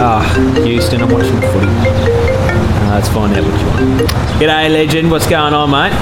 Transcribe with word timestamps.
Ah, 0.00 0.24
Houston, 0.64 1.02
I'm 1.04 1.10
watching 1.12 1.36
footy. 1.52 1.68
Uh, 1.68 2.96
let's 2.96 3.12
find 3.12 3.36
out 3.36 3.44
which 3.44 3.60
one. 3.76 4.08
G'day, 4.40 4.72
legend. 4.72 5.10
What's 5.10 5.28
going 5.28 5.52
on, 5.52 5.68
mate? 5.68 5.92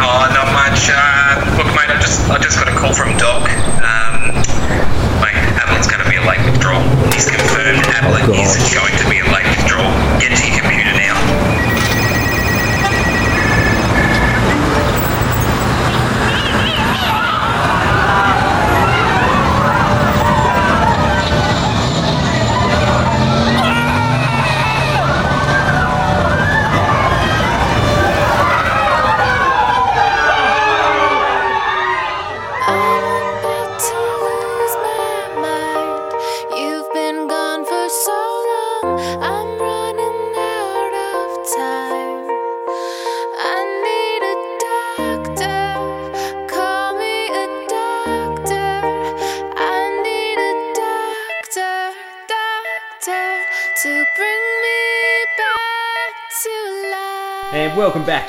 Oh, 0.00 0.24
not 0.32 0.48
much. 0.56 0.88
Uh, 0.88 1.36
look, 1.60 1.68
mate, 1.76 1.92
I 1.92 2.00
just 2.00 2.24
I 2.32 2.38
just 2.40 2.56
got 2.56 2.72
a 2.72 2.76
call 2.80 2.94
from 2.96 3.12
Doc. 3.20 3.44
Um, 3.84 4.32
mate, 5.20 5.36
Adelaide's 5.60 5.84
going 5.84 6.00
to 6.00 6.08
be 6.08 6.16
a 6.16 6.24
late 6.24 6.40
withdrawal. 6.48 6.80
He's 7.12 7.28
confirmed 7.28 7.84
Adelaide 7.92 8.32
God. 8.32 8.40
is 8.40 8.56
going 8.72 8.96
to 8.96 9.06
be 9.12 9.20
a 9.20 9.28
late 9.28 9.44
withdrawal. 9.52 9.92
Get 10.16 10.32
to 10.32 10.42
your 10.48 10.64
computer 10.64 10.81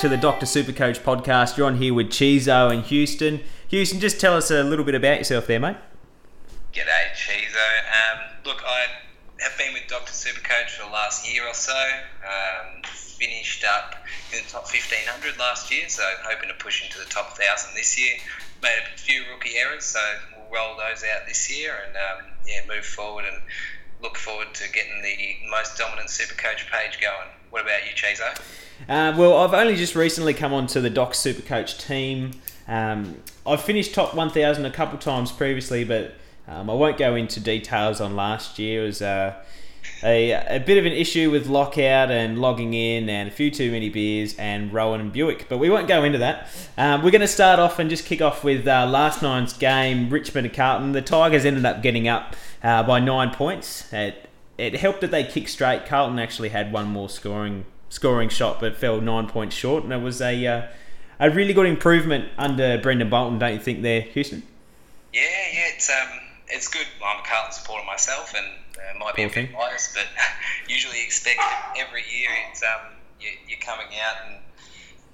to 0.03 0.09
the 0.09 0.17
Dr. 0.17 0.45
Supercoach 0.45 0.99
podcast. 0.99 1.55
You're 1.55 1.65
on 1.65 1.77
here 1.77 1.93
with 1.93 2.07
Chizo 2.09 2.69
and 2.69 2.83
Houston. 2.83 3.39
Houston, 3.69 4.01
just 4.01 4.19
tell 4.19 4.35
us 4.35 4.51
a 4.51 4.61
little 4.61 4.83
bit 4.83 4.95
about 4.95 5.19
yourself 5.19 5.47
there, 5.47 5.61
mate. 5.61 5.77
G'day, 6.73 7.15
Chizo. 7.15 7.55
Um, 7.55 8.19
look, 8.43 8.61
I 8.67 8.87
have 9.39 9.57
been 9.57 9.71
with 9.71 9.87
Dr. 9.87 10.11
Supercoach 10.11 10.71
for 10.71 10.87
the 10.87 10.91
last 10.91 11.31
year 11.31 11.47
or 11.47 11.53
so. 11.53 11.71
Um, 11.71 12.83
finished 12.83 13.63
up 13.63 13.95
in 14.33 14.43
the 14.43 14.49
top 14.49 14.63
1500 14.63 15.39
last 15.39 15.71
year, 15.71 15.87
so 15.87 16.03
hoping 16.23 16.49
to 16.49 16.55
push 16.55 16.83
into 16.83 16.99
the 16.99 17.05
top 17.05 17.39
1000 17.39 17.73
this 17.73 17.97
year. 17.97 18.17
Made 18.61 18.83
a 18.93 18.97
few 18.97 19.23
rookie 19.31 19.55
errors, 19.55 19.85
so 19.85 20.01
we'll 20.35 20.51
roll 20.51 20.75
those 20.75 21.05
out 21.15 21.25
this 21.29 21.49
year 21.49 21.79
and 21.87 21.95
um, 21.95 22.29
yeah, 22.45 22.59
move 22.67 22.83
forward 22.83 23.23
and 23.23 23.41
look 24.01 24.17
forward 24.17 24.53
to 24.55 24.69
getting 24.69 25.01
the 25.01 25.49
most 25.49 25.77
dominant 25.77 26.09
Supercoach 26.09 26.69
page 26.69 26.99
going. 26.99 27.29
What 27.53 27.61
about 27.61 27.85
you, 27.85 27.91
Chizo? 27.91 28.35
Uh, 28.89 29.15
well, 29.15 29.37
I've 29.37 29.53
only 29.53 29.75
just 29.75 29.93
recently 29.93 30.33
come 30.33 30.53
onto 30.53 30.81
the 30.81 30.89
Doc 30.89 31.13
Supercoach 31.13 31.85
team. 31.85 32.31
Um, 32.67 33.17
I've 33.45 33.61
finished 33.61 33.93
top 33.93 34.15
1,000 34.15 34.65
a 34.65 34.71
couple 34.71 34.97
times 34.97 35.31
previously, 35.31 35.83
but 35.83 36.15
um, 36.47 36.67
I 36.67 36.73
won't 36.73 36.97
go 36.97 37.13
into 37.13 37.39
details 37.39 38.01
on 38.01 38.15
last 38.15 38.57
year. 38.57 38.81
It 38.81 38.85
was 38.87 39.03
uh, 39.03 39.35
a, 40.01 40.31
a 40.31 40.57
bit 40.61 40.79
of 40.79 40.87
an 40.87 40.93
issue 40.93 41.29
with 41.29 41.45
lockout 41.45 42.09
and 42.09 42.39
logging 42.39 42.73
in 42.73 43.07
and 43.07 43.29
a 43.29 43.31
few 43.31 43.51
too 43.51 43.71
many 43.71 43.89
beers 43.89 44.35
and 44.39 44.73
Rowan 44.73 44.99
and 44.99 45.13
Buick, 45.13 45.45
but 45.47 45.59
we 45.59 45.69
won't 45.69 45.87
go 45.87 46.03
into 46.03 46.17
that. 46.17 46.47
Um, 46.75 47.03
we're 47.03 47.11
going 47.11 47.21
to 47.21 47.27
start 47.27 47.59
off 47.59 47.77
and 47.77 47.87
just 47.87 48.05
kick 48.05 48.19
off 48.19 48.43
with 48.43 48.67
uh, 48.67 48.87
last 48.87 49.21
night's 49.21 49.53
game, 49.53 50.09
Richmond 50.09 50.47
and 50.47 50.55
Carlton. 50.55 50.93
The 50.93 51.03
Tigers 51.03 51.45
ended 51.45 51.67
up 51.67 51.83
getting 51.83 52.07
up 52.07 52.35
uh, 52.63 52.81
by 52.81 52.99
nine 52.99 53.29
points. 53.29 53.93
It, 53.93 54.27
it 54.63 54.75
helped 54.75 55.01
that 55.01 55.11
they 55.11 55.23
kicked 55.23 55.49
straight. 55.49 55.85
Carlton 55.85 56.19
actually 56.19 56.49
had 56.49 56.71
one 56.71 56.87
more 56.87 57.09
scoring 57.09 57.65
scoring 57.89 58.29
shot, 58.29 58.59
but 58.59 58.75
fell 58.75 58.99
nine 59.01 59.27
points 59.27 59.55
short, 59.55 59.83
and 59.83 59.93
it 59.93 60.01
was 60.01 60.21
a 60.21 60.45
uh, 60.45 60.67
a 61.19 61.29
really 61.29 61.53
good 61.53 61.67
improvement 61.67 62.29
under 62.37 62.77
Brendon 62.79 63.09
Bolton, 63.09 63.39
don't 63.39 63.53
you 63.53 63.59
think? 63.59 63.81
There, 63.81 64.01
Houston. 64.01 64.43
Yeah, 65.13 65.21
yeah, 65.21 65.69
it's 65.75 65.89
um, 65.89 66.19
it's 66.47 66.67
good. 66.67 66.87
I'm 67.05 67.19
a 67.19 67.23
Carlton 67.23 67.51
supporter 67.53 67.85
myself, 67.85 68.33
and 68.35 68.47
uh, 68.77 68.97
might 68.99 69.15
be 69.15 69.23
a 69.23 69.27
Poor 69.27 69.35
bit 69.35 69.49
thing. 69.49 69.55
biased, 69.55 69.93
but 69.95 70.05
usually 70.67 71.03
expect 71.03 71.41
every 71.77 72.03
year 72.11 72.29
it's 72.49 72.63
um, 72.63 72.93
you, 73.19 73.29
you're 73.47 73.59
coming 73.59 73.87
out, 74.01 74.15
and 74.27 74.37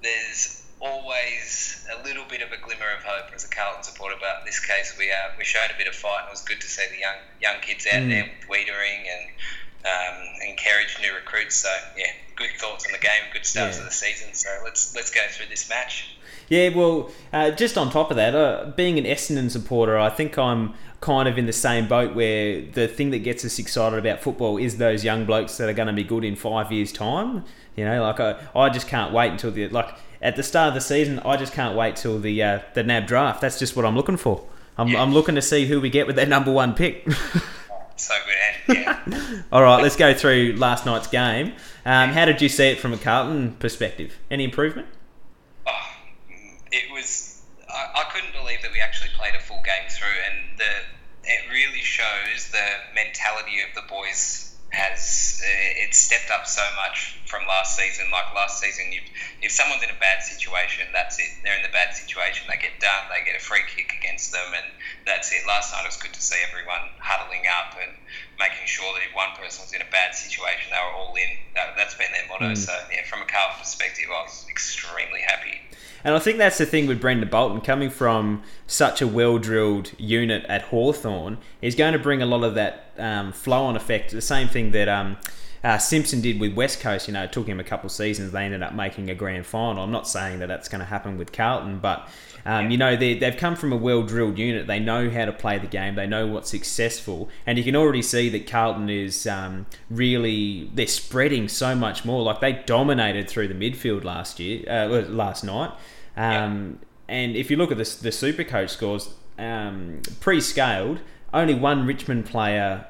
there's 0.02 0.59
always 0.80 1.86
a 1.92 2.02
little 2.04 2.24
bit 2.28 2.42
of 2.42 2.52
a 2.52 2.56
glimmer 2.62 2.90
of 2.96 3.04
hope 3.04 3.32
as 3.34 3.44
a 3.44 3.48
Carlton 3.48 3.82
supporter. 3.82 4.16
But 4.20 4.40
in 4.40 4.46
this 4.46 4.60
case, 4.60 4.94
we 4.98 5.10
uh, 5.10 5.14
we 5.38 5.44
showed 5.44 5.70
a 5.74 5.78
bit 5.78 5.86
of 5.86 5.94
fight, 5.94 6.20
and 6.20 6.28
it 6.28 6.32
was 6.32 6.42
good 6.42 6.60
to 6.60 6.66
see 6.68 6.84
the 6.90 6.98
young 7.00 7.16
young 7.40 7.60
kids 7.62 7.86
out 7.86 8.00
Mm. 8.02 8.10
there 8.10 8.24
with 8.24 8.48
Weitering 8.48 9.00
and 9.14 9.24
um, 9.84 10.48
encourage 10.48 10.96
new 11.00 11.14
recruits. 11.14 11.56
So 11.56 11.68
yeah, 11.96 12.12
good 12.36 12.50
thoughts 12.58 12.86
on 12.86 12.92
the 12.92 12.98
game, 12.98 13.22
good 13.32 13.46
start 13.46 13.72
Yeah. 13.72 13.78
to 13.78 13.84
the 13.84 13.90
season. 13.90 14.34
So 14.34 14.48
let's 14.64 14.94
let's 14.94 15.10
go 15.10 15.20
through 15.30 15.46
this 15.48 15.68
match. 15.68 16.16
Yeah, 16.48 16.70
well, 16.70 17.12
uh, 17.32 17.52
just 17.52 17.78
on 17.78 17.90
top 17.92 18.10
of 18.10 18.16
that, 18.16 18.34
uh, 18.34 18.72
being 18.76 18.98
an 18.98 19.04
Essendon 19.04 19.50
supporter, 19.50 19.96
I 19.98 20.10
think 20.10 20.36
I'm 20.36 20.74
kind 21.00 21.28
of 21.28 21.38
in 21.38 21.46
the 21.46 21.52
same 21.52 21.86
boat 21.86 22.14
where 22.14 22.60
the 22.60 22.88
thing 22.88 23.10
that 23.10 23.20
gets 23.20 23.44
us 23.44 23.58
excited 23.60 23.98
about 23.98 24.20
football 24.20 24.56
is 24.58 24.76
those 24.78 25.04
young 25.04 25.24
blokes 25.26 25.56
that 25.58 25.68
are 25.68 25.72
going 25.72 25.86
to 25.86 25.94
be 25.94 26.02
good 26.02 26.24
in 26.24 26.34
five 26.34 26.72
years' 26.72 26.90
time. 26.92 27.44
You 27.76 27.84
know, 27.84 28.02
like 28.02 28.20
I, 28.20 28.36
I 28.54 28.68
just 28.68 28.88
can't 28.88 29.12
wait 29.12 29.30
until 29.30 29.50
the 29.50 29.68
like 29.68 29.94
at 30.20 30.36
the 30.36 30.42
start 30.42 30.68
of 30.68 30.74
the 30.74 30.80
season. 30.80 31.18
I 31.20 31.36
just 31.36 31.52
can't 31.52 31.76
wait 31.76 31.96
till 31.96 32.18
the 32.18 32.42
uh, 32.42 32.60
the 32.74 32.82
NAB 32.82 33.06
draft. 33.06 33.40
That's 33.40 33.58
just 33.58 33.76
what 33.76 33.84
I'm 33.84 33.96
looking 33.96 34.16
for. 34.16 34.44
I'm, 34.76 34.88
Yeah. 34.88 35.02
I'm 35.02 35.12
looking 35.12 35.34
to 35.34 35.42
see 35.42 35.66
who 35.66 35.80
we 35.80 35.90
get 35.90 36.06
with 36.06 36.16
that 36.16 36.28
number 36.28 36.52
one 36.52 36.74
pick. 36.74 37.06
So 38.00 38.14
good, 38.66 38.78
yeah. 38.78 38.98
All 39.52 39.62
right, 39.62 39.82
let's 39.82 39.94
go 39.94 40.14
through 40.14 40.54
last 40.56 40.86
night's 40.86 41.06
game. 41.06 41.52
Um, 41.84 42.10
how 42.10 42.24
did 42.24 42.40
you 42.40 42.48
see 42.48 42.68
it 42.68 42.78
from 42.80 42.94
a 42.94 42.96
Carlton 42.96 43.56
perspective? 43.58 44.18
Any 44.30 44.44
improvement? 44.44 44.88
Oh, 45.66 45.72
it 46.72 46.90
was. 46.94 47.42
I, 47.68 48.00
I 48.00 48.04
couldn't 48.10 48.32
believe 48.32 48.62
that 48.62 48.72
we 48.72 48.80
actually 48.80 49.10
played 49.18 49.34
a 49.34 49.40
full 49.40 49.60
game 49.66 49.86
through, 49.90 50.08
and 50.30 50.58
the 50.58 51.30
it 51.30 51.50
really 51.52 51.80
shows 51.82 52.50
the 52.50 52.66
mentality 52.94 53.58
of 53.68 53.74
the 53.74 53.86
boys 53.86 54.49
has 54.70 55.42
uh, 55.42 55.82
it's 55.82 55.98
stepped 55.98 56.30
up 56.30 56.46
so 56.46 56.62
much 56.78 57.18
from 57.26 57.42
last 57.46 57.74
season. 57.74 58.06
Like 58.10 58.30
last 58.34 58.62
season, 58.62 58.92
you 58.94 59.02
if 59.42 59.50
someone's 59.50 59.82
in 59.82 59.90
a 59.90 59.98
bad 59.98 60.22
situation, 60.22 60.86
that's 60.94 61.18
it. 61.18 61.30
They're 61.42 61.58
in 61.58 61.66
the 61.66 61.74
bad 61.74 61.94
situation. 61.94 62.46
They 62.46 62.58
get 62.62 62.78
done. 62.78 63.10
They 63.10 63.26
get 63.26 63.34
a 63.34 63.42
free 63.42 63.66
kick 63.66 63.90
against 63.98 64.30
them, 64.30 64.46
and 64.54 64.66
that's 65.06 65.34
it. 65.34 65.42
Last 65.46 65.74
night 65.74 65.82
it 65.82 65.90
was 65.90 65.98
good 65.98 66.14
to 66.14 66.22
see 66.22 66.38
everyone 66.46 66.94
huddling 67.02 67.50
up 67.50 67.74
and 67.82 67.98
making 68.38 68.66
sure 68.70 68.86
that 68.94 69.02
if 69.02 69.12
one 69.14 69.34
person 69.34 69.66
was 69.66 69.74
in 69.74 69.82
a 69.82 69.90
bad 69.90 70.14
situation, 70.14 70.70
they 70.70 70.78
were 70.78 70.94
all 70.94 71.14
in. 71.18 71.30
That, 71.58 71.74
that's 71.74 71.98
been 71.98 72.14
their 72.14 72.30
motto. 72.30 72.54
So 72.54 72.72
yeah, 72.94 73.02
from 73.10 73.26
a 73.26 73.28
Carlton 73.28 73.58
perspective, 73.58 74.06
I 74.06 74.22
was 74.22 74.46
extremely 74.46 75.20
happy. 75.26 75.58
And 76.02 76.14
I 76.14 76.18
think 76.18 76.38
that's 76.38 76.58
the 76.58 76.66
thing 76.66 76.86
with 76.86 77.00
Brendon 77.00 77.28
Bolton 77.28 77.60
coming 77.60 77.90
from 77.90 78.42
such 78.66 79.02
a 79.02 79.06
well 79.06 79.38
drilled 79.38 79.92
unit 79.98 80.44
at 80.48 80.62
Hawthorn 80.62 81.38
he's 81.60 81.74
going 81.74 81.92
to 81.92 81.98
bring 81.98 82.22
a 82.22 82.26
lot 82.26 82.42
of 82.42 82.54
that 82.54 82.92
um, 82.98 83.32
flow 83.32 83.64
on 83.64 83.76
effect. 83.76 84.10
The 84.10 84.20
same 84.20 84.48
thing 84.48 84.70
that 84.72 84.88
um, 84.88 85.16
uh, 85.62 85.78
Simpson 85.78 86.20
did 86.20 86.40
with 86.40 86.54
West 86.54 86.80
Coast. 86.80 87.06
You 87.08 87.14
know, 87.14 87.24
it 87.24 87.32
took 87.32 87.46
him 87.46 87.60
a 87.60 87.64
couple 87.64 87.86
of 87.86 87.92
seasons. 87.92 88.32
They 88.32 88.44
ended 88.44 88.62
up 88.62 88.74
making 88.74 89.10
a 89.10 89.14
grand 89.14 89.46
final. 89.46 89.82
I'm 89.82 89.92
not 89.92 90.08
saying 90.08 90.38
that 90.40 90.46
that's 90.46 90.68
going 90.68 90.80
to 90.80 90.86
happen 90.86 91.18
with 91.18 91.32
Carlton, 91.32 91.78
but 91.78 92.08
um, 92.46 92.70
you 92.70 92.76
know 92.78 92.96
they, 92.96 93.14
they've 93.18 93.36
come 93.36 93.56
from 93.56 93.72
a 93.72 93.76
well 93.76 94.02
drilled 94.02 94.38
unit. 94.38 94.66
They 94.66 94.78
know 94.78 95.10
how 95.10 95.24
to 95.26 95.32
play 95.32 95.58
the 95.58 95.66
game. 95.66 95.94
They 95.94 96.06
know 96.06 96.26
what's 96.26 96.50
successful, 96.50 97.28
and 97.46 97.58
you 97.58 97.64
can 97.64 97.76
already 97.76 98.02
see 98.02 98.28
that 98.30 98.46
Carlton 98.46 98.88
is 98.88 99.26
um, 99.26 99.66
really 99.90 100.70
they're 100.74 100.86
spreading 100.86 101.48
so 101.48 101.74
much 101.74 102.04
more. 102.04 102.22
Like 102.22 102.40
they 102.40 102.52
dominated 102.64 103.28
through 103.28 103.48
the 103.48 103.54
midfield 103.54 104.04
last 104.04 104.40
year, 104.40 104.64
uh, 104.68 104.86
last 105.08 105.44
night. 105.44 105.72
Um, 106.16 106.78
And 107.08 107.34
if 107.34 107.50
you 107.50 107.56
look 107.56 107.72
at 107.72 107.78
the 107.78 107.98
the 108.02 108.12
Super 108.12 108.44
Coach 108.44 108.70
scores, 108.70 109.14
um, 109.38 110.00
pre-scaled, 110.20 111.00
only 111.34 111.54
one 111.54 111.86
Richmond 111.86 112.26
player 112.26 112.86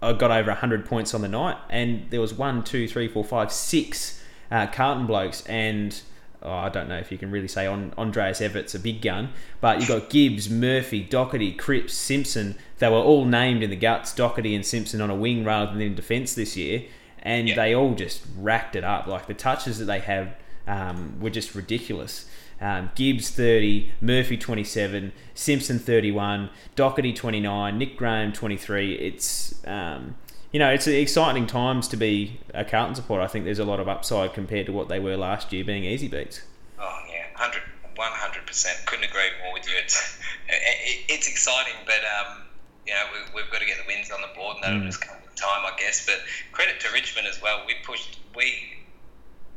uh, 0.00 0.12
got 0.12 0.30
over 0.30 0.50
100 0.50 0.84
points 0.84 1.14
on 1.14 1.20
the 1.22 1.28
night, 1.28 1.56
and 1.70 2.10
there 2.10 2.20
was 2.20 2.34
one, 2.34 2.64
two, 2.64 2.88
three, 2.88 3.06
four, 3.08 3.22
five, 3.24 3.52
six 3.52 4.20
uh, 4.50 4.66
Carlton 4.66 5.06
blokes, 5.06 5.46
and 5.46 6.02
oh, 6.44 6.50
I 6.52 6.68
don't 6.68 6.88
know 6.88 6.98
if 6.98 7.10
you 7.12 7.18
can 7.18 7.30
really 7.30 7.48
say 7.48 7.66
on 7.66 7.92
Andrejs 7.98 8.40
Everitt's 8.46 8.74
a 8.74 8.78
big 8.78 9.00
gun, 9.02 9.30
but 9.60 9.80
you 9.80 9.86
got 9.88 10.10
Gibbs, 10.10 10.48
Murphy, 10.50 11.02
Doherty, 11.02 11.52
Cripps, 11.52 11.94
Simpson. 11.94 12.56
They 12.78 12.88
were 12.88 12.96
all 12.96 13.24
named 13.24 13.62
in 13.62 13.70
the 13.70 13.76
guts, 13.76 14.14
Doherty 14.14 14.54
and 14.54 14.64
Simpson 14.66 15.00
on 15.00 15.10
a 15.10 15.14
wing 15.14 15.44
rather 15.44 15.72
than 15.72 15.80
in 15.80 15.94
defence 15.94 16.34
this 16.34 16.56
year, 16.56 16.82
and 17.22 17.48
Yeah. 17.48 17.54
they 17.56 17.74
all 17.74 17.94
just 17.94 18.22
racked 18.38 18.74
it 18.76 18.84
up. 18.84 19.06
Like 19.06 19.26
the 19.26 19.34
touches 19.34 19.78
that 19.78 19.84
they 19.86 20.00
had 20.00 20.34
um, 20.66 21.18
were 21.20 21.30
just 21.30 21.54
ridiculous. 21.54 22.26
Um, 22.60 22.90
Gibbs 22.94 23.28
30, 23.30 23.90
Murphy 24.00 24.36
27, 24.36 25.12
Simpson 25.34 25.80
31, 25.80 26.48
Doherty 26.76 27.12
29, 27.12 27.76
Nick 27.76 27.96
Graham 27.96 28.32
23. 28.32 28.94
It's 28.94 29.54
um, 29.66 30.14
you 30.52 30.58
know 30.58 30.70
it's 30.70 30.86
exciting 30.86 31.46
times 31.46 31.88
to 31.88 31.96
be 31.96 32.40
a 32.54 32.64
Carlton 32.64 32.94
supporter. 32.94 33.22
I 33.22 33.26
think 33.26 33.44
there's 33.44 33.58
a 33.58 33.64
lot 33.64 33.80
of 33.80 33.88
upside 33.88 34.34
compared 34.34 34.66
to 34.66 34.72
what 34.72 34.88
they 34.88 34.98
were 35.00 35.16
last 35.16 35.52
year, 35.52 35.64
being 35.64 35.84
easy 35.84 36.08
beats. 36.08 36.42
Oh 36.78 36.98
yeah, 37.10 37.26
100 37.36 38.46
percent. 38.46 38.78
Couldn't 38.86 39.04
agree 39.04 39.30
more 39.44 39.52
with 39.54 39.66
you. 39.68 39.74
It's 39.78 40.18
it, 40.48 41.04
it's 41.08 41.28
exciting, 41.28 41.74
but 41.86 42.00
um, 42.04 42.42
you 42.86 42.92
know, 42.92 43.02
we, 43.12 43.42
we've 43.42 43.50
got 43.52 43.60
to 43.60 43.66
get 43.66 43.78
the 43.78 43.84
wins 43.86 44.10
on 44.10 44.20
the 44.20 44.28
board, 44.34 44.56
and 44.56 44.64
that'll 44.64 44.80
Mm. 44.80 44.86
just 44.86 45.00
come 45.00 45.16
with 45.22 45.34
time, 45.36 45.64
I 45.64 45.72
guess. 45.78 46.04
But 46.06 46.18
credit 46.52 46.80
to 46.80 46.92
Richmond 46.92 47.26
as 47.28 47.40
well. 47.40 47.62
We 47.66 47.74
pushed. 47.84 48.18
We 48.36 48.76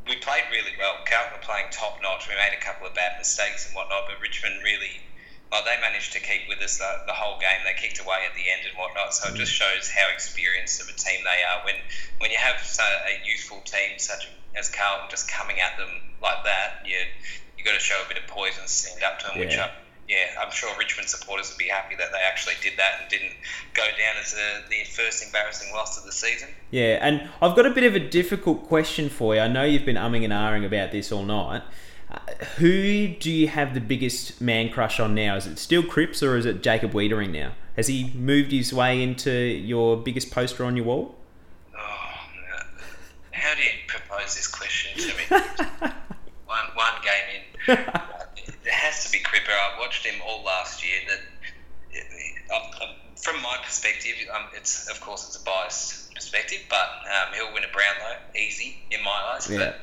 we 0.07 0.15
played 0.17 0.43
really 0.51 0.71
well. 0.77 0.95
Carlton 1.09 1.33
were 1.33 1.43
playing 1.43 1.65
top 1.71 1.97
notch. 2.03 2.29
We 2.29 2.35
made 2.35 2.53
a 2.55 2.61
couple 2.63 2.85
of 2.87 2.93
bad 2.93 3.17
mistakes 3.17 3.65
and 3.67 3.75
whatnot, 3.75 4.03
but 4.07 4.21
Richmond 4.21 4.61
really. 4.63 5.01
Well, 5.51 5.63
they 5.63 5.79
managed 5.79 6.11
to 6.13 6.19
keep 6.19 6.49
with 6.49 6.59
us 6.61 6.77
the, 6.79 6.91
the 7.07 7.13
whole 7.13 7.39
game. 7.39 7.63
They 7.63 7.79
kicked 7.79 7.99
away 7.99 8.25
at 8.27 8.35
the 8.35 8.43
end 8.49 8.67
and 8.67 8.77
whatnot, 8.77 9.13
so 9.13 9.31
it 9.31 9.37
just 9.37 9.53
shows 9.53 9.89
how 9.89 10.11
experienced 10.11 10.81
of 10.81 10.89
a 10.89 10.93
team 10.97 11.23
they 11.23 11.43
are. 11.43 11.63
When 11.63 11.75
when 12.19 12.31
you 12.31 12.37
have 12.37 12.57
a 12.57 13.25
youthful 13.25 13.61
team 13.61 13.97
such 13.97 14.27
as 14.55 14.69
Carlton 14.69 15.07
just 15.09 15.29
coming 15.29 15.59
at 15.61 15.77
them 15.77 15.89
like 16.21 16.43
that, 16.43 16.83
you 16.85 16.97
you 17.57 17.63
got 17.63 17.73
to 17.73 17.79
show 17.79 18.01
a 18.03 18.07
bit 18.07 18.17
of 18.17 18.27
poise 18.27 18.57
and 18.59 18.67
stand 18.67 19.03
up 19.03 19.19
to 19.19 19.27
them. 19.27 19.39
Which 19.39 19.55
Yeah. 19.55 19.65
I, 19.65 19.71
yeah, 20.07 20.39
I'm 20.39 20.51
sure 20.51 20.69
Richmond 20.77 21.09
supporters 21.09 21.49
would 21.49 21.57
be 21.57 21.67
happy 21.67 21.95
that 21.95 22.11
they 22.11 22.19
actually 22.19 22.53
did 22.61 22.73
that 22.77 23.01
and 23.01 23.09
didn't 23.09 23.33
go 23.73 23.83
down 23.83 24.15
as 24.21 24.33
a, 24.33 24.69
the 24.69 24.83
first 24.91 25.25
embarrassing 25.25 25.73
loss 25.73 25.97
of 25.97 26.05
the 26.05 26.11
season. 26.11 26.49
Yeah, 26.69 26.99
and 27.01 27.27
I've 27.41 27.55
got 27.55 27.65
a 27.65 27.71
bit 27.71 27.83
of 27.85 27.95
a 27.95 27.99
difficult 27.99 28.67
question 28.67 29.09
for 29.09 29.33
you. 29.33 29.41
I 29.41 29.47
know 29.47 29.63
you've 29.63 29.85
been 29.85 29.95
umming 29.95 30.23
and 30.23 30.31
ahhing 30.31 30.65
about 30.65 30.91
this 30.91 31.11
all 31.11 31.23
night. 31.23 31.63
Who 32.57 33.07
do 33.07 33.31
you 33.31 33.47
have 33.47 33.73
the 33.73 33.79
biggest 33.79 34.41
man 34.41 34.69
crush 34.69 34.99
on 34.99 35.15
now? 35.15 35.35
Is 35.35 35.47
it 35.47 35.59
still 35.59 35.83
Cripps 35.83 36.23
or 36.23 36.37
is 36.37 36.45
it 36.45 36.63
Jacob 36.63 36.91
Weitering 36.91 37.31
now? 37.31 37.51
Has 37.75 37.87
he 37.87 38.11
moved 38.15 38.51
his 38.51 38.73
way 38.73 39.01
into 39.01 39.31
your 39.31 39.97
biggest 39.97 40.31
poster 40.31 40.65
on 40.65 40.75
your 40.75 40.85
wall? 40.85 41.15
Oh, 41.75 41.77
no. 41.77 42.65
how 43.31 43.53
do 43.55 43.61
you 43.61 43.69
propose 43.87 44.35
this 44.35 44.47
question 44.47 44.97
to 44.97 45.07
me? 45.07 45.23
one, 46.45 46.65
one 46.73 46.93
game 47.03 47.77
in. 47.77 47.77
It 48.65 48.71
has 48.71 49.05
to 49.05 49.11
be 49.11 49.19
Cripper. 49.19 49.51
I 49.51 49.79
watched 49.79 50.05
him 50.05 50.21
all 50.25 50.43
last 50.43 50.83
year. 50.83 50.99
That 51.07 51.19
from 53.25 53.41
my 53.41 53.57
perspective, 53.63 54.13
um, 54.33 54.43
it's 54.53 54.87
of 54.87 55.01
course 55.01 55.27
it's 55.27 55.41
a 55.41 55.43
biased 55.43 56.13
perspective, 56.13 56.59
but 56.69 56.77
um, 56.77 57.33
he'll 57.33 57.53
win 57.53 57.63
a 57.63 57.73
Brownlow 57.73 58.17
easy 58.35 58.77
in 58.91 59.03
my 59.03 59.33
eyes. 59.33 59.49
Yeah. 59.49 59.57
But 59.57 59.79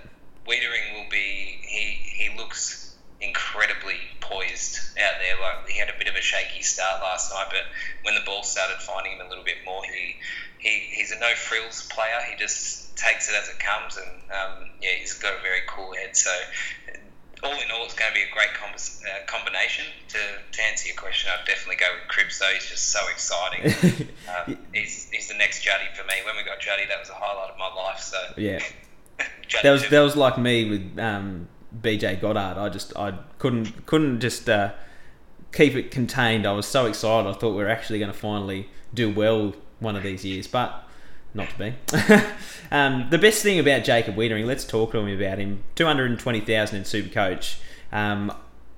Weitering 0.47 0.95
will 0.95 1.11
be. 1.11 1.59
He 1.63 1.99
he 2.03 2.37
looks 2.37 2.95
incredibly 3.21 3.99
poised 4.21 4.79
out 4.99 5.15
there. 5.21 5.41
Like 5.41 5.69
he 5.69 5.79
had 5.79 5.89
a 5.89 5.99
bit 5.99 6.09
of 6.09 6.15
a 6.15 6.21
shaky 6.21 6.63
start 6.63 7.03
last 7.03 7.33
night, 7.33 7.47
but 7.51 7.65
when 8.03 8.15
the 8.15 8.23
ball 8.27 8.43
started 8.43 8.79
finding 8.79 9.13
him 9.13 9.27
a 9.27 9.29
little 9.29 9.45
bit 9.45 9.59
more, 9.65 9.83
he 9.85 10.17
he 10.59 10.79
he's 10.95 11.13
a 11.13 11.19
no 11.19 11.35
frills 11.35 11.89
player. 11.89 12.19
He 12.31 12.37
just 12.37 12.97
takes 12.97 13.29
it 13.29 13.35
as 13.35 13.49
it 13.49 13.59
comes, 13.59 13.97
and 13.97 14.11
um, 14.31 14.71
yeah, 14.81 14.91
he's 14.99 15.15
got 15.15 15.39
a 15.39 15.43
very 15.43 15.61
cool 15.69 15.95
head. 15.95 16.17
So 16.17 16.31
all 17.43 17.53
in 17.53 17.71
all, 17.75 17.85
it's 17.85 17.95
going 17.95 18.11
to 18.11 18.15
be 18.15 18.23
a 18.23 18.33
great 18.33 18.55
com- 18.55 18.75
uh, 18.75 19.27
combination. 19.27 19.85
To, 20.09 20.19
to 20.53 20.63
answer 20.63 20.87
your 20.87 20.97
question, 20.97 21.31
I'd 21.33 21.47
definitely 21.47 21.77
go 21.77 21.87
with 21.99 22.09
Cripps. 22.09 22.39
Though 22.39 22.51
he's 22.55 22.67
just 22.67 22.91
so 22.91 23.01
exciting. 23.11 24.09
um, 24.31 24.59
he's, 24.73 25.11
he's 25.11 25.29
the 25.29 25.35
next 25.35 25.63
Juddy 25.63 25.87
for 25.95 26.05
me. 26.07 26.15
When 26.25 26.37
we 26.37 26.45
got 26.45 26.61
Juddy, 26.61 26.87
that 26.87 27.01
was 27.01 27.11
a 27.11 27.15
highlight 27.15 27.51
of 27.51 27.59
my 27.59 27.73
life. 27.75 28.01
So 28.01 28.19
yeah. 28.37 28.61
That 29.63 29.71
was 29.71 29.89
that 29.89 30.01
was 30.01 30.17
like 30.17 30.39
me 30.39 30.69
with 30.69 30.99
um, 30.99 31.49
BJ 31.81 32.21
Goddard. 32.21 32.59
I 32.59 32.69
just 32.69 32.97
I 32.97 33.19
couldn't 33.39 33.87
couldn't 33.87 34.21
just 34.21 34.49
uh, 34.49 34.73
keep 35.53 35.75
it 35.75 35.91
contained. 35.91 36.47
I 36.47 36.53
was 36.53 36.67
so 36.67 36.87
excited. 36.87 37.29
I 37.29 37.33
thought 37.33 37.51
we 37.51 37.63
were 37.63 37.69
actually 37.69 37.99
going 37.99 38.13
to 38.13 38.19
finally 38.19 38.69
do 38.95 39.11
well 39.13 39.55
one 39.81 39.97
of 39.97 40.03
these 40.03 40.25
years, 40.25 40.47
but 40.47 40.89
not 41.35 41.49
to 41.51 41.59
be. 41.59 41.75
um, 42.71 43.09
the 43.11 43.19
best 43.19 43.43
thing 43.43 43.59
about 43.59 43.85
Jacob 43.85 44.17
Weitering, 44.17 44.47
let's 44.47 44.65
talk 44.65 44.93
to 44.93 44.99
him 44.99 45.09
about 45.09 45.39
him. 45.39 45.63
Two 45.75 45.87
hundred 45.87 46.11
and 46.11 46.19
twenty 46.19 46.41
thousand 46.41 46.79
in 46.79 46.85
Supercoach. 46.85 47.59
Um, 47.91 48.33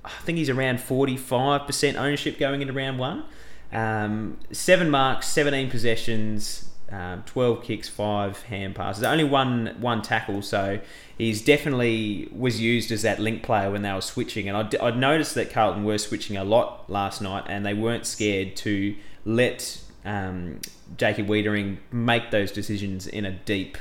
I 0.05 0.11
think 0.23 0.39
he's 0.39 0.51
around 0.51 0.81
forty 0.81 1.17
five 1.17 1.67
percent 1.67 1.97
ownership 1.97 2.39
going 2.39 2.61
into 2.61 2.73
round 2.73 2.99
one. 2.99 3.25
Um, 3.73 4.39
seven 4.53 4.91
marks, 4.91 5.27
seventeen 5.27 5.71
possessions, 5.71 6.69
um, 6.95 7.23
twelve 7.27 7.65
kicks, 7.65 7.89
five 7.89 8.43
hand 8.45 8.75
passes. 8.75 9.03
Only 9.03 9.25
one 9.25 9.77
one 9.81 10.01
tackle, 10.03 10.43
so 10.43 10.79
he's 11.19 11.43
definitely 11.43 12.29
was 12.31 12.61
used 12.61 12.93
as 12.93 13.03
that 13.03 13.19
link 13.19 13.43
player 13.43 13.71
when 13.71 13.83
they 13.83 13.93
were 13.93 14.01
switching. 14.01 14.49
And 14.49 14.57
I 14.57 14.87
I 14.87 14.91
noticed 14.93 15.35
that 15.35 15.51
Carlton 15.51 15.85
were 15.85 15.99
switching 15.99 16.37
a 16.37 16.45
lot 16.45 16.89
last 16.89 17.21
night, 17.21 17.45
and 17.49 17.67
they 17.67 17.75
weren't 17.75 18.07
scared 18.07 18.55
to 18.57 18.95
let 19.25 19.81
um, 20.05 20.61
Weitering 20.99 21.79
make 21.91 22.31
those 22.31 22.53
decisions 22.53 23.07
in 23.07 23.25
a 23.25 23.33
deep 23.33 23.77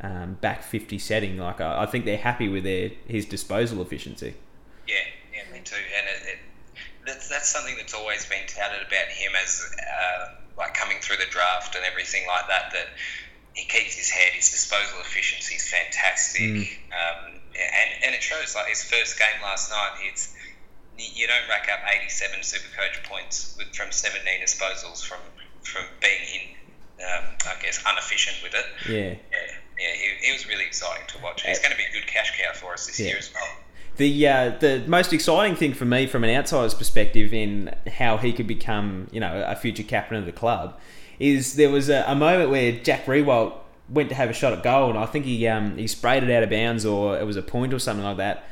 um, 0.00 0.34
back 0.40 0.62
fifty 0.62 0.98
setting. 0.98 1.36
Like 1.36 1.60
I, 1.60 1.82
I 1.82 1.86
think 1.86 2.06
they're 2.06 2.16
happy 2.16 2.48
with 2.48 2.64
their 2.64 2.92
his 3.06 3.26
disposal 3.26 3.82
efficiency. 3.82 4.34
Yeah, 4.88 4.94
yeah, 5.34 5.52
me 5.52 5.60
too. 5.64 5.76
And 5.76 6.06
it, 6.08 6.28
it, 6.32 6.38
that's 7.06 7.28
that's 7.28 7.48
something 7.48 7.76
that's 7.76 7.92
always 7.92 8.24
been 8.26 8.46
touted 8.46 8.86
about 8.86 9.08
him 9.08 9.32
as 9.42 9.70
uh, 9.78 10.34
like 10.56 10.74
coming 10.74 10.98
through 11.00 11.16
the 11.18 11.26
draft 11.30 11.74
and 11.74 11.84
everything 11.84 12.26
like 12.26 12.46
that. 12.48 12.72
That 12.72 12.88
he 13.54 13.64
keeps 13.66 13.94
his 13.94 14.10
head, 14.10 14.32
his 14.34 14.50
disposal 14.50 14.98
efficiency 15.00 15.54
is 15.54 15.66
fantastic, 15.68 16.42
Mm. 16.42 16.66
um, 16.90 17.40
and 17.54 17.88
and 18.04 18.14
it 18.14 18.22
shows. 18.22 18.54
Like 18.54 18.68
his 18.68 18.82
first 18.82 19.18
game 19.18 19.40
last 19.42 19.70
night, 19.70 19.98
it's 20.10 20.34
you 20.96 21.26
don't 21.26 21.48
rack 21.48 21.68
up 21.72 21.80
87 21.90 22.40
Supercoach 22.40 23.02
points 23.04 23.54
with, 23.58 23.74
from 23.74 23.90
17 23.90 24.22
disposals 24.42 25.04
from 25.04 25.18
from 25.62 25.84
being 26.00 26.22
in, 26.34 27.04
um, 27.04 27.24
I 27.48 27.54
guess, 27.62 27.82
inefficient 27.82 28.36
with 28.42 28.54
it. 28.54 28.66
Yeah. 28.88 29.14
Yeah, 29.32 29.50
yeah, 29.78 29.94
he, 29.96 30.26
he 30.26 30.32
was 30.32 30.46
really 30.46 30.66
exciting 30.66 31.06
to 31.08 31.18
watch. 31.18 31.42
He's 31.42 31.58
going 31.58 31.72
to 31.72 31.76
be 31.78 31.84
a 31.84 31.92
good 31.92 32.06
cash 32.06 32.38
cow 32.38 32.52
for 32.52 32.74
us 32.74 32.86
this 32.86 33.00
Yeah. 33.00 33.06
year 33.08 33.18
as 33.18 33.32
well. 33.34 33.48
The 33.96 34.26
uh, 34.26 34.50
the 34.58 34.82
most 34.86 35.12
exciting 35.12 35.54
thing 35.54 35.72
for 35.72 35.84
me, 35.84 36.06
from 36.06 36.24
an 36.24 36.30
outsider's 36.30 36.74
perspective, 36.74 37.32
in 37.32 37.74
how 37.86 38.16
he 38.16 38.32
could 38.32 38.48
become, 38.48 39.08
you 39.12 39.20
know, 39.20 39.44
a 39.46 39.54
future 39.54 39.84
captain 39.84 40.16
of 40.16 40.26
the 40.26 40.32
club, 40.32 40.78
is 41.20 41.54
there 41.54 41.70
was 41.70 41.88
a, 41.88 42.04
a 42.08 42.14
moment 42.14 42.50
where 42.50 42.72
Jack 42.72 43.06
Riewoldt 43.06 43.54
went 43.88 44.08
to 44.08 44.14
have 44.14 44.30
a 44.30 44.32
shot 44.32 44.52
at 44.52 44.62
goal, 44.62 44.90
and 44.90 44.98
I 44.98 45.06
think 45.06 45.24
he 45.24 45.46
um, 45.46 45.76
he 45.76 45.86
sprayed 45.86 46.24
it 46.24 46.30
out 46.30 46.42
of 46.42 46.50
bounds, 46.50 46.84
or 46.84 47.18
it 47.18 47.24
was 47.24 47.36
a 47.36 47.42
point 47.42 47.72
or 47.72 47.78
something 47.78 48.04
like 48.04 48.16
that. 48.16 48.44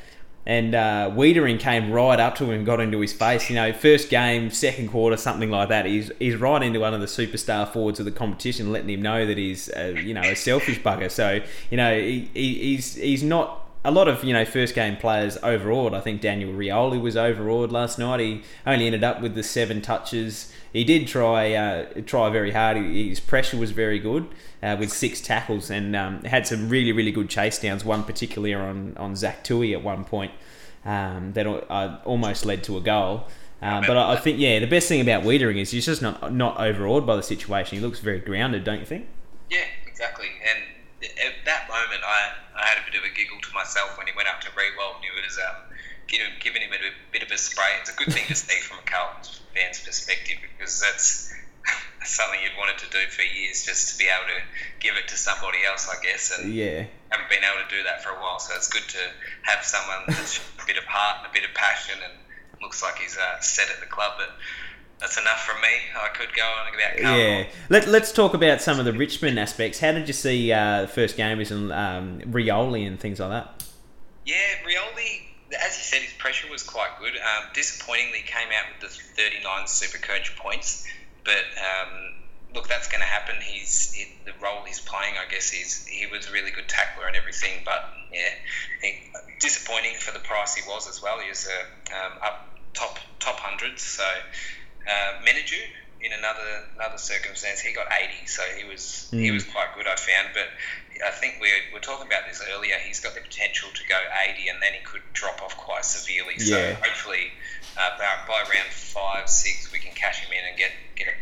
And 0.45 0.75
uh, 0.75 1.11
Weitering 1.15 1.61
came 1.61 1.93
right 1.93 2.19
up 2.19 2.35
to 2.37 2.45
him 2.45 2.51
and 2.51 2.67
got 2.67 2.81
into 2.81 2.99
his 2.99 3.13
face. 3.13 3.49
You 3.49 3.55
know, 3.55 3.73
first 3.73 4.11
game, 4.11 4.51
second 4.51 4.89
quarter, 4.89 5.17
something 5.17 5.51
like 5.51 5.69
that. 5.69 5.87
He's 5.87 6.11
he's 6.19 6.37
right 6.37 6.63
into 6.63 6.81
one 6.81 6.95
of 6.95 7.01
the 7.01 7.07
superstar 7.07 7.69
forwards 7.69 8.01
of 8.01 8.07
the 8.07 8.13
competition, 8.13 8.73
letting 8.73 8.91
him 8.91 9.03
know 9.03 9.25
that 9.25 9.39
he's 9.39 9.69
uh, 9.71 9.95
you 9.97 10.15
know 10.15 10.23
a 10.23 10.35
selfish 10.35 10.81
bugger. 10.81 11.11
So 11.11 11.41
you 11.71 11.77
know 11.77 11.97
he, 11.97 12.29
he, 12.35 12.55
he's 12.55 12.95
he's 12.97 13.23
not 13.23 13.62
a 13.85 13.91
lot 13.91 14.09
of 14.09 14.23
you 14.23 14.33
know 14.33 14.45
first 14.45 14.75
game 14.75 14.97
players 14.97 15.37
overawed. 15.43 15.95
I 15.95 16.01
think 16.01 16.21
Daniel 16.21 16.53
Rioli 16.53 17.01
was 17.01 17.17
overawed 17.17 17.73
last 17.73 17.99
night. 17.99 18.21
He 18.21 18.43
only 18.67 18.87
ended 18.87 19.05
up 19.05 19.21
with 19.21 19.35
the 19.35 19.43
seven 19.43 19.83
touches. 19.83 20.53
He 20.73 20.85
did 20.85 21.09
try 21.09 21.53
uh, 21.53 21.87
try 22.07 22.31
very 22.31 22.53
hard. 22.53 22.77
His 22.77 23.21
pressure 23.21 23.57
was 23.57 23.73
very 23.73 23.99
good 23.99 24.29
uh, 24.63 24.77
with 24.79 24.93
six 24.93 25.21
tackles 25.21 25.71
and 25.71 25.97
um, 25.97 26.23
had 26.25 26.47
some 26.47 26.69
really 26.69 26.93
really 26.93 27.13
good 27.13 27.29
chase 27.29 27.59
downs. 27.59 27.85
One 27.85 28.05
particularly 28.05 28.55
on 28.55 28.97
on 28.97 29.17
Zach 29.17 29.45
Tuohy 29.45 29.73
at 29.73 29.83
one 29.83 30.05
point 30.05 30.33
um, 30.85 31.33
that 31.33 31.47
uh, 31.47 31.99
almost 32.05 32.45
led 32.45 32.65
to 32.65 32.77
a 32.77 32.81
goal. 32.81 33.27
Um, 33.61 33.85
but 33.87 33.97
I, 33.97 34.15
I 34.15 34.17
think 34.17 34.39
yeah, 34.39 34.59
the 34.59 34.67
best 34.67 34.89
thing 34.89 35.01
about 35.01 35.23
Weitering 35.23 35.57
is 35.57 35.71
he's 35.71 35.87
just 35.87 36.03
not 36.03 36.33
not 36.33 36.59
overawed 36.59 37.07
by 37.07 37.17
the 37.17 37.23
situation. 37.23 37.79
He 37.79 37.85
looks 37.85 38.01
very 38.01 38.19
grounded, 38.19 38.65
don't 38.65 38.81
you 38.81 38.87
think? 38.87 39.07
Yeah, 39.51 39.65
exactly. 39.87 40.27
And 40.27 40.65
at 41.03 41.45
that 41.45 41.69
moment, 41.69 42.03
I, 42.05 42.33
I 42.61 42.67
had 42.67 42.79
a 42.79 42.91
bit 42.91 42.99
of 42.99 43.05
a 43.05 43.12
giggle 43.23 43.39
to 43.41 43.53
myself 43.55 43.95
when 43.99 44.07
he 44.11 44.13
went 44.19 44.27
up 44.29 44.41
to 44.43 44.51
Riewoldt 44.51 44.99
and 44.99 45.05
he 45.07 45.13
was 45.15 45.39
um, 45.39 45.63
giving, 46.11 46.27
giving 46.43 46.63
him 46.63 46.75
a 46.75 46.81
bit 47.15 47.23
of 47.23 47.31
a 47.31 47.39
spray. 47.39 47.79
It's 47.81 47.91
a 47.91 47.95
good 47.95 48.11
thing 48.13 48.27
to 48.27 48.35
see 48.35 48.59
from 48.67 48.79
a 48.83 48.87
Carlton 48.91 49.31
fan's 49.55 49.79
perspective 49.81 50.39
because 50.43 50.81
that's, 50.83 51.31
that's 52.03 52.11
something 52.11 52.41
you'd 52.43 52.59
wanted 52.59 52.79
to 52.83 52.91
do 52.91 52.99
for 53.15 53.23
years, 53.23 53.63
just 53.65 53.95
to 53.95 53.99
be 53.99 54.11
able 54.11 54.27
to 54.27 54.41
give 54.83 54.99
it 54.99 55.07
to 55.09 55.17
somebody 55.17 55.63
else, 55.63 55.87
I 55.87 56.03
guess. 56.03 56.35
And 56.35 56.51
Yeah. 56.53 56.91
haven't 57.15 57.31
been 57.31 57.47
able 57.47 57.63
to 57.63 57.71
do 57.71 57.83
that 57.87 58.03
for 58.03 58.11
a 58.11 58.19
while, 58.19 58.43
so 58.43 58.55
it's 58.59 58.67
good 58.69 58.89
to 58.99 59.03
have 59.47 59.63
someone 59.63 60.03
that's 60.11 60.39
a 60.63 60.67
bit 60.67 60.77
of 60.79 60.85
heart 60.85 61.23
and 61.23 61.31
a 61.31 61.33
bit 61.33 61.45
of 61.47 61.55
passion 61.55 62.03
and 62.03 62.15
looks 62.61 62.83
like 62.83 62.99
he's 62.99 63.17
uh, 63.17 63.39
set 63.41 63.71
at 63.71 63.79
the 63.81 63.87
club. 63.87 64.19
But 64.19 64.35
that's 65.03 65.19
enough 65.19 65.45
from 65.45 65.61
me. 65.61 65.69
I 66.01 66.09
could 66.17 66.33
go 66.33 66.45
on 66.45 66.73
about 66.73 67.03
Carlton. 67.03 67.27
Yeah. 67.27 67.47
Let, 67.69 67.89
let's 67.89 68.13
talk 68.13 68.35
about 68.35 68.63
some 68.63 68.79
of 68.79 68.85
the 68.85 68.93
Richmond 68.93 69.37
aspects. 69.37 69.81
How 69.81 69.91
did 69.91 70.07
you 70.07 70.15
see 70.15 70.53
uh, 70.53 70.83
the 70.83 70.89
first 70.89 71.17
gamers 71.17 71.51
and 71.51 71.73
um, 71.73 72.21
Rioli 72.33 72.87
and 72.87 73.01
things 73.01 73.19
like 73.19 73.31
that? 73.31 73.65
Yeah, 74.25 74.37
Rioli, 74.65 75.27
as 75.61 75.77
you 75.77 75.83
said, 75.83 76.03
his 76.03 76.13
pressure 76.13 76.49
was 76.49 76.63
quite 76.63 76.91
good. 77.01 77.15
Um, 77.15 77.49
disappointingly, 77.53 78.21
came 78.21 78.47
out 78.57 78.81
with 78.81 78.93
the 78.93 79.23
39 79.23 79.65
Supercoach 79.65 80.37
points, 80.37 80.87
but 81.25 81.35
um, 81.35 82.15
look, 82.55 82.69
that's 82.69 82.87
going 82.87 83.01
to 83.01 83.07
happen. 83.07 83.35
He's 83.43 83.93
he, 83.93 84.07
the 84.25 84.33
role 84.41 84.63
he's 84.65 84.79
playing. 84.79 85.15
I 85.19 85.29
guess 85.29 85.51
he's 85.51 85.85
he 85.85 86.07
was 86.07 86.29
a 86.29 86.33
really 86.33 86.53
good 86.53 86.69
tackler 86.69 87.09
and 87.09 87.17
everything, 87.17 87.63
but 87.65 87.93
yeah, 88.13 88.21
he, 88.81 89.11
disappointing 89.41 89.97
for 89.99 90.13
the 90.13 90.21
price 90.21 90.55
he 90.55 90.63
was 90.69 90.89
as 90.89 91.03
well. 91.03 91.19
He 91.19 91.29
was 91.29 91.49
a 91.49 91.93
um, 91.93 92.13
up 92.23 92.49
top 92.73 92.99
top 93.19 93.41
hundreds. 93.41 93.83
So 93.83 94.05
uh, 94.89 95.19
in 96.05 96.13
another 96.13 96.67
another 96.77 96.99
circumstance, 96.99 97.61
he 97.61 97.73
got 97.73 97.87
80, 97.93 98.27
so 98.27 98.43
he 98.59 98.65
was 98.65 99.09
he 99.13 99.29
Mm. 99.29 99.35
was 99.35 99.45
quite 99.45 99.69
good. 99.77 99.87
I 99.87 99.95
found, 99.95 100.31
but 100.35 100.49
I 101.07 101.11
think 101.11 101.35
we 101.41 101.49
were, 101.49 101.59
we 101.69 101.75
were 101.75 101.81
talking 101.81 102.07
about 102.07 102.27
this 102.29 102.43
earlier. 102.53 102.75
He's 102.79 102.99
got 103.01 103.15
the 103.15 103.21
potential 103.21 103.69
to 103.73 103.89
go 103.89 103.99
80, 104.29 104.49
and 104.49 104.61
then 104.61 104.73
he 104.73 104.81
could 104.85 105.03
drop 105.13 105.41
off 105.43 105.57
quite 105.57 105.85
severely. 105.85 106.39
So 106.41 106.59
Yeah. 106.59 106.75
hopefully, 106.75 107.31
uh, 107.79 107.91
by, 107.99 108.09
by 108.27 108.41
round 108.43 108.71
five, 108.73 109.29
six, 109.31 109.71
we 109.73 109.79
can 109.79 109.95
cash 109.95 110.19
him 110.21 110.33
in 110.33 110.45
and 110.45 110.57
get 110.59 110.73
get 110.97 111.07
a 111.09 111.13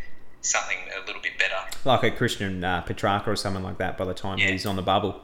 something 0.43 0.79
a 0.97 1.05
little 1.07 1.21
bit 1.21 1.37
better. 1.39 1.61
Like 1.85 2.03
a 2.03 2.11
Christian 2.11 2.65
uh, 2.65 2.81
Petrarca 2.81 3.31
or 3.31 3.37
someone 3.37 3.63
like 3.63 3.77
that 3.79 3.99
by 3.99 4.07
the 4.07 4.15
time 4.15 4.39
Yeah. 4.39 4.49
he's 4.49 4.65
on 4.65 4.77
the 4.77 4.83
bubble. 4.83 5.21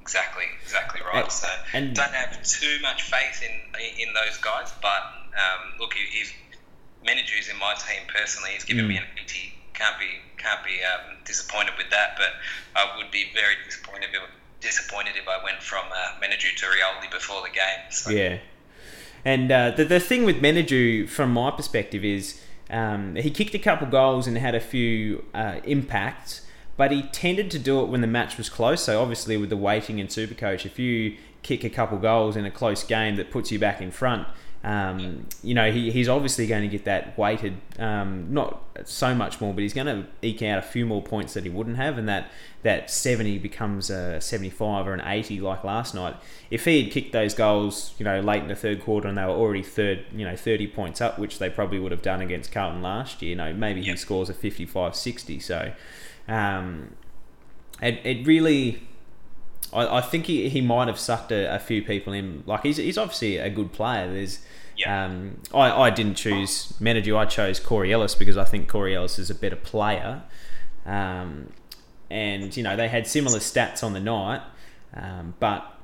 Exactly, 0.00 0.44
exactly 0.62 1.00
right. 1.02 1.24
And- 1.24 1.32
so 1.32 1.48
and- 1.72 1.94
don't 1.96 2.14
have 2.14 2.40
too 2.44 2.78
much 2.80 3.02
faith 3.02 3.42
in 3.42 3.60
in 3.98 4.14
those 4.14 4.36
guys. 4.38 4.72
But 4.80 5.02
um, 5.36 5.72
look, 5.80 5.94
if, 5.96 6.32
Menadue's 7.06 7.48
in 7.48 7.58
my 7.58 7.74
team 7.74 8.02
personally, 8.14 8.50
he's 8.52 8.64
given 8.64 8.84
Mm. 8.84 8.88
me 8.88 8.96
an 8.98 9.04
80. 9.22 9.54
Can't 9.74 9.98
be 9.98 10.06
can't 10.38 10.64
be 10.64 10.78
um, 10.82 11.16
disappointed 11.24 11.74
with 11.76 11.90
that. 11.90 12.16
But 12.16 12.28
I 12.74 12.96
would 12.96 13.10
be 13.10 13.26
very 13.34 13.54
disappointed 13.64 14.08
if, 14.12 14.22
disappointed 14.60 15.12
if 15.16 15.28
I 15.28 15.42
went 15.44 15.62
from 15.62 15.84
uh, 15.94 16.20
Menadue 16.22 16.56
to 16.56 16.66
Rioli 16.66 17.10
before 17.10 17.42
the 17.42 17.50
game. 17.50 17.90
So, 17.90 18.10
Yeah. 18.10 18.38
And 19.22 19.52
uh, 19.52 19.72
the, 19.72 19.84
the 19.84 20.00
thing 20.00 20.24
with 20.24 20.36
Menadue, 20.40 21.06
from 21.08 21.32
my 21.34 21.50
perspective, 21.50 22.04
is 22.06 22.40
um, 22.70 23.16
he 23.16 23.30
kicked 23.30 23.54
a 23.54 23.58
couple 23.58 23.86
goals 23.86 24.26
and 24.26 24.38
had 24.38 24.54
a 24.54 24.60
few 24.60 25.24
uh, 25.34 25.60
impacts, 25.64 26.46
but 26.78 26.90
he 26.90 27.02
tended 27.02 27.50
to 27.50 27.58
do 27.58 27.82
it 27.82 27.88
when 27.88 28.00
the 28.00 28.06
match 28.06 28.38
was 28.38 28.48
close. 28.48 28.82
So 28.84 29.02
obviously, 29.02 29.36
with 29.36 29.50
the 29.50 29.58
waiting 29.58 29.98
in 29.98 30.06
Supercoach, 30.06 30.64
if 30.64 30.78
you 30.78 31.16
kick 31.42 31.64
a 31.64 31.70
couple 31.70 31.98
goals 31.98 32.34
in 32.34 32.46
a 32.46 32.50
close 32.50 32.82
game 32.82 33.16
that 33.16 33.30
puts 33.30 33.52
you 33.52 33.58
back 33.58 33.82
in 33.82 33.90
front, 33.90 34.26
um, 34.62 35.26
you 35.42 35.54
know 35.54 35.72
he, 35.72 35.90
he's 35.90 36.08
obviously 36.08 36.46
going 36.46 36.62
to 36.62 36.68
get 36.68 36.84
that 36.84 37.16
weighted, 37.16 37.56
um, 37.78 38.32
not 38.32 38.62
so 38.84 39.14
much 39.14 39.40
more, 39.40 39.54
but 39.54 39.62
he's 39.62 39.72
going 39.72 39.86
to 39.86 40.06
eke 40.22 40.42
out 40.42 40.58
a 40.58 40.62
few 40.62 40.84
more 40.84 41.02
points 41.02 41.34
that 41.34 41.44
he 41.44 41.50
wouldn't 41.50 41.76
have, 41.76 41.96
and 41.96 42.08
that 42.08 42.30
that 42.62 42.90
70 42.90 43.38
becomes 43.38 43.88
a 43.88 44.20
75 44.20 44.86
or 44.86 44.92
an 44.92 45.00
80 45.02 45.40
like 45.40 45.64
last 45.64 45.94
night. 45.94 46.16
If 46.50 46.66
he 46.66 46.82
had 46.82 46.92
kicked 46.92 47.12
those 47.12 47.32
goals, 47.32 47.94
you 47.98 48.04
know, 48.04 48.20
late 48.20 48.42
in 48.42 48.48
the 48.48 48.54
third 48.54 48.82
quarter 48.82 49.08
and 49.08 49.16
they 49.16 49.24
were 49.24 49.30
already 49.30 49.62
third, 49.62 50.04
you 50.14 50.26
know, 50.26 50.36
30 50.36 50.66
points 50.68 51.00
up, 51.00 51.18
which 51.18 51.38
they 51.38 51.48
probably 51.48 51.78
would 51.78 51.92
have 51.92 52.02
done 52.02 52.20
against 52.20 52.52
Carlton 52.52 52.82
last 52.82 53.22
year, 53.22 53.30
you 53.30 53.36
know, 53.36 53.54
maybe 53.54 53.82
he 53.82 53.96
scores 53.96 54.28
a 54.28 54.34
55 54.34 54.94
60. 54.94 55.40
So 55.40 55.72
um, 56.28 56.94
it, 57.80 58.00
it 58.04 58.26
really. 58.26 58.82
I, 59.72 59.98
I 59.98 60.00
think 60.00 60.26
he, 60.26 60.48
he 60.48 60.60
might 60.60 60.88
have 60.88 60.98
sucked 60.98 61.32
a, 61.32 61.54
a 61.54 61.58
few 61.58 61.82
people 61.82 62.12
in. 62.12 62.42
Like 62.46 62.62
he's, 62.62 62.76
he's 62.76 62.98
obviously 62.98 63.36
a 63.38 63.50
good 63.50 63.72
player. 63.72 64.12
There's 64.12 64.40
Yeah. 64.76 65.04
um, 65.06 65.38
I, 65.54 65.70
I 65.70 65.90
didn't 65.90 66.14
choose 66.16 66.72
Menadue. 66.80 67.16
I 67.16 67.26
chose 67.26 67.60
Corey 67.60 67.92
Ellis 67.92 68.14
because 68.14 68.36
I 68.36 68.44
think 68.44 68.68
Corey 68.68 68.94
Ellis 68.96 69.18
is 69.18 69.30
a 69.30 69.34
better 69.34 69.56
player. 69.56 70.22
Um, 70.86 71.52
and 72.10 72.56
you 72.56 72.62
know 72.62 72.76
they 72.76 72.88
had 72.88 73.06
similar 73.06 73.38
stats 73.38 73.84
on 73.84 73.92
the 73.92 74.00
night, 74.00 74.42
um, 74.94 75.34
but 75.38 75.78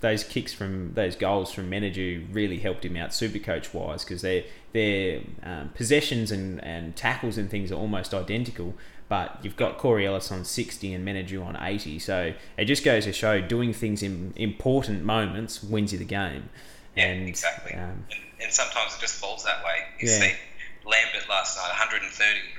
those 0.00 0.24
kicks 0.24 0.52
from 0.52 0.94
those 0.94 1.14
goals 1.14 1.52
from 1.52 1.70
Menadue 1.70 2.26
really 2.32 2.58
helped 2.58 2.84
him 2.84 2.96
out 2.96 3.14
super 3.14 3.38
coach 3.38 3.72
wise 3.72 4.04
because 4.04 4.22
their 4.22 4.42
their 4.72 5.20
um, 5.44 5.68
possessions 5.74 6.32
and, 6.32 6.62
and 6.64 6.96
tackles 6.96 7.38
and 7.38 7.48
things 7.48 7.70
are 7.70 7.76
almost 7.76 8.12
identical. 8.12 8.74
But 9.12 9.44
you've 9.44 9.56
got 9.60 9.76
Corey 9.76 10.06
Ellis 10.08 10.32
on 10.32 10.40
60 10.42 10.88
and 10.94 11.04
Menadue 11.06 11.44
on 11.44 11.52
80, 11.60 11.98
so 11.98 12.32
it 12.56 12.64
just 12.64 12.80
goes 12.82 13.04
to 13.04 13.12
show 13.12 13.42
doing 13.44 13.74
things 13.74 14.02
in 14.02 14.32
important 14.36 15.04
moments 15.04 15.62
wins 15.62 15.92
you 15.92 15.98
the 15.98 16.08
game. 16.08 16.48
Yeah, 16.96 17.12
and, 17.12 17.28
exactly. 17.28 17.74
Um, 17.76 18.08
and, 18.08 18.24
and 18.40 18.50
sometimes 18.50 18.96
it 18.96 19.00
just 19.04 19.20
falls 19.20 19.44
that 19.44 19.60
way. 19.68 19.84
You 20.00 20.08
Yeah. 20.08 20.16
see 20.18 20.32
Lambert 20.88 21.28
last 21.28 21.58
night, 21.60 21.68
130. 21.76 22.08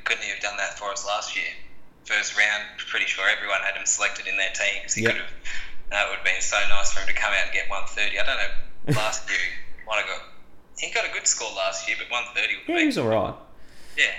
Couldn't 0.05 0.21
he 0.21 0.29
have 0.29 0.41
done 0.45 0.53
that 0.57 0.77
for 0.77 0.91
us 0.93 1.03
last 1.07 1.35
year? 1.35 1.49
First 2.05 2.37
round, 2.37 2.61
pretty 2.77 3.07
sure 3.07 3.25
everyone 3.27 3.57
had 3.65 3.73
him 3.75 3.87
selected 3.87 4.27
in 4.27 4.37
their 4.37 4.53
teams. 4.53 4.93
He 4.93 5.01
Yep. 5.01 5.11
could 5.11 5.21
have. 5.25 5.33
That 5.89 6.07
would 6.09 6.17
have 6.17 6.23
been 6.25 6.39
so 6.39 6.61
nice 6.69 6.93
for 6.93 6.99
him 7.01 7.07
to 7.07 7.13
come 7.13 7.33
out 7.33 7.45
and 7.45 7.51
get 7.51 7.67
130. 7.67 8.19
I 8.19 8.25
don't 8.29 8.37
know. 8.37 9.01
Last 9.01 9.27
year, 9.27 9.39
he 9.41 9.85
might 9.89 10.05
have 10.05 10.07
got. 10.07 10.21
He 10.77 10.91
got 10.93 11.09
a 11.09 11.11
good 11.17 11.25
score 11.25 11.49
last 11.55 11.87
year, 11.89 11.97
but 11.97 12.11
130 12.13 12.61
would 12.61 12.69
yeah, 12.69 12.75
be. 12.75 12.81
he 12.81 12.85
was 12.93 12.97
all 12.99 13.07
right. 13.09 13.33
Yeah. 13.97 14.13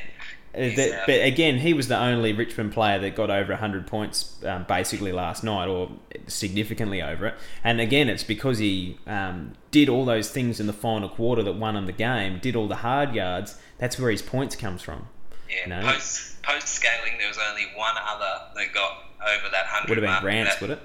That- 0.55 1.03
but 1.07 1.23
again, 1.25 1.59
he 1.59 1.75
was 1.75 1.89
the 1.89 1.99
only 1.99 2.33
Richmond 2.33 2.73
player 2.73 2.99
that 3.01 3.15
got 3.15 3.31
over 3.31 3.53
100 3.53 3.87
points 3.87 4.37
um, 4.45 4.65
basically 4.69 5.13
last 5.13 5.43
night, 5.45 5.67
or 5.67 5.91
significantly 6.27 7.03
over 7.03 7.27
it. 7.27 7.35
And 7.63 7.81
again, 7.81 8.09
it's 8.09 8.25
because 8.25 8.59
he 8.59 8.99
um, 9.07 9.55
did 9.71 9.89
all 9.89 10.05
those 10.05 10.31
things 10.31 10.61
in 10.61 10.67
the 10.67 10.73
final 10.73 11.09
quarter 11.09 11.43
that 11.43 11.57
won 11.57 11.77
him 11.77 11.87
the 11.87 11.93
game, 11.93 12.39
did 12.39 12.57
all 12.57 12.69
the 12.69 12.77
hard 12.77 13.15
yards. 13.15 13.59
That's 13.79 13.99
where 13.99 14.11
his 14.11 14.23
points 14.23 14.55
comes 14.57 14.83
from. 14.83 15.07
Yeah. 15.51 15.81
No. 15.81 15.87
Post 15.93 16.43
post 16.43 16.69
scaling, 16.69 17.19
there 17.19 17.29
was 17.29 17.39
only 17.51 17.65
one 17.75 17.95
other 18.07 18.43
that 18.55 18.73
got 18.73 18.93
over 19.23 19.49
that 19.51 19.65
100 19.65 19.89
Would 19.89 19.99
have 20.03 20.15
been 20.15 20.23
Grant's, 20.23 20.61
would 20.61 20.71
it? 20.71 20.81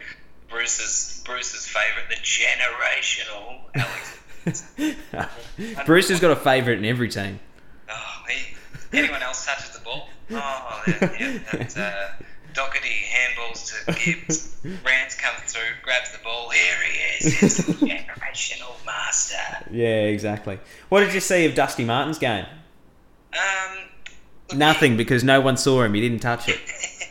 Bruce's 0.49 1.21
Bruce's 1.25 1.67
favourite, 1.67 2.09
the 2.09 2.15
generational 2.15 3.59
Alex. 5.13 5.85
Bruce 5.85 6.09
has 6.09 6.19
got 6.19 6.31
a 6.31 6.35
favourite 6.35 6.79
in 6.79 6.85
every 6.85 7.09
team. 7.09 7.39
Oh, 7.89 8.23
he, 8.27 8.55
anyone 8.93 9.22
else 9.22 9.46
touches 9.46 9.72
the 9.72 9.84
ball? 9.84 10.10
Oh, 10.31 10.84
yeah, 10.86 11.17
yeah, 11.19 11.39
that's, 11.51 11.75
uh, 11.75 12.12
Doherty 12.53 13.03
handballs 13.12 13.86
to 13.86 13.93
Gibbs. 13.93 14.58
Rance 14.86 15.15
comes 15.15 15.51
through, 15.51 15.62
grabs 15.81 16.12
the 16.12 16.19
ball. 16.24 16.50
Here 16.50 16.75
he 16.86 17.25
is. 17.25 17.39
He's 17.39 17.58
the 17.65 17.74
generational 17.74 18.74
master. 18.86 19.65
Yeah, 19.72 20.03
exactly. 20.05 20.60
What 20.89 21.01
did 21.01 21.13
you 21.13 21.19
see 21.19 21.46
of 21.46 21.55
Dusty 21.55 21.84
Martin's 21.84 22.19
game? 22.19 22.46
Um, 23.34 23.77
look, 24.50 24.58
Nothing, 24.58 24.98
because 24.98 25.24
no 25.24 25.41
one 25.41 25.58
saw 25.58 25.84
him. 25.84 25.93
He 25.93 26.01
didn't 26.01 26.19
touch 26.19 26.48
it. 26.48 26.60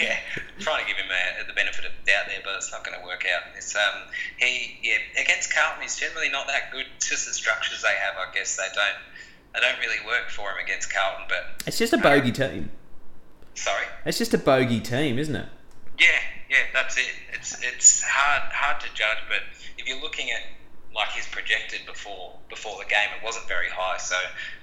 yeah, 0.00 0.18
trying 0.58 0.82
to 0.84 0.88
give 0.88 0.96
him 0.96 1.10
a, 1.10 1.46
the 1.46 1.52
benefit 1.52 1.84
of 1.84 1.92
the 1.92 2.10
doubt 2.10 2.24
there, 2.28 2.40
but 2.44 2.56
it's 2.56 2.72
not 2.72 2.84
going 2.84 2.98
to 2.98 3.04
work 3.06 3.24
out. 3.34 3.42
It's 3.56 3.74
um, 3.76 4.08
he 4.38 4.78
yeah 4.82 5.22
against 5.22 5.54
Carlton, 5.54 5.82
he's 5.82 5.96
generally 5.96 6.30
not 6.30 6.46
that 6.46 6.72
good. 6.72 6.86
It's 6.96 7.08
just 7.08 7.26
the 7.26 7.34
structures 7.34 7.82
they 7.82 7.94
have, 8.00 8.14
I 8.16 8.32
guess 8.34 8.56
they 8.56 8.68
don't 8.74 8.96
they 9.54 9.60
don't 9.60 9.78
really 9.78 10.04
work 10.06 10.30
for 10.30 10.50
him 10.50 10.58
against 10.64 10.92
Carlton. 10.92 11.26
But 11.28 11.62
It's 11.66 11.78
just 11.78 11.92
a 11.92 11.98
bogey 11.98 12.32
team. 12.32 12.70
sorry, 13.54 13.84
It's 14.06 14.18
just 14.18 14.34
a 14.34 14.38
bogey 14.38 14.80
team, 14.80 15.18
isn't 15.18 15.34
it? 15.36 15.46
yeah, 15.98 16.06
yeah, 16.48 16.64
that's 16.72 16.96
it. 16.96 17.12
It's 17.34 17.62
it's 17.62 18.02
hard 18.02 18.50
hard 18.52 18.80
to 18.80 18.88
judge, 18.94 19.18
but 19.28 19.40
if 19.78 19.86
you're 19.86 20.00
looking 20.00 20.30
at 20.30 20.40
like 20.94 21.10
his 21.10 21.26
projected 21.28 21.86
before 21.86 22.34
before 22.48 22.76
the 22.82 22.88
game, 22.88 23.10
it 23.16 23.22
wasn't 23.24 23.46
very 23.46 23.68
high. 23.70 23.98
So 23.98 24.16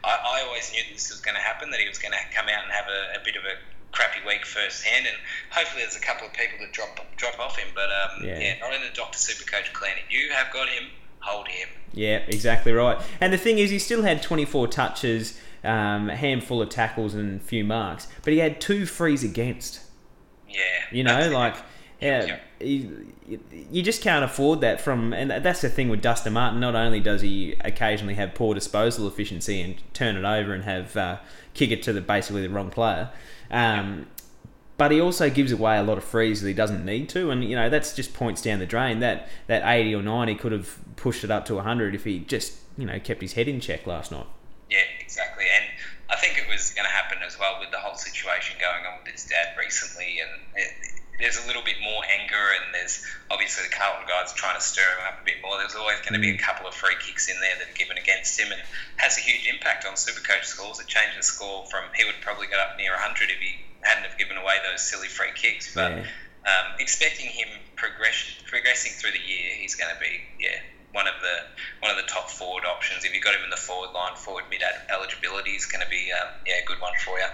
I, 0.04 0.42
I 0.42 0.42
always 0.48 0.72
knew 0.74 0.82
this 0.92 1.10
was 1.10 1.22
going 1.22 1.36
to 1.36 1.42
happen, 1.42 1.70
that 1.72 1.80
he 1.80 1.88
was 1.88 1.98
going 2.00 2.12
to 2.12 2.20
come 2.36 2.48
out 2.50 2.64
and 2.64 2.72
have 2.72 2.88
a, 2.88 3.22
a 3.22 3.24
bit 3.24 3.36
of 3.38 3.44
a 3.46 3.56
crappy 3.96 4.20
week 4.28 4.46
firsthand, 4.46 5.08
and 5.08 5.16
hopefully 5.52 5.84
there's 5.84 5.96
a 5.96 6.02
couple 6.04 6.28
of 6.28 6.34
people 6.34 6.58
that 6.60 6.74
drop 6.74 7.00
drop 7.16 7.40
off 7.40 7.56
him. 7.58 7.70
But 7.76 7.88
um, 7.94 8.26
Yeah. 8.26 8.40
yeah. 8.40 8.60
not 8.60 8.74
in 8.74 8.82
the 8.82 8.92
Doctor 8.94 9.18
Supercoach 9.18 9.72
clan. 9.74 9.96
You 10.10 10.32
have 10.34 10.52
got 10.52 10.68
him, 10.68 10.90
hold 11.28 11.48
him. 11.48 11.68
Yeah, 11.94 12.18
exactly 12.28 12.72
right. 12.72 13.00
And 13.20 13.34
the 13.34 13.38
thing 13.38 13.58
is, 13.58 13.70
he 13.70 13.80
still 13.80 14.04
had 14.04 14.22
24 14.22 14.68
touches, 14.68 15.40
um, 15.64 16.10
a 16.10 16.16
handful 16.16 16.62
of 16.62 16.70
tackles, 16.70 17.14
and 17.14 17.42
a 17.42 17.44
few 17.44 17.64
marks, 17.64 18.08
but 18.24 18.34
he 18.34 18.40
had 18.40 18.62
two 18.62 18.86
frees 18.86 19.24
against. 19.24 19.82
Yeah, 20.48 20.64
You 20.92 21.04
know, 21.04 21.30
like, 21.30 21.56
yeah, 22.00 22.38
you, 22.60 23.14
you 23.72 23.82
just 23.82 24.02
can't 24.02 24.24
afford 24.24 24.62
that 24.62 24.80
from, 24.80 25.14
and 25.14 25.30
that's 25.30 25.62
the 25.62 25.70
thing 25.70 25.90
with 25.90 26.02
Dustin 26.02 26.34
Martin. 26.34 26.60
Not 26.60 26.76
only 26.76 27.00
does 27.00 27.22
he 27.22 27.56
occasionally 27.62 28.14
have 28.14 28.34
poor 28.34 28.54
disposal 28.54 29.08
efficiency 29.08 29.62
and 29.62 29.76
turn 29.94 30.16
it 30.16 30.24
over 30.24 30.54
and 30.54 30.64
have 30.64 30.96
uh, 30.96 31.18
kick 31.54 31.72
it 31.72 31.84
to 31.84 31.94
the 31.94 32.02
basically 32.02 32.44
the 32.44 32.50
wrong 32.50 32.70
player, 32.70 33.10
um, 33.52 34.08
but 34.78 34.92
he 34.92 35.02
also 35.02 35.30
gives 35.30 35.52
away 35.52 35.78
a 35.78 35.84
lot 35.84 35.98
of 35.98 36.04
frees 36.04 36.42
that 36.42 36.48
he 36.48 36.54
doesn't 36.54 36.86
need 36.86 37.10
to, 37.10 37.32
and 37.32 37.44
you 37.44 37.56
know 37.56 37.70
that's 37.70 37.94
just 37.94 38.14
points 38.14 38.42
down 38.42 38.60
the 38.60 38.66
drain. 38.66 39.00
That 39.00 39.28
that 39.48 39.64
eighty 39.66 39.94
or 39.94 40.02
ninety 40.02 40.36
could 40.36 40.52
have 40.52 40.78
pushed 40.98 41.24
it 41.24 41.32
up 41.32 41.46
to 41.46 41.58
hundred 41.60 41.96
if 41.96 42.04
he 42.04 42.20
just 42.20 42.54
you 42.78 42.86
know 42.86 43.00
kept 43.00 43.22
his 43.22 43.34
head 43.34 43.48
in 43.48 43.60
check 43.62 43.88
last 43.88 44.12
night. 44.12 44.28
Yeah, 44.70 44.84
exactly. 45.00 45.46
And 45.48 45.64
I 46.10 46.18
think 46.18 46.38
it 46.38 46.44
was 46.52 46.74
going 46.76 46.84
to 46.86 46.92
happen 46.92 47.20
as 47.26 47.40
well 47.40 47.56
with 47.62 47.72
the 47.72 47.80
whole 47.80 47.96
situation 47.96 48.58
going 48.60 48.84
on 48.84 49.00
with 49.04 49.14
his 49.14 49.24
dad 49.24 49.56
recently. 49.58 50.20
And 50.20 50.32
it, 50.60 50.72
there's 51.24 51.40
a 51.42 51.48
little 51.48 51.64
bit 51.64 51.80
more 51.82 52.04
anger, 52.20 52.36
and 52.62 52.76
there's 52.76 53.02
obviously 53.32 53.64
the 53.66 53.74
Carlton 53.74 54.06
guys 54.12 54.34
trying 54.34 54.54
to 54.60 54.62
stir 54.62 54.84
him 54.86 55.08
up 55.08 55.22
a 55.22 55.26
bit 55.26 55.40
more. 55.42 55.58
There's 55.58 55.74
always 55.74 55.98
going 56.04 56.14
to 56.14 56.20
be 56.20 56.36
a 56.36 56.38
couple 56.38 56.68
of 56.68 56.76
free 56.76 56.94
kicks 57.00 57.26
in 57.32 57.40
there 57.40 57.56
that 57.58 57.72
are 57.74 57.78
given 57.80 57.98
against 57.98 58.38
him, 58.38 58.52
and 58.52 58.62
has 58.98 59.18
a 59.18 59.22
huge 59.22 59.48
impact 59.48 59.86
on 59.88 59.94
Supercoach 59.96 60.44
scores. 60.46 60.80
It 60.80 60.86
changed 60.88 61.18
the 61.18 61.24
score 61.24 61.66
from 61.72 61.88
he 61.96 62.04
would 62.06 62.20
probably 62.22 62.46
get 62.48 62.60
up 62.60 62.78
near 62.78 62.92
100 62.92 63.32
if 63.32 63.40
he 63.40 63.56
hadn't 63.82 64.04
have 64.04 64.18
given 64.20 64.38
away 64.38 64.58
those 64.70 64.82
silly 64.84 65.08
free 65.08 65.32
kicks. 65.34 65.74
But 65.74 65.92
Yeah. 65.96 66.06
um, 66.46 66.76
expecting 66.80 67.28
him 67.34 67.48
progress, 67.78 68.36
progressing 68.46 68.92
through 69.00 69.12
the 69.18 69.24
year, 69.26 69.56
he's 69.58 69.74
going 69.76 69.90
to 69.96 70.00
be 70.00 70.22
yeah 70.44 70.60
one 70.98 71.06
of 71.08 71.14
the 71.22 71.36
one 71.86 71.92
of 71.92 71.98
the 71.98 72.10
top 72.12 72.28
forward 72.28 72.64
options. 72.66 73.06
If 73.06 73.14
you've 73.14 73.24
got 73.24 73.36
him 73.36 73.44
in 73.44 73.52
the 73.52 73.56
forward 73.56 73.94
line, 73.94 74.16
forward 74.16 74.46
mid 74.50 74.62
eligibility 74.90 75.52
is 75.52 75.68
going 75.68 75.84
to 75.84 75.90
be 75.90 76.12
um, 76.12 76.30
yeah 76.46 76.56
a 76.64 76.66
good 76.66 76.82
one 76.82 76.94
for 77.06 77.20
you. 77.20 77.28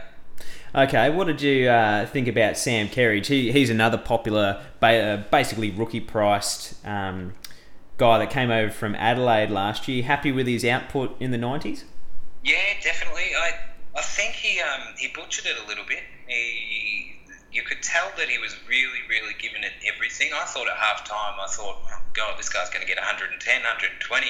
Okay, 0.75 1.10
what 1.10 1.27
did 1.27 1.41
you 1.41 1.70
uh, 1.70 2.05
think 2.08 2.27
about 2.27 2.58
Sam 2.58 2.88
Kerridge? 2.88 3.27
He, 3.27 3.51
he's 3.51 3.70
another 3.70 3.98
popular, 3.98 4.60
uh, 4.82 5.17
basically 5.32 5.70
rookie 5.70 6.00
priced 6.00 6.84
um, 6.86 7.36
guy 7.98 8.17
that 8.17 8.32
came 8.32 8.50
over 8.50 8.72
from 8.72 8.96
Adelaide 8.96 9.51
last 9.51 9.88
year. 9.88 10.03
Happy 10.03 10.32
with 10.32 10.48
his 10.48 10.65
output 10.65 11.15
in 11.22 11.29
the 11.29 11.38
90s? 11.38 11.84
Yeah, 12.43 12.58
definitely. 12.84 13.29
I 13.38 13.53
I 13.96 14.01
think 14.01 14.34
he 14.34 14.60
um, 14.60 14.96
he 14.98 15.08
butchered 15.15 15.46
it 15.46 15.63
a 15.63 15.67
little 15.67 15.86
bit. 15.86 16.03
He 16.27 17.15
you 17.53 17.62
could 17.63 17.81
tell 17.83 18.12
that 18.17 18.27
he 18.29 18.38
was 18.39 18.55
really 18.67 19.00
really 19.10 19.33
giving 19.39 19.63
it 19.63 19.72
everything. 19.93 20.31
I 20.33 20.45
thought 20.45 20.67
at 20.67 20.75
half 20.77 21.05
time, 21.07 21.36
I 21.39 21.48
thought, 21.48 21.77
oh, 21.86 22.01
God, 22.13 22.38
this 22.38 22.50
guy's 22.50 22.69
going 22.69 22.81
to 22.81 22.88
get 22.88 22.98
110, 22.98 23.38
120. 23.62 24.27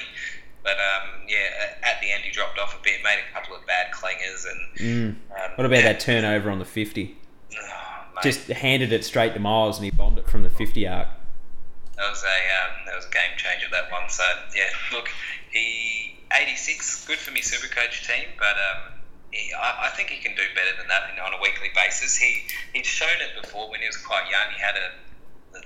But 0.62 0.72
um, 0.80 1.26
yeah, 1.28 1.76
at 1.82 2.00
the 2.00 2.10
end 2.12 2.22
he 2.22 2.30
dropped 2.30 2.58
off 2.58 2.78
a 2.78 2.82
bit, 2.82 3.02
made 3.04 3.18
a 3.30 3.34
couple 3.34 3.54
of 3.56 3.66
bad 3.66 3.92
clingers, 3.92 4.44
and 4.50 4.60
Mm. 4.78 5.08
um, 5.32 5.50
What 5.56 5.66
about 5.66 5.76
yeah, 5.78 5.92
that 5.92 6.00
turnover 6.00 6.50
on 6.50 6.58
the 6.58 6.64
50? 6.64 7.16
oh, 7.56 8.20
Just 8.22 8.48
handed 8.48 8.90
it 8.92 9.04
straight 9.04 9.34
to 9.34 9.40
Miles 9.40 9.76
and 9.78 9.84
he 9.84 9.90
bombed 9.90 10.18
it 10.18 10.28
from 10.28 10.42
the 10.42 10.48
50 10.48 10.86
arc. 10.88 11.08
that 11.96 12.08
was 12.10 12.24
a 12.24 12.26
um, 12.28 12.86
that 12.86 12.96
was 12.96 13.04
a 13.06 13.10
game 13.10 13.36
changer 13.36 13.66
that 13.72 13.90
one. 13.92 14.08
So 14.08 14.24
yeah, 14.56 14.70
look, 14.92 15.08
he 15.50 16.18
86, 16.32 17.06
good 17.06 17.18
for 17.18 17.30
me 17.30 17.42
super 17.42 17.68
coach 17.72 18.06
team, 18.08 18.26
but 18.38 18.56
um, 18.56 18.93
I, 19.58 19.86
I 19.86 19.88
think 19.96 20.10
he 20.10 20.22
can 20.22 20.36
do 20.36 20.46
better 20.54 20.76
than 20.78 20.88
that 20.88 21.10
you 21.10 21.16
know, 21.16 21.26
on 21.26 21.34
a 21.34 21.42
weekly 21.42 21.70
basis. 21.74 22.16
He 22.16 22.46
he'd 22.72 22.86
shown 22.86 23.18
it 23.20 23.34
before 23.40 23.70
when 23.70 23.80
he 23.80 23.86
was 23.86 23.96
quite 23.96 24.30
young. 24.30 24.54
He 24.54 24.60
had 24.60 24.76
a 24.76 24.88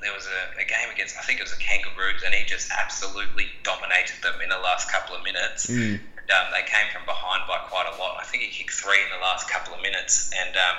there 0.01 0.13
was 0.13 0.29
a, 0.29 0.61
a 0.61 0.65
game 0.65 0.89
against 0.93 1.17
I 1.17 1.23
think 1.23 1.41
it 1.41 1.45
was 1.45 1.53
the 1.53 1.63
Kangaroos, 1.63 2.23
and 2.25 2.35
he 2.35 2.45
just 2.45 2.71
absolutely 2.71 3.49
dominated 3.63 4.21
them 4.23 4.41
in 4.41 4.49
the 4.49 4.61
last 4.61 4.91
couple 4.91 5.17
of 5.17 5.23
minutes. 5.25 5.67
Mm. 5.67 6.01
And, 6.01 6.29
um, 6.29 6.53
they 6.53 6.65
came 6.69 6.93
from 6.93 7.09
behind 7.09 7.49
by 7.49 7.57
quite 7.73 7.89
a 7.89 7.97
lot. 7.97 8.21
I 8.21 8.25
think 8.25 8.45
he 8.45 8.53
kicked 8.53 8.77
three 8.77 9.01
in 9.01 9.11
the 9.13 9.21
last 9.25 9.49
couple 9.49 9.73
of 9.73 9.81
minutes, 9.81 10.31
and 10.37 10.53
um, 10.57 10.79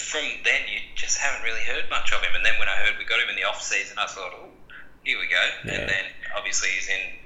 from 0.00 0.24
then 0.44 0.64
you 0.68 0.80
just 0.94 1.18
haven't 1.18 1.44
really 1.44 1.64
heard 1.64 1.88
much 1.90 2.12
of 2.12 2.20
him. 2.24 2.34
And 2.34 2.44
then 2.44 2.58
when 2.58 2.68
I 2.68 2.76
heard 2.80 2.96
we 2.98 3.04
got 3.04 3.20
him 3.20 3.28
in 3.28 3.36
the 3.36 3.44
off 3.44 3.60
season, 3.60 3.98
I 3.98 4.06
thought, 4.06 4.32
oh, 4.32 4.48
here 5.04 5.18
we 5.20 5.28
go. 5.28 5.44
Yeah. 5.64 5.80
And 5.80 5.88
then 5.88 6.04
obviously 6.36 6.70
he's 6.70 6.88
in 6.88 7.20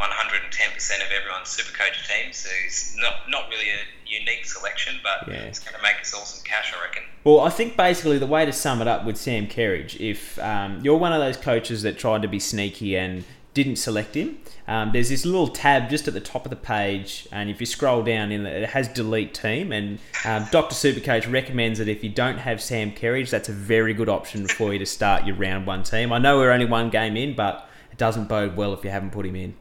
110% 0.00 1.06
of 1.06 1.12
everyone's 1.12 1.48
super 1.48 1.72
coach 1.76 2.08
team, 2.08 2.32
so 2.32 2.48
it's 2.66 2.96
not 2.96 3.28
not 3.28 3.48
really 3.48 3.68
a 3.70 3.78
unique 4.06 4.44
selection, 4.44 4.96
but 5.02 5.28
Yeah. 5.32 5.40
it's 5.42 5.58
going 5.60 5.74
to 5.76 5.82
make 5.82 6.00
us 6.00 6.12
all 6.14 6.24
some 6.24 6.44
cash, 6.44 6.72
I 6.76 6.82
reckon. 6.84 7.02
Well, 7.24 7.40
I 7.40 7.50
think 7.50 7.76
basically 7.76 8.18
the 8.18 8.26
way 8.26 8.44
to 8.44 8.52
sum 8.52 8.80
it 8.82 8.88
up 8.88 9.04
with 9.04 9.16
Sam 9.16 9.46
Kerridge, 9.46 9.98
if 10.00 10.38
um, 10.40 10.80
you're 10.82 10.96
one 10.98 11.12
of 11.12 11.20
those 11.20 11.36
coaches 11.36 11.82
that 11.82 11.98
tried 11.98 12.22
to 12.22 12.28
be 12.28 12.38
sneaky 12.40 12.96
and 12.96 13.24
didn't 13.54 13.76
select 13.76 14.16
him, 14.16 14.38
um, 14.66 14.90
there's 14.92 15.08
this 15.10 15.24
little 15.24 15.46
tab 15.48 15.88
just 15.88 16.08
at 16.08 16.14
the 16.14 16.20
top 16.20 16.44
of 16.44 16.50
the 16.50 16.56
page, 16.56 17.28
and 17.30 17.48
if 17.48 17.60
you 17.60 17.66
scroll 17.66 18.02
down 18.02 18.32
in 18.32 18.44
it, 18.46 18.62
it 18.64 18.68
has 18.70 18.88
delete 18.88 19.32
team, 19.32 19.70
and 19.72 20.00
um, 20.24 20.46
Dr. 20.50 20.74
Supercoach 20.74 21.30
recommends 21.32 21.78
that 21.78 21.86
if 21.88 22.02
you 22.02 22.10
don't 22.10 22.38
have 22.38 22.60
Sam 22.60 22.90
Kerridge, 22.92 23.30
that's 23.30 23.48
a 23.48 23.52
very 23.52 23.94
good 23.94 24.08
option 24.08 24.46
for 24.48 24.72
you 24.72 24.78
to 24.80 24.86
start 24.86 25.24
your 25.24 25.36
round 25.36 25.66
one 25.66 25.82
team. 25.84 26.12
I 26.12 26.18
know 26.18 26.38
we're 26.38 26.50
only 26.50 26.66
one 26.66 26.90
game 26.90 27.16
in, 27.16 27.34
but 27.36 27.68
it 27.92 27.98
doesn't 27.98 28.28
bode 28.28 28.56
well 28.56 28.74
if 28.74 28.82
you 28.84 28.90
haven't 28.90 29.10
put 29.12 29.24
him 29.24 29.36
in. 29.36 29.54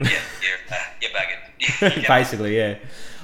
Yeah, 0.00 0.10
you're, 0.10 0.58
uh, 0.70 0.76
you're 1.00 1.10
bugging. 1.10 1.36
Yeah. 2.02 2.08
Basically, 2.08 2.56
yeah. 2.56 2.76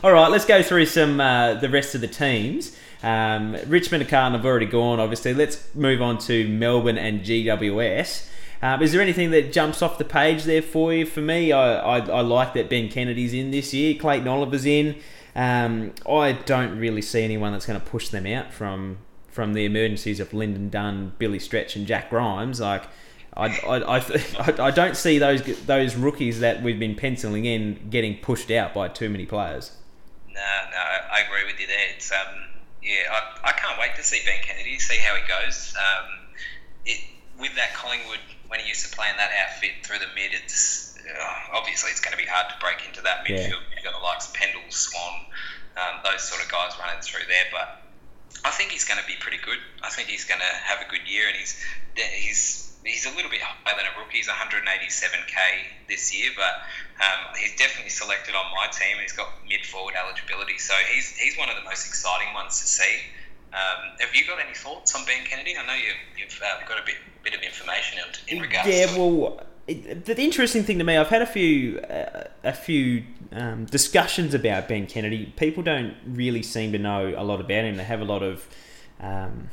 All 0.04 0.12
right, 0.12 0.30
let's 0.30 0.44
go 0.44 0.62
through 0.62 0.86
some 0.86 1.20
uh, 1.20 1.54
the 1.54 1.68
rest 1.70 1.94
of 1.94 2.00
the 2.00 2.08
teams. 2.08 2.76
Um, 3.02 3.56
Richmond 3.66 4.02
and 4.02 4.10
Carlton 4.10 4.34
have 4.34 4.46
already 4.46 4.66
gone. 4.66 5.00
Obviously, 5.00 5.34
let's 5.34 5.74
move 5.74 6.02
on 6.02 6.18
to 6.18 6.48
Melbourne 6.48 6.98
and 6.98 7.22
GWS. 7.22 8.28
Um, 8.62 8.82
is 8.82 8.92
there 8.92 9.00
anything 9.00 9.30
that 9.32 9.52
jumps 9.52 9.82
off 9.82 9.98
the 9.98 10.04
page 10.04 10.44
there 10.44 10.62
for 10.62 10.92
you? 10.92 11.04
For 11.06 11.20
me, 11.20 11.52
I, 11.52 11.98
I, 11.98 11.98
I 11.98 12.20
like 12.22 12.54
that 12.54 12.70
Ben 12.70 12.88
Kennedy's 12.88 13.34
in 13.34 13.50
this 13.50 13.74
year. 13.74 13.94
Clayton 13.94 14.26
Oliver's 14.26 14.64
in. 14.64 14.96
Um, 15.34 15.92
I 16.10 16.32
don't 16.32 16.78
really 16.78 17.02
see 17.02 17.22
anyone 17.22 17.52
that's 17.52 17.66
going 17.66 17.78
to 17.78 17.86
push 17.86 18.08
them 18.08 18.26
out 18.26 18.52
from 18.52 18.98
from 19.28 19.52
the 19.52 19.66
emergencies 19.66 20.18
of 20.18 20.30
Lynden 20.30 20.70
Dunn, 20.70 21.12
Billy 21.18 21.38
Stretch, 21.38 21.76
and 21.76 21.86
Jack 21.86 22.08
Grimes. 22.08 22.58
Like, 22.58 22.84
I, 23.36 23.46
I, 23.46 23.96
I, 24.38 24.54
I 24.68 24.70
don't 24.70 24.96
see 24.96 25.18
those 25.18 25.42
those 25.66 25.94
rookies 25.96 26.40
that 26.40 26.62
we've 26.62 26.78
been 26.78 26.94
penciling 26.94 27.44
in 27.44 27.88
getting 27.90 28.18
pushed 28.18 28.50
out 28.50 28.74
by 28.74 28.88
too 28.88 29.08
many 29.10 29.26
players. 29.26 29.72
No, 30.28 30.40
no, 30.70 30.78
I 31.12 31.20
agree 31.26 31.44
with 31.50 31.60
you 31.60 31.66
there. 31.66 31.86
It's 31.94 32.10
um, 32.12 32.34
yeah, 32.82 33.10
I, 33.10 33.50
I 33.50 33.52
can't 33.52 33.78
wait 33.80 33.94
to 33.96 34.02
see 34.02 34.20
Ben 34.24 34.40
Kennedy, 34.42 34.78
see 34.78 34.98
how 34.98 35.14
he 35.16 35.22
goes. 35.28 35.74
Um, 35.76 36.12
it 36.84 37.00
with 37.38 37.54
that 37.56 37.74
Collingwood 37.74 38.20
when 38.48 38.60
he 38.60 38.68
used 38.68 38.88
to 38.88 38.96
play 38.96 39.08
in 39.10 39.16
that 39.16 39.30
outfit 39.44 39.70
through 39.82 39.98
the 39.98 40.08
mid, 40.14 40.32
it's 40.32 40.96
uh, 41.04 41.56
obviously 41.56 41.90
it's 41.90 42.00
going 42.00 42.12
to 42.16 42.22
be 42.22 42.28
hard 42.28 42.46
to 42.48 42.56
break 42.60 42.86
into 42.86 43.02
that 43.02 43.28
Yeah. 43.28 43.36
midfield. 43.36 43.62
You've 43.74 43.84
got 43.84 43.98
the 43.98 44.04
likes 44.04 44.28
of 44.28 44.34
Pendle, 44.34 44.62
Swan, 44.70 45.14
um, 45.76 46.00
those 46.04 46.22
sort 46.22 46.42
of 46.44 46.50
guys 46.50 46.72
running 46.80 47.00
through 47.02 47.26
there, 47.28 47.44
but. 47.52 47.82
I 48.44 48.50
think 48.50 48.70
he's 48.70 48.84
going 48.84 49.00
to 49.00 49.06
be 49.06 49.14
pretty 49.18 49.38
good. 49.38 49.56
I 49.82 49.88
think 49.88 50.08
he's 50.08 50.24
going 50.24 50.38
to 50.40 50.46
have 50.46 50.78
a 50.86 50.88
good 50.90 51.08
year, 51.08 51.26
and 51.26 51.34
he's 51.36 51.58
he's 51.96 52.65
he's 52.86 53.06
a 53.06 53.10
little 53.14 53.30
bit 53.30 53.40
higher 53.40 53.76
than 53.76 53.86
a 53.86 53.98
rookie. 53.98 54.18
He's 54.18 54.28
187k 54.28 55.88
this 55.88 56.14
year, 56.14 56.30
but 56.36 56.62
um, 57.04 57.34
he's 57.38 57.56
definitely 57.56 57.90
selected 57.90 58.34
on 58.34 58.44
my 58.54 58.66
team. 58.68 58.96
He's 59.02 59.12
got 59.12 59.28
mid 59.48 59.66
forward 59.66 59.94
eligibility, 59.94 60.58
so 60.58 60.74
he's 60.92 61.16
he's 61.16 61.36
one 61.36 61.48
of 61.48 61.56
the 61.56 61.64
most 61.64 61.86
exciting 61.86 62.32
ones 62.34 62.60
to 62.60 62.66
see. 62.66 63.00
Um, 63.52 63.96
have 64.00 64.14
you 64.14 64.26
got 64.26 64.38
any 64.40 64.54
thoughts 64.54 64.94
on 64.94 65.04
Ben 65.06 65.24
Kennedy? 65.24 65.56
I 65.56 65.66
know 65.66 65.74
you, 65.74 65.92
you've 66.18 66.40
uh, 66.42 66.66
got 66.66 66.80
a 66.80 66.84
bit 66.84 66.96
bit 67.22 67.34
of 67.34 67.40
information 67.40 67.98
in, 68.28 68.36
in 68.36 68.42
regards. 68.42 68.68
Yeah, 68.68 68.86
to 68.86 68.98
well, 68.98 69.40
it, 69.66 70.04
the 70.04 70.20
interesting 70.20 70.62
thing 70.62 70.78
to 70.78 70.84
me, 70.84 70.96
I've 70.96 71.08
had 71.08 71.22
a 71.22 71.26
few 71.26 71.78
uh, 71.80 72.24
a 72.44 72.52
few 72.52 73.04
um, 73.32 73.64
discussions 73.66 74.34
about 74.34 74.68
Ben 74.68 74.86
Kennedy. 74.86 75.32
People 75.36 75.62
don't 75.62 75.94
really 76.06 76.42
seem 76.42 76.72
to 76.72 76.78
know 76.78 77.14
a 77.16 77.24
lot 77.24 77.40
about 77.40 77.64
him. 77.64 77.76
They 77.76 77.84
have 77.84 78.00
a 78.00 78.04
lot 78.04 78.22
of 78.22 78.46
um, 79.00 79.50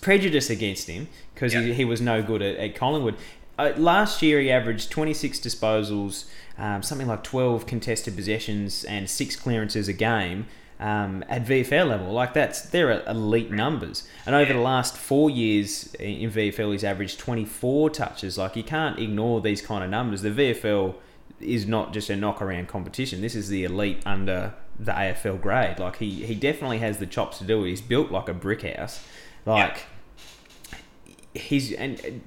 prejudice 0.00 0.50
against 0.50 0.88
him 0.88 1.08
because 1.34 1.52
he, 1.52 1.72
he 1.72 1.84
was 1.84 2.00
no 2.00 2.22
good 2.22 2.42
at, 2.42 2.56
at 2.56 2.74
Collingwood. 2.74 3.16
Uh, 3.58 3.72
last 3.76 4.22
year, 4.22 4.40
he 4.40 4.50
averaged 4.50 4.90
26 4.90 5.38
disposals, 5.40 6.24
um, 6.56 6.82
something 6.82 7.06
like 7.06 7.22
12 7.22 7.66
contested 7.66 8.16
possessions, 8.16 8.84
and 8.84 9.08
six 9.08 9.36
clearances 9.36 9.88
a 9.88 9.92
game. 9.92 10.46
Um, 10.78 11.22
at 11.28 11.44
VFL 11.44 11.88
level, 11.88 12.10
like 12.10 12.32
that's 12.32 12.62
they're 12.62 13.06
elite 13.06 13.50
numbers. 13.50 14.08
And 14.24 14.34
over 14.34 14.54
the 14.54 14.60
last 14.60 14.96
four 14.96 15.28
years 15.28 15.92
in 15.96 16.22
in 16.22 16.30
VFL, 16.30 16.72
he's 16.72 16.84
averaged 16.84 17.18
24 17.18 17.90
touches. 17.90 18.38
Like 18.38 18.56
you 18.56 18.62
can't 18.62 18.98
ignore 18.98 19.42
these 19.42 19.60
kind 19.60 19.84
of 19.84 19.90
numbers. 19.90 20.22
The 20.22 20.30
VFL 20.30 20.94
is 21.38 21.66
not 21.66 21.92
just 21.92 22.08
a 22.08 22.16
knock 22.16 22.40
around 22.40 22.68
competition. 22.68 23.20
This 23.20 23.34
is 23.34 23.50
the 23.50 23.64
elite 23.64 24.00
under 24.06 24.54
the 24.78 24.92
AFL 24.92 25.40
grade. 25.40 25.78
Like 25.78 25.96
he, 25.96 26.24
he 26.24 26.34
definitely 26.34 26.78
has 26.78 26.98
the 26.98 27.06
chops 27.06 27.38
to 27.38 27.44
do 27.44 27.64
it. 27.64 27.68
He's 27.68 27.82
built 27.82 28.10
like 28.10 28.28
a 28.28 28.34
brick 28.34 28.62
house. 28.62 29.04
Like 29.46 29.86
he's 31.34 31.72
and 31.72 32.00
and 32.04 32.22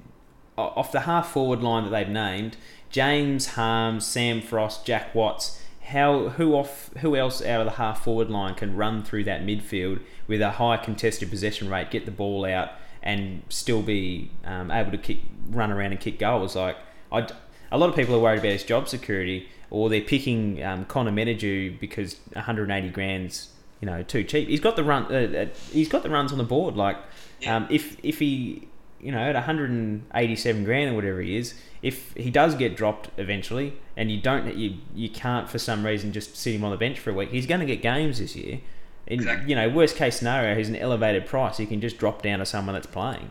off 0.56 0.92
the 0.92 1.00
half 1.00 1.32
forward 1.32 1.62
line 1.62 1.84
that 1.84 1.90
they've 1.90 2.08
named, 2.08 2.56
James 2.90 3.48
Harmes, 3.48 4.06
Sam 4.06 4.40
Frost, 4.40 4.84
Jack 4.86 5.14
Watts. 5.14 5.60
How 5.82 6.30
who 6.30 6.54
off 6.54 6.90
who 6.98 7.14
else 7.14 7.42
out 7.42 7.60
of 7.60 7.66
the 7.66 7.72
half 7.72 8.04
forward 8.04 8.30
line 8.30 8.54
can 8.54 8.76
run 8.76 9.02
through 9.02 9.24
that 9.24 9.42
midfield 9.42 10.00
with 10.26 10.40
a 10.40 10.52
high 10.52 10.78
contested 10.78 11.28
possession 11.28 11.68
rate, 11.68 11.90
get 11.90 12.06
the 12.06 12.10
ball 12.10 12.46
out, 12.46 12.70
and 13.02 13.42
still 13.50 13.82
be 13.82 14.30
um, 14.44 14.70
able 14.70 14.90
to 14.92 14.98
kick, 14.98 15.18
run 15.50 15.70
around 15.70 15.92
and 15.92 16.00
kick 16.00 16.18
goals? 16.18 16.56
Like 16.56 16.78
I, 17.12 17.28
a 17.70 17.76
lot 17.76 17.90
of 17.90 17.96
people 17.96 18.14
are 18.14 18.20
worried 18.20 18.38
about 18.38 18.52
his 18.52 18.64
job 18.64 18.88
security, 18.88 19.48
or 19.68 19.90
they're 19.90 20.00
picking 20.00 20.62
um, 20.62 20.86
Connor 20.86 21.12
Menadue 21.12 21.78
because 21.78 22.16
180 22.32 22.88
grand's 22.88 23.50
you 23.80 23.86
know 23.86 24.02
too 24.02 24.24
cheap. 24.24 24.48
He's 24.48 24.60
got 24.60 24.76
the 24.76 24.84
run. 24.84 25.04
Uh, 25.12 25.38
uh, 25.42 25.46
he's 25.72 25.88
got 25.88 26.02
the 26.02 26.10
runs 26.10 26.32
on 26.32 26.38
the 26.38 26.44
board. 26.44 26.76
Like 26.76 26.96
Yeah. 27.40 27.56
um, 27.56 27.66
if 27.70 27.96
if 28.02 28.18
he 28.18 28.68
you 29.00 29.12
know 29.12 29.18
at 29.18 29.34
187 29.34 30.64
grand 30.64 30.92
or 30.92 30.94
whatever 30.94 31.20
he 31.20 31.36
is, 31.36 31.54
if 31.82 32.14
he 32.14 32.30
does 32.30 32.54
get 32.54 32.76
dropped 32.76 33.08
eventually, 33.18 33.74
and 33.96 34.10
you 34.10 34.20
don't 34.20 34.54
you 34.56 34.78
you 34.94 35.08
can't 35.10 35.48
for 35.48 35.58
some 35.58 35.84
reason 35.84 36.12
just 36.12 36.36
sit 36.36 36.54
him 36.54 36.64
on 36.64 36.70
the 36.70 36.76
bench 36.76 36.98
for 36.98 37.10
a 37.10 37.14
week, 37.14 37.30
he's 37.30 37.46
going 37.46 37.60
to 37.60 37.66
get 37.66 37.82
games 37.82 38.18
this 38.18 38.34
year. 38.36 38.60
In 39.06 39.18
Exactly. 39.20 39.50
you 39.50 39.56
know 39.56 39.68
worst 39.68 39.96
case 39.96 40.16
scenario, 40.16 40.54
he's 40.56 40.68
an 40.70 40.76
elevated 40.76 41.26
price. 41.26 41.58
He 41.58 41.66
can 41.66 41.80
just 41.80 41.98
drop 41.98 42.22
down 42.22 42.38
to 42.38 42.46
someone 42.46 42.74
that's 42.74 42.86
playing. 42.86 43.30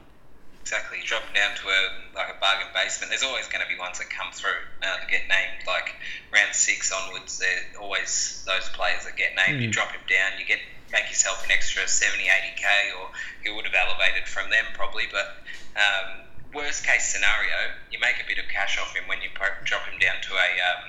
Exactly. 0.61 0.99
Drop 1.03 1.23
down 1.33 1.55
to 1.57 1.67
a 1.67 1.89
like 2.15 2.29
a 2.29 2.37
bargain 2.39 2.69
basement. 2.73 3.09
There's 3.09 3.25
always 3.25 3.47
going 3.49 3.65
to 3.65 3.69
be 3.69 3.77
ones 3.77 3.97
that 3.99 4.09
come 4.09 4.29
through 4.31 4.57
uh, 4.81 4.97
that 5.01 5.09
get 5.09 5.25
named. 5.27 5.65
Like 5.65 5.93
round 6.33 6.53
six 6.53 6.93
onwards, 6.93 7.37
there 7.41 7.49
are 7.49 7.81
always 7.81 8.43
those 8.45 8.69
players 8.77 9.05
that 9.05 9.17
get 9.17 9.33
named. 9.35 9.61
You 9.61 9.69
Mm. 9.69 9.73
drop 9.73 9.91
him 9.91 10.05
down, 10.09 10.37
you 10.39 10.45
get 10.45 10.61
make 10.93 11.09
yourself 11.09 11.41
an 11.43 11.49
extra 11.49 11.87
70, 11.87 12.29
80k, 12.29 12.93
or 13.01 13.09
you 13.41 13.55
would 13.57 13.65
have 13.65 13.73
elevated 13.73 14.29
from 14.29 14.49
them 14.53 14.65
probably. 14.77 15.09
But 15.09 15.25
um, 15.73 16.29
worst 16.53 16.85
case 16.85 17.09
scenario, 17.09 17.57
you 17.89 17.97
make 17.97 18.21
a 18.21 18.27
bit 18.29 18.37
of 18.37 18.45
cash 18.53 18.77
off 18.77 18.93
him 18.93 19.09
when 19.09 19.21
you 19.25 19.29
pro- 19.33 19.57
drop 19.65 19.89
him 19.89 19.97
down 19.97 20.21
to 20.21 20.33
a 20.37 20.49
um, 20.69 20.81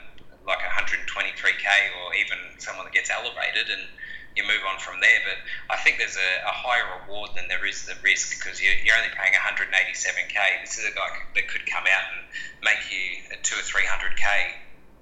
like 0.45 0.61
123k, 0.61 1.67
or 2.05 2.13
even 2.21 2.37
someone 2.61 2.85
that 2.85 2.93
gets 2.93 3.09
elevated 3.09 3.73
and 3.73 3.89
you 4.37 4.43
move 4.43 4.63
on 4.69 4.79
from 4.81 5.01
there. 5.01 5.21
But 5.27 5.39
I 5.75 5.79
think 5.83 5.99
there's 5.99 6.17
a, 6.17 6.31
a 6.49 6.53
higher 6.53 7.01
reward 7.03 7.31
than 7.37 7.49
there 7.49 7.65
is 7.67 7.87
the 7.87 7.95
risk 8.03 8.39
because 8.43 8.61
you're, 8.63 8.75
you're 8.85 8.97
only 8.97 9.11
paying 9.15 9.33
187k. 9.35 10.37
This 10.63 10.79
is 10.79 10.85
a 10.91 10.95
guy 10.95 11.09
that 11.35 11.49
could 11.49 11.67
come 11.67 11.85
out 11.85 12.05
and 12.15 12.25
make 12.63 12.79
you 12.91 13.23
a 13.33 13.43
two 13.43 13.57
or 13.57 13.63
300k, 13.63 14.25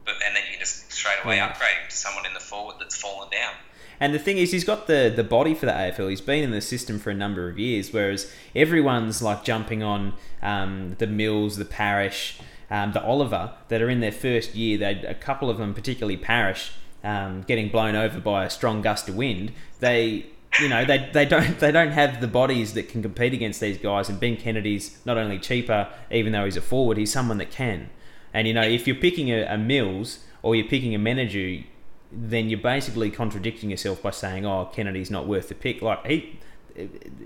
but 0.05 0.14
and 0.27 0.35
then 0.37 0.42
you 0.53 0.59
just 0.59 0.92
straight 0.92 1.18
away 1.25 1.37
Yeah. 1.37 1.47
upgrade 1.49 1.71
him 1.83 1.88
to 1.88 1.97
someone 1.97 2.27
in 2.27 2.35
the 2.35 2.40
forward 2.40 2.77
that's 2.81 2.97
fallen 2.97 3.31
down. 3.31 3.55
And 4.01 4.12
the 4.12 4.18
thing 4.18 4.37
is, 4.38 4.51
he's 4.51 4.64
got 4.64 4.88
the, 4.88 5.12
the 5.14 5.23
body 5.23 5.55
for 5.55 5.66
the 5.66 5.73
AFL. 5.73 6.11
He's 6.11 6.21
been 6.21 6.42
in 6.42 6.51
the 6.51 6.61
system 6.61 6.99
for 6.99 7.11
a 7.11 7.14
number 7.14 7.49
of 7.49 7.57
years, 7.59 7.92
whereas 7.92 8.33
everyone's 8.57 9.23
like 9.23 9.45
jumping 9.45 9.83
on 9.83 10.14
um, 10.42 10.97
the 10.99 11.07
Mills, 11.07 11.57
the 11.57 11.64
Parish, 11.64 12.40
um, 12.68 12.92
the 12.92 13.05
Oliver 13.05 13.53
that 13.68 13.81
are 13.81 13.88
in 13.88 14.01
their 14.01 14.11
first 14.11 14.57
year. 14.57 14.77
They 14.77 15.03
a 15.07 15.14
couple 15.14 15.49
of 15.51 15.59
them, 15.59 15.73
particularly 15.73 16.16
Parish, 16.16 16.73
um, 17.05 17.43
getting 17.43 17.69
blown 17.69 17.97
over 17.97 18.21
by 18.21 18.45
a 18.45 18.51
strong 18.51 18.83
gust 18.83 19.09
of 19.09 19.17
wind. 19.17 19.53
They 19.81 20.27
you 20.61 20.69
know 20.69 20.85
they, 20.85 21.11
they 21.12 21.25
don't 21.25 21.59
they 21.61 21.73
don't 21.73 21.93
have 21.93 22.21
the 22.21 22.29
bodies 22.29 22.75
that 22.75 22.88
can 22.88 23.03
compete 23.03 23.35
against 23.35 23.61
these 23.61 23.79
guys. 23.79 24.09
And 24.09 24.21
Ben 24.21 24.37
Kennedy's 24.37 24.99
not 25.05 25.19
only 25.19 25.38
cheaper, 25.38 25.88
even 26.11 26.33
though 26.33 26.45
he's 26.45 26.57
a 26.57 26.62
forward, 26.62 26.97
he's 26.99 27.12
someone 27.12 27.38
that 27.38 27.51
can. 27.51 27.91
And 28.35 28.49
you 28.49 28.55
know 28.55 28.62
if 28.62 28.87
you're 28.87 28.97
picking 28.97 29.31
a, 29.31 29.43
a 29.45 29.59
Mills 29.59 30.21
or 30.43 30.55
you're 30.55 30.69
picking 30.69 30.95
a 30.95 30.99
manager, 30.99 31.65
then 32.11 32.49
you're 32.49 32.61
basically 32.61 33.11
contradicting 33.11 33.71
yourself 33.71 34.03
by 34.03 34.11
saying, 34.11 34.47
"Oh, 34.47 34.71
Kennedy's 34.73 35.11
not 35.11 35.27
worth 35.27 35.49
the 35.49 35.55
pick." 35.55 35.83
Like 35.83 36.05
he, 36.07 36.38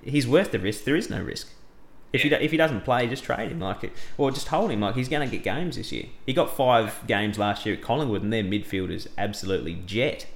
he's 0.04 0.26
worth 0.26 0.52
the 0.52 0.58
risk. 0.58 0.84
There 0.84 0.96
is 0.96 1.10
no 1.10 1.22
risk. 1.22 1.48
If 2.12 2.22
he 2.22 2.28
Yeah. 2.28 2.38
do- 2.38 2.44
if 2.44 2.50
he 2.50 2.56
doesn't 2.56 2.82
play, 2.84 3.06
just 3.08 3.24
trade 3.24 3.50
him, 3.50 3.60
like, 3.60 3.92
or 4.16 4.30
just 4.30 4.48
hold 4.48 4.70
him. 4.70 4.80
Like 4.80 4.94
he's 4.94 5.08
going 5.08 5.28
to 5.28 5.36
get 5.36 5.42
games 5.44 5.76
this 5.76 5.92
year. 5.92 6.06
He 6.24 6.32
got 6.32 6.56
five 6.56 7.00
games 7.06 7.38
last 7.38 7.66
year 7.66 7.74
at 7.74 7.82
Collingwood, 7.82 8.22
and 8.22 8.32
their 8.32 8.44
midfield 8.44 8.90
is 8.90 9.08
absolutely 9.18 9.74
jet. 9.86 10.26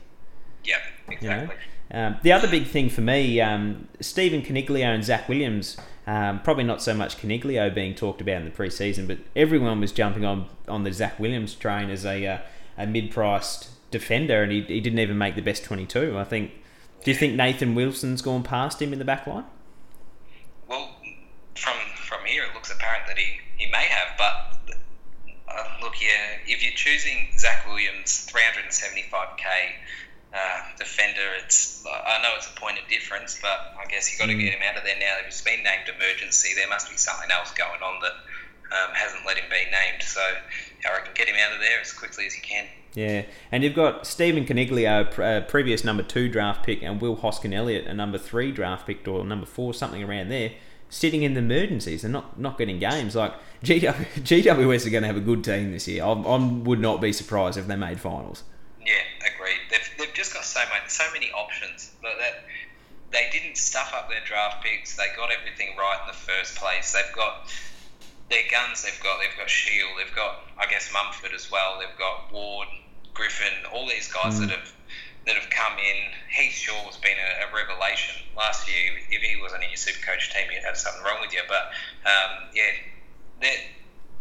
Yep, 0.64 0.78
You 1.08 1.14
exactly. 1.14 1.56
know? 1.92 2.06
Um, 2.06 2.16
the 2.22 2.32
other 2.32 2.46
big 2.48 2.66
thing 2.66 2.88
for 2.88 3.00
me, 3.00 3.40
um, 3.40 3.88
Stephen 4.00 4.42
Coniglio 4.42 4.84
and 4.94 5.02
Zach 5.04 5.28
Williams. 5.28 5.76
Um, 6.06 6.40
probably 6.40 6.64
not 6.64 6.82
so 6.82 6.92
much 6.94 7.18
Coniglio 7.18 7.72
being 7.74 7.94
talked 7.94 8.20
about 8.20 8.36
in 8.36 8.44
the 8.44 8.50
preseason, 8.50 9.06
but 9.08 9.18
everyone 9.36 9.80
was 9.80 9.92
jumping 9.92 10.24
on 10.24 10.46
on 10.68 10.84
the 10.84 10.92
Zach 10.92 11.18
Williams 11.20 11.54
train 11.54 11.88
as 11.90 12.04
a 12.04 12.26
uh, 12.26 12.38
a 12.78 12.86
mid-priced 12.86 13.70
defender, 13.90 14.42
and 14.42 14.50
he, 14.52 14.60
he 14.62 14.80
didn't 14.80 14.98
even 14.98 15.18
make 15.18 15.34
the 15.34 15.42
best 15.42 15.64
twenty-two. 15.64 16.16
I 16.18 16.24
think. 16.24 16.52
Do 17.04 17.10
you 17.10 17.16
think 17.16 17.34
Nathan 17.34 17.74
Wilson's 17.74 18.22
gone 18.22 18.42
past 18.42 18.80
him 18.82 18.92
in 18.92 18.98
the 18.98 19.04
back 19.04 19.26
line? 19.26 19.44
From 21.60 21.76
from 21.94 22.24
here, 22.24 22.44
it 22.44 22.54
looks 22.54 22.72
apparent 22.72 23.06
that 23.06 23.18
he, 23.18 23.38
he 23.56 23.70
may 23.70 23.84
have, 23.84 24.16
but 24.16 24.74
uh, 25.50 25.64
look 25.82 25.94
here, 25.94 26.40
if 26.46 26.62
you're 26.62 26.74
choosing 26.74 27.28
Zach 27.36 27.66
Williams, 27.66 28.28
375k 28.32 29.44
uh, 30.32 30.60
defender, 30.78 31.34
it's 31.42 31.84
I 31.86 32.22
know 32.22 32.30
it's 32.36 32.46
a 32.48 32.60
point 32.60 32.78
of 32.78 32.88
difference, 32.88 33.38
but 33.42 33.74
I 33.78 33.88
guess 33.88 34.10
you've 34.10 34.20
got 34.20 34.26
to 34.26 34.38
get 34.38 34.54
him 34.54 34.60
out 34.68 34.76
of 34.76 34.84
there 34.84 34.98
now. 34.98 35.16
If 35.20 35.26
he's 35.26 35.42
been 35.42 35.62
named 35.62 35.90
emergency, 35.94 36.54
there 36.54 36.68
must 36.68 36.88
be 36.88 36.96
something 36.96 37.30
else 37.30 37.52
going 37.52 37.82
on 37.82 38.00
that 38.00 38.12
um, 38.72 38.94
hasn't 38.94 39.26
let 39.26 39.36
him 39.38 39.50
be 39.50 39.64
named. 39.70 40.02
So 40.02 40.20
I 40.20 40.92
reckon 40.92 41.12
get 41.14 41.28
him 41.28 41.36
out 41.44 41.52
of 41.54 41.60
there 41.60 41.80
as 41.80 41.92
quickly 41.92 42.26
as 42.26 42.36
you 42.36 42.42
can. 42.42 42.66
Yeah, 42.94 43.22
and 43.52 43.62
you've 43.62 43.74
got 43.74 44.06
Stephen 44.06 44.44
Coniglio, 44.44 45.18
uh, 45.18 45.46
previous 45.46 45.84
number 45.84 46.02
two 46.02 46.28
draft 46.28 46.64
pick, 46.64 46.82
and 46.82 47.00
Will 47.00 47.16
Hoskin 47.16 47.54
Elliott, 47.54 47.86
a 47.86 47.94
number 47.94 48.18
three 48.18 48.50
draft 48.50 48.86
pick 48.86 49.06
or 49.06 49.24
number 49.24 49.46
four, 49.46 49.72
something 49.74 50.02
around 50.02 50.28
there, 50.28 50.52
sitting 50.90 51.22
in 51.22 51.34
the 51.34 51.38
emergencies 51.38 52.04
and 52.04 52.12
not, 52.12 52.38
not 52.38 52.58
getting 52.58 52.78
games. 52.78 53.16
Like 53.16 53.32
GW, 53.64 53.94
GWS 54.16 54.86
are 54.86 54.90
going 54.90 55.02
to 55.02 55.06
have 55.06 55.16
a 55.16 55.20
good 55.20 55.42
team 55.42 55.72
this 55.72 55.88
year. 55.88 56.04
I, 56.04 56.10
I 56.10 56.36
would 56.36 56.80
not 56.80 57.00
be 57.00 57.12
surprised 57.12 57.56
if 57.56 57.66
they 57.66 57.76
made 57.76 58.00
finals. 58.00 58.42
Yeah, 58.84 59.02
agreed. 59.20 59.58
They've, 59.70 59.90
they've 59.98 60.14
just 60.14 60.34
got 60.34 60.44
so 60.44 60.60
many 60.60 60.88
so 60.88 61.04
many 61.12 61.30
options. 61.30 61.92
But 62.02 62.12
that 62.18 62.44
they 63.12 63.28
didn't 63.32 63.56
stuff 63.56 63.92
up 63.94 64.08
their 64.08 64.24
draft 64.24 64.64
picks. 64.64 64.96
They 64.96 65.06
got 65.16 65.30
everything 65.30 65.76
right 65.76 65.98
in 66.02 66.08
the 66.08 66.18
first 66.18 66.56
place. 66.56 66.92
They've 66.92 67.14
got 67.14 67.52
their 68.28 68.42
guns. 68.50 68.82
They've 68.82 69.00
got 69.02 69.20
they've 69.20 69.36
got 69.36 69.48
Shiel. 69.48 69.88
They've 69.96 70.14
got 70.14 70.42
I 70.58 70.66
guess 70.66 70.92
Mumford 70.92 71.34
as 71.34 71.50
well. 71.50 71.78
They've 71.78 71.98
got 71.98 72.32
Ward, 72.32 72.68
Griffin. 73.14 73.52
All 73.72 73.86
these 73.86 74.12
guys 74.12 74.36
mm. 74.36 74.40
that 74.40 74.50
have 74.50 74.72
that 75.30 75.40
have 75.40 75.50
come 75.50 75.78
in. 75.78 76.10
Heath 76.28 76.52
Shaw's 76.52 76.96
been 76.96 77.16
a, 77.16 77.46
a 77.46 77.54
revelation 77.54 78.22
last 78.36 78.68
year. 78.68 78.98
If 79.10 79.22
he 79.22 79.40
wasn't 79.40 79.62
in 79.62 79.70
your 79.70 79.76
super 79.76 80.04
coach 80.04 80.34
team, 80.34 80.50
you'd 80.52 80.64
have 80.64 80.76
something 80.76 81.02
wrong 81.04 81.20
with 81.20 81.32
you. 81.32 81.40
But 81.46 81.70
um, 82.02 82.50
yeah, 82.52 82.74
they'll 83.40 83.50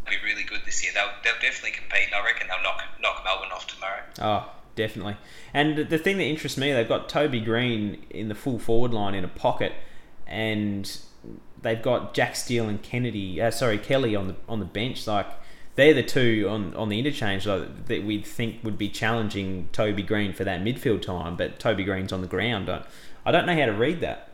be 0.05 0.23
really 0.23 0.43
good 0.43 0.61
this 0.65 0.83
year. 0.83 0.91
They'll, 0.93 1.09
they'll 1.23 1.41
definitely 1.41 1.71
compete. 1.71 2.05
and 2.05 2.15
I 2.15 2.23
reckon 2.23 2.47
they'll 2.47 2.61
knock 2.61 2.81
knock 3.01 3.23
Melbourne 3.23 3.51
off 3.51 3.65
tomorrow. 3.65 4.01
Oh, 4.21 4.51
definitely. 4.75 5.17
And 5.51 5.89
the 5.89 5.97
thing 5.97 6.17
that 6.17 6.25
interests 6.25 6.57
me, 6.57 6.71
they've 6.71 6.87
got 6.87 7.09
Toby 7.09 7.39
Greene 7.39 8.05
in 8.11 8.29
the 8.29 8.35
full 8.35 8.59
forward 8.59 8.93
line 8.93 9.15
in 9.15 9.23
a 9.23 9.29
pocket, 9.29 9.73
and 10.27 10.99
they've 11.59 11.81
got 11.81 12.13
Jack 12.13 12.35
Steele 12.35 12.69
and 12.69 12.83
Kennedy. 12.83 13.41
Uh, 13.41 13.49
sorry, 13.49 13.79
Kelly 13.79 14.15
on 14.15 14.27
the 14.27 14.35
on 14.47 14.59
the 14.59 14.65
bench. 14.65 15.07
Like 15.07 15.27
they're 15.79 15.93
the 15.93 16.03
two 16.03 16.47
on, 16.49 16.73
on 16.75 16.89
the 16.89 16.99
interchange 16.99 17.45
that 17.45 18.03
we 18.03 18.21
think 18.21 18.63
would 18.63 18.77
be 18.77 18.89
challenging 18.89 19.69
Toby 19.71 20.03
Greene 20.03 20.33
for 20.33 20.43
that 20.43 20.61
midfield 20.61 21.01
time. 21.01 21.35
But 21.35 21.59
Toby 21.59 21.83
Greene's 21.83 22.11
on 22.11 22.21
the 22.21 22.27
ground. 22.27 22.69
I, 22.69 22.85
I 23.25 23.31
don't 23.31 23.45
know 23.45 23.55
how 23.55 23.65
to 23.65 23.73
read 23.73 24.01
that. 24.01 24.29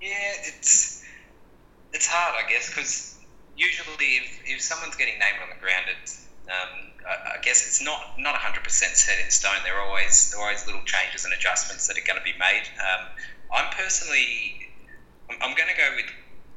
Yeah, 0.00 0.08
it's 0.46 1.04
it's 1.92 2.06
hard, 2.06 2.44
I 2.44 2.48
guess, 2.48 2.68
because 2.68 3.18
usually 3.56 4.16
if, 4.16 4.40
if 4.46 4.60
someone's 4.60 4.96
getting 4.96 5.18
named 5.18 5.38
on 5.42 5.50
the 5.50 5.60
ground, 5.60 5.86
it's 6.00 6.26
um, 6.48 6.90
I, 7.06 7.38
I 7.38 7.40
guess 7.42 7.66
it's 7.66 7.82
not 7.82 8.18
not 8.18 8.34
hundred 8.34 8.64
percent 8.64 8.96
set 8.96 9.22
in 9.24 9.30
stone. 9.30 9.62
There 9.64 9.76
are 9.76 9.86
always 9.86 10.34
always 10.38 10.66
little 10.66 10.82
changes 10.84 11.24
and 11.24 11.34
adjustments 11.34 11.86
that 11.88 11.98
are 11.98 12.06
going 12.06 12.18
to 12.18 12.24
be 12.24 12.34
made. 12.38 12.64
Um, 12.80 13.06
I'm 13.52 13.72
personally, 13.74 14.70
I'm, 15.30 15.36
I'm 15.42 15.56
going 15.56 15.68
to 15.68 15.76
go 15.76 15.88
with 15.96 16.06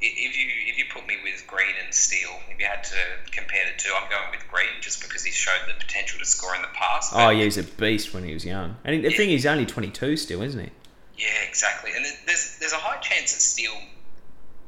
if 0.02 0.38
you 0.38 0.48
if 0.68 0.78
you 0.78 0.86
put 0.92 1.08
me 1.08 1.16
with 1.24 1.46
Greene 1.48 1.76
and 1.84 1.94
Steele, 1.94 2.38
if 2.50 2.60
you 2.60 2.66
had 2.66 2.84
to 2.84 2.98
compare 3.32 3.62
the 3.72 3.78
two, 3.78 3.92
I'm 3.96 4.10
going 4.10 4.32
with 4.32 4.48
Greene 4.50 4.82
just 4.82 5.02
because 5.02 5.24
he 5.24 5.32
showed 5.32 5.62
the 5.68 5.74
potential 5.74 6.20
to 6.20 6.26
score 6.26 6.56
in 6.56 6.62
the 6.62 6.68
past. 6.74 7.14
Oh, 7.16 7.30
yeah, 7.30 7.44
he's 7.44 7.58
a 7.58 7.64
beast 7.64 8.14
when 8.14 8.24
he 8.24 8.34
was 8.34 8.46
young. 8.46 8.76
And 8.84 9.04
the 9.04 9.12
thing 9.12 9.30
is, 9.30 9.44
he's 9.44 9.46
only 9.46 9.66
22 9.66 10.18
still, 10.18 10.42
isn't 10.42 10.60
he? 10.60 10.70
Yeah, 11.18 11.48
exactly. 11.48 11.92
And 11.96 12.06
there's 12.26 12.58
there's 12.60 12.74
a 12.74 12.78
high 12.78 12.98
chance 12.98 13.34
that 13.34 13.42
Steele 13.42 13.80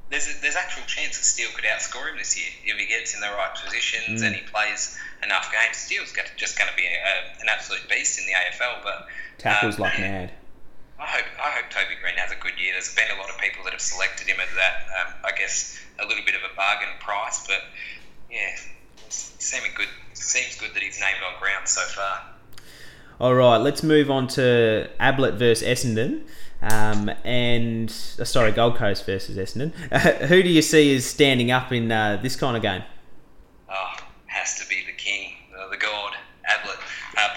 there's 0.10 0.28
a, 0.28 0.42
there's 0.42 0.56
actual 0.56 0.84
chance 0.88 1.18
that 1.18 1.24
Steele 1.24 1.50
could 1.54 1.66
outscore 1.66 2.10
him 2.10 2.18
this 2.18 2.38
year 2.38 2.48
if 2.64 2.80
he 2.80 2.88
gets 2.88 3.14
in 3.14 3.22
the 3.22 3.28
right 3.28 3.54
positions 3.54 4.22
and 4.22 4.36
he 4.36 4.42
plays 4.42 4.98
enough 5.24 5.52
games. 5.52 5.78
Steele's 5.78 6.12
got, 6.14 6.26
just 6.38 6.58
going 6.58 6.70
to 6.70 6.76
be 6.78 6.86
a, 6.86 7.42
an 7.42 7.48
absolute 7.50 7.88
beast 7.90 8.20
in 8.20 8.26
the 8.26 8.32
AFL. 8.32 8.84
But 8.84 9.08
Tackles 9.38 9.76
um, 9.76 9.82
like 9.82 10.00
mad. 10.00 10.32
I 11.00 11.06
hope 11.06 11.26
I 11.40 11.50
hope 11.52 11.70
Toby 11.70 11.96
Greene 12.02 12.18
has 12.18 12.32
a 12.32 12.36
good 12.36 12.60
year. 12.60 12.74
There's 12.74 12.94
been 12.96 13.06
a 13.16 13.20
lot 13.20 13.30
of 13.30 13.38
people 13.38 13.64
that 13.66 13.74
have 13.74 13.82
selected 13.82 14.28
him 14.28 14.40
at 14.40 14.50
that. 14.56 14.88
Um, 15.00 15.14
I 15.26 15.38
guess 15.38 15.80
a 16.00 16.06
little 16.08 16.26
bit 16.26 16.36
of 16.36 16.42
a 16.42 16.56
bargain 16.56 16.90
price, 17.00 17.46
but 17.46 17.62
yeah, 18.32 18.56
seeming 19.10 19.72
good. 19.76 19.88
Seems 20.14 20.60
good 20.60 20.74
that 20.74 20.82
he's 20.82 21.00
named 21.00 21.20
on 21.26 21.40
ground 21.40 21.68
so 21.68 21.82
far. 21.82 22.22
All 23.20 23.36
right, 23.36 23.58
let's 23.58 23.84
move 23.84 24.10
on 24.10 24.28
to 24.30 24.90
Ablett 25.00 25.36
versus 25.36 25.68
Essendon. 25.68 26.24
Um, 26.62 27.10
and 27.24 27.90
uh, 28.20 28.26
sorry, 28.26 28.52
Gold 28.52 28.76
Coast 28.76 29.06
versus 29.06 29.38
Essendon. 29.38 29.74
who 30.28 30.42
do 30.42 30.50
you 30.50 30.64
see 30.64 30.96
as 30.96 31.06
standing 31.06 31.52
up 31.52 31.72
in 31.72 31.92
uh, 31.92 32.20
this 32.22 32.36
kind 32.36 32.58
of 32.58 32.64
game? 32.64 32.84
Oh, 33.70 33.94
has 34.26 34.56
to 34.60 34.68
be 34.68 34.84
the 34.86 34.94
king, 34.94 35.34
uh, 35.58 35.70
the 35.70 35.78
god, 35.78 36.14
Ablett. 36.46 36.80
Uh, 37.16 37.34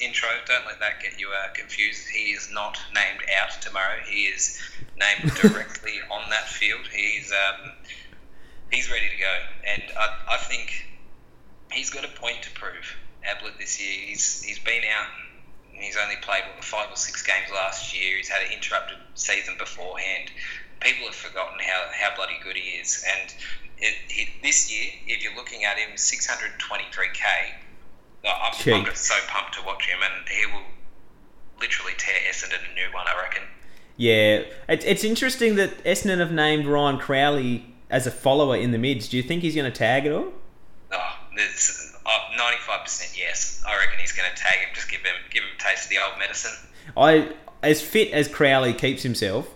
intro, 0.00 0.28
don't 0.46 0.66
let 0.66 0.80
that 0.80 1.00
get 1.02 1.20
you 1.20 1.28
uh, 1.28 1.52
confused. 1.54 2.08
He 2.08 2.32
is 2.32 2.50
not 2.52 2.78
named 2.94 3.22
out 3.40 3.60
tomorrow. 3.60 3.98
He 4.06 4.24
is 4.24 4.60
named 4.96 5.34
directly 5.42 6.00
on 6.10 6.30
that 6.30 6.48
field. 6.48 6.86
He's 6.92 7.32
um, 7.32 7.72
he's 8.70 8.90
ready 8.90 9.08
to 9.08 9.16
go, 9.16 9.34
and 9.72 9.82
I, 9.98 10.34
I 10.34 10.36
think 10.38 10.86
he's 11.70 11.90
got 11.90 12.04
a 12.04 12.08
point 12.08 12.42
to 12.42 12.50
prove. 12.52 12.96
Ablett 13.24 13.58
this 13.58 13.80
year, 13.80 14.06
he's 14.06 14.42
he's 14.42 14.58
been 14.58 14.82
out. 14.96 15.08
He's 15.72 15.96
only 15.96 16.16
played 16.16 16.44
what, 16.54 16.64
five 16.64 16.92
or 16.92 16.96
six 16.96 17.22
games 17.22 17.50
last 17.52 17.94
year. 17.94 18.16
He's 18.16 18.28
had 18.28 18.42
an 18.46 18.52
interrupted 18.52 18.98
season 19.14 19.54
beforehand. 19.58 20.30
People 20.80 21.06
have 21.06 21.14
forgotten 21.14 21.58
how, 21.58 21.86
how 21.92 22.14
bloody 22.14 22.38
good 22.42 22.56
he 22.56 22.78
is. 22.78 23.04
And 23.08 23.34
it, 23.78 23.94
he, 24.08 24.28
this 24.42 24.70
year, 24.70 24.92
if 25.06 25.22
you're 25.22 25.34
looking 25.34 25.64
at 25.64 25.78
him, 25.78 25.90
623k. 25.96 27.63
I'm, 28.30 28.74
I'm 28.74 28.84
just 28.84 29.04
so 29.04 29.14
pumped 29.28 29.54
to 29.54 29.62
watch 29.64 29.86
him, 29.86 29.98
and 30.02 30.28
he 30.28 30.46
will 30.46 30.64
literally 31.60 31.92
tear 31.98 32.14
Essendon 32.30 32.60
a 32.70 32.74
new 32.74 32.92
one, 32.92 33.06
I 33.06 33.20
reckon. 33.22 33.42
Yeah, 33.96 34.42
it's, 34.68 34.84
it's 34.84 35.04
interesting 35.04 35.54
that 35.56 35.82
Essendon 35.84 36.18
have 36.18 36.32
named 36.32 36.66
Ryan 36.66 36.98
Crowley 36.98 37.74
as 37.90 38.06
a 38.06 38.10
follower 38.10 38.56
in 38.56 38.72
the 38.72 38.78
mids. 38.78 39.08
Do 39.08 39.16
you 39.16 39.22
think 39.22 39.42
he's 39.42 39.54
going 39.54 39.70
to 39.70 39.76
tag 39.76 40.06
at 40.06 40.12
all? 40.12 40.32
Oh, 40.92 41.16
it's, 41.34 41.94
uh, 42.04 42.10
95% 42.36 43.16
yes. 43.16 43.62
I 43.66 43.76
reckon 43.76 43.98
he's 43.98 44.12
going 44.12 44.28
to 44.34 44.36
tag 44.36 44.58
him. 44.58 44.68
Just 44.74 44.90
give 44.90 45.00
him 45.00 45.14
give 45.30 45.42
him 45.42 45.50
a 45.56 45.62
taste 45.62 45.84
of 45.84 45.90
the 45.90 45.98
old 45.98 46.18
medicine. 46.18 46.52
I, 46.96 47.32
as 47.62 47.80
fit 47.80 48.12
as 48.12 48.28
Crowley 48.28 48.74
keeps 48.74 49.02
himself, 49.02 49.48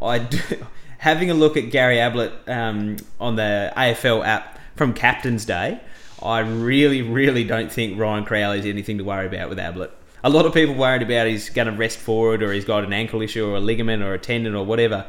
I 0.00 0.18
do, 0.18 0.38
having 0.98 1.30
a 1.30 1.34
look 1.34 1.56
at 1.56 1.70
Gary 1.70 1.98
Ablett 2.00 2.32
um, 2.48 2.96
on 3.20 3.36
the 3.36 3.72
AFL 3.76 4.24
app 4.24 4.58
from 4.76 4.94
Captain's 4.94 5.44
Day, 5.44 5.80
I 6.22 6.40
really, 6.40 7.02
really 7.02 7.44
don't 7.44 7.70
think 7.70 7.98
Ryan 7.98 8.24
Crowley 8.24 8.58
is 8.58 8.66
anything 8.66 8.98
to 8.98 9.04
worry 9.04 9.26
about 9.26 9.48
with 9.48 9.58
Ablett. 9.58 9.90
A 10.24 10.30
lot 10.30 10.46
of 10.46 10.54
people 10.54 10.74
worried 10.74 11.02
about 11.02 11.26
he's 11.26 11.50
going 11.50 11.66
to 11.66 11.72
rest 11.72 11.98
forward 11.98 12.42
or 12.42 12.52
he's 12.52 12.64
got 12.64 12.84
an 12.84 12.92
ankle 12.92 13.22
issue 13.22 13.44
or 13.44 13.56
a 13.56 13.60
ligament 13.60 14.02
or 14.02 14.14
a 14.14 14.18
tendon 14.18 14.54
or 14.54 14.64
whatever. 14.64 15.06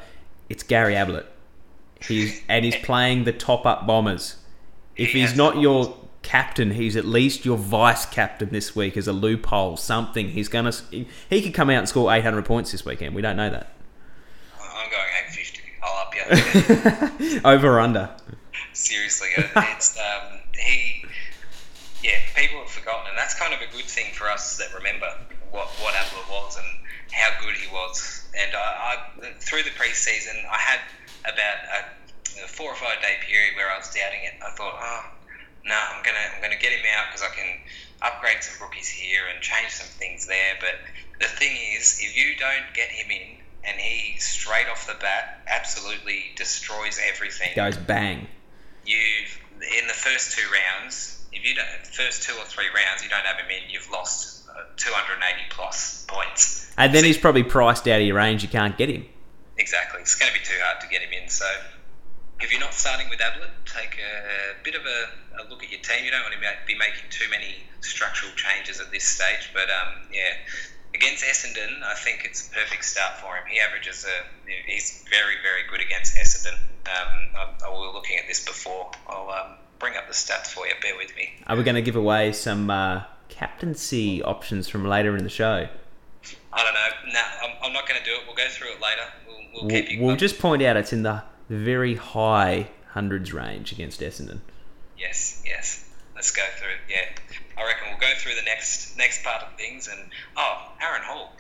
It's 0.50 0.64
Gary 0.64 0.96
Ablett. 0.96 1.28
He's 2.02 2.42
and 2.50 2.66
he's 2.66 2.76
playing 2.78 3.24
the 3.24 3.32
top 3.32 3.66
up 3.66 3.88
bombers. 3.88 4.38
If 4.96 5.12
He 5.12 5.22
he's 5.22 5.36
not 5.36 5.58
your 5.58 5.96
captain, 6.22 6.72
he's 6.72 6.96
at 6.96 7.06
least 7.06 7.46
your 7.46 7.58
vice 7.58 8.06
captain 8.06 8.50
this 8.50 8.76
week 8.76 8.98
as 8.98 9.08
a 9.08 9.14
loophole. 9.14 9.78
Something 9.78 10.30
he's 10.30 10.50
gonna. 10.50 10.74
He 10.92 11.42
could 11.42 11.54
come 11.54 11.70
out 11.70 11.80
and 11.80 11.90
score 11.90 12.12
800 12.12 12.44
points 12.46 12.72
this 12.72 12.84
weekend. 12.86 13.16
We 13.16 13.22
don't 13.22 13.38
know 13.38 13.50
that. 13.50 13.74
I'm 14.62 14.90
going 14.90 15.06
850. 15.30 15.62
I'll 15.84 16.00
up 16.02 17.32
you. 17.32 17.42
Over 17.46 17.78
or 17.78 17.80
under. 17.80 18.10
Seriously, 18.74 19.30
it's 19.38 19.98
um, 19.98 20.40
he. 20.58 21.06
Yeah, 22.04 22.20
people 22.36 22.60
have 22.60 22.70
forgotten, 22.70 23.08
and 23.08 23.18
that's 23.18 23.34
kind 23.40 23.54
of 23.54 23.62
a 23.62 23.72
good 23.72 23.86
thing 23.86 24.12
for 24.12 24.30
us 24.30 24.58
that 24.58 24.74
remember 24.76 25.08
what 25.52 25.68
what 25.80 25.96
Ablett 25.96 26.28
was 26.30 26.58
and 26.58 26.68
how 27.12 27.30
good 27.40 27.56
he 27.56 27.72
was. 27.72 28.28
And 28.36 28.52
I, 28.56 28.60
I 29.24 29.32
through 29.40 29.64
the 29.64 29.70
preseason, 29.72 30.36
I 30.52 30.58
had 30.58 30.80
about 31.24 31.58
a, 31.72 32.44
a 32.44 32.48
four 32.48 32.72
or 32.72 32.76
five 32.76 33.00
day 33.02 33.16
period 33.26 33.56
where 33.56 33.72
I 33.72 33.78
was 33.78 33.88
doubting 33.94 34.20
it. 34.26 34.34
I 34.46 34.52
thought, 34.52 34.76
oh, 34.76 35.04
no, 35.66 35.76
I'm 35.76 36.04
gonna 36.04 36.26
I'm 36.36 36.42
gonna 36.42 36.60
get 36.60 36.74
him 36.74 36.84
out 36.98 37.06
because 37.08 37.24
I 37.24 37.34
can 37.34 37.48
upgrade 38.02 38.44
some 38.44 38.62
rookies 38.62 38.90
here 38.90 39.22
and 39.34 39.42
change 39.42 39.72
some 39.72 39.88
things 39.88 40.28
there. 40.28 40.56
But 40.60 40.76
the 41.22 41.28
thing 41.28 41.56
is, 41.78 42.00
if 42.02 42.18
you 42.18 42.36
don't 42.38 42.74
get 42.74 42.90
him 42.90 43.10
in 43.12 43.38
and 43.64 43.80
he 43.80 44.20
straight 44.20 44.68
off 44.68 44.88
the 44.88 44.96
bat 45.00 45.40
absolutely 45.48 46.32
destroys 46.36 47.00
everything, 47.08 47.52
Goes 47.56 47.78
bang. 47.78 48.28
you've 48.86 49.40
in 49.64 49.88
the 49.88 49.94
first 49.94 50.38
two 50.38 50.46
rounds, 50.52 51.24
if 51.32 51.48
you 51.48 51.56
don't 51.56 51.68
first 51.88 52.24
two 52.24 52.34
or 52.34 52.46
three 52.46 52.68
rounds 52.68 53.04
you 53.04 53.10
don't 53.10 53.26
have 53.26 53.38
him 53.38 53.50
in, 53.50 53.70
you've 53.70 53.90
lost 53.90 54.48
uh, 54.50 54.64
280 54.78 55.42
plus 55.50 56.06
points. 56.08 56.72
And 56.78 56.94
then 56.94 57.04
he's 57.04 57.18
probably 57.18 57.44
priced 57.44 57.88
out 57.88 58.02
of 58.02 58.08
your 58.08 58.18
range. 58.18 58.44
You 58.44 58.50
can't 58.50 58.78
get 58.78 58.90
him. 58.90 59.06
Exactly. 59.58 60.02
It's 60.02 60.16
going 60.16 60.32
to 60.32 60.40
be 60.40 60.44
too 60.44 60.58
hard 60.62 60.82
to 60.82 60.88
get 60.88 61.02
him 61.02 61.12
in. 61.14 61.30
So 61.30 61.46
if 62.42 62.52
you're 62.52 62.62
not 62.62 62.74
starting 62.74 63.10
with 63.10 63.22
Ablett, 63.22 63.52
take 63.66 63.98
a 63.98 64.64
bit 64.64 64.76
of 64.76 64.82
a, 64.86 65.42
a 65.42 65.50
look 65.50 65.64
at 65.64 65.72
your 65.72 65.82
team. 65.82 66.06
You 66.06 66.12
don't 66.12 66.24
want 66.24 66.34
to 66.34 66.40
be 66.68 66.78
making 66.78 67.10
too 67.10 67.30
many 67.30 67.56
structural 67.82 68.32
changes 68.34 68.80
at 68.80 68.92
this 68.92 69.04
stage. 69.04 69.52
But 69.54 69.70
um, 69.70 70.08
yeah, 70.12 70.34
against 70.94 71.24
Essendon, 71.24 71.82
I 71.84 71.96
think 71.96 72.22
it's 72.26 72.48
a 72.48 72.52
perfect 72.52 72.86
start 72.86 73.18
for 73.18 73.36
him. 73.36 73.44
He 73.50 73.60
averages 73.60 74.06
a. 74.06 74.52
He's 74.72 75.04
very, 75.10 75.36
very 75.42 75.62
good 75.70 75.82
against 75.86 76.16
Essendon. 76.16 76.54
Um, 76.86 77.30
I, 77.36 77.54
I 77.66 77.70
was 77.70 77.94
looking 77.94 78.18
at 78.18 78.28
this 78.28 78.44
before. 78.46 78.92
I'll 79.08 79.30
um, 79.30 79.58
bring 79.80 79.96
up 79.96 80.08
the 80.08 80.14
stats 80.14 80.48
for 80.48 80.68
you. 80.68 80.74
Bear 80.82 80.96
with 80.98 81.16
me. 81.16 81.30
Are 81.48 81.56
we 81.58 81.64
going 81.64 81.76
to 81.76 81.82
give 81.82 81.96
away 81.96 82.32
some 82.34 82.70
uh, 82.70 83.04
captaincy 83.30 84.22
options 84.24 84.68
from 84.68 84.86
later 84.88 85.16
in 85.18 85.24
the 85.24 85.30
show? 85.30 85.68
I 86.54 86.64
don't 86.64 86.74
know. 86.74 87.14
Nah, 87.14 87.20
I'm, 87.48 87.52
I'm 87.68 87.74
not 87.74 87.88
going 87.88 88.00
to 88.00 88.06
do 88.06 88.12
it. 88.12 88.22
We'll 88.28 88.36
go 88.36 88.48
through 88.50 88.74
it 88.74 88.82
later. 88.82 89.02
We'll, 89.28 89.38
we'll 89.54 89.62
We'll, 89.64 89.70
keep 89.70 89.92
you. 89.92 90.02
we'll 90.04 90.16
just 90.16 90.40
point 90.40 90.62
out 90.64 90.78
it's 90.78 90.94
in 90.94 91.04
the 91.04 91.24
very 91.50 91.96
high 91.96 92.70
hundreds 92.90 93.34
range 93.34 93.72
against 93.72 94.02
Essendon. 94.02 94.40
Yes, 94.98 95.42
yes. 95.46 95.90
Let's 96.16 96.32
go 96.32 96.44
through 96.58 96.70
it. 96.70 96.78
Yeah, 96.90 97.33
I 97.58 97.64
reckon 97.64 97.88
we'll 97.90 98.00
go 98.00 98.14
through 98.18 98.36
the 98.36 98.44
next 98.44 98.98
next 98.98 99.24
part 99.24 99.44
of 99.44 99.56
things. 99.58 99.88
And 99.88 100.00
oh, 100.38 100.72
Aaron 100.82 101.02
Hall, 101.04 101.34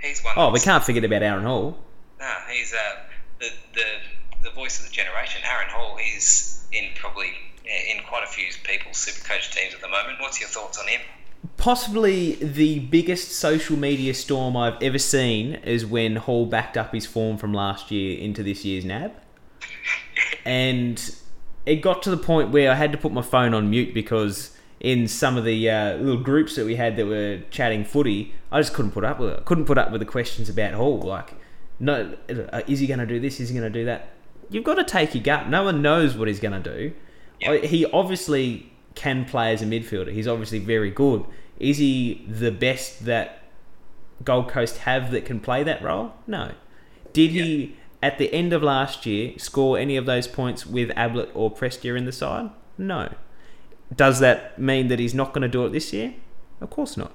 he's 0.00 0.22
one. 0.22 0.34
Oh, 0.36 0.50
we 0.50 0.60
can't 0.60 0.84
forget 0.84 1.04
about 1.04 1.22
Aaron 1.22 1.44
Hall. 1.44 1.78
No, 2.20 2.32
he's 2.50 2.72
uh, 2.72 2.96
the 3.40 3.50
the 3.74 4.48
the 4.48 4.50
voice 4.50 4.80
of 4.80 4.86
the 4.86 4.92
generation. 4.92 5.42
Aaron 5.44 5.68
Hall. 5.68 5.96
He's 5.96 6.66
in 6.72 6.90
probably 6.96 7.32
in 7.64 8.02
quite 8.04 8.24
a 8.24 8.26
few 8.26 8.46
people's 8.64 8.98
super 8.98 9.26
coach 9.26 9.50
teams 9.54 9.74
at 9.74 9.80
the 9.80 9.88
moment. 9.88 10.20
What's 10.20 10.40
your 10.40 10.48
thoughts 10.48 10.78
on 10.78 10.88
him? 10.88 11.00
Possibly 11.56 12.34
the 12.34 12.80
biggest 12.80 13.32
social 13.32 13.76
media 13.76 14.14
storm 14.14 14.56
I've 14.56 14.82
ever 14.82 14.98
seen 14.98 15.54
is 15.56 15.84
when 15.84 16.16
Hall 16.16 16.46
backed 16.46 16.76
up 16.76 16.92
his 16.92 17.06
form 17.06 17.36
from 17.36 17.52
last 17.52 17.90
year 17.90 18.18
into 18.18 18.42
this 18.42 18.64
year's 18.64 18.84
NAB. 18.84 19.12
And 20.46 21.00
it 21.64 21.76
got 21.76 22.02
to 22.02 22.10
the 22.10 22.18
point 22.18 22.50
where 22.50 22.70
I 22.70 22.74
had 22.74 22.92
to 22.92 22.98
put 22.98 23.12
my 23.12 23.22
phone 23.22 23.54
on 23.54 23.70
mute 23.70 23.94
because 23.94 24.53
in 24.84 25.08
some 25.08 25.38
of 25.38 25.44
the 25.44 25.70
uh, 25.70 25.94
little 25.94 26.22
groups 26.22 26.56
that 26.56 26.66
we 26.66 26.76
had 26.76 26.96
that 26.96 27.06
were 27.06 27.40
chatting 27.50 27.86
footy, 27.86 28.34
I 28.52 28.60
just 28.60 28.74
couldn't 28.74 28.90
put 28.90 29.02
up 29.02 29.18
with 29.18 29.30
it. 29.30 29.44
Couldn't 29.46 29.64
put 29.64 29.78
up 29.78 29.90
with 29.90 30.00
the 30.00 30.04
questions 30.04 30.50
about 30.50 30.74
Hall. 30.74 31.00
Like, 31.00 31.32
no, 31.80 32.14
uh, 32.28 32.60
is 32.66 32.80
he 32.80 32.86
going 32.86 32.98
to 32.98 33.06
do 33.06 33.18
this? 33.18 33.40
Is 33.40 33.48
he 33.48 33.58
going 33.58 33.72
to 33.72 33.78
do 33.78 33.86
that? 33.86 34.10
You've 34.50 34.62
got 34.62 34.74
to 34.74 34.84
take 34.84 35.14
your 35.14 35.24
gut. 35.24 35.48
No 35.48 35.64
one 35.64 35.80
knows 35.80 36.18
what 36.18 36.28
he's 36.28 36.38
going 36.38 36.62
to 36.62 36.92
do. 37.40 37.66
He 37.66 37.86
obviously 37.86 38.72
can 38.94 39.24
play 39.24 39.54
as 39.54 39.62
a 39.62 39.64
midfielder. 39.64 40.12
He's 40.12 40.28
obviously 40.28 40.58
very 40.58 40.90
good. 40.90 41.24
Is 41.58 41.78
he 41.78 42.22
the 42.28 42.50
best 42.50 43.06
that 43.06 43.42
Gold 44.22 44.50
Coast 44.50 44.78
have 44.78 45.12
that 45.12 45.24
can 45.24 45.40
play 45.40 45.62
that 45.62 45.82
role? 45.82 46.12
No. 46.26 46.52
Did 47.14 47.30
he, 47.30 47.76
at 48.02 48.18
the 48.18 48.30
end 48.34 48.52
of 48.52 48.62
last 48.62 49.06
year, 49.06 49.32
score 49.38 49.78
any 49.78 49.96
of 49.96 50.04
those 50.04 50.28
points 50.28 50.66
with 50.66 50.90
Ablett 50.94 51.30
or 51.32 51.50
Prestia 51.50 51.96
in 51.96 52.04
the 52.04 52.12
side? 52.12 52.50
No. 52.76 53.14
Does 53.94 54.20
that 54.20 54.58
mean 54.58 54.88
that 54.88 54.98
he's 54.98 55.14
not 55.14 55.32
going 55.32 55.42
to 55.42 55.48
do 55.48 55.64
it 55.66 55.70
this 55.70 55.92
year? 55.92 56.14
Of 56.60 56.70
course 56.70 56.96
not. 56.96 57.12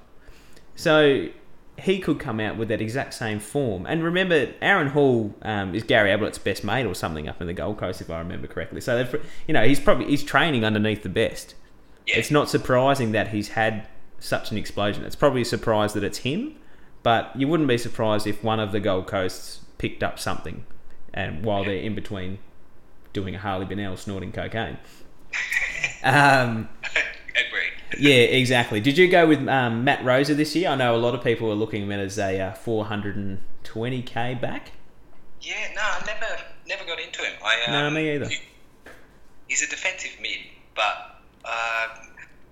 So 0.76 1.28
he 1.80 1.98
could 1.98 2.18
come 2.18 2.40
out 2.40 2.56
with 2.56 2.68
that 2.68 2.80
exact 2.80 3.14
same 3.14 3.40
form. 3.40 3.86
And 3.86 4.04
remember, 4.04 4.52
Aaron 4.60 4.88
Hall 4.88 5.34
um, 5.42 5.74
is 5.74 5.82
Gary 5.82 6.10
Ablett's 6.10 6.38
best 6.38 6.62
mate 6.62 6.86
or 6.86 6.94
something 6.94 7.28
up 7.28 7.40
in 7.40 7.46
the 7.46 7.52
Gold 7.52 7.78
Coast, 7.78 8.00
if 8.00 8.10
I 8.10 8.18
remember 8.18 8.46
correctly. 8.46 8.80
So 8.80 9.06
you 9.46 9.54
know 9.54 9.64
he's 9.66 9.80
probably 9.80 10.06
he's 10.06 10.22
training 10.22 10.64
underneath 10.64 11.02
the 11.02 11.08
best. 11.08 11.54
Yeah. 12.06 12.18
It's 12.18 12.30
not 12.30 12.48
surprising 12.48 13.12
that 13.12 13.28
he's 13.28 13.50
had 13.50 13.88
such 14.18 14.50
an 14.50 14.58
explosion. 14.58 15.04
It's 15.04 15.16
probably 15.16 15.42
a 15.42 15.46
surprise 15.46 15.92
that 15.94 16.04
it's 16.04 16.18
him, 16.18 16.56
but 17.02 17.34
you 17.34 17.48
wouldn't 17.48 17.68
be 17.68 17.78
surprised 17.78 18.26
if 18.26 18.44
one 18.44 18.60
of 18.60 18.72
the 18.72 18.80
Gold 18.80 19.06
Coasts 19.06 19.60
picked 19.78 20.02
up 20.02 20.18
something, 20.18 20.64
and 21.14 21.44
while 21.44 21.64
they're 21.64 21.74
in 21.74 21.94
between 21.94 22.38
doing 23.12 23.34
a 23.34 23.38
Harley 23.38 23.66
Bennell 23.66 23.96
snorting 23.96 24.32
cocaine. 24.32 24.78
Um, 26.02 26.68
Agreed. 27.30 27.72
yeah, 27.98 28.14
exactly. 28.16 28.80
Did 28.80 28.98
you 28.98 29.08
go 29.08 29.26
with 29.26 29.46
um, 29.48 29.84
Matt 29.84 30.04
Rosa 30.04 30.34
this 30.34 30.54
year? 30.56 30.70
I 30.70 30.74
know 30.76 30.94
a 30.94 30.98
lot 30.98 31.14
of 31.14 31.22
people 31.22 31.50
are 31.50 31.54
looking 31.54 31.82
at 31.82 31.88
him 31.88 31.92
as 31.92 32.18
a 32.18 32.40
uh, 32.40 32.54
420k 32.54 34.40
back. 34.40 34.72
Yeah, 35.40 35.54
no, 35.74 35.80
I 35.82 36.02
never 36.06 36.42
never 36.66 36.84
got 36.84 37.00
into 37.00 37.22
him. 37.22 37.32
I, 37.44 37.64
um, 37.66 37.72
No, 37.72 37.90
me 37.90 38.14
either. 38.14 38.28
he- 38.28 38.40
He's 39.48 39.62
a 39.62 39.68
defensive 39.68 40.12
mid, 40.22 40.38
but 40.76 41.18
uh, 41.44 41.86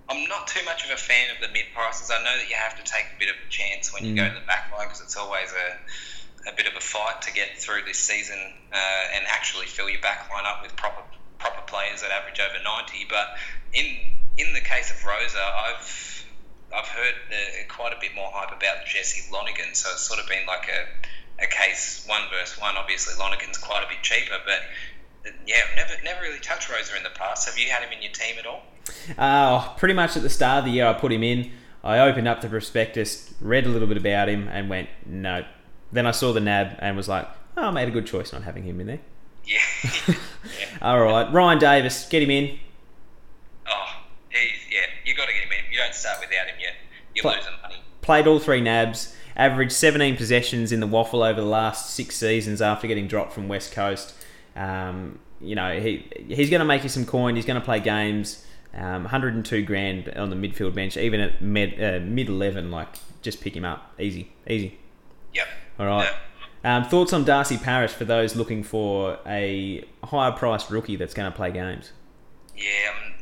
I'm 0.09 0.27
not 0.27 0.47
too 0.47 0.59
much 0.65 0.83
of 0.83 0.91
a 0.91 0.97
fan 0.97 1.29
of 1.33 1.39
the 1.41 1.47
mid 1.53 1.65
prices. 1.73 2.11
I 2.11 2.21
know 2.23 2.35
that 2.37 2.49
you 2.49 2.55
have 2.57 2.75
to 2.75 2.83
take 2.83 3.05
a 3.15 3.19
bit 3.19 3.29
of 3.29 3.35
a 3.35 3.49
chance 3.49 3.93
when 3.93 4.03
you 4.03 4.15
go 4.15 4.23
Mm. 4.23 4.33
to 4.33 4.39
the 4.41 4.45
back 4.45 4.69
line 4.75 4.87
because 4.87 4.99
it's 5.01 5.15
always 5.15 5.47
a, 5.53 6.49
a 6.49 6.55
bit 6.57 6.67
of 6.67 6.73
a 6.75 6.81
fight 6.81 7.21
to 7.21 7.31
get 7.31 7.57
through 7.57 7.83
this 7.85 7.99
season 7.99 8.37
uh, 8.73 9.15
and 9.15 9.23
actually 9.29 9.65
fill 9.67 9.89
your 9.89 10.01
back 10.01 10.29
line 10.29 10.43
up 10.45 10.61
with 10.61 10.75
proper 10.75 11.01
proper 11.39 11.61
players 11.65 12.01
that 12.01 12.11
average 12.11 12.39
over 12.39 12.61
90. 12.61 13.07
But 13.09 13.35
in 13.73 13.85
in 14.37 14.53
the 14.53 14.61
case 14.61 14.91
of 14.91 15.03
Rosa, 15.03 15.39
I've 15.39 16.25
I've 16.75 16.87
heard 16.87 17.15
quite 17.67 17.93
a 17.93 17.99
bit 17.99 18.13
more 18.13 18.29
hype 18.31 18.55
about 18.55 18.85
Jesse 18.85 19.31
Lonergan, 19.31 19.73
so 19.73 19.89
it's 19.91 20.01
sort 20.01 20.19
of 20.19 20.27
been 20.27 20.45
like 20.45 20.69
a, 20.69 21.43
a 21.43 21.47
case 21.47 22.05
one 22.07 22.21
versus 22.29 22.59
one. 22.59 22.75
Obviously, 22.77 23.15
Lonergan's 23.17 23.57
quite 23.57 23.83
a 23.83 23.89
bit 23.89 24.03
cheaper, 24.03 24.37
but 24.45 25.33
yeah, 25.45 25.57
never 25.75 25.93
never 26.03 26.21
really 26.21 26.39
touched 26.39 26.69
Rosa 26.69 26.95
in 26.95 27.03
the 27.03 27.09
past. 27.09 27.49
Have 27.49 27.57
you 27.57 27.69
had 27.69 27.83
him 27.83 27.91
in 27.91 28.01
your 28.01 28.11
team 28.11 28.35
at 28.37 28.45
all? 28.45 28.61
Uh, 29.17 29.73
pretty 29.75 29.93
much 29.93 30.15
at 30.15 30.23
the 30.23 30.29
start 30.29 30.59
of 30.59 30.65
the 30.65 30.71
year, 30.71 30.85
I 30.85 30.93
put 30.93 31.11
him 31.11 31.23
in. 31.23 31.51
I 31.83 31.99
opened 31.99 32.27
up 32.27 32.41
the 32.41 32.49
prospectus, 32.49 33.33
read 33.39 33.65
a 33.65 33.69
little 33.69 33.87
bit 33.87 33.97
about 33.97 34.29
him, 34.29 34.47
and 34.49 34.69
went 34.69 34.89
no. 35.05 35.45
Then 35.91 36.05
I 36.05 36.11
saw 36.11 36.33
the 36.33 36.39
NAB 36.39 36.75
and 36.79 36.95
was 36.95 37.07
like, 37.07 37.27
oh, 37.57 37.63
I 37.63 37.71
made 37.71 37.87
a 37.87 37.91
good 37.91 38.05
choice 38.05 38.31
not 38.31 38.43
having 38.43 38.63
him 38.63 38.79
in 38.79 38.87
there. 38.87 38.99
Yeah. 39.45 39.57
yeah. 40.07 40.15
All 40.81 41.01
right, 41.01 41.31
Ryan 41.31 41.59
Davis, 41.59 42.07
get 42.09 42.23
him 42.23 42.31
in. 42.31 42.59
Oh, 43.67 43.85
he's, 44.29 44.51
yeah. 44.71 44.81
You 45.05 45.15
got 45.15 45.25
to 45.27 45.33
get 45.33 45.43
him 45.43 45.51
in. 45.51 45.71
You 45.71 45.77
don't 45.79 45.93
start 45.93 46.19
without 46.19 46.47
him 46.47 46.55
yet. 46.59 46.73
You're 47.15 47.25
losing 47.25 47.53
money. 47.61 47.75
Played 48.01 48.27
all 48.27 48.39
three 48.39 48.61
NABs, 48.61 49.15
averaged 49.35 49.71
17 49.73 50.17
possessions 50.17 50.71
in 50.71 50.79
the 50.79 50.87
waffle 50.87 51.21
over 51.21 51.39
the 51.39 51.47
last 51.47 51.91
six 51.91 52.15
seasons 52.15 52.61
after 52.61 52.87
getting 52.87 53.07
dropped 53.07 53.33
from 53.33 53.47
West 53.47 53.71
Coast. 53.71 54.13
Um, 54.55 55.19
you 55.41 55.55
know, 55.55 55.79
he 55.79 56.05
he's 56.27 56.49
going 56.49 56.59
to 56.59 56.65
make 56.65 56.83
you 56.83 56.89
some 56.89 57.05
coin. 57.05 57.35
He's 57.35 57.45
going 57.45 57.59
to 57.59 57.65
play 57.65 57.79
games. 57.79 58.45
Um, 58.73 59.03
102 59.03 59.63
grand 59.63 60.09
on 60.09 60.29
the 60.29 60.35
midfield 60.35 60.75
bench, 60.75 60.95
even 60.95 61.19
at 61.19 61.41
mid 61.41 61.81
uh, 61.81 61.99
mid 62.05 62.29
11. 62.29 62.71
Like, 62.71 62.87
just 63.21 63.41
pick 63.41 63.55
him 63.55 63.65
up, 63.65 63.93
easy, 63.99 64.31
easy. 64.47 64.77
Yep. 65.33 65.47
All 65.79 65.85
right. 65.85 66.13
Um, 66.63 66.83
thoughts 66.83 67.13
on 67.13 67.23
Darcy 67.23 67.57
Parish 67.57 67.91
for 67.91 68.05
those 68.05 68.35
looking 68.35 68.63
for 68.63 69.17
a 69.25 69.85
higher 70.03 70.31
priced 70.31 70.69
rookie 70.69 70.97
that's 70.97 71.13
going 71.13 71.31
to 71.31 71.35
play 71.35 71.51
games? 71.51 71.93
Yeah, 72.57 72.65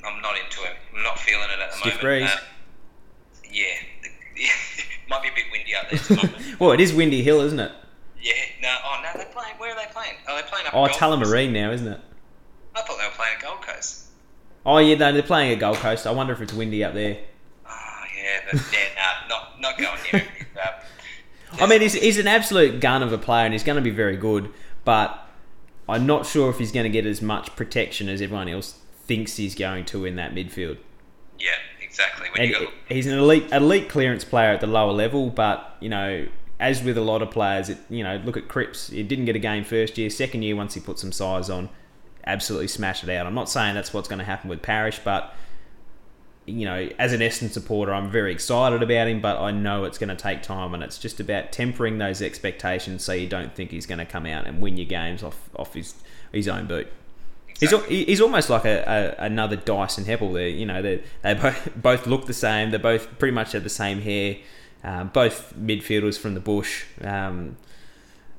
I'm, 0.03 0.15
I'm 0.15 0.21
not 0.21 0.35
into 0.37 0.61
him. 0.61 0.75
I'm 0.95 1.03
not 1.03 1.19
feeling 1.19 1.47
it 1.53 1.59
at 1.61 1.69
the 1.71 1.77
Stiff 1.77 2.01
moment. 2.01 2.01
breeze. 2.01 2.29
Uh, 2.31 2.39
yeah. 3.51 3.65
Might 5.09 5.21
be 5.21 5.29
a 5.29 5.31
bit 5.35 5.45
windy 5.51 5.75
out 5.75 5.89
there 5.89 5.99
at 5.99 6.05
the 6.05 6.15
moment. 6.15 6.59
Well, 6.59 6.71
it 6.71 6.79
is 6.79 6.93
Windy 6.93 7.21
Hill, 7.23 7.41
isn't 7.41 7.59
it? 7.59 7.71
yeah. 8.21 8.33
No. 8.61 8.75
Oh 8.83 9.01
no, 9.03 9.09
they're 9.15 9.31
playing. 9.31 9.55
Where 9.57 9.71
are 9.71 9.75
they 9.75 9.91
playing? 9.91 10.15
Oh, 10.27 10.35
they're 10.35 10.43
playing 10.43 10.67
up. 10.67 10.73
Oh, 10.73 10.85
at 10.85 10.99
Gold 10.99 10.99
Coast. 10.99 11.31
Tullamarine 11.31 11.51
now, 11.51 11.71
isn't 11.71 11.87
it? 11.87 11.99
I 12.75 12.81
thought 12.81 12.97
they 12.97 13.05
were 13.05 13.11
playing 13.11 13.35
at 13.37 13.41
Gold 13.43 13.61
Coast. 13.61 14.05
Oh 14.65 14.77
yeah, 14.79 14.95
no, 14.95 15.13
they're 15.13 15.23
playing 15.23 15.53
at 15.53 15.59
Gold 15.59 15.77
Coast. 15.77 16.05
I 16.05 16.11
wonder 16.11 16.33
if 16.33 16.41
it's 16.41 16.53
windy 16.53 16.83
up 16.83 16.93
there. 16.93 17.17
Oh 17.67 18.03
yeah, 18.17 18.39
but, 18.51 18.61
yeah. 18.73 18.79
Nah, 18.95 19.27
not 19.29 19.61
not 19.61 19.77
going 19.77 19.97
near 20.11 20.21
him. 20.23 20.45
I 21.53 21.65
mean, 21.65 21.81
he's, 21.81 21.93
he's 21.93 22.17
an 22.17 22.27
absolute 22.27 22.79
gun 22.79 23.03
of 23.03 23.11
a 23.13 23.17
player, 23.17 23.45
and 23.45 23.53
he's 23.53 23.63
going 23.63 23.77
to 23.77 23.81
be 23.81 23.89
very 23.89 24.17
good. 24.17 24.51
But 24.83 25.27
I'm 25.89 26.05
not 26.05 26.25
sure 26.25 26.49
if 26.49 26.57
he's 26.57 26.71
going 26.71 26.83
to 26.85 26.89
get 26.89 27.05
as 27.05 27.21
much 27.21 27.55
protection 27.55 28.09
as 28.09 28.21
everyone 28.21 28.49
else 28.49 28.79
thinks 29.05 29.37
he's 29.37 29.55
going 29.55 29.85
to 29.85 30.05
in 30.05 30.15
that 30.17 30.33
midfield. 30.33 30.77
yeah, 31.39 31.51
exactly. 31.81 32.27
Got 32.51 32.73
he's 32.89 33.07
an 33.07 33.17
elite 33.17 33.51
elite 33.51 33.89
clearance 33.89 34.25
player 34.25 34.51
at 34.51 34.61
the 34.61 34.67
lower 34.67 34.91
level, 34.91 35.29
but 35.29 35.77
you 35.79 35.89
know, 35.89 36.27
as 36.59 36.83
with 36.83 36.97
a 36.97 37.01
lot 37.01 37.21
of 37.21 37.31
players, 37.31 37.69
it, 37.69 37.77
you 37.89 38.03
know, 38.03 38.17
look 38.25 38.37
at 38.37 38.47
Cripps. 38.47 38.89
He 38.89 39.03
didn't 39.03 39.25
get 39.25 39.35
a 39.35 39.39
game 39.39 39.63
first 39.63 39.97
year. 39.97 40.09
Second 40.09 40.43
year, 40.43 40.55
once 40.55 40.73
he 40.73 40.79
put 40.79 40.99
some 40.99 41.11
size 41.11 41.49
on, 41.49 41.69
absolutely 42.25 42.67
smashed 42.67 43.03
it 43.03 43.09
out. 43.09 43.25
I'm 43.25 43.35
not 43.35 43.49
saying 43.49 43.75
that's 43.75 43.93
what's 43.93 44.07
going 44.07 44.19
to 44.19 44.25
happen 44.25 44.49
with 44.49 44.61
Parish, 44.61 44.99
but 45.03 45.33
you 46.47 46.65
know, 46.65 46.89
as 46.97 47.11
an 47.11 47.19
Essendon 47.19 47.51
supporter, 47.51 47.93
I'm 47.93 48.09
very 48.09 48.31
excited 48.31 48.81
about 48.81 49.07
him, 49.07 49.19
but 49.19 49.37
I 49.37 49.51
know 49.51 49.83
it's 49.83 49.97
going 49.97 50.09
to 50.09 50.15
take 50.15 50.41
time, 50.41 50.73
and 50.73 50.81
it's 50.81 50.97
just 50.97 51.19
about 51.19 51.51
tempering 51.51 51.97
those 51.97 52.21
expectations 52.21 53.03
so 53.03 53.11
you 53.11 53.27
don't 53.27 53.53
think 53.53 53.71
he's 53.71 53.85
going 53.85 53.99
to 53.99 54.05
come 54.05 54.25
out 54.25 54.47
and 54.47 54.61
win 54.61 54.77
your 54.77 54.85
games 54.85 55.23
off 55.23 55.49
off 55.57 55.73
his 55.73 55.93
his 56.31 56.47
own 56.47 56.65
boot. 56.65 56.87
He's, 57.59 57.73
he's 57.87 58.21
almost 58.21 58.49
like 58.49 58.65
a, 58.65 59.15
a 59.19 59.25
another 59.25 59.57
Dyson 59.57 60.05
Heppel. 60.05 60.33
There, 60.33 60.47
you 60.47 60.65
know 60.65 60.81
they 60.81 61.03
they 61.21 61.33
both 61.33 61.69
both 61.75 62.07
look 62.07 62.25
the 62.25 62.33
same. 62.33 62.71
They 62.71 62.77
both 62.77 63.19
pretty 63.19 63.33
much 63.33 63.51
have 63.51 63.63
the 63.63 63.69
same 63.69 64.01
hair. 64.01 64.37
Um, 64.83 65.09
both 65.09 65.53
midfielders 65.55 66.17
from 66.17 66.33
the 66.33 66.39
bush. 66.39 66.85
Um, 67.01 67.57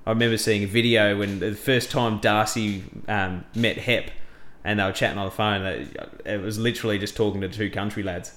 I 0.07 0.11
remember 0.13 0.39
seeing 0.39 0.63
a 0.63 0.67
video 0.67 1.19
when 1.19 1.41
the 1.41 1.55
first 1.55 1.91
time 1.91 2.21
Darcy 2.21 2.85
um, 3.07 3.45
met 3.55 3.77
Hep, 3.77 4.11
and 4.69 4.79
they 4.79 4.85
were 4.85 4.93
chatting 4.93 5.17
on 5.17 5.25
the 5.25 5.31
phone. 5.31 5.65
It 5.65 5.97
it 6.27 6.43
was 6.43 6.59
literally 6.59 6.99
just 6.99 7.17
talking 7.17 7.41
to 7.41 7.49
two 7.49 7.71
country 7.71 8.03
lads. 8.03 8.35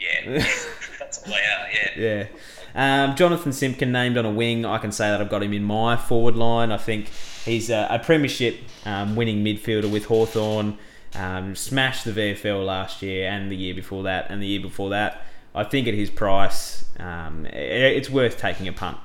Yeah, 0.00 0.38
that's 0.98 1.18
all 1.24 1.32
they 1.32 1.34
are. 1.34 1.68
Yeah. 1.72 2.26
Yeah. 2.74 3.04
Um, 3.04 3.16
Jonathan 3.16 3.52
Simpkin 3.52 3.92
named 3.92 4.18
on 4.18 4.26
a 4.26 4.30
wing. 4.30 4.66
I 4.66 4.78
can 4.78 4.90
say 4.90 5.08
that 5.08 5.20
I've 5.20 5.30
got 5.30 5.42
him 5.42 5.52
in 5.52 5.62
my 5.62 5.96
forward 5.96 6.34
line. 6.34 6.72
I 6.72 6.78
think 6.78 7.08
he's 7.44 7.70
a, 7.70 7.86
a 7.90 7.98
premiership 8.00 8.58
um, 8.84 9.14
winning 9.14 9.44
midfielder 9.44 9.90
with 9.90 10.06
Hawthorn. 10.06 10.78
Um, 11.14 11.54
smashed 11.54 12.04
the 12.04 12.12
VFL 12.12 12.66
last 12.66 13.00
year 13.00 13.30
and 13.30 13.50
the 13.50 13.56
year 13.56 13.74
before 13.74 14.02
that 14.02 14.26
and 14.30 14.42
the 14.42 14.46
year 14.46 14.60
before 14.60 14.90
that. 14.90 15.24
I 15.54 15.64
think 15.64 15.88
at 15.88 15.94
his 15.94 16.10
price, 16.10 16.84
um, 16.98 17.46
i 17.46 17.56
it's 17.56 18.10
worth 18.10 18.36
taking 18.36 18.68
a 18.68 18.72
punt. 18.72 18.98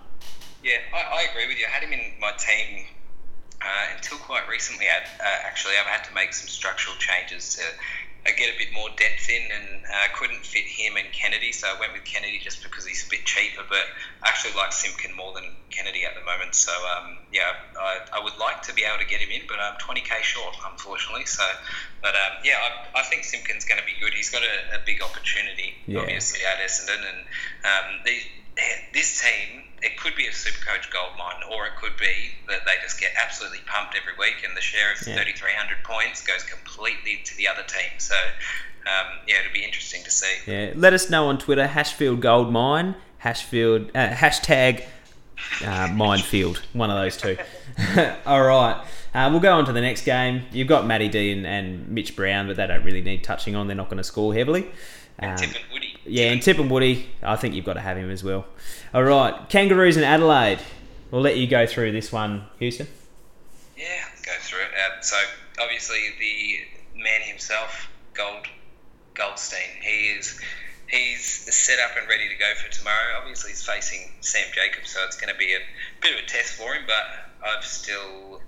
Yeah, 0.64 0.78
I, 0.94 1.20
I 1.20 1.28
agree 1.32 1.48
with 1.48 1.58
you. 1.58 1.66
I 1.68 1.72
had 1.72 1.84
him 1.84 1.94
in 1.94 2.20
my 2.20 2.32
team 2.32 2.86
uh, 3.64 3.96
until 3.96 4.18
quite 4.20 4.48
recently. 4.48 4.86
I, 4.88 5.00
uh, 5.24 5.48
actually, 5.48 5.74
I've 5.80 5.88
had 5.88 6.04
to 6.06 6.14
make 6.14 6.34
some 6.34 6.48
structural 6.48 6.96
changes 6.98 7.56
to 7.56 7.64
uh, 7.64 8.32
get 8.38 8.54
a 8.54 8.58
bit 8.58 8.72
more 8.74 8.90
depth 8.96 9.30
in, 9.30 9.44
and 9.52 9.84
uh, 9.88 10.08
couldn't 10.16 10.46
fit 10.46 10.64
him 10.68 10.96
and 10.98 11.08
Kennedy, 11.12 11.52
so 11.52 11.68
I 11.68 11.80
went 11.80 11.94
with 11.94 12.04
Kennedy 12.04 12.40
just 12.40 12.64
because 12.64 12.86
he's 12.86 13.06
a 13.06 13.10
bit 13.10 13.26
cheaper. 13.26 13.64
But 13.68 13.84
I 14.22 14.30
actually 14.30 14.54
like 14.56 14.72
Simpkin 14.72 15.16
more 15.16 15.34
than 15.34 15.44
Kennedy 15.70 16.06
at 16.06 16.16
the 16.16 16.24
moment. 16.24 16.56
So 16.56 16.72
um, 16.72 17.18
yeah, 17.32 17.52
I, 17.80 18.20
I 18.20 18.24
would 18.24 18.38
like 18.40 18.62
to 18.64 18.74
be 18.74 18.84
able 18.84 19.00
to 19.00 19.10
get 19.10 19.20
him 19.20 19.32
in, 19.32 19.48
but 19.48 19.60
I'm 19.60 19.76
20k 19.80 20.22
short, 20.24 20.56
unfortunately. 20.72 21.26
So, 21.26 21.44
but 22.02 22.16
um, 22.16 22.44
yeah, 22.44 22.60
I, 22.60 23.00
I 23.00 23.04
think 23.04 23.24
Simpkin's 23.24 23.66
going 23.66 23.80
to 23.80 23.86
be 23.86 23.96
good. 24.00 24.14
He's 24.14 24.30
got 24.30 24.44
a, 24.44 24.76
a 24.76 24.80
big 24.86 25.02
opportunity, 25.02 25.74
Yeah. 25.88 26.00
obviously 26.00 26.42
at 26.46 26.60
Essendon, 26.64 27.00
and 27.00 27.20
um, 27.64 28.02
the, 28.06 28.16
this 28.94 29.22
team. 29.22 29.64
It 29.84 29.98
could 29.98 30.16
be 30.16 30.26
a 30.28 30.32
Supercoach 30.32 30.90
gold 30.92 31.18
mine, 31.18 31.44
or 31.52 31.66
it 31.66 31.74
could 31.80 31.98
be 31.98 32.32
that 32.48 32.66
they 32.66 32.74
just 32.82 33.00
get 33.00 33.12
absolutely 33.22 33.60
pumped 33.66 33.96
every 34.00 34.14
week, 34.18 34.44
and 34.48 34.56
the 34.56 34.62
share 34.62 34.94
of 34.94 35.06
Yeah. 35.06 35.16
3,300 35.16 35.84
points 35.84 36.26
goes 36.26 36.44
completely 36.44 37.18
to 37.26 37.36
the 37.38 37.48
other 37.48 37.64
team. 37.64 37.92
So, 37.98 38.16
um, 38.86 39.20
yeah, 39.28 39.40
it'll 39.42 39.52
be 39.54 39.64
interesting 39.64 40.04
to 40.04 40.12
see. 40.12 40.36
Yeah, 40.48 40.72
let 40.76 40.94
us 40.94 41.10
know 41.10 41.28
on 41.28 41.38
Twitter, 41.38 41.68
Hashfield 41.68 42.20
Gold 42.22 42.52
Mine, 42.52 42.96
Hashfield, 43.24 43.90
uh, 43.96 44.10
hashtag 44.16 44.84
uh, 45.66 45.88
Minefield, 45.94 46.62
one 46.74 46.90
of 46.90 46.96
those 46.98 47.18
two. 47.18 47.38
All 48.26 48.44
right, 48.44 48.82
uh, 49.14 49.28
we'll 49.32 49.40
go 49.42 49.54
on 49.54 49.66
to 49.66 49.74
the 49.74 49.82
next 49.82 50.06
game. 50.06 50.44
You've 50.52 50.68
got 50.68 50.86
Matty 50.86 51.10
D 51.10 51.32
and, 51.32 51.46
and 51.46 51.90
Mitch 51.90 52.16
Brown, 52.16 52.48
but 52.48 52.56
they 52.56 52.68
don't 52.68 52.84
really 52.84 53.02
need 53.02 53.24
touching 53.24 53.56
on. 53.56 53.68
They're 53.68 53.76
not 53.76 53.88
going 53.90 53.98
to 53.98 54.04
score 54.04 54.34
heavily. 54.34 54.70
Um, 55.20 55.36
Tip 55.36 55.50
and 55.50 55.66
Woody. 55.72 55.93
Yeah, 56.06 56.32
and 56.32 56.42
Tip 56.42 56.60
and 56.60 56.70
Woody, 56.70 57.10
I 57.22 57.36
think 57.36 57.56
you've 57.56 57.66
got 57.66 57.74
to 57.74 57.82
have 57.82 57.98
him 57.98 58.10
as 58.10 58.24
well. 58.24 58.46
All 58.94 59.04
right, 59.04 59.48
Kangaroos 59.50 59.96
and 59.96 60.06
Adelaide. 60.06 60.60
We'll 61.12 61.22
let 61.22 61.38
you 61.38 61.48
go 61.48 61.68
through 61.68 61.92
this 61.92 62.12
one, 62.12 62.46
Houston. 62.60 62.88
Yeah, 63.78 64.04
go 64.26 64.32
through 64.40 64.62
it. 64.62 64.70
Uh, 64.74 65.02
so 65.02 65.18
obviously 65.62 66.00
the 66.20 67.02
man 67.02 67.22
himself, 67.22 67.88
Gold 68.14 68.48
Goldstein, 69.14 69.82
he 69.82 70.10
is 70.18 70.40
he's 70.88 71.24
set 71.24 71.80
up 71.80 71.98
and 71.98 72.08
ready 72.08 72.30
to 72.30 72.36
go 72.36 72.52
for 72.56 72.72
tomorrow. 72.72 73.18
Obviously 73.20 73.52
he's 73.52 73.64
facing 73.64 74.12
Sam 74.22 74.46
Jacobs, 74.54 74.92
so 74.92 75.00
it's 75.06 75.18
going 75.18 75.32
to 75.32 75.38
be 75.38 75.54
a 75.54 75.60
bit 76.02 76.14
of 76.14 76.24
a 76.24 76.28
test 76.28 76.54
for 76.54 76.74
him. 76.74 76.84
But 76.88 77.48
I'm 77.48 77.62
still 77.62 78.42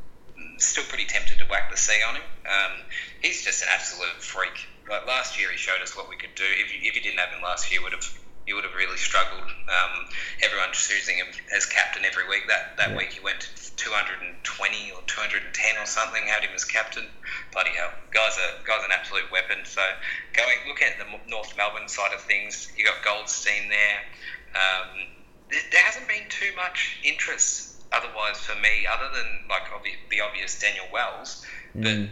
still 0.58 0.84
pretty 0.86 1.06
tempted 1.06 1.40
to 1.40 1.46
whack 1.46 1.72
the 1.72 1.78
C 1.78 1.94
on 2.08 2.16
him. 2.16 2.24
Um, 2.46 2.72
he's 3.22 3.44
just 3.44 3.64
an 3.64 3.70
absolute 3.72 4.22
freak. 4.22 4.68
Like 4.90 5.08
last 5.08 5.40
year, 5.40 5.50
he 5.52 5.58
showed 5.58 5.82
us 5.82 5.96
what 5.98 6.10
we 6.10 6.16
could 6.16 6.36
do. 6.36 6.46
If 6.46 6.74
you, 6.74 6.80
if 6.88 6.96
you 6.96 7.02
didn't 7.02 7.20
have 7.20 7.30
him 7.30 7.42
last 7.42 7.72
year, 7.72 7.82
would 7.82 7.94
have 7.94 8.06
you 8.46 8.54
would 8.54 8.64
have 8.64 8.76
really 8.76 8.98
struggled. 8.98 9.42
Um, 9.42 10.06
everyone 10.44 10.70
choosing 10.72 11.18
him 11.18 11.26
as 11.56 11.66
captain 11.66 12.06
every 12.06 12.28
week. 12.30 12.48
That 12.48 12.78
that 12.78 12.92
Yeah. 12.92 12.98
week 12.98 13.14
he 13.14 13.20
went 13.20 13.42
to 13.42 13.76
220 13.76 14.92
or 14.92 15.02
210 15.08 15.78
or 15.78 15.86
something. 15.88 16.28
Had 16.28 16.44
him 16.44 16.54
as 16.54 16.64
captain. 16.64 17.10
Bloody 17.52 17.72
hell, 17.72 17.92
guys 18.12 18.38
are 18.38 18.62
guys 18.64 18.84
an 18.86 18.92
absolute 18.92 19.32
weapon. 19.32 19.66
So 19.66 19.82
going 20.34 20.58
looking 20.68 20.88
at 20.88 21.00
the 21.00 21.10
North 21.28 21.58
Melbourne 21.58 21.88
side 21.90 22.14
of 22.14 22.22
things, 22.22 22.72
you 22.78 22.86
got 22.86 23.02
Goldstein 23.04 23.70
there. 23.70 24.00
Um, 24.54 25.08
there, 25.50 25.62
there 25.72 25.82
hasn't 25.84 26.08
been 26.08 26.30
too 26.30 26.54
much 26.56 27.00
interest 27.04 27.72
otherwise 27.92 28.38
for 28.38 28.56
me, 28.60 28.86
other 28.86 29.10
than 29.16 29.46
like 29.50 29.64
obvi- 29.74 29.98
the 30.12 30.22
obvious 30.22 30.60
Daniel 30.60 30.86
Wells. 30.92 31.44
But 31.74 32.10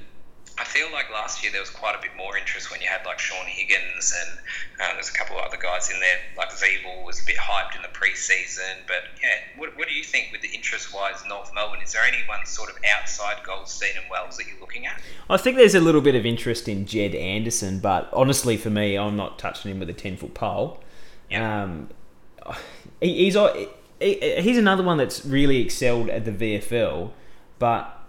I 0.60 0.64
feel 0.66 0.92
like 0.92 1.10
last 1.12 1.42
year 1.42 1.52
there 1.52 1.62
was 1.62 1.72
quite 1.72 1.96
a 1.98 2.02
bit 2.02 2.12
more 2.16 2.38
interest 2.38 2.70
when 2.72 2.80
you 2.80 2.88
had 2.88 3.04
like 3.06 3.18
Shaun 3.18 3.46
Higgins 3.48 4.14
and 4.22 4.38
um, 4.82 4.96
there's 4.96 5.10
a 5.10 5.14
couple 5.14 5.38
of 5.40 5.44
other 5.46 5.58
guys 5.58 5.90
in 5.90 6.00
there. 6.00 6.18
Like 6.38 6.50
Ziebell 6.52 7.04
was 7.04 7.22
a 7.22 7.26
bit 7.26 7.38
hyped 7.38 7.76
in 7.76 7.82
the 7.82 7.88
preseason, 7.88 8.86
but 8.88 9.04
yeah, 9.22 9.36
what, 9.58 9.76
what 9.78 9.88
do 9.88 9.94
you 9.96 10.04
think 10.04 10.28
with 10.32 10.42
the 10.42 10.50
interest 10.50 10.94
wise 10.94 11.24
North 11.28 11.52
Melbourne? 11.56 11.80
Is 11.84 11.94
there 11.94 12.04
anyone 12.04 12.46
sort 12.46 12.70
of 12.70 12.76
outside 12.96 13.38
Goldstein 13.44 13.92
and 13.96 14.06
Wells 14.12 14.38
that 14.38 14.46
you're 14.48 14.60
looking 14.60 14.86
at? 14.86 15.02
I 15.28 15.38
think 15.38 15.58
there's 15.58 15.76
a 15.76 15.82
little 15.82 16.02
bit 16.02 16.14
of 16.14 16.24
interest 16.26 16.68
in 16.68 16.86
Jed 16.86 17.16
Anderson, 17.16 17.80
but 17.80 18.08
honestly, 18.14 18.56
for 18.56 18.70
me, 18.70 18.96
I'm 18.96 19.16
not 19.16 19.40
touching 19.40 19.72
him 19.72 19.80
with 19.80 19.90
a 19.90 19.94
10 19.94 20.18
foot 20.18 20.36
pole. 20.36 20.84
Yeah. 21.32 21.64
Um, 21.64 21.90
he, 23.02 23.26
he's 23.26 23.34
he, 23.36 23.68
he- 24.00 24.42
he's 24.42 24.58
another 24.60 24.84
one 24.84 24.98
that's 24.98 25.26
really 25.26 25.58
excelled 25.62 26.10
at 26.10 26.26
the 26.26 26.32
VFL, 26.32 27.10
but 27.58 28.00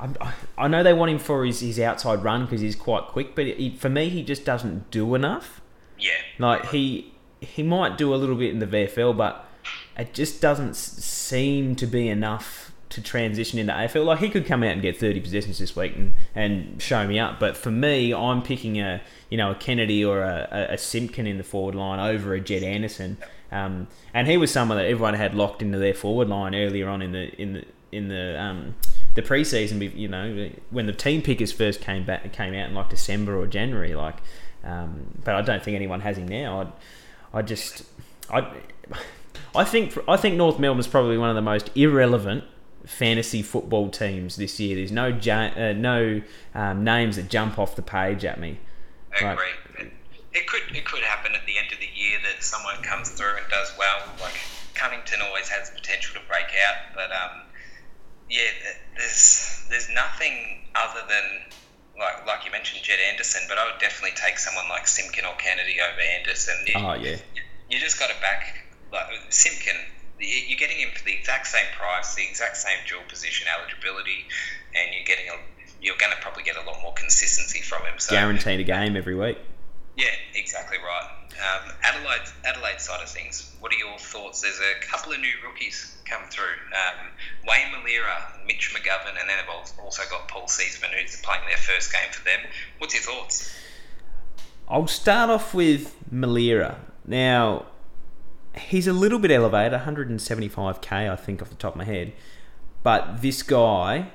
I, 0.00 0.32
I 0.58 0.68
know 0.68 0.82
they 0.82 0.92
want 0.92 1.10
him 1.10 1.18
for 1.18 1.44
his, 1.44 1.60
his 1.60 1.78
outside 1.78 2.22
run 2.22 2.44
because 2.44 2.60
he's 2.60 2.76
quite 2.76 3.04
quick, 3.04 3.34
but 3.34 3.46
he, 3.46 3.76
for 3.76 3.88
me, 3.88 4.08
he 4.08 4.22
just 4.22 4.44
doesn't 4.44 4.90
do 4.90 5.14
enough. 5.14 5.60
Yeah, 5.98 6.12
Like 6.38 6.66
he 6.66 7.12
he 7.40 7.62
might 7.62 7.96
do 7.96 8.14
a 8.14 8.16
little 8.16 8.36
bit 8.36 8.52
in 8.52 8.58
the 8.58 8.66
VFL, 8.66 9.16
but 9.16 9.48
it 9.96 10.12
just 10.12 10.40
doesn't 10.40 10.76
seem 10.76 11.74
to 11.76 11.86
be 11.86 12.08
enough 12.08 12.72
to 12.90 13.02
transition 13.02 13.58
into 13.58 13.72
AFL. 13.72 14.04
Like 14.04 14.18
he 14.20 14.28
could 14.28 14.46
come 14.46 14.62
out 14.62 14.70
and 14.72 14.82
get 14.82 14.98
thirty 14.98 15.20
possessions 15.20 15.58
this 15.58 15.74
week 15.74 15.96
and, 15.96 16.14
and 16.34 16.80
show 16.80 17.06
me 17.06 17.18
up, 17.18 17.40
but 17.40 17.56
for 17.56 17.70
me, 17.70 18.12
I'm 18.12 18.42
picking 18.42 18.78
a 18.80 19.00
you 19.30 19.36
know 19.38 19.52
a 19.52 19.54
Kennedy 19.54 20.04
or 20.04 20.22
a, 20.22 20.48
a, 20.50 20.74
a 20.74 20.78
Simpkin 20.78 21.26
in 21.26 21.38
the 21.38 21.44
forward 21.44 21.74
line 21.74 21.98
over 21.98 22.34
a 22.34 22.40
Jed 22.40 22.62
Anderson, 22.62 23.16
um, 23.50 23.88
and 24.12 24.28
he 24.28 24.36
was 24.36 24.50
someone 24.50 24.78
that 24.78 24.86
everyone 24.86 25.14
had 25.14 25.34
locked 25.34 25.62
into 25.62 25.78
their 25.78 25.94
forward 25.94 26.28
line 26.28 26.54
earlier 26.54 26.88
on 26.88 27.02
in 27.02 27.12
the 27.12 27.34
in 27.40 27.54
the 27.54 27.64
in 27.92 28.08
the 28.08 28.40
um, 28.40 28.74
the 29.16 29.22
preseason. 29.22 29.96
You 29.96 30.08
know 30.08 30.50
when 30.70 30.86
the 30.86 30.92
team 30.92 31.22
pickers 31.22 31.50
first 31.50 31.80
came 31.80 32.04
back 32.04 32.32
came 32.32 32.54
out 32.54 32.68
in 32.68 32.74
like 32.74 32.88
December 32.88 33.36
or 33.36 33.46
January, 33.46 33.94
like. 33.94 34.16
Um, 34.66 35.18
but 35.22 35.36
I 35.36 35.42
don't 35.42 35.62
think 35.62 35.76
anyone 35.76 36.00
has 36.00 36.18
him 36.18 36.26
now. 36.26 36.72
I, 37.32 37.38
I 37.38 37.42
just, 37.42 37.84
I, 38.28 38.50
I 39.54 39.64
think 39.64 39.96
I 40.08 40.16
think 40.16 40.34
North 40.34 40.58
Melbourne's 40.58 40.88
probably 40.88 41.16
one 41.16 41.30
of 41.30 41.36
the 41.36 41.42
most 41.42 41.70
irrelevant 41.76 42.44
fantasy 42.84 43.42
football 43.42 43.90
teams 43.90 44.36
this 44.36 44.58
year. 44.58 44.76
There's 44.76 44.92
no 44.92 45.06
ja- 45.06 45.52
uh, 45.56 45.72
no 45.72 46.20
um, 46.54 46.84
names 46.84 47.16
that 47.16 47.28
jump 47.28 47.58
off 47.58 47.76
the 47.76 47.82
page 47.82 48.24
at 48.24 48.40
me. 48.40 48.58
I 49.20 49.32
agree. 49.32 49.46
It, 49.78 49.92
it 50.32 50.46
could 50.46 50.62
it 50.74 50.84
could 50.84 51.02
happen 51.02 51.34
at 51.34 51.46
the 51.46 51.58
end 51.58 51.72
of 51.72 51.78
the 51.78 51.88
year 51.94 52.18
that 52.24 52.42
someone 52.42 52.82
comes 52.82 53.10
through 53.10 53.36
and 53.36 53.46
does 53.48 53.72
well. 53.78 54.02
Like 54.20 54.34
Cunnington 54.74 55.20
always 55.22 55.48
has 55.48 55.70
the 55.70 55.76
potential 55.76 56.20
to 56.20 56.26
break 56.28 56.46
out, 56.66 56.94
but 56.94 57.10
um, 57.12 57.42
yeah, 58.28 58.50
there's 58.96 59.64
there's 59.70 59.88
nothing 59.90 60.62
other 60.74 61.02
than 61.08 61.24
like 61.98 62.26
like 62.26 62.44
you 62.44 62.50
mentioned 62.52 62.82
Jed 62.84 62.98
Anderson, 63.10 63.42
but 63.48 63.58
I 63.58 63.64
would 63.70 63.80
definitely 63.80 64.16
take 64.16 64.38
someone 64.38 64.68
like 64.68 64.86
Simpkin 64.86 65.24
or 65.24 65.34
Kennedy 65.36 65.76
over 65.80 66.00
Anderson. 66.18 66.54
You, 66.66 66.74
Oh 66.76 66.94
yeah, 66.94 67.16
you 67.68 67.78
just 67.78 67.98
got 67.98 68.08
to 68.10 68.20
back 68.20 68.42
like 68.92 69.06
Simpkin. 69.30 69.76
you- 70.18 70.44
You're 70.48 70.58
getting 70.58 70.78
him 70.78 70.90
for 70.94 71.04
the 71.04 71.12
exact 71.12 71.46
same 71.46 71.66
price, 71.76 72.14
the 72.14 72.24
exact 72.26 72.56
same 72.56 72.78
dual 72.88 73.02
position 73.08 73.46
eligibility, 73.48 74.24
and 74.74 74.94
you're 74.94 75.04
getting 75.04 75.28
a, 75.28 75.36
you're 75.80 75.96
going 75.98 76.12
to 76.12 76.18
probably 76.22 76.42
get 76.42 76.56
a 76.56 76.62
lot 76.62 76.80
more 76.82 76.94
consistency 76.94 77.60
from 77.60 77.82
him. 77.84 77.98
So 77.98 78.12
guaranteed 78.14 78.60
a 78.60 78.64
game 78.64 78.96
every 78.96 79.14
week. 79.14 79.38
yeah, 79.96 80.08
exactly 80.34 80.78
right. 80.78 81.08
Um, 81.36 81.72
Adelaide, 81.82 82.28
Adelaide 82.44 82.80
side 82.80 83.02
of 83.02 83.08
things. 83.08 83.54
What 83.60 83.72
are 83.72 83.76
your 83.76 83.98
thoughts? 83.98 84.42
There's 84.42 84.58
a 84.58 84.86
couple 84.86 85.12
of 85.12 85.20
new 85.20 85.32
rookies 85.44 85.96
come 86.04 86.22
through. 86.30 86.56
Um, 86.72 87.08
Wayne 87.46 87.72
Milera, 87.72 88.46
Mitch 88.46 88.74
McGovern, 88.74 89.20
and 89.20 89.28
then 89.28 89.36
they've 89.38 89.82
also 89.82 90.02
got 90.10 90.28
Paul 90.28 90.46
Seedsman, 90.46 90.90
who's 90.90 91.20
playing 91.22 91.42
their 91.46 91.56
first 91.56 91.92
game 91.92 92.10
for 92.12 92.24
them. 92.24 92.40
What's 92.78 92.94
your 92.94 93.02
thoughts? 93.02 93.54
I'll 94.68 94.86
start 94.86 95.30
off 95.30 95.54
with 95.54 95.94
Milera. 96.12 96.76
Now, 97.04 97.66
he's 98.54 98.86
a 98.86 98.92
little 98.92 99.18
bit 99.18 99.30
elevated, 99.30 99.78
175k, 99.80 101.10
I 101.10 101.16
think, 101.16 101.42
off 101.42 101.50
the 101.50 101.56
top 101.56 101.74
of 101.74 101.78
my 101.78 101.84
head. 101.84 102.12
But 102.82 103.22
this 103.22 103.42
guy 103.42 104.10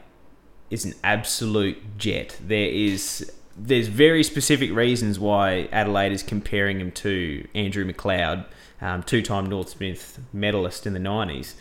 is 0.70 0.86
an 0.86 0.94
absolute 1.04 1.98
jet. 1.98 2.38
There 2.42 2.70
is 2.70 3.32
there's 3.64 3.88
very 3.88 4.24
specific 4.24 4.72
reasons 4.72 5.20
why 5.20 5.70
Adelaide 5.72 6.12
is 6.12 6.24
comparing 6.24 6.80
him 6.80 6.92
to 6.92 7.48
Andrew 7.54 7.86
McLeod, 7.86 8.46
um, 8.82 9.04
two-time 9.04 9.46
Norm 9.46 9.68
Smith 9.68 10.20
medalist 10.34 10.88
in 10.88 10.94
the 10.94 11.00
90s. 11.00 11.54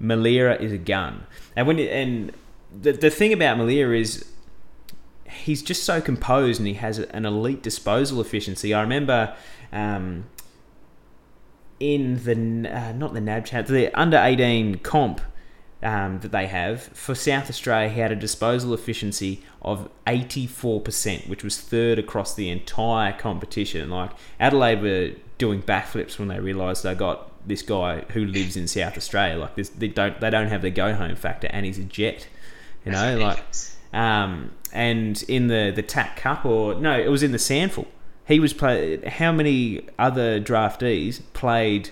Milera 0.00 0.58
is 0.60 0.72
a 0.72 0.78
gun, 0.78 1.26
and 1.54 1.66
when 1.66 1.78
and 1.78 2.32
the, 2.80 2.92
the 2.92 3.10
thing 3.10 3.34
about 3.34 3.58
Milera 3.58 3.98
is 4.00 4.24
he's 5.24 5.62
just 5.62 5.84
so 5.84 6.00
composed 6.00 6.58
and 6.58 6.66
he 6.66 6.74
has 6.74 6.98
an 6.98 7.26
elite 7.26 7.62
disposal 7.62 8.18
efficiency. 8.18 8.72
I 8.72 8.80
remember 8.80 9.36
um, 9.72 10.24
in 11.78 12.24
the 12.24 12.74
uh, 12.74 12.92
not 12.92 13.12
the 13.12 13.20
NAB 13.20 13.44
chat, 13.44 13.66
the 13.66 13.92
under 13.98 14.16
eighteen 14.16 14.78
comp 14.78 15.20
um, 15.82 16.20
that 16.20 16.32
they 16.32 16.46
have 16.46 16.82
for 16.82 17.14
South 17.14 17.48
Australia, 17.48 17.88
he 17.88 18.00
had 18.00 18.12
a 18.12 18.16
disposal 18.16 18.74
efficiency 18.74 19.42
of 19.62 19.88
eighty 20.06 20.46
four 20.46 20.80
percent, 20.80 21.28
which 21.28 21.42
was 21.42 21.58
third 21.58 21.98
across 21.98 22.34
the 22.34 22.48
entire 22.50 23.12
competition. 23.12 23.90
Like 23.90 24.10
Adelaide 24.38 24.82
were 24.82 25.12
doing 25.38 25.62
backflips 25.62 26.18
when 26.18 26.28
they 26.28 26.38
realised 26.38 26.82
they 26.82 26.94
got 26.94 27.30
this 27.46 27.62
guy 27.62 28.04
who 28.12 28.24
lives 28.26 28.56
in 28.56 28.68
South 28.68 28.96
Australia. 28.96 29.38
Like 29.38 29.54
this, 29.54 29.70
they 29.70 29.88
don't 29.88 30.20
they 30.20 30.30
don't 30.30 30.48
have 30.48 30.62
the 30.62 30.70
go 30.70 30.94
home 30.94 31.16
factor, 31.16 31.48
and 31.50 31.64
he's 31.66 31.78
a 31.78 31.84
jet. 31.84 32.28
You 32.84 32.92
know, 32.92 33.18
like 33.18 33.42
um, 33.92 34.52
and 34.72 35.22
in 35.24 35.48
the 35.48 35.72
the 35.74 35.82
TAC 35.82 36.16
Cup 36.16 36.44
or 36.44 36.74
no, 36.74 36.98
it 36.98 37.08
was 37.08 37.22
in 37.22 37.32
the 37.32 37.38
SANFL. 37.38 37.86
He 38.26 38.38
was 38.38 38.52
play. 38.52 38.98
How 39.08 39.32
many 39.32 39.88
other 39.98 40.40
draftees 40.40 41.20
played, 41.32 41.90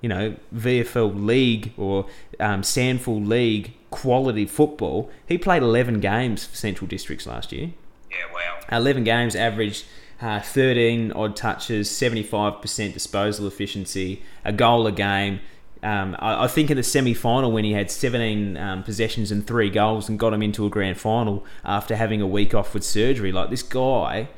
you 0.00 0.08
know, 0.08 0.36
VFL 0.54 1.24
League 1.24 1.72
or 1.76 2.06
um, 2.40 2.62
SANFL 2.62 3.26
League 3.26 3.74
quality 3.90 4.46
football? 4.46 5.10
He 5.26 5.38
played 5.38 5.62
eleven 5.62 6.00
games 6.00 6.46
for 6.46 6.56
Central 6.56 6.88
Districts 6.88 7.26
last 7.26 7.52
year. 7.52 7.72
Yeah, 8.10 8.16
wow. 8.32 8.78
Eleven 8.78 9.04
games, 9.04 9.34
averaged 9.34 9.84
uh, 10.20 10.40
thirteen 10.40 11.12
odd 11.12 11.36
touches, 11.36 11.90
seventy 11.90 12.22
five 12.22 12.60
percent 12.60 12.94
disposal 12.94 13.46
efficiency, 13.46 14.22
a 14.44 14.52
goal 14.52 14.86
a 14.86 14.92
game. 14.92 15.40
Um, 15.82 16.16
I, 16.18 16.44
I 16.44 16.48
think 16.48 16.70
in 16.70 16.76
the 16.76 16.82
semi 16.82 17.14
final 17.14 17.52
when 17.52 17.62
he 17.64 17.70
had 17.70 17.88
17 17.88 18.56
um, 18.56 18.82
possessions 18.82 19.30
and 19.30 19.46
three 19.46 19.70
goals 19.70 20.08
and 20.08 20.18
got 20.18 20.32
him 20.32 20.42
into 20.42 20.66
a 20.66 20.70
grand 20.70 20.98
final 20.98 21.46
after 21.64 21.94
having 21.94 22.20
a 22.20 22.26
week 22.26 22.52
off 22.52 22.74
with 22.74 22.82
surgery, 22.82 23.30
like 23.30 23.48
this 23.48 23.62
guy 23.62 24.28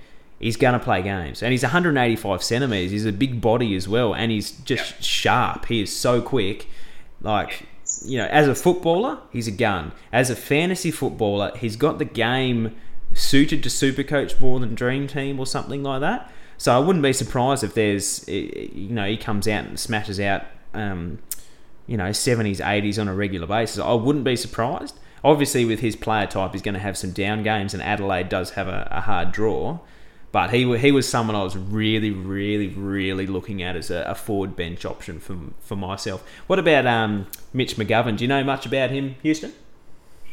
he's 0.41 0.57
going 0.57 0.73
to 0.73 0.81
play 0.81 1.03
games. 1.03 1.43
And 1.43 1.53
he's 1.53 1.63
185 1.63 2.43
centimeters. 2.43 2.91
He's 2.91 3.07
a 3.07 3.13
big 3.13 3.41
body 3.41 3.77
as 3.77 3.87
well, 3.87 4.15
and 4.15 4.33
he's 4.33 4.51
just 4.51 4.93
Yeah. 4.93 5.01
sharp. 5.01 5.67
He 5.67 5.81
is 5.83 5.95
so 5.97 6.21
quick. 6.21 6.67
Like 7.21 7.67
you 8.05 8.19
know, 8.19 8.27
as 8.27 8.47
a 8.49 8.55
footballer, 8.55 9.19
he's 9.33 9.49
a 9.49 9.53
gun. 9.53 9.93
As 10.13 10.31
a 10.31 10.37
fantasy 10.37 10.91
footballer, 10.91 11.53
he's 11.57 11.77
got 11.77 11.99
the 11.99 12.05
game 12.05 12.75
suited 13.13 13.63
to 13.65 13.69
Supercoach 13.69 14.41
more 14.41 14.61
than 14.61 14.75
Dream 14.77 15.09
Team 15.09 15.41
or 15.41 15.47
something 15.47 15.83
like 15.83 16.01
that. 16.01 16.31
So 16.57 16.73
I 16.75 16.79
wouldn't 16.79 17.03
be 17.03 17.13
surprised 17.13 17.65
if 17.65 17.75
there's, 17.75 18.29
you 18.29 18.91
know, 18.91 19.07
he 19.07 19.17
comes 19.17 19.49
out 19.49 19.65
and 19.65 19.79
smashes 19.79 20.21
out, 20.21 20.43
um, 20.73 21.19
you 21.89 21.97
know, 21.97 22.11
70s, 22.11 22.61
80s 22.61 22.99
on 23.01 23.09
a 23.09 23.15
regular 23.15 23.47
basis. 23.49 23.79
I 23.81 23.95
wouldn't 23.95 24.25
be 24.25 24.37
surprised. 24.37 24.97
Obviously, 25.25 25.65
with 25.65 25.81
his 25.81 25.97
player 25.97 26.27
type, 26.27 26.53
he's 26.53 26.63
going 26.63 26.75
to 26.75 26.81
have 26.81 26.97
some 26.97 27.11
down 27.11 27.43
games, 27.43 27.75
and 27.75 27.83
Adelaide 27.83 28.29
does 28.29 28.51
have 28.51 28.69
a, 28.69 28.87
a 28.93 29.01
hard 29.01 29.33
draw. 29.33 29.81
But 30.33 30.51
he 30.51 30.79
he 30.79 30.93
was 30.93 31.09
someone 31.09 31.35
I 31.35 31.43
was 31.43 31.57
really, 31.57 32.11
really, 32.13 32.69
really 32.69 33.27
looking 33.27 33.63
at 33.63 33.75
as 33.75 33.91
a, 33.91 34.03
a 34.03 34.15
forward 34.15 34.55
bench 34.55 34.85
option 34.85 35.19
for 35.19 35.37
for 35.61 35.77
myself. 35.77 36.23
What 36.47 36.59
about 36.59 36.87
um, 36.87 37.27
Mitch 37.53 37.77
McGovern? 37.77 38.17
Do 38.17 38.25
you 38.25 38.29
know 38.29 38.45
much 38.45 38.65
about 38.65 38.91
him, 38.91 39.17
Houston? 39.23 39.53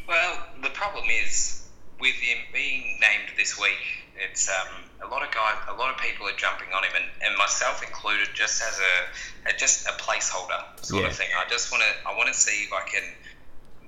Well, 0.06 0.38
the 0.62 0.70
problem 0.70 1.04
is 1.24 1.66
with 2.00 2.14
him 2.14 2.38
being 2.52 2.98
named 3.00 3.30
this 3.36 3.58
week, 3.60 4.04
it's 4.30 4.48
um, 4.48 4.68
a 5.04 5.06
lot 5.12 5.26
of 5.26 5.34
guys, 5.34 5.56
a 5.68 5.74
lot 5.74 5.92
of 5.92 6.00
people 6.00 6.28
are 6.28 6.36
jumping 6.36 6.68
on 6.72 6.84
him, 6.84 6.92
and, 6.94 7.04
and 7.26 7.36
myself 7.36 7.82
included, 7.82 8.28
just 8.34 8.62
as 8.62 8.78
a, 8.78 9.50
a 9.50 9.58
just 9.58 9.86
a 9.88 9.92
placeholder 9.92 10.62
sort 10.80 11.02
Yeah. 11.02 11.08
of 11.10 11.16
thing. 11.16 11.28
I 11.36 11.48
just 11.50 11.72
want 11.72 11.82
to 11.82 12.08
I 12.08 12.16
want 12.16 12.28
to 12.28 12.34
see 12.38 12.62
if 12.64 12.72
I 12.72 12.88
can 12.88 13.02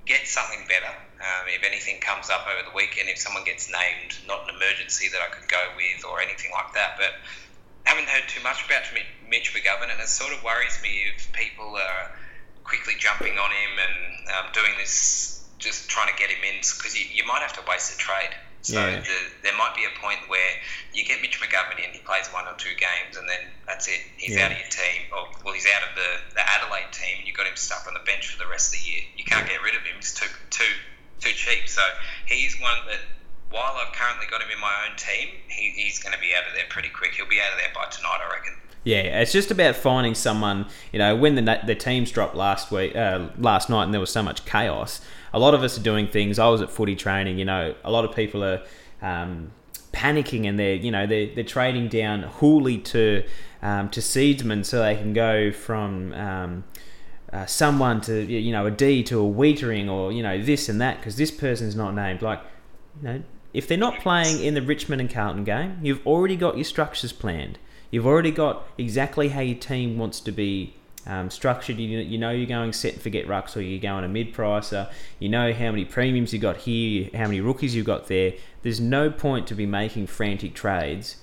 get 0.05 0.27
something 0.27 0.59
better. 0.67 0.93
Um, 1.21 1.45
if 1.53 1.61
anything 1.61 2.01
comes 2.01 2.33
up 2.33 2.49
over 2.49 2.65
the 2.65 2.73
weekend, 2.75 3.05
if 3.07 3.21
someone 3.21 3.45
gets 3.45 3.69
named, 3.69 4.17
not 4.25 4.49
an 4.49 4.57
emergency 4.57 5.05
that 5.13 5.21
I 5.21 5.29
could 5.29 5.45
go 5.47 5.61
with 5.77 6.01
or 6.01 6.17
anything 6.19 6.49
like 6.49 6.73
that, 6.73 6.97
but 6.97 7.13
haven't 7.85 8.09
heard 8.09 8.25
too 8.27 8.41
much 8.41 8.65
about 8.65 8.89
Mitch 9.29 9.53
McGovern, 9.53 9.93
and 9.93 10.01
it 10.01 10.09
sort 10.09 10.33
of 10.33 10.41
worries 10.43 10.81
me 10.81 11.05
if 11.13 11.31
people 11.33 11.77
are 11.77 12.03
quickly 12.63 12.95
jumping 12.97 13.37
on 13.37 13.49
him 13.53 13.73
and 13.77 13.97
um, 14.33 14.45
doing 14.53 14.73
this, 14.77 15.45
just 15.59 15.89
trying 15.89 16.09
to 16.09 16.17
get 16.17 16.29
him 16.33 16.41
in, 16.41 16.57
because 16.61 16.97
you, 16.97 17.05
you 17.05 17.25
might 17.25 17.41
have 17.45 17.53
to 17.53 17.63
waste 17.69 17.93
a 17.93 17.97
trade. 17.97 18.33
So 18.61 18.77
Yeah. 18.77 19.01
the, 19.01 19.19
there 19.41 19.57
might 19.57 19.73
be 19.73 19.85
a 19.85 19.93
point 20.01 20.21
where 20.29 20.51
you 20.93 21.03
get 21.05 21.21
Mitch 21.21 21.41
McGovern 21.41 21.81
in, 21.81 21.93
he 21.93 21.99
plays 22.01 22.29
one 22.29 22.47
or 22.47 22.53
two 22.57 22.73
games, 22.77 23.17
and 23.17 23.29
then 23.29 23.41
that's 23.65 23.87
it. 23.87 24.01
He's 24.17 24.33
Yeah. 24.37 24.45
out 24.45 24.51
of 24.53 24.57
your 24.57 24.69
team, 24.69 25.09
or 25.13 25.29
well, 25.43 25.53
he's 25.53 25.65
out 25.65 25.81
of 25.89 25.95
the, 25.95 26.09
the 26.33 26.43
Adelaide 26.57 26.93
team, 26.93 27.17
and 27.17 27.27
you've 27.27 27.37
got 27.37 27.47
him 27.47 27.57
stuck 27.57 27.85
on 27.87 27.93
the 27.93 28.05
bench 28.05 28.29
for 28.29 28.37
the 28.37 28.47
rest 28.47 28.73
of 28.73 28.79
the 28.79 28.85
year. 28.85 29.01
You 29.17 29.25
can't 29.25 29.47
get 29.47 29.61
rid 29.61 29.73
of 29.75 29.81
him; 29.81 29.97
he's 29.97 30.13
too 30.13 30.29
too 30.49 30.69
too 31.21 31.33
cheap. 31.33 31.69
So 31.69 31.81
he's 32.25 32.59
one 32.59 32.77
that, 32.87 32.99
while 33.49 33.77
I've 33.77 33.93
currently 33.93 34.25
got 34.29 34.41
him 34.41 34.49
in 34.53 34.59
my 34.59 34.87
own 34.87 34.95
team, 34.97 35.29
he, 35.47 35.69
he's 35.75 36.01
going 36.01 36.13
to 36.13 36.19
be 36.19 36.31
out 36.35 36.47
of 36.47 36.53
there 36.53 36.65
pretty 36.69 36.89
quick. 36.89 37.13
He'll 37.13 37.27
be 37.27 37.39
out 37.39 37.53
of 37.53 37.59
there 37.59 37.71
by 37.73 37.89
tonight, 37.89 38.19
I 38.27 38.33
reckon. 38.33 38.53
Yeah, 38.83 39.21
it's 39.21 39.31
just 39.31 39.51
about 39.51 39.75
finding 39.75 40.15
someone. 40.15 40.65
You 40.91 40.99
know, 40.99 41.15
when 41.15 41.35
the 41.35 41.59
the 41.65 41.75
teams 41.75 42.09
dropped 42.09 42.35
last 42.35 42.71
week, 42.71 42.95
uh, 42.95 43.27
last 43.37 43.69
night, 43.69 43.83
and 43.83 43.93
there 43.93 44.01
was 44.01 44.11
so 44.11 44.23
much 44.23 44.43
chaos. 44.45 45.01
A 45.33 45.39
lot 45.39 45.53
of 45.53 45.61
us 45.61 45.77
are 45.77 45.83
doing 45.83 46.07
things. 46.07 46.39
I 46.39 46.47
was 46.47 46.61
at 46.61 46.71
footy 46.71 46.95
training. 46.95 47.37
You 47.37 47.45
know, 47.45 47.75
a 47.83 47.91
lot 47.91 48.05
of 48.05 48.15
people 48.15 48.43
are 48.43 48.61
um, 49.03 49.51
panicking, 49.93 50.49
and 50.49 50.57
they're 50.57 50.73
you 50.73 50.89
know 50.89 51.05
they're, 51.05 51.27
they're 51.35 51.43
trading 51.43 51.89
down 51.89 52.23
Hurley 52.23 52.79
to 52.79 53.23
um, 53.61 53.89
to 53.89 53.99
Seedsman 53.99 54.65
so 54.65 54.79
they 54.79 54.95
can 54.95 55.13
go 55.13 55.51
from. 55.51 56.13
Um, 56.13 56.63
uh, 57.33 57.45
someone 57.45 58.01
to 58.01 58.23
you 58.23 58.51
know 58.51 58.65
a 58.65 58.71
D 58.71 59.03
to 59.03 59.19
a 59.19 59.23
Weitering 59.23 59.89
or 59.89 60.11
you 60.11 60.21
know 60.23 60.41
this 60.41 60.69
and 60.69 60.81
that 60.81 60.97
because 60.97 61.15
this 61.15 61.31
person's 61.31 61.75
not 61.75 61.93
named. 61.93 62.21
Like 62.21 62.41
you 63.01 63.07
know 63.07 63.23
if 63.53 63.67
they're 63.67 63.77
not 63.77 63.99
playing 63.99 64.43
in 64.43 64.53
the 64.53 64.61
Richmond 64.61 65.01
and 65.01 65.09
Carlton 65.09 65.43
game 65.43 65.79
you've 65.81 66.05
already 66.05 66.35
got 66.35 66.57
your 66.57 66.65
structures 66.65 67.13
planned. 67.13 67.57
You've 67.89 68.07
already 68.07 68.31
got 68.31 68.65
exactly 68.77 69.29
how 69.29 69.41
your 69.41 69.57
team 69.57 69.97
wants 69.97 70.21
to 70.21 70.31
be 70.31 70.75
um, 71.05 71.29
structured. 71.29 71.77
You, 71.77 71.99
you 71.99 72.17
know 72.17 72.31
you're 72.31 72.47
going 72.47 72.73
set 72.73 72.93
and 72.93 73.01
forget 73.01 73.27
rucks 73.27 73.55
or 73.55 73.61
you're 73.61 73.81
going 73.81 74.03
a 74.03 74.07
mid 74.07 74.33
pricer. 74.33 74.91
You 75.19 75.29
know 75.29 75.53
how 75.53 75.71
many 75.71 75.85
premiums 75.85 76.33
you 76.33 76.39
got 76.39 76.57
here 76.57 77.09
how 77.13 77.25
many 77.25 77.41
rookies 77.41 77.75
you've 77.75 77.85
got 77.85 78.07
there. 78.07 78.33
There's 78.61 78.79
no 78.79 79.09
point 79.09 79.47
to 79.47 79.55
be 79.55 79.65
making 79.65 80.07
frantic 80.07 80.53
trades 80.53 81.15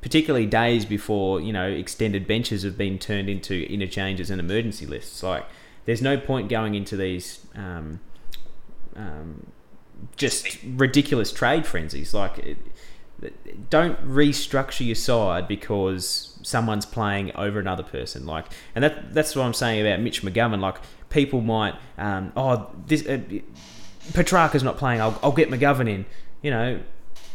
particularly 0.00 0.46
days 0.46 0.84
before 0.84 1.40
you 1.40 1.52
know 1.52 1.66
extended 1.68 2.26
benches 2.26 2.62
have 2.62 2.78
been 2.78 2.98
turned 2.98 3.28
into 3.28 3.70
interchanges 3.70 4.30
and 4.30 4.40
emergency 4.40 4.86
lists. 4.86 5.22
Like, 5.22 5.46
there's 5.84 6.02
no 6.02 6.18
point 6.18 6.48
going 6.48 6.74
into 6.74 6.96
these 6.96 7.46
um, 7.54 8.00
um, 8.96 9.46
just 10.16 10.58
ridiculous 10.64 11.32
trade 11.32 11.66
frenzies. 11.66 12.14
Like, 12.14 12.38
it, 12.38 12.58
don't 13.68 14.02
restructure 14.06 14.86
your 14.86 14.94
side 14.94 15.46
because 15.46 16.38
someone's 16.42 16.86
playing 16.86 17.34
over 17.36 17.58
another 17.58 17.82
person. 17.82 18.26
Like, 18.26 18.46
and 18.74 18.82
that 18.82 19.12
that's 19.12 19.36
what 19.36 19.44
I'm 19.44 19.54
saying 19.54 19.86
about 19.86 20.00
Mitch 20.00 20.22
McGovern. 20.22 20.60
Like, 20.60 20.78
people 21.10 21.40
might, 21.40 21.74
um, 21.98 22.32
oh, 22.36 22.70
this 22.86 23.06
uh, 23.06 23.20
Petrarca's 24.12 24.62
not 24.62 24.78
playing. 24.78 25.00
I'll, 25.00 25.18
I'll 25.22 25.32
get 25.32 25.50
McGovern 25.50 25.88
in. 25.88 26.06
You 26.42 26.50
know, 26.50 26.80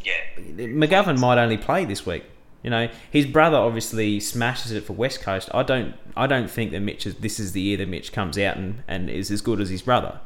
Yeah, 0.04 0.66
McGovern 0.68 1.20
might 1.20 1.38
only 1.38 1.58
play 1.58 1.86
this 1.86 2.06
week. 2.06 2.24
You 2.66 2.72
know, 2.72 2.90
his 3.12 3.28
brother 3.28 3.58
obviously 3.58 4.20
smashes 4.20 4.72
it 4.72 4.84
for 4.84 4.94
West 4.94 5.22
Coast. 5.22 5.50
I 5.54 5.62
don't, 5.62 5.94
I 6.18 6.26
don't 6.26 6.50
think 6.50 6.72
that 6.72 6.80
Mitch 6.80 7.06
is. 7.06 7.14
This 7.14 7.40
is 7.40 7.52
the 7.52 7.62
year 7.62 7.78
that 7.78 7.88
Mitch 7.88 8.12
comes 8.12 8.40
out 8.40 8.58
and, 8.58 8.82
and 8.88 9.08
is 9.08 9.30
as 9.30 9.42
good 9.42 9.62
as 9.62 9.70
his 9.70 9.84
brother. 9.84 10.20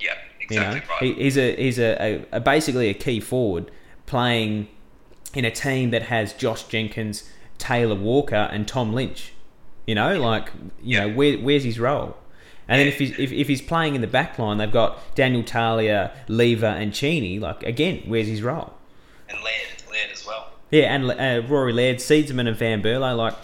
yeah, 0.00 0.14
You 0.50 0.58
know, 0.58 0.70
exactly 0.70 1.08
right. 1.08 1.16
he, 1.16 1.22
he's 1.22 1.38
a 1.38 1.54
he's 1.54 1.78
a, 1.78 1.96
a, 2.02 2.26
a 2.32 2.40
basically 2.40 2.88
a 2.88 2.94
key 2.94 3.20
forward 3.20 3.70
playing 4.06 4.66
in 5.34 5.44
a 5.44 5.52
team 5.52 5.90
that 5.90 6.02
has 6.02 6.32
Josh 6.32 6.64
Jenkins, 6.64 7.30
Taylor 7.58 7.94
Walker, 7.94 8.48
and 8.50 8.66
Tom 8.66 8.92
Lynch. 8.92 9.32
You 9.86 9.94
know, 9.94 10.20
like 10.20 10.50
you 10.82 10.98
know, 10.98 11.08
where, 11.10 11.38
where's 11.38 11.62
his 11.62 11.78
role? 11.78 12.16
And 12.66 12.80
then 12.80 12.88
if 12.88 12.98
he's 12.98 13.16
if, 13.20 13.30
if 13.30 13.46
he's 13.46 13.62
playing 13.62 13.94
in 13.94 14.00
the 14.00 14.08
back 14.08 14.36
line, 14.36 14.58
they've 14.58 14.72
got 14.72 15.14
Daniel 15.14 15.44
Talia, 15.44 16.10
Lever, 16.26 16.66
and 16.66 16.92
Cheney. 16.92 17.38
Like 17.38 17.62
again, 17.62 18.02
where's 18.06 18.26
his 18.26 18.42
role? 18.42 18.74
and 19.28 19.38
Laird, 19.44 19.90
Laird 19.90 20.10
as 20.12 20.26
well. 20.26 20.50
Yeah, 20.70 20.94
and 20.94 21.10
uh, 21.10 21.46
Rory 21.46 21.72
Laird, 21.72 21.98
Seedsman, 21.98 22.48
and 22.48 22.56
Van 22.56 22.82
Berlo. 22.82 23.16
Like, 23.16 23.34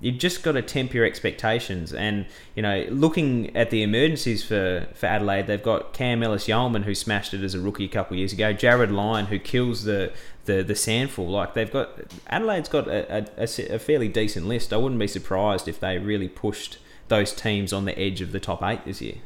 you've 0.00 0.18
just 0.18 0.42
got 0.42 0.52
to 0.52 0.62
temper 0.62 0.96
your 0.96 1.04
expectations. 1.04 1.92
And 1.92 2.26
you 2.54 2.62
know, 2.62 2.86
looking 2.90 3.54
at 3.56 3.70
the 3.70 3.82
emergencies 3.82 4.44
for 4.44 4.86
for 4.94 5.06
Adelaide, 5.06 5.46
they've 5.46 5.62
got 5.62 5.92
Cam 5.92 6.22
Ellis-Yolmen, 6.22 6.84
who 6.84 6.94
smashed 6.94 7.34
it 7.34 7.42
as 7.42 7.54
a 7.54 7.60
rookie 7.60 7.84
a 7.84 7.88
couple 7.88 8.14
of 8.14 8.18
years 8.18 8.32
ago. 8.32 8.52
Jared 8.52 8.90
Lyon, 8.90 9.26
who 9.26 9.38
kills 9.38 9.84
the 9.84 10.12
the 10.44 10.62
the 10.62 10.74
SANFL. 10.74 11.28
Like, 11.28 11.54
they've 11.54 11.70
got 11.70 12.00
Adelaide's 12.28 12.68
got 12.68 12.88
a, 12.88 13.26
a 13.36 13.74
a 13.74 13.78
fairly 13.78 14.08
decent 14.08 14.46
list. 14.46 14.72
I 14.72 14.76
wouldn't 14.76 15.00
be 15.00 15.06
surprised 15.06 15.68
if 15.68 15.78
they 15.78 15.98
really 15.98 16.28
pushed 16.28 16.78
those 17.08 17.32
teams 17.32 17.72
on 17.72 17.84
the 17.84 17.98
edge 17.98 18.20
of 18.20 18.32
the 18.32 18.40
top 18.40 18.62
eight 18.62 18.84
this 18.84 19.02
year. 19.02 19.16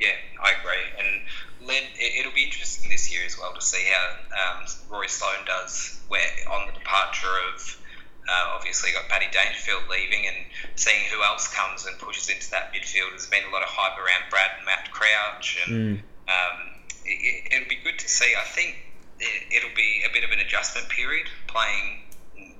Yeah, 0.00 0.08
I 0.42 0.52
agree. 0.58 0.93
It, 1.98 2.20
it'll 2.20 2.32
be 2.34 2.44
interesting 2.44 2.88
this 2.90 3.10
year 3.12 3.22
as 3.26 3.38
well 3.38 3.52
to 3.54 3.60
see 3.60 3.82
how 3.90 4.58
um, 4.60 4.66
Rory 4.90 5.08
Sloane 5.08 5.44
does 5.46 5.98
where 6.08 6.20
on 6.50 6.66
the 6.68 6.72
departure 6.78 7.32
of. 7.54 7.80
Uh, 8.26 8.56
obviously, 8.56 8.88
got 8.92 9.06
Paddy 9.10 9.26
Dangerfield 9.30 9.82
leaving, 9.90 10.24
and 10.26 10.36
seeing 10.76 11.04
who 11.12 11.22
else 11.22 11.52
comes 11.52 11.84
and 11.84 11.98
pushes 11.98 12.30
into 12.30 12.50
that 12.52 12.72
midfield. 12.72 13.10
There's 13.10 13.26
been 13.28 13.44
a 13.44 13.52
lot 13.52 13.60
of 13.60 13.68
hype 13.68 13.98
around 14.00 14.30
Brad 14.30 14.48
and 14.56 14.64
Matt 14.64 14.88
Crouch, 14.90 15.60
and 15.68 16.00
um, 16.24 16.56
it, 17.04 17.20
it, 17.20 17.52
it'll 17.52 17.68
be 17.68 17.76
good 17.84 17.98
to 17.98 18.08
see. 18.08 18.32
I 18.32 18.48
think 18.48 18.80
it, 19.20 19.52
it'll 19.60 19.76
be 19.76 20.04
a 20.08 20.12
bit 20.14 20.24
of 20.24 20.30
an 20.30 20.38
adjustment 20.40 20.88
period 20.88 21.28
playing 21.48 22.00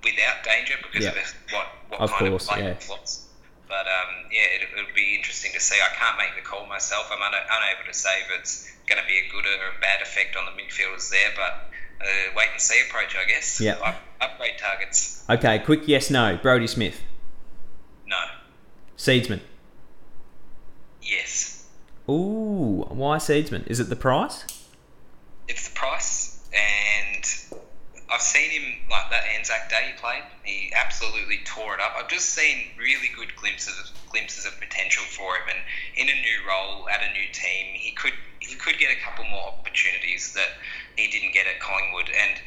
without 0.04 0.44
danger 0.44 0.74
because 0.84 1.04
Yeah. 1.08 1.16
of 1.16 1.32
what 1.50 1.66
what 1.88 2.00
Of 2.00 2.10
kind 2.12 2.28
course, 2.28 2.44
of 2.44 2.54
play 2.56 2.64
yeah. 2.64 2.76
it. 2.76 2.84
But 3.64 3.88
um, 3.88 4.28
yeah, 4.28 4.60
it, 4.60 4.68
it'll 4.68 4.92
be 4.94 5.16
interesting 5.16 5.52
to 5.56 5.60
see. 5.60 5.80
I 5.80 5.88
can't 5.96 6.18
make 6.20 6.36
the 6.36 6.44
call 6.44 6.66
myself. 6.66 7.08
I'm 7.08 7.24
una- 7.24 7.40
unable 7.48 7.88
to 7.88 7.96
say 7.96 8.20
if 8.20 8.28
it's 8.38 8.68
going 8.86 9.00
to 9.00 9.06
be 9.06 9.18
a 9.18 9.30
good 9.30 9.44
or 9.46 9.76
a 9.76 9.80
bad 9.80 10.02
effect 10.02 10.36
on 10.36 10.44
the 10.46 10.52
midfielders 10.62 11.10
there. 11.10 11.30
But 11.36 11.70
uh, 12.00 12.32
wait 12.36 12.48
and 12.52 12.60
see 12.60 12.80
approach, 12.88 13.16
I 13.16 13.28
guess. 13.28 13.60
Yeah. 13.60 13.74
Up, 13.84 13.96
upgrade 14.20 14.58
targets. 14.58 15.24
Okay, 15.28 15.58
quick 15.60 15.82
yes 15.86 16.10
no. 16.10 16.38
Brodie 16.40 16.66
Smith, 16.66 17.02
No. 18.06 18.16
Seedsman. 18.96 19.40
Yes. 21.02 21.66
Ooh, 22.08 22.84
why 22.88 23.16
Seedsman? 23.18 23.66
Is 23.66 23.80
it 23.80 23.88
the 23.88 23.96
price? 23.96 24.44
It's 25.48 25.68
the 25.68 25.74
price, 25.74 26.40
and 26.52 27.24
I've 28.12 28.20
seen 28.20 28.50
him 28.50 28.74
like 28.90 29.10
that 29.10 29.24
Anzac 29.36 29.68
Day 29.70 29.92
he 29.92 30.00
played. 30.00 30.22
He 30.42 30.72
absolutely 30.74 31.40
tore 31.44 31.74
it 31.74 31.80
up. 31.80 31.94
I've 31.98 32.08
just 32.08 32.30
seen 32.30 32.68
really 32.78 33.08
good 33.16 33.34
glimpses 33.36 33.92
glimpses 34.10 34.46
of 34.46 34.58
potential 34.60 35.02
for 35.04 35.34
him, 35.36 35.48
and 35.48 35.58
in 35.96 36.08
a 36.08 36.20
new 36.20 36.48
role 36.48 36.88
at 36.88 37.00
a 37.02 37.12
new 37.12 37.26
team, 37.32 37.74
he 37.74 37.90
could 37.92 38.12
he 38.48 38.54
could 38.56 38.78
get 38.78 38.90
a 38.90 39.00
couple 39.00 39.24
more 39.24 39.48
opportunities 39.48 40.32
that 40.34 40.50
he 40.96 41.10
didn't 41.10 41.32
get 41.32 41.46
at 41.46 41.60
Collingwood. 41.60 42.10
And 42.10 42.40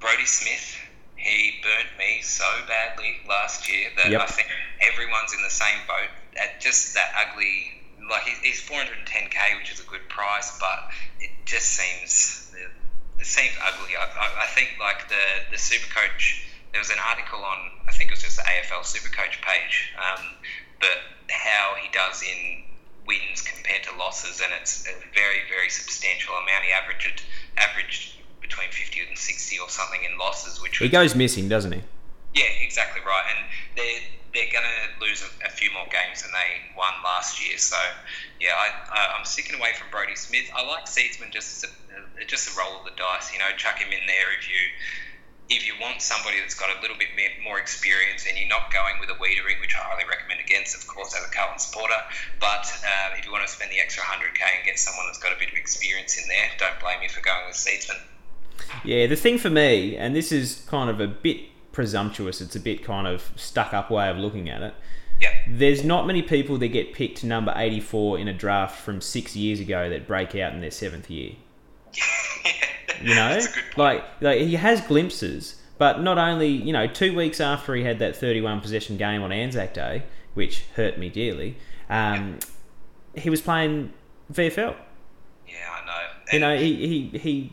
Brodie 0.00 0.26
Smith, 0.26 0.76
he 1.16 1.60
burnt 1.62 1.98
me 1.98 2.22
so 2.22 2.46
badly 2.66 3.18
last 3.28 3.68
year 3.68 3.90
that 3.96 4.10
Yep. 4.10 4.20
I 4.20 4.26
think 4.26 4.48
everyone's 4.80 5.32
in 5.34 5.42
the 5.42 5.50
same 5.50 5.78
boat. 5.86 6.10
At 6.36 6.60
just 6.60 6.94
that 6.94 7.12
ugly, 7.16 7.72
like 8.10 8.22
he's 8.22 8.60
410k, 8.62 9.58
which 9.58 9.72
is 9.72 9.80
a 9.80 9.88
good 9.88 10.08
price, 10.08 10.58
but 10.58 10.90
it 11.20 11.30
just 11.44 11.66
seems 11.66 12.52
it 13.18 13.26
seems 13.26 13.54
ugly. 13.62 13.96
I, 13.96 14.04
I, 14.04 14.44
I 14.44 14.46
think 14.46 14.76
like 14.80 15.08
the 15.08 15.50
the 15.50 15.56
Supercoach. 15.56 16.44
There 16.70 16.80
was 16.80 16.90
an 16.90 17.00
article 17.08 17.42
on, 17.42 17.58
I 17.88 17.92
think 17.92 18.10
it 18.10 18.14
was 18.14 18.22
just 18.22 18.36
the 18.36 18.42
AFL 18.42 18.84
Supercoach 18.84 19.40
page, 19.40 19.94
um, 19.96 20.22
but 20.78 21.00
how 21.30 21.74
he 21.80 21.88
does 21.90 22.22
in 22.22 22.62
wins 23.08 23.40
compared 23.42 23.82
to 23.84 23.96
losses, 23.96 24.40
and 24.44 24.52
it's 24.60 24.84
a 24.86 24.92
very 25.16 25.40
very 25.48 25.70
substantial 25.72 26.34
amount. 26.36 26.62
He 26.68 26.72
averaged 26.72 27.22
averaged 27.56 28.14
between 28.40 28.70
50 28.70 29.00
and 29.08 29.18
60 29.18 29.58
or 29.58 29.68
something 29.68 30.00
in 30.04 30.16
losses, 30.18 30.60
which 30.62 30.78
He 30.78 30.84
was 30.84 30.92
goes 30.92 31.14
missing, 31.16 31.48
doesn't 31.48 31.72
he? 31.72 31.82
yeah, 32.34 32.52
exactly 32.62 33.00
right. 33.04 33.24
And 33.34 33.40
they're 33.74 34.00
they're 34.34 34.52
going 34.52 34.68
to 34.68 35.04
lose 35.04 35.24
a, 35.24 35.48
a 35.48 35.50
few 35.50 35.72
more 35.72 35.86
games 35.90 36.20
than 36.22 36.30
they 36.36 36.60
won 36.76 36.92
last 37.02 37.40
year. 37.42 37.56
So 37.56 37.76
yeah, 38.40 38.52
I, 38.54 38.68
I 38.92 39.00
I'm 39.18 39.24
sticking 39.24 39.58
away 39.58 39.72
from 39.74 39.88
Brodie 39.90 40.14
Smith. 40.16 40.44
I 40.54 40.64
like 40.68 40.84
Seedsman 40.84 41.32
just 41.32 41.64
as 41.64 41.70
a, 41.70 42.24
just 42.26 42.52
a 42.54 42.58
roll 42.60 42.78
of 42.78 42.84
the 42.84 42.92
dice. 42.96 43.32
You 43.32 43.38
know, 43.40 43.48
chuck 43.56 43.78
him 43.78 43.88
in 43.90 44.06
there 44.06 44.28
if 44.38 44.48
you. 44.48 44.60
If 45.48 45.66
you 45.66 45.72
want 45.80 46.02
somebody 46.02 46.40
that's 46.40 46.54
got 46.54 46.68
a 46.76 46.80
little 46.82 46.96
bit 46.98 47.08
more 47.42 47.58
experience 47.58 48.26
and 48.28 48.36
you're 48.36 48.48
not 48.48 48.70
going 48.70 49.00
with 49.00 49.08
a 49.08 49.14
Weitering, 49.14 49.60
which 49.60 49.74
I 49.74 49.78
highly 49.80 50.04
recommend 50.04 50.40
against, 50.40 50.76
of 50.76 50.86
course, 50.86 51.14
as 51.16 51.26
a 51.26 51.30
Carlton 51.30 51.58
supporter, 51.58 51.96
but 52.38 52.68
uh, 52.84 53.16
if 53.16 53.24
you 53.24 53.32
want 53.32 53.46
to 53.46 53.52
spend 53.52 53.70
the 53.70 53.80
extra 53.80 54.02
100k 54.02 54.40
and 54.56 54.64
get 54.66 54.78
someone 54.78 55.06
that's 55.06 55.18
got 55.18 55.32
a 55.32 55.38
bit 55.38 55.48
of 55.48 55.54
experience 55.54 56.20
in 56.20 56.28
there, 56.28 56.50
don't 56.58 56.78
blame 56.80 57.00
me 57.00 57.08
for 57.08 57.22
going 57.22 57.46
with 57.46 57.56
Seedsman. 57.56 57.96
Yeah, 58.84 59.06
the 59.06 59.16
thing 59.16 59.38
for 59.38 59.48
me, 59.48 59.96
and 59.96 60.14
this 60.14 60.32
is 60.32 60.66
kind 60.68 60.90
of 60.90 61.00
a 61.00 61.06
bit 61.06 61.40
presumptuous, 61.72 62.42
it's 62.42 62.56
a 62.56 62.60
bit 62.60 62.84
kind 62.84 63.06
of 63.06 63.30
stuck 63.36 63.72
up 63.72 63.90
way 63.90 64.10
of 64.10 64.18
looking 64.18 64.50
at 64.50 64.62
it. 64.62 64.74
Yeah. 65.20 65.32
There's 65.48 65.82
not 65.82 66.06
many 66.06 66.22
people 66.22 66.58
that 66.58 66.68
get 66.68 66.92
picked 66.92 67.24
number 67.24 67.52
84 67.56 68.18
in 68.18 68.28
a 68.28 68.34
draft 68.34 68.80
from 68.80 69.00
six 69.00 69.34
years 69.34 69.60
ago 69.60 69.88
that 69.88 70.06
break 70.06 70.34
out 70.34 70.52
in 70.52 70.60
their 70.60 70.70
seventh 70.70 71.10
year. 71.10 71.32
You 73.02 73.14
know, 73.14 73.28
That's 73.28 73.46
a 73.46 73.48
good 73.54 73.64
point. 73.64 73.78
like 73.78 74.04
like 74.20 74.40
he 74.40 74.54
has 74.54 74.80
glimpses, 74.80 75.56
but 75.78 76.00
not 76.02 76.18
only 76.18 76.48
you 76.48 76.72
know 76.72 76.86
two 76.86 77.14
weeks 77.14 77.40
after 77.40 77.74
he 77.74 77.84
had 77.84 77.98
that 78.00 78.16
31 78.16 78.60
possession 78.60 78.96
game 78.96 79.22
on 79.22 79.32
Anzac 79.32 79.74
Day, 79.74 80.02
which 80.34 80.64
hurt 80.76 80.98
me 80.98 81.08
dearly, 81.08 81.56
um, 81.88 82.38
he 83.14 83.30
was 83.30 83.40
playing 83.40 83.92
VFL. 84.32 84.74
Yeah, 85.46 85.54
I 85.70 85.86
know. 85.86 86.32
You 86.32 86.38
know, 86.40 86.56
he, 86.58 87.10
he 87.12 87.18
he 87.18 87.52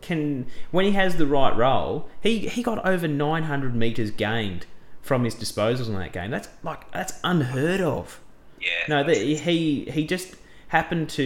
can 0.00 0.46
when 0.70 0.84
he 0.84 0.92
has 0.92 1.16
the 1.16 1.26
right 1.26 1.54
role. 1.56 2.08
He 2.20 2.48
he 2.48 2.62
got 2.62 2.84
over 2.86 3.08
900 3.08 3.74
meters 3.74 4.10
gained 4.10 4.66
from 5.00 5.24
his 5.24 5.34
disposals 5.34 5.88
in 5.88 5.94
that 5.94 6.12
game. 6.12 6.30
That's 6.30 6.48
like 6.62 6.90
that's 6.92 7.18
unheard 7.24 7.80
of. 7.80 8.20
Yeah. 8.60 8.68
No, 8.88 9.04
that 9.04 9.16
he 9.16 9.84
he 9.90 10.06
just 10.06 10.36
happened 10.72 11.06
to 11.10 11.22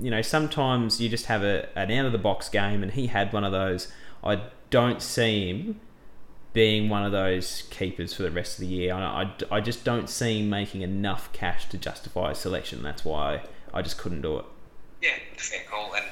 you 0.00 0.10
know 0.10 0.20
sometimes 0.20 1.00
you 1.00 1.08
just 1.08 1.26
have 1.26 1.44
a 1.44 1.68
an 1.78 1.92
out 1.92 2.06
of 2.06 2.12
the 2.12 2.18
box 2.18 2.48
game, 2.48 2.82
and 2.82 2.92
he 2.92 3.06
had 3.06 3.32
one 3.32 3.44
of 3.44 3.52
those. 3.52 3.90
I 4.22 4.42
don't 4.68 5.00
see 5.00 5.48
him 5.48 5.80
being 6.52 6.88
one 6.88 7.04
of 7.04 7.12
those 7.12 7.62
keepers 7.70 8.12
for 8.12 8.24
the 8.24 8.30
rest 8.32 8.58
of 8.58 8.62
the 8.62 8.66
year. 8.66 8.92
I, 8.92 9.22
I, 9.22 9.56
I 9.56 9.60
just 9.60 9.84
don't 9.84 10.10
see 10.10 10.40
him 10.40 10.50
making 10.50 10.82
enough 10.82 11.32
cash 11.32 11.68
to 11.68 11.78
justify 11.78 12.32
a 12.32 12.34
selection. 12.34 12.82
That's 12.82 13.04
why 13.04 13.42
I 13.72 13.80
just 13.82 13.96
couldn't 13.96 14.22
do 14.22 14.38
it. 14.38 14.44
Yeah, 15.00 15.14
fair 15.36 15.60
call. 15.70 15.94
And 15.94 16.04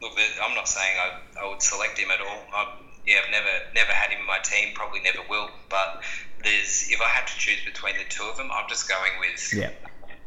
look, 0.00 0.12
I'm 0.42 0.54
not 0.54 0.66
saying 0.66 0.96
I, 0.98 1.44
I 1.44 1.48
would 1.50 1.60
select 1.60 1.98
him 1.98 2.08
at 2.10 2.20
all. 2.20 2.42
I'm, 2.56 2.68
yeah, 3.06 3.16
I've 3.22 3.30
never 3.30 3.50
never 3.74 3.92
had 3.92 4.10
him 4.10 4.20
in 4.20 4.26
my 4.26 4.38
team. 4.38 4.74
Probably 4.74 5.00
never 5.00 5.20
will. 5.28 5.50
But 5.68 6.02
there's 6.42 6.88
if 6.88 7.00
I 7.02 7.08
had 7.08 7.26
to 7.26 7.36
choose 7.36 7.62
between 7.66 7.98
the 7.98 8.04
two 8.08 8.24
of 8.24 8.38
them, 8.38 8.48
I'm 8.50 8.68
just 8.70 8.88
going 8.88 9.12
with 9.20 9.52
Yeah. 9.54 9.70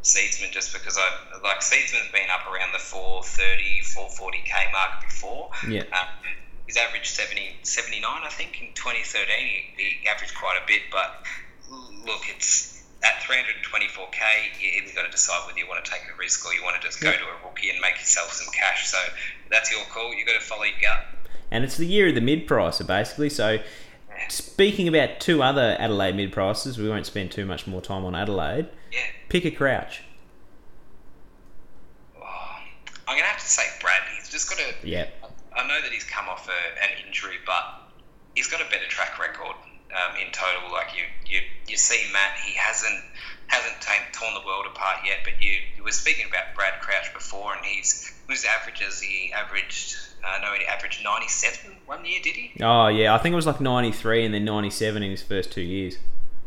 Seedsman 0.05 0.51
just 0.51 0.71
because 0.71 0.97
I 1.01 1.09
like 1.41 1.65
Seedsman's 1.65 2.11
been 2.13 2.29
up 2.29 2.45
around 2.45 2.71
the 2.73 2.79
430, 2.79 3.81
440k 3.81 4.71
mark 4.71 5.01
before. 5.01 5.49
Yeah. 5.67 5.81
Um, 5.89 6.07
he's 6.67 6.77
averaged 6.77 7.07
70, 7.07 7.57
79, 7.63 8.05
I 8.05 8.29
think, 8.29 8.61
in 8.61 8.69
2013. 8.75 9.25
He, 9.75 9.97
he 10.01 10.07
averaged 10.07 10.35
quite 10.35 10.61
a 10.61 10.65
bit, 10.67 10.83
but 10.91 11.25
look, 12.05 12.21
it's 12.29 12.83
at 13.01 13.15
324k. 13.25 14.61
You 14.61 14.83
either 14.83 14.93
got 14.93 15.05
to 15.05 15.11
decide 15.11 15.47
whether 15.47 15.57
you 15.57 15.67
want 15.67 15.83
to 15.83 15.89
take 15.89 16.01
the 16.05 16.13
risk 16.19 16.45
or 16.45 16.53
you 16.53 16.63
want 16.63 16.79
to 16.79 16.85
just 16.85 17.01
go 17.01 17.11
to 17.11 17.17
a 17.17 17.47
rookie 17.47 17.71
and 17.71 17.81
make 17.81 17.97
yourself 17.97 18.31
some 18.31 18.53
cash. 18.53 18.87
So 18.87 18.97
that's 19.49 19.71
your 19.71 19.81
call. 19.85 20.13
You've 20.13 20.27
got 20.27 20.39
to 20.39 20.45
follow 20.45 20.63
your 20.63 20.79
gut. 20.81 21.05
and 21.49 21.63
it's 21.63 21.77
the 21.77 21.85
year 21.85 22.09
of 22.09 22.15
the 22.15 22.21
mid 22.21 22.47
pricer 22.47 22.85
basically. 22.85 23.29
So, 23.29 23.57
speaking 24.29 24.87
about 24.87 25.19
two 25.19 25.41
other 25.43 25.75
Adelaide 25.79 26.15
mid 26.15 26.31
prices, 26.31 26.77
we 26.77 26.89
won't 26.89 27.05
spend 27.05 27.31
too 27.31 27.45
much 27.45 27.67
more 27.67 27.81
time 27.81 28.05
on 28.05 28.15
Adelaide. 28.15 28.67
Yeah. 28.91 28.99
Pick 29.29 29.45
a 29.45 29.51
crouch. 29.51 30.03
Oh, 32.17 32.57
I'm 33.07 33.17
gonna 33.17 33.23
have 33.27 33.39
to 33.39 33.45
say 33.45 33.63
Brad. 33.81 34.01
He's 34.17 34.29
just 34.29 34.49
got 34.49 34.57
to. 34.59 34.87
Yeah, 34.87 35.07
I 35.55 35.67
know 35.67 35.81
that 35.81 35.91
he's 35.91 36.03
come 36.03 36.27
off 36.27 36.47
a, 36.49 36.83
an 36.83 37.05
injury, 37.05 37.37
but 37.45 37.63
he's 38.35 38.47
got 38.47 38.61
a 38.61 38.65
better 38.65 38.87
track 38.87 39.19
record 39.19 39.55
um, 39.91 40.15
in 40.17 40.31
total. 40.31 40.71
Like 40.71 40.95
you, 40.95 41.03
you, 41.25 41.41
you 41.67 41.77
see 41.77 42.01
Matt, 42.11 42.37
he 42.45 42.53
hasn't 42.55 43.01
hasn't 43.47 43.79
ta- 43.81 44.05
torn 44.11 44.33
the 44.33 44.45
world 44.45 44.65
apart 44.67 44.97
yet. 45.05 45.19
But 45.23 45.41
you, 45.41 45.53
you 45.77 45.83
were 45.83 45.91
speaking 45.91 46.27
about 46.27 46.55
Brad 46.55 46.81
Crouch 46.81 47.13
before, 47.13 47.55
and 47.55 47.65
he's 47.65 48.13
his 48.29 48.45
averages. 48.45 49.01
He 49.01 49.31
averaged, 49.33 49.97
uh, 50.25 50.39
no, 50.41 50.53
he 50.57 50.65
averaged 50.65 51.03
97 51.03 51.71
one 51.85 52.03
year, 52.05 52.19
did 52.23 52.35
he? 52.35 52.51
Oh 52.63 52.87
yeah, 52.87 53.13
I 53.13 53.17
think 53.19 53.33
it 53.33 53.35
was 53.35 53.45
like 53.45 53.61
ninety 53.61 53.91
three 53.91 54.25
and 54.25 54.33
then 54.33 54.43
ninety 54.45 54.69
seven 54.71 55.03
in 55.03 55.11
his 55.11 55.21
first 55.21 55.51
two 55.51 55.61
years. 55.61 55.97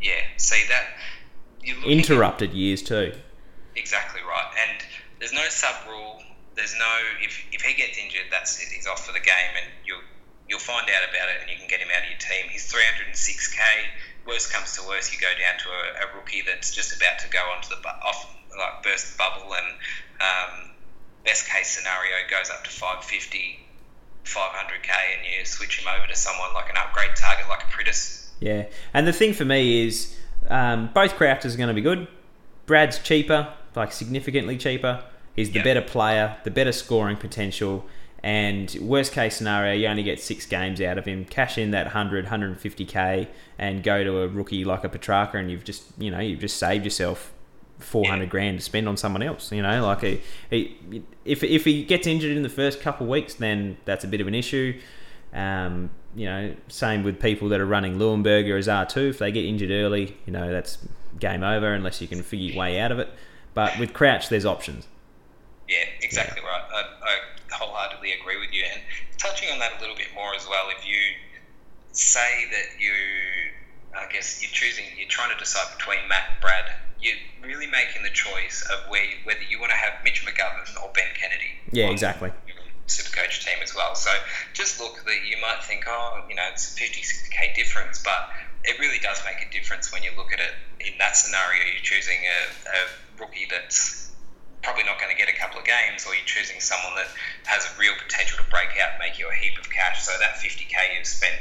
Yeah. 0.03 0.21
See 0.37 0.65
that. 0.69 0.87
You're 1.63 1.77
at- 1.79 1.85
Interrupted 1.85 2.53
years 2.53 2.83
too. 2.83 3.13
Exactly 3.77 4.21
right. 4.23 4.51
And 4.69 4.83
there's 5.21 5.33
no 5.33 5.45
sub 5.49 5.75
rule. 5.89 6.23
There's 6.57 6.75
no 6.77 6.93
if 7.23 7.39
if 7.53 7.63
he 7.63 7.75
gets 7.75 7.99
injured, 7.99 8.27
that's 8.31 8.61
it. 8.61 8.69
He's 8.75 8.87
off 8.89 9.07
for 9.07 9.13
the 9.13 9.21
game, 9.21 9.55
and 9.63 9.67
you'll 9.87 10.03
you'll 10.49 10.59
find 10.59 10.89
out 10.91 11.09
about 11.09 11.29
it, 11.29 11.43
and 11.43 11.51
you 11.51 11.57
can 11.57 11.69
get 11.69 11.79
him 11.81 11.89
out 11.95 12.03
of 12.03 12.11
your 12.11 12.19
team. 12.19 12.51
He's 12.51 12.67
306k. 12.73 13.61
Worst 14.27 14.53
comes 14.53 14.77
to 14.77 14.87
worst, 14.87 15.13
you 15.15 15.21
go 15.21 15.31
down 15.41 15.59
to 15.61 15.69
a, 15.71 16.05
a 16.05 16.17
rookie 16.19 16.43
that's 16.45 16.75
just 16.75 16.95
about 16.97 17.19
to 17.21 17.29
go 17.31 17.39
onto 17.55 17.69
the 17.71 17.77
bu- 17.81 18.01
off 18.05 18.35
like 18.59 18.83
burst 18.83 19.13
the 19.13 19.17
bubble, 19.19 19.55
and 19.55 19.67
um, 20.21 20.71
best 21.25 21.49
case 21.49 21.69
scenario 21.71 22.13
goes 22.29 22.51
up 22.51 22.65
to 22.65 22.71
550. 22.71 23.61
500k 24.29 24.91
and 25.17 25.27
you 25.39 25.45
switch 25.45 25.81
him 25.81 25.87
over 25.89 26.07
to 26.07 26.15
someone 26.17 26.53
like 26.55 26.69
an 26.71 26.77
upgrade 26.77 27.17
target 27.17 27.49
like 27.49 27.63
a 27.63 27.67
Priddis. 27.67 28.27
Yeah, 28.41 28.67
and 28.95 29.07
the 29.07 29.13
thing 29.13 29.33
for 29.33 29.45
me 29.45 29.87
is 29.87 30.17
um, 30.49 30.91
both 30.95 31.17
Crafters 31.17 31.55
are 31.55 31.59
going 31.59 31.69
to 31.69 31.75
be 31.75 31.81
good. 31.81 32.07
Brad's 32.67 32.99
cheaper, 32.99 33.53
like 33.75 33.93
significantly 33.93 34.57
cheaper. 34.57 35.03
He's 35.35 35.51
the 35.51 35.59
Yeah. 35.61 35.65
better 35.65 35.83
player, 35.83 36.37
the 36.45 36.51
better 36.51 36.73
scoring 36.73 37.17
potential, 37.17 37.87
and 38.23 38.77
worst 38.81 39.13
case 39.13 39.37
scenario, 39.37 39.73
you 39.75 39.87
only 39.87 40.03
get 40.03 40.21
six 40.21 40.45
games 40.47 40.81
out 40.81 40.99
of 40.99 41.05
him. 41.07 41.25
Cash 41.25 41.57
in 41.57 41.71
that 41.71 41.87
100, 41.87 42.27
150k, 42.27 43.29
and 43.59 43.83
go 43.83 44.03
to 44.05 44.23
a 44.23 44.29
rookie 44.29 44.65
like 44.65 44.83
a 44.85 44.89
Petrarca, 44.89 45.39
and 45.39 45.51
you've 45.51 45.65
just 45.65 45.85
you 45.99 46.11
know 46.11 46.19
you've 46.19 46.41
just 46.41 46.57
saved 46.57 46.85
yourself 46.85 47.33
400 47.79 48.25
Yeah. 48.25 48.29
grand 48.29 48.59
to 48.59 48.65
spend 48.65 48.89
on 48.89 48.97
someone 48.97 49.23
else. 49.23 49.53
You 49.53 49.63
know, 49.63 49.85
like 49.87 50.01
he, 50.03 50.21
he, 50.51 51.03
if 51.25 51.43
if 51.43 51.65
he 51.65 51.85
gets 51.85 52.07
injured 52.07 52.37
in 52.37 52.43
the 52.43 52.49
first 52.49 52.81
couple 52.81 53.07
of 53.07 53.11
weeks, 53.11 53.35
then 53.35 53.77
that's 53.85 54.05
a 54.05 54.09
bit 54.09 54.21
of 54.21 54.27
an 54.27 54.35
issue. 54.35 54.79
Um, 55.33 55.91
you 56.17 56.27
know, 56.27 56.55
same 56.69 57.05
with 57.05 57.21
people 57.21 57.49
that 57.51 57.61
are 57.61 57.67
running 57.67 57.97
Leuenberger 57.99 58.59
as 58.59 58.67
R2. 58.67 59.11
If 59.11 59.19
they 59.19 59.31
get 59.31 59.45
injured 59.45 59.71
early, 59.71 60.17
you 60.27 60.33
know, 60.33 60.51
that's 60.51 60.79
game 61.21 61.43
over 61.43 61.73
unless 61.73 62.01
you 62.01 62.09
can 62.09 62.23
figure 62.23 62.47
your 62.53 62.59
way 62.61 62.81
out 62.81 62.91
of 62.93 62.99
it. 62.99 63.09
But 63.55 63.79
with 63.79 63.93
Crouch, 63.93 64.29
there's 64.29 64.47
options. 64.47 64.87
Yeah, 65.69 65.85
exactly 66.01 66.41
right. 66.43 66.63
I, 66.73 66.81
I 67.05 67.19
wholeheartedly 67.55 68.13
agree 68.21 68.39
with 68.41 68.53
you. 68.55 68.65
And 68.73 68.81
touching 69.19 69.51
on 69.51 69.59
that 69.59 69.73
a 69.77 69.81
little 69.81 69.97
bit 69.97 70.09
more 70.15 70.35
as 70.35 70.47
well, 70.49 70.69
if 70.77 70.87
you 70.87 70.97
say 71.93 72.47
that 72.51 72.81
you, 72.81 72.93
I 73.95 74.11
guess 74.13 74.41
you're 74.43 74.51
choosing, 74.51 74.85
you're 74.97 75.09
trying 75.09 75.33
to 75.33 75.39
decide 75.39 75.77
between 75.77 75.99
Matt 76.09 76.25
and 76.33 76.41
Brad, 76.41 76.65
you're 77.01 77.17
really 77.43 77.67
making 77.67 78.03
the 78.03 78.11
choice 78.11 78.67
of 78.73 78.91
where 78.91 79.05
whether 79.25 79.43
you 79.43 79.59
want 79.59 79.71
to 79.71 79.77
have 79.77 80.03
Mitch 80.05 80.25
McGovern 80.27 80.69
or 80.83 80.91
Ben 80.95 81.09
Kennedy. 81.15 81.53
Yeah, 81.73 81.91
exactly. 81.91 82.33
Super 82.87 83.15
coach 83.15 83.45
team 83.45 83.59
as 83.63 83.75
well. 83.75 83.95
So 83.95 84.11
just 84.55 84.81
look 84.81 85.05
that 85.05 85.21
you 85.29 85.37
might 85.43 85.63
think, 85.63 85.85
oh, 85.87 86.25
you 86.29 86.35
know, 86.35 86.49
it's 86.51 86.73
a 86.73 86.77
50, 86.77 87.03
60k 87.03 87.55
difference, 87.55 88.03
but 88.03 88.31
it 88.65 88.79
really 88.81 88.99
does 88.99 89.21
make 89.25 89.45
a 89.47 89.51
difference 89.53 89.93
when 89.93 90.03
you 90.03 90.11
look 90.17 90.33
at 90.33 90.41
it 90.41 90.55
in 90.81 90.99
that 90.99 91.15
scenario. 91.15 91.63
You're 91.65 91.85
choosing 91.85 92.17
a, 92.17 92.69
a 92.69 92.81
rookie 93.21 93.47
that's 93.51 94.11
probably 94.63 94.85
not 94.85 94.99
going 94.99 95.15
to 95.15 95.19
get 95.19 95.29
a 95.29 95.37
couple 95.37 95.61
of 95.61 95.67
games, 95.67 96.07
or 96.07 96.15
you're 96.15 96.27
choosing 96.27 96.61
someone 96.61 96.97
that 96.97 97.09
has 97.45 97.69
a 97.69 97.73
real 97.79 97.95
potential 98.03 98.43
to 98.43 98.51
break 98.51 98.75
out 98.81 98.97
and 98.97 98.99
make 98.99 99.19
you 99.19 99.29
a 99.29 99.37
heap 99.37 99.59
of 99.61 99.71
cash. 99.71 100.03
So 100.03 100.13
that 100.19 100.41
50k 100.41 100.97
you've 100.97 101.07
spent 101.07 101.37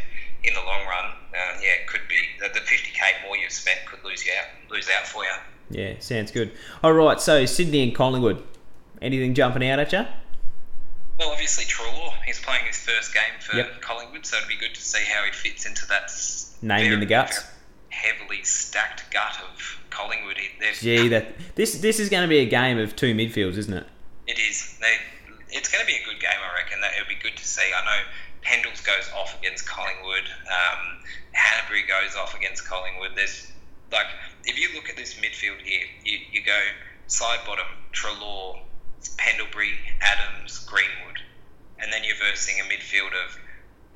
in 0.47 0.53
the 0.53 0.61
long 0.61 0.85
run, 0.87 1.05
uh, 1.33 1.59
yeah, 1.61 1.81
it 1.81 1.87
could 1.87 2.01
be 2.07 2.19
the 2.39 2.47
the 2.53 2.59
50k 2.61 3.23
more 3.25 3.35
you've 3.37 3.51
spent 3.51 3.79
could 3.85 4.03
lose 4.03 4.25
you 4.25 4.31
out, 4.39 4.71
lose 4.71 4.87
out 4.99 5.05
for 5.07 5.23
you. 5.23 5.31
Yeah, 5.69 5.93
sounds 5.99 6.31
good. 6.31 6.51
All 6.83 6.93
right, 6.93 7.19
so 7.19 7.45
Sydney 7.45 7.83
and 7.83 7.93
Collingwood. 7.95 8.41
Anything 9.01 9.33
jumping 9.33 9.67
out 9.67 9.79
at 9.79 9.91
you? 9.91 10.05
Well, 11.19 11.31
obviously 11.31 11.65
Treloar, 11.65 12.13
he's 12.25 12.39
playing 12.39 12.65
his 12.65 12.77
first 12.77 13.13
game 13.13 13.23
for 13.39 13.57
Yep. 13.57 13.81
Collingwood, 13.81 14.25
so 14.25 14.37
it'd 14.37 14.47
be 14.49 14.55
good 14.55 14.73
to 14.75 14.81
see 14.81 15.03
how 15.03 15.23
he 15.25 15.31
fits 15.31 15.65
into 15.65 15.85
that 15.87 16.11
Named 16.61 16.93
in 16.93 16.99
the 16.99 17.05
guts. 17.05 17.43
heavily 17.89 18.43
stacked 18.43 19.09
gut 19.11 19.37
of 19.43 19.77
Collingwood. 19.89 20.37
They've- 20.59 20.75
Gee, 20.79 21.07
that 21.09 21.55
this 21.55 21.73
this 21.79 21.99
is 21.99 22.09
going 22.09 22.21
to 22.23 22.27
be 22.27 22.39
a 22.39 22.45
game 22.45 22.77
of 22.77 22.95
two 22.95 23.13
midfields, 23.15 23.57
isn't 23.57 23.73
it? 23.73 23.87
It 24.27 24.37
is. 24.39 24.77
They, 24.79 24.95
it's 25.49 25.69
going 25.71 25.81
to 25.83 25.87
be 25.87 25.95
a 25.97 26.03
good 26.05 26.19
game, 26.19 26.37
I 26.39 26.55
reckon. 26.61 26.81
That 26.81 26.91
it'll 26.99 27.07
be 27.09 27.15
good 27.21 27.35
to 27.37 27.45
see. 27.45 27.61
I 27.75 27.83
know 27.85 28.03
Pendles 28.47 28.81
goes 28.81 29.11
off 29.13 29.37
against 29.39 29.67
Collingwood. 29.67 30.23
Um, 30.47 31.03
Hannebery 31.35 31.85
goes 31.85 32.15
off 32.15 32.33
against 32.33 32.65
Collingwood. 32.65 33.11
There's 33.13 33.51
like 33.91 34.07
if 34.45 34.57
you 34.57 34.73
look 34.73 34.89
at 34.89 34.95
this 34.95 35.15
midfield 35.15 35.59
here, 35.61 35.83
you, 36.05 36.19
you 36.31 36.41
go 36.43 36.57
side 37.07 37.39
bottom 37.45 37.67
Treloar, 37.91 38.61
Pendlebury, 39.17 39.73
Adams, 39.99 40.59
Greenwood, 40.59 41.19
and 41.79 41.91
then 41.91 42.05
you're 42.05 42.15
versing 42.15 42.55
a 42.61 42.63
midfield 42.63 43.11
of 43.11 43.37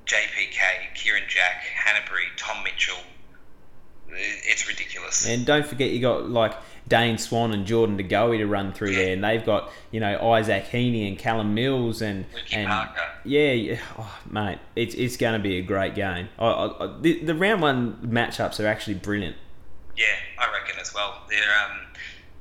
JPK, 0.06 0.96
Kieran 0.96 1.24
Jack, 1.30 1.64
Hannebery, 1.86 2.28
Tom 2.36 2.62
Mitchell. 2.64 3.00
It's 4.14 4.68
ridiculous. 4.68 5.28
And 5.28 5.46
don't 5.46 5.66
forget, 5.66 5.92
you 5.92 6.00
got 6.02 6.30
like 6.30 6.54
Dane 6.88 7.18
Swan 7.18 7.54
and 7.54 7.66
Jordan 7.66 7.96
De 7.98 8.04
Goey 8.04 8.38
to 8.40 8.46
run 8.48 8.74
through 8.74 8.96
there, 8.96 9.14
and 9.14 9.24
they've 9.24 9.46
got 9.46 9.72
you 9.92 10.00
know 10.00 10.32
Isaac 10.34 10.66
Heaney 10.66 11.08
and 11.08 11.18
Callum 11.18 11.54
Mills 11.54 12.02
and 12.02 12.26
Ricky 12.36 12.56
and 12.58 12.68
Parker. 12.68 13.02
yeah, 13.24 13.52
yeah 13.52 13.80
oh, 13.98 14.20
mate, 14.30 14.60
it's 14.76 14.96
it's 14.96 15.18
going 15.18 15.34
to 15.34 15.40
be 15.40 15.58
a 15.58 15.62
great 15.62 15.96
game. 15.96 16.30
I, 16.40 16.46
I, 16.46 16.86
I- 16.86 16.98
the, 17.02 17.24
the 17.24 17.36
round 17.36 17.62
one 17.62 17.94
matchups 18.04 18.60
are 18.64 18.68
actually 18.68 18.96
brilliant. 18.96 19.36
Yeah, 19.98 20.06
I 20.40 20.52
reckon 20.52 20.80
as 20.80 20.94
well. 20.94 21.22
They're, 21.30 21.40
um, 21.42 21.78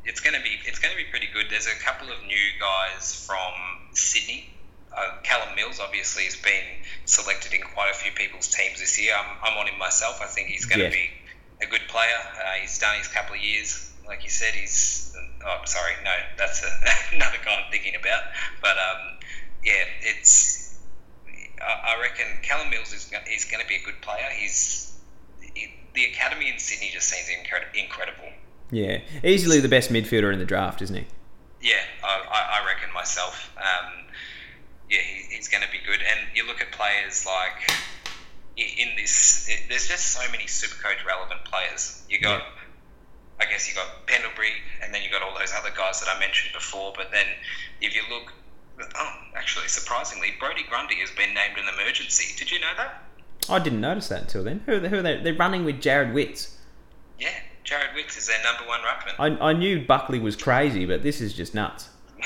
it's 0.05 0.21
going 0.21 0.35
to 0.37 0.43
be 0.43 0.57
it's 0.67 0.79
going 0.79 0.93
to 0.93 0.97
be 0.97 1.09
pretty 1.11 1.29
good. 1.33 1.47
There's 1.51 1.67
a 1.67 1.79
couple 1.85 2.09
of 2.09 2.19
new 2.27 2.47
guys 2.61 3.25
from 3.27 3.95
Sydney. 3.95 4.51
Uh, 4.97 5.19
Callum 5.23 5.55
Mills 5.55 5.79
obviously 5.81 6.25
has 6.25 6.35
been 6.37 6.65
selected 7.05 7.53
in 7.55 7.61
quite 7.61 7.91
a 7.93 7.95
few 7.95 8.11
people's 8.13 8.49
teams 8.49 8.81
this 8.81 9.01
year. 9.01 9.13
I'm, 9.17 9.37
I'm 9.53 9.59
on 9.59 9.69
him 9.69 9.79
myself. 9.79 10.21
I 10.21 10.27
think 10.27 10.49
he's 10.49 10.65
going 10.67 10.79
to 10.81 10.85
Yeah. 10.87 10.91
be 10.91 11.11
a 11.63 11.67
good 11.67 11.87
player. 11.89 12.19
Uh, 12.39 12.53
he's 12.61 12.79
done 12.79 12.97
his 12.99 13.09
couple 13.09 13.37
of 13.37 13.43
years, 13.43 13.93
like 14.07 14.25
you 14.25 14.31
said. 14.31 14.55
He's 14.55 15.15
oh, 15.45 15.61
sorry, 15.65 15.93
no, 16.05 16.13
that's 16.37 16.63
a, 16.63 17.15
another 17.15 17.39
guy 17.45 17.63
I'm 17.65 17.71
thinking 17.71 17.95
about. 17.97 18.23
But 18.61 18.77
um, 18.77 19.19
yeah, 19.65 19.85
it's 20.03 20.79
I 21.61 21.97
I 21.97 22.01
reckon 22.01 22.27
Callum 22.43 22.71
Mills 22.71 22.93
is 22.93 23.13
is 23.31 23.45
going 23.45 23.63
to 23.63 23.69
be 23.69 23.77
a 23.77 23.83
good 23.85 24.01
player. 24.01 24.29
He's 24.33 24.99
he, 25.55 25.75
the 25.95 26.05
academy 26.07 26.51
in 26.51 26.59
Sydney 26.59 26.91
just 26.93 27.09
seems 27.09 27.29
incred- 27.29 27.75
incredible. 27.75 28.29
Yeah, 28.71 29.01
easily 29.25 29.61
the 29.61 29.69
best 29.69 29.91
midfielder 29.93 30.33
in 30.33 30.39
the 30.39 30.45
draft, 30.45 30.81
isn't 30.83 30.95
he? 30.95 31.07
Yeah, 31.61 31.83
I, 32.05 32.61
I, 32.63 32.67
reckon 32.67 32.95
myself. 32.95 33.53
Um, 33.59 34.05
yeah, 34.89 35.01
he, 35.01 35.35
he's 35.35 35.49
going 35.49 35.63
to 35.63 35.71
be 35.71 35.79
good. 35.85 36.01
And 36.01 36.29
you 36.35 36.47
look 36.47 36.61
at 36.61 36.71
players 36.71 37.27
like 37.27 37.71
in 38.79 38.97
this, 38.97 39.47
it, 39.49 39.61
there's 39.69 39.89
just 39.89 40.07
so 40.07 40.21
many 40.31 40.45
Supercoach 40.45 41.05
relevant 41.07 41.45
players. 41.45 42.03
You 42.09 42.21
got, 42.21 42.43
I 43.41 43.45
guess 43.47 43.69
you 43.69 43.75
got 43.75 44.07
Pendlebury, 44.07 44.53
and 44.83 44.93
then 44.95 45.03
you 45.03 45.11
got 45.11 45.23
all 45.23 45.37
those 45.39 45.53
other 45.57 45.71
guys 45.77 46.01
that 46.01 46.15
I 46.15 46.19
mentioned 46.21 46.53
before. 46.55 46.93
But 46.97 47.11
then 47.11 47.27
if 47.81 47.95
you 47.95 48.03
look, 48.11 48.33
oh, 48.97 49.13
actually, 49.37 49.69
surprisingly, 49.69 50.29
Brodie 50.39 50.65
Grundy 50.69 50.97
has 50.97 51.11
been 51.11 51.35
named 51.35 51.59
an 51.59 51.67
emergency. 51.75 52.35
Did 52.39 52.51
you 52.51 52.61
know 52.61 52.73
that? 52.77 53.03
I 53.49 53.59
didn't 53.59 53.81
notice 53.81 54.09
that 54.09 54.23
until 54.23 54.45
then. 54.45 54.63
Who, 54.67 54.73
are 54.75 54.81
they- 54.81 54.89
who 54.89 54.97
are 54.99 55.03
they? 55.03 55.23
They're 55.23 55.35
running 55.35 55.65
with 55.65 55.81
Jarrod 55.81 56.13
Witts. 56.13 56.57
Yeah, 57.19 57.29
Jarrod 57.65 57.95
Witts 57.95 58.17
is 58.17 58.27
their 58.29 58.43
number 58.45 58.67
one 58.69 58.81
ruckman. 58.81 59.41
I, 59.43 59.49
I 59.51 59.53
knew 59.55 59.85
Buckley 59.85 60.19
was 60.19 60.37
crazy, 60.37 60.87
but 60.87 61.03
this 61.03 61.21
is 61.21 61.33
just 61.35 61.55
nuts. 61.55 61.89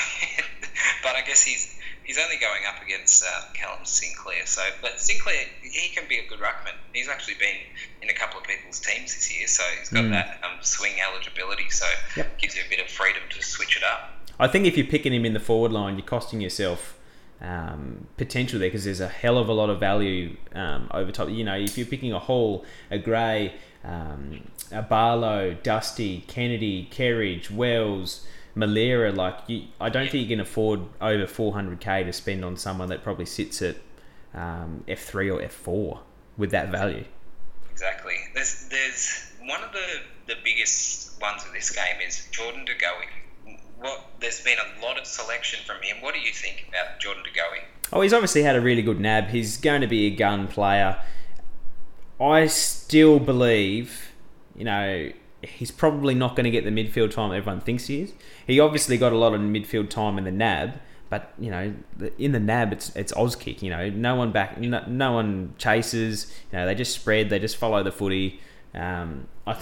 but 1.03 1.15
I 1.17 1.23
guess 1.27 1.43
he's 1.43 1.79
he's 2.05 2.19
only 2.19 2.37
going 2.37 2.54
against 2.95 3.25
uh, 3.25 3.27
Callum 3.55 3.85
Sinclair. 3.85 4.47
So, 4.47 4.63
but 4.83 5.01
Sinclair 5.01 5.37
he 5.63 5.89
can 5.95 6.05
be 6.09 6.19
a 6.19 6.29
good 6.29 6.39
ruckman. 6.41 6.75
He's 6.93 7.09
actually 7.09 7.35
been 7.35 7.57
in 8.03 8.09
a 8.11 8.15
couple 8.15 8.39
of 8.41 8.47
people's 8.47 8.81
teams 8.81 9.15
this 9.15 9.37
year, 9.37 9.47
so 9.49 9.63
he's 9.79 9.89
got 9.91 10.05
Mm. 10.05 10.11
that 10.11 10.41
um, 10.45 10.59
swing 10.63 10.93
eligibility. 11.01 11.69
So, 11.71 11.87
Yep. 12.17 12.39
gives 12.39 12.57
you 12.57 12.63
a 12.67 12.69
bit 12.69 12.81
of 12.81 12.89
freedom 12.89 13.23
to 13.31 13.43
switch 13.43 13.77
it 13.77 13.83
up. 13.83 14.11
I 14.39 14.49
think 14.49 14.67
if 14.67 14.77
you're 14.77 14.87
picking 14.87 15.13
him 15.15 15.25
in 15.25 15.33
the 15.33 15.41
forward 15.41 15.73
line, 15.73 15.97
you're 15.97 16.07
costing 16.07 16.41
yourself 16.41 16.99
um, 17.41 18.07
potential 18.17 18.59
there 18.59 18.69
because 18.69 18.85
there's 18.85 19.01
a 19.01 19.09
hell 19.09 19.37
of 19.39 19.49
a 19.49 19.53
lot 19.53 19.69
of 19.71 19.79
value 19.81 20.37
um, 20.55 20.89
over 20.93 21.11
top. 21.13 21.29
You 21.31 21.45
know, 21.45 21.57
if 21.57 21.77
you're 21.77 21.87
picking 21.87 22.13
a 22.13 22.19
Hall, 22.19 22.65
a 22.91 22.99
Gray, 22.99 23.55
um, 23.85 24.49
a 24.73 24.83
Barlow, 24.83 25.55
Dusty, 25.63 26.25
Kennedy, 26.27 26.89
Kerridge, 26.91 27.51
Wells, 27.51 28.27
Milera, 28.57 29.15
like 29.15 29.39
you, 29.49 29.65
I 29.81 29.89
don't 29.89 30.11
think 30.11 30.23
you 30.23 30.37
can 30.37 30.41
afford 30.41 30.81
over 31.01 31.25
400k 31.25 32.05
to 32.05 32.13
spend 32.13 32.45
on 32.45 32.57
someone 32.57 32.89
that 32.89 33.03
probably 33.03 33.27
sits 33.27 33.61
at 33.63 33.77
um, 34.35 34.85
F3 34.87 35.35
or 35.35 35.41
F4 35.41 35.99
with 36.37 36.51
that 36.53 36.71
value. 36.71 37.05
Exactly. 37.71 38.15
There's 38.35 38.69
there's 38.69 39.33
one 39.41 39.63
of 39.63 39.73
the 39.73 40.35
the 40.35 40.35
biggest 40.45 41.21
ones 41.21 41.45
of 41.45 41.53
this 41.53 41.71
game 41.71 42.01
is 42.07 42.27
Jordan 42.31 42.65
De 42.65 42.73
Goey. 42.75 43.57
What 43.81 44.07
there's 44.21 44.41
been 44.41 44.59
a 44.59 44.85
lot 44.85 44.99
of 44.99 45.07
selection 45.07 45.61
from 45.67 45.83
him. 45.83 46.01
What 46.01 46.15
do 46.15 46.21
you 46.21 46.33
think 46.33 46.67
about 46.69 47.01
Jordan 47.01 47.25
De 47.25 47.31
Goey? 47.31 47.65
Oh, 47.93 48.01
he's 48.01 48.13
obviously 48.13 48.43
had 48.43 48.57
a 48.57 48.61
really 48.61 48.83
good 48.83 49.01
nab. 49.01 49.29
He's 49.29 49.57
going 49.57 49.81
to 49.81 49.87
be 49.87 50.07
a 50.07 50.11
gun 50.11 50.47
player. 50.47 51.03
I 52.21 52.47
still 52.47 53.19
believe, 53.19 54.13
you 54.55 54.65
know, 54.65 55.11
he's 55.47 55.71
probably 55.71 56.15
not 56.15 56.37
going 56.37 56.45
to 56.45 56.51
get 56.51 56.65
the 56.65 56.71
midfield 56.71 57.11
time 57.11 57.33
everyone 57.33 57.61
thinks 57.61 57.87
he 57.87 58.03
is. 58.03 58.13
He 58.47 58.61
obviously 58.61 58.99
got 58.99 59.13
a 59.13 59.19
lot 59.19 59.35
of 59.35 59.41
midfield 59.41 59.91
time 59.91 60.19
in 60.19 60.25
the 60.25 60.33
nab, 60.33 60.81
but 61.11 61.33
you 61.39 61.51
know, 61.51 61.75
in 62.19 62.33
the 62.33 62.41
nab, 62.41 62.73
it's 62.73 62.95
it's 62.97 63.13
Oz 63.13 63.37
kick. 63.37 63.63
You 63.63 63.71
know, 63.71 63.91
no 63.91 64.15
one 64.17 64.33
back, 64.33 64.59
no, 64.59 64.85
no 64.87 65.13
one 65.13 65.55
chases. 65.59 66.33
You 66.51 66.59
know, 66.59 66.67
they 66.67 66.75
just 66.75 66.95
spread, 66.95 67.31
they 67.31 67.39
just 67.39 67.57
follow 67.57 67.83
the 67.83 67.93
footy. 67.93 68.41
Um, 68.75 69.29
I, 69.47 69.61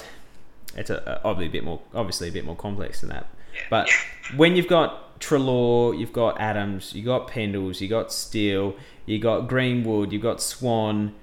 it's 0.77 0.91
a, 0.91 1.21
obviously 1.25 1.49
a 1.49 1.51
bit 1.51 1.65
more, 1.65 1.81
obviously 1.95 2.29
a 2.29 2.33
bit 2.33 2.45
more 2.45 2.57
complex 2.57 3.01
than 3.01 3.11
that. 3.11 3.27
But 3.69 3.91
when 4.37 4.57
you've 4.57 4.69
got 4.69 5.21
Treloar, 5.21 5.99
you've 5.99 6.13
got 6.13 6.41
Adams, 6.41 6.95
you 6.95 7.05
got 7.05 7.29
Pendles, 7.29 7.81
you 7.81 7.89
got 7.89 8.13
Steele, 8.13 8.75
you 9.07 9.19
got 9.19 9.49
Greenwood, 9.49 10.13
you've 10.13 10.23
got 10.23 10.41
Swan. 10.41 11.15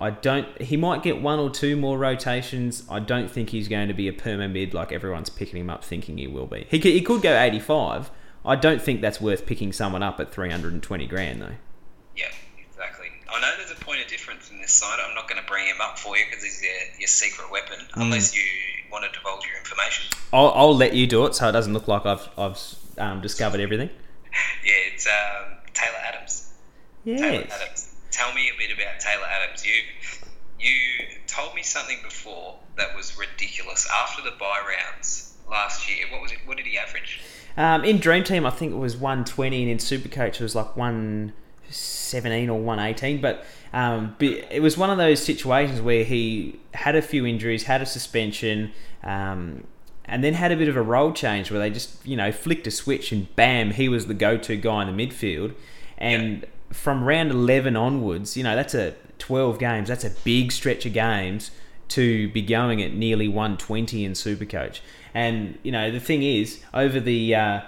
I 0.00 0.10
don't. 0.10 0.60
He 0.60 0.76
might 0.76 1.02
get 1.02 1.22
one 1.22 1.38
or 1.38 1.48
two 1.50 1.76
more 1.76 1.96
rotations. 1.98 2.82
I 2.90 2.98
don't 3.00 3.30
think 3.30 3.50
he's 3.50 3.66
going 3.68 3.88
to 3.88 3.94
be 3.94 4.08
a 4.08 4.12
perma 4.12 4.50
mid 4.50 4.74
like 4.74 4.92
everyone's 4.92 5.30
picking 5.30 5.58
him 5.60 5.70
up 5.70 5.82
thinking 5.84 6.18
he 6.18 6.26
will 6.26 6.46
be. 6.46 6.66
He 6.70 6.78
could, 6.78 6.92
he 6.92 7.00
could 7.00 7.22
go 7.22 7.38
85. 7.38 8.10
I 8.44 8.56
don't 8.56 8.80
think 8.82 9.00
that's 9.00 9.20
worth 9.20 9.46
picking 9.46 9.72
someone 9.72 10.02
up 10.02 10.20
at 10.20 10.32
320 10.32 11.06
grand 11.06 11.40
though. 11.42 11.54
Yeah, 12.14 12.26
exactly. 12.70 13.06
I 13.34 13.40
know 13.40 13.50
there's 13.56 13.70
a 13.70 13.82
point 13.84 14.00
of 14.02 14.06
difference 14.06 14.50
in 14.50 14.60
this 14.60 14.72
side. 14.72 14.98
I'm 15.02 15.14
not 15.14 15.28
going 15.28 15.40
to 15.42 15.48
bring 15.48 15.66
him 15.66 15.80
up 15.80 15.98
for 15.98 16.16
you 16.16 16.24
because 16.28 16.44
he's 16.44 16.62
your, 16.62 16.72
your 16.98 17.08
secret 17.08 17.50
weapon, 17.50 17.78
Mm. 17.94 18.02
unless 18.02 18.36
you 18.36 18.42
want 18.92 19.04
to 19.04 19.18
divulge 19.18 19.44
your 19.46 19.56
information. 19.58 20.06
I'll, 20.32 20.52
I'll 20.54 20.76
let 20.76 20.92
you 20.94 21.06
do 21.06 21.24
it 21.26 21.34
so 21.34 21.48
it 21.48 21.52
doesn't 21.52 21.72
look 21.72 21.88
like 21.88 22.04
I've 22.06 22.28
I've 22.38 22.58
um, 22.98 23.20
discovered 23.22 23.60
everything. 23.60 23.88
Yeah, 24.64 24.72
it's 24.92 25.06
um, 25.06 25.54
Taylor 25.72 25.96
Adams. 26.06 26.52
Taylor 27.06 27.32
Yes. 27.44 27.52
Adams. 27.62 27.95
Tell 28.16 28.32
me 28.32 28.48
a 28.48 28.56
bit 28.56 28.74
about 28.74 28.98
Taylor 28.98 29.26
Adams. 29.26 29.66
You 29.66 29.74
you 30.58 31.06
told 31.26 31.54
me 31.54 31.62
something 31.62 31.98
before 32.02 32.54
that 32.78 32.96
was 32.96 33.18
ridiculous. 33.18 33.86
After 33.92 34.22
the 34.22 34.30
buy 34.40 34.58
rounds 34.66 35.36
last 35.50 35.86
year, 35.86 36.06
what 36.10 36.22
was 36.22 36.32
it? 36.32 36.38
What 36.46 36.56
did 36.56 36.64
he 36.64 36.78
average? 36.78 37.20
Um, 37.58 37.84
in 37.84 37.98
Dream 37.98 38.24
Team, 38.24 38.46
I 38.46 38.50
think 38.50 38.72
it 38.72 38.78
was 38.78 38.96
120, 38.96 39.62
and 39.62 39.70
in 39.70 39.76
Supercoach, 39.76 40.36
it 40.36 40.40
was 40.40 40.54
like 40.54 40.74
117 40.78 42.48
or 42.48 42.58
118. 42.58 43.20
But 43.20 43.44
um, 43.74 44.16
it 44.18 44.62
was 44.62 44.78
one 44.78 44.88
of 44.88 44.96
those 44.96 45.22
situations 45.22 45.82
where 45.82 46.04
he 46.04 46.58
had 46.72 46.96
a 46.96 47.02
few 47.02 47.26
injuries, 47.26 47.64
had 47.64 47.82
a 47.82 47.86
suspension, 47.86 48.72
um, 49.04 49.64
and 50.06 50.24
then 50.24 50.32
had 50.32 50.52
a 50.52 50.56
bit 50.56 50.68
of 50.68 50.76
a 50.76 50.82
role 50.82 51.12
change 51.12 51.50
where 51.50 51.60
they 51.60 51.68
just, 51.68 51.98
you 52.06 52.16
know, 52.16 52.32
flicked 52.32 52.66
a 52.66 52.70
switch 52.70 53.12
and 53.12 53.34
bam, 53.36 53.72
he 53.72 53.90
was 53.90 54.06
the 54.06 54.14
go 54.14 54.38
to 54.38 54.56
guy 54.56 54.88
in 54.88 54.96
the 54.96 55.06
midfield. 55.06 55.54
And 55.98 56.46
from 56.76 57.02
round 57.02 57.30
11 57.30 57.76
onwards, 57.76 58.36
you 58.36 58.44
know, 58.44 58.54
that's 58.54 58.74
a 58.74 58.94
12 59.18 59.58
games. 59.58 59.88
That's 59.88 60.04
a 60.04 60.10
big 60.10 60.52
stretch 60.52 60.86
of 60.86 60.92
games 60.92 61.50
to 61.88 62.28
be 62.30 62.42
going 62.42 62.82
at 62.82 62.92
nearly 62.92 63.28
120 63.28 64.04
in 64.04 64.12
Supercoach. 64.12 64.80
And 65.14 65.58
you 65.62 65.72
know, 65.72 65.90
the 65.90 66.00
thing 66.00 66.22
is, 66.22 66.60
over 66.74 67.00
the 67.00 67.34
uh, 67.34 67.60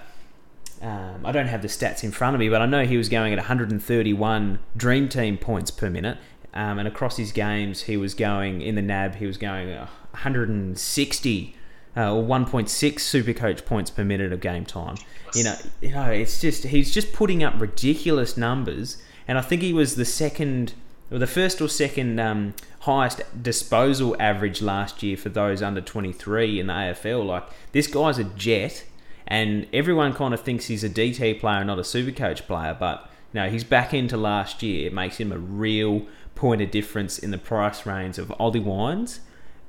um, 0.83 1.25
I 1.25 1.33
don't 1.33 1.47
have 1.47 1.63
the 1.63 1.69
stats 1.69 2.05
in 2.05 2.13
front 2.13 2.35
of 2.35 2.41
me, 2.41 2.49
but 2.49 2.61
I 2.61 2.67
know 2.67 2.85
he 2.85 2.97
was 2.97 3.09
going 3.09 3.33
at 3.33 3.39
131 3.39 4.59
Dream 4.77 5.09
Team 5.09 5.39
points 5.39 5.71
per 5.71 5.91
minute, 5.91 6.19
um, 6.55 6.79
and 6.79 6.87
across 6.87 7.17
his 7.17 7.33
games, 7.33 7.83
he 7.83 7.97
was 7.97 8.15
going 8.15 8.61
in 8.61 8.75
the 8.75 8.83
NAB. 8.83 9.17
He 9.17 9.27
was 9.27 9.39
going 9.39 9.71
uh, 9.71 9.87
160 10.11 11.57
uh, 11.97 12.15
or 12.15 12.23
1.6 12.23 12.67
Supercoach 12.69 13.65
points 13.65 13.91
per 13.91 14.05
minute 14.05 14.33
of 14.33 14.41
game 14.41 14.65
time. 14.65 14.97
You 15.35 15.45
know, 15.45 15.57
you 15.81 15.91
know, 15.91 16.11
it's 16.11 16.41
just 16.41 16.65
he's 16.65 16.93
just 16.93 17.13
putting 17.13 17.43
up 17.43 17.61
ridiculous 17.61 18.37
numbers, 18.37 19.03
and 19.27 19.39
I 19.39 19.43
think 19.43 19.63
he 19.63 19.73
was 19.73 19.97
the 19.97 20.05
second, 20.05 20.75
or 21.11 21.19
the 21.19 21.27
first 21.27 21.61
or 21.61 21.69
second 21.69 22.19
um, 22.19 22.55
highest 22.81 23.23
disposal 23.43 24.17
average 24.19 24.63
last 24.63 25.03
year 25.03 25.17
for 25.17 25.29
those 25.29 25.63
under 25.63 25.81
23 25.81 26.61
in 26.61 26.69
the 26.69 26.73
AFL. 26.73 27.27
Like 27.27 27.45
this 27.73 27.87
guy's 27.87 28.19
a 28.19 28.25
jet, 28.25 28.85
and 29.27 29.67
everyone 29.73 30.15
kind 30.15 30.33
of 30.33 30.41
thinks 30.41 30.67
he's 30.67 30.85
a 30.85 30.89
DT 30.89 31.41
player, 31.41 31.65
not 31.65 31.79
a 31.79 31.83
Supercoach 31.83 32.47
player, 32.47 32.77
but 32.79 33.11
you 33.33 33.41
know, 33.41 33.51
he's 33.51 33.65
back 33.65 33.93
into 33.93 34.17
last 34.17 34.63
year. 34.63 34.87
It 34.87 34.93
makes 34.95 35.19
him 35.19 35.33
a 35.33 35.39
real 35.39 36.07
point 36.35 36.63
of 36.63 36.71
difference 36.71 37.19
in 37.19 37.31
the 37.31 37.39
price 37.39 37.85
range 37.85 38.17
of 38.17 38.33
Ollie 38.39 38.61
Wines, 38.61 39.21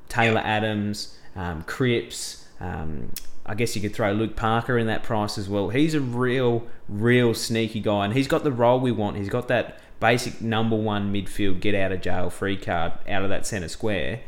Taylor 0.07 0.41
Adams, 0.41 1.17
um, 1.39 1.63
Cripps. 1.63 2.45
Um, 2.59 3.11
I 3.45 3.55
guess 3.55 3.75
you 3.75 3.81
could 3.81 3.93
throw 3.93 4.11
Luke 4.11 4.35
Parker 4.35 4.77
in 4.77 4.87
that 4.87 5.03
price 5.03 5.37
as 5.37 5.49
well. 5.49 5.69
He's 5.69 5.95
a 5.95 6.01
real, 6.01 6.67
real 6.87 7.33
sneaky 7.33 7.79
guy, 7.79 8.05
and 8.05 8.13
he's 8.13 8.27
got 8.27 8.43
the 8.43 8.51
role 8.51 8.79
we 8.79 8.91
want. 8.91 9.15
He's 9.17 9.29
got 9.29 9.47
that 9.47 9.79
basic 9.99 10.41
number 10.41 10.75
one 10.75 11.11
midfield 11.11 11.59
get 11.59 11.75
out 11.75 11.91
of 11.91 12.01
jail 12.01 12.29
free 12.29 12.57
card 12.57 12.93
out 13.07 13.23
of 13.23 13.29
that 13.29 13.45
centre 13.47 13.69
square. 13.69 14.21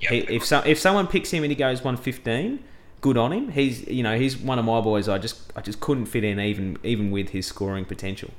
Yep. 0.00 0.10
He, 0.10 0.18
if 0.36 0.44
so, 0.44 0.62
if 0.64 0.78
someone 0.78 1.06
picks 1.06 1.30
him 1.30 1.42
and 1.42 1.50
he 1.50 1.56
goes 1.56 1.82
one 1.82 1.96
fifteen, 1.96 2.62
good 3.00 3.16
on 3.16 3.32
him. 3.32 3.50
He's 3.50 3.86
you 3.88 4.02
know 4.02 4.18
he's 4.18 4.36
one 4.36 4.58
of 4.58 4.64
my 4.64 4.80
boys. 4.80 5.08
I 5.08 5.18
just 5.18 5.52
I 5.56 5.62
just 5.62 5.80
couldn't 5.80 6.06
fit 6.06 6.22
in 6.22 6.38
even 6.38 6.78
even 6.84 7.10
with 7.10 7.30
his 7.30 7.46
scoring 7.46 7.84
potential. 7.84 8.30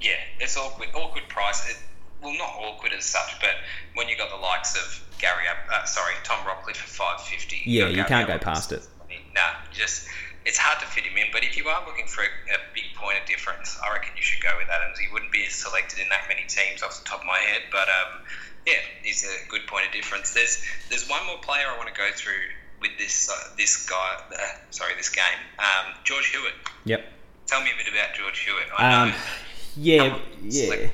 Yeah, 0.00 0.12
it's 0.38 0.56
awkward, 0.56 0.88
awkward 0.94 1.28
price. 1.28 1.68
It, 1.68 1.78
well, 2.26 2.34
not 2.38 2.54
awkward 2.58 2.92
as 2.92 3.04
such, 3.04 3.38
but 3.40 3.54
when 3.94 4.08
you 4.08 4.16
got 4.18 4.30
the 4.30 4.36
likes 4.42 4.74
of 4.76 5.02
Gary, 5.18 5.44
uh, 5.72 5.84
sorry, 5.84 6.12
Tom 6.24 6.38
Rockliff 6.44 6.70
at 6.82 6.90
five 6.90 7.20
fifty. 7.22 7.62
Yeah, 7.64 7.86
you 7.86 8.04
can't 8.04 8.26
go 8.26 8.38
past 8.38 8.72
it. 8.72 8.86
Nah, 9.34 9.54
just 9.72 10.08
it's 10.44 10.58
hard 10.58 10.80
to 10.80 10.86
fit 10.86 11.04
him 11.04 11.16
in. 11.16 11.26
But 11.32 11.44
if 11.44 11.56
you 11.56 11.68
are 11.68 11.84
looking 11.86 12.06
for 12.06 12.22
a, 12.22 12.26
a 12.54 12.58
big 12.74 12.84
point 12.96 13.18
of 13.20 13.26
difference, 13.26 13.78
I 13.82 13.92
reckon 13.92 14.10
you 14.16 14.22
should 14.22 14.42
go 14.42 14.50
with 14.58 14.68
Adams. 14.68 14.98
He 14.98 15.06
wouldn't 15.12 15.32
be 15.32 15.44
selected 15.46 15.98
in 16.00 16.08
that 16.10 16.24
many 16.28 16.42
teams 16.48 16.82
off 16.82 16.98
the 16.98 17.08
top 17.08 17.20
of 17.20 17.26
my 17.26 17.38
head, 17.38 17.62
but 17.70 17.88
um, 17.88 18.20
yeah, 18.66 18.74
he's 19.02 19.24
a 19.24 19.48
good 19.48 19.66
point 19.66 19.86
of 19.86 19.92
difference. 19.92 20.34
There's 20.34 20.64
there's 20.90 21.08
one 21.08 21.24
more 21.26 21.38
player 21.38 21.64
I 21.72 21.76
want 21.78 21.88
to 21.88 21.94
go 21.94 22.08
through 22.14 22.42
with 22.80 22.90
this 22.98 23.30
uh, 23.30 23.54
this 23.56 23.88
guy. 23.88 24.18
Uh, 24.32 24.38
sorry, 24.70 24.94
this 24.96 25.08
game. 25.08 25.40
Um, 25.58 25.94
George 26.04 26.26
Hewitt. 26.34 26.54
Yep. 26.84 27.04
Tell 27.46 27.62
me 27.62 27.70
a 27.72 27.76
bit 27.76 27.92
about 27.92 28.14
George 28.14 28.40
Hewitt. 28.40 28.66
I 28.76 29.02
Um, 29.02 29.08
know 29.10 29.14
yeah, 29.78 30.18
yeah. 30.42 30.88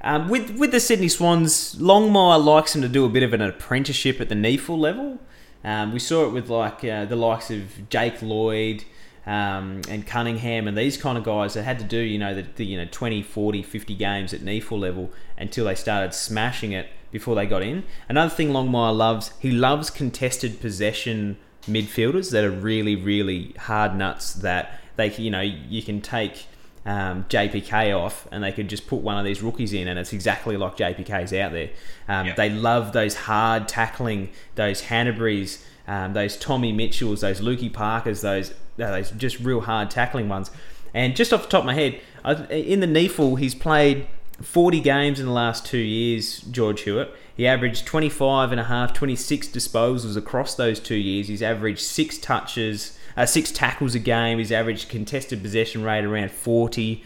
Um, 0.00 0.28
with 0.28 0.50
with 0.52 0.70
the 0.70 0.80
Sydney 0.80 1.08
Swans, 1.08 1.74
Longmire 1.74 2.42
likes 2.42 2.74
him 2.74 2.82
to 2.82 2.88
do 2.88 3.04
a 3.04 3.08
bit 3.08 3.22
of 3.22 3.32
an 3.32 3.40
apprenticeship 3.42 4.20
at 4.20 4.28
the 4.28 4.34
NEAFL 4.34 4.78
level. 4.78 5.18
Um, 5.64 5.92
we 5.92 5.98
saw 5.98 6.24
it 6.24 6.32
with 6.32 6.48
like 6.48 6.84
uh, 6.84 7.04
the 7.04 7.16
likes 7.16 7.50
of 7.50 7.88
Jake 7.90 8.22
Lloyd 8.22 8.84
um, 9.26 9.80
and 9.88 10.06
Cunningham 10.06 10.68
and 10.68 10.78
these 10.78 10.96
kind 10.96 11.18
of 11.18 11.24
guys 11.24 11.54
that 11.54 11.64
had 11.64 11.78
to 11.80 11.84
do 11.84 11.98
you 11.98 12.18
know 12.18 12.32
the, 12.34 12.42
the 12.42 12.64
you 12.64 12.78
know 12.78 12.86
20, 12.90 13.22
40, 13.22 13.62
50 13.62 13.94
games 13.94 14.32
at 14.32 14.40
NEAFL 14.40 14.78
level 14.78 15.10
until 15.36 15.64
they 15.64 15.74
started 15.74 16.14
smashing 16.14 16.72
it 16.72 16.88
before 17.10 17.34
they 17.34 17.46
got 17.46 17.62
in. 17.62 17.84
Another 18.08 18.30
thing 18.30 18.50
Longmire 18.50 18.96
loves, 18.96 19.32
he 19.40 19.50
loves 19.50 19.90
contested 19.90 20.60
possession 20.60 21.38
midfielders 21.62 22.30
that 22.30 22.44
are 22.44 22.50
really 22.50 22.96
really 22.96 23.52
hard 23.58 23.94
nuts 23.94 24.32
that 24.32 24.80
they 24.96 25.12
you 25.16 25.30
know 25.30 25.40
you 25.40 25.82
can 25.82 26.00
take 26.00 26.46
um, 26.86 27.24
JPK 27.28 27.96
off, 27.98 28.26
and 28.30 28.42
they 28.42 28.52
could 28.52 28.68
just 28.68 28.86
put 28.86 29.00
one 29.00 29.18
of 29.18 29.24
these 29.24 29.42
rookies 29.42 29.72
in, 29.72 29.88
and 29.88 29.98
it's 29.98 30.12
exactly 30.12 30.56
like 30.56 30.76
JPK's 30.76 31.32
out 31.32 31.52
there. 31.52 31.70
Um, 32.08 32.26
Yeah. 32.26 32.34
They 32.34 32.50
love 32.50 32.92
those 32.92 33.14
hard 33.14 33.68
tackling, 33.68 34.30
those 34.54 34.82
Hanneberys, 34.82 35.62
um, 35.86 36.12
those 36.12 36.36
Tommy 36.36 36.72
Mitchells, 36.72 37.20
those 37.20 37.40
Lukey 37.40 37.72
Parkers, 37.72 38.20
those 38.20 38.50
uh, 38.50 38.54
those 38.92 39.10
just 39.12 39.40
real 39.40 39.62
hard 39.62 39.90
tackling 39.90 40.28
ones. 40.28 40.50
And 40.94 41.16
just 41.16 41.32
off 41.32 41.42
the 41.42 41.48
top 41.48 41.60
of 41.60 41.66
my 41.66 41.74
head, 41.74 42.00
I, 42.24 42.34
in 42.46 42.80
the 42.80 42.86
NEAFL, 42.86 43.38
he's 43.38 43.54
played 43.54 44.06
40 44.42 44.80
games 44.80 45.20
in 45.20 45.26
the 45.26 45.32
last 45.32 45.66
two 45.66 45.78
years, 45.78 46.40
George 46.42 46.82
Hewitt. 46.82 47.12
He 47.36 47.46
averaged 47.46 47.86
25 47.86 48.50
and 48.52 48.60
a 48.60 48.64
half, 48.64 48.92
26 48.92 49.48
disposals 49.48 50.16
across 50.16 50.54
those 50.54 50.80
two 50.80 50.96
years. 50.96 51.28
He's 51.28 51.42
averaged 51.42 51.80
six 51.80 52.18
touches, 52.18 52.97
uh, 53.18 53.26
six 53.26 53.50
tackles 53.50 53.94
a 53.94 53.98
game. 53.98 54.38
His 54.38 54.52
average 54.52 54.88
contested 54.88 55.42
possession 55.42 55.82
rate 55.82 56.04
around 56.04 56.30
40. 56.30 57.02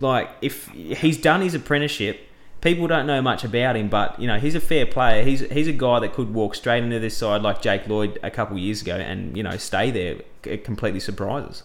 Like, 0.00 0.30
if 0.42 0.68
he's 0.68 1.18
done 1.20 1.40
his 1.40 1.54
apprenticeship, 1.54 2.20
people 2.60 2.86
don't 2.86 3.06
know 3.06 3.20
much 3.22 3.44
about 3.44 3.76
him, 3.76 3.88
but 3.88 4.18
you 4.20 4.26
know 4.26 4.38
he's 4.38 4.54
a 4.54 4.60
fair 4.60 4.84
player. 4.86 5.22
He's 5.24 5.40
he's 5.50 5.68
a 5.68 5.72
guy 5.72 6.00
that 6.00 6.12
could 6.12 6.32
walk 6.34 6.54
straight 6.54 6.82
into 6.84 6.98
this 6.98 7.16
side 7.16 7.42
like 7.42 7.62
Jake 7.62 7.86
Lloyd 7.88 8.18
a 8.22 8.30
couple 8.30 8.58
years 8.58 8.82
ago, 8.82 8.96
and 8.96 9.36
you 9.36 9.42
know 9.42 9.56
stay 9.56 9.90
there. 9.90 10.16
It 10.44 10.64
completely 10.64 11.00
surprises. 11.00 11.62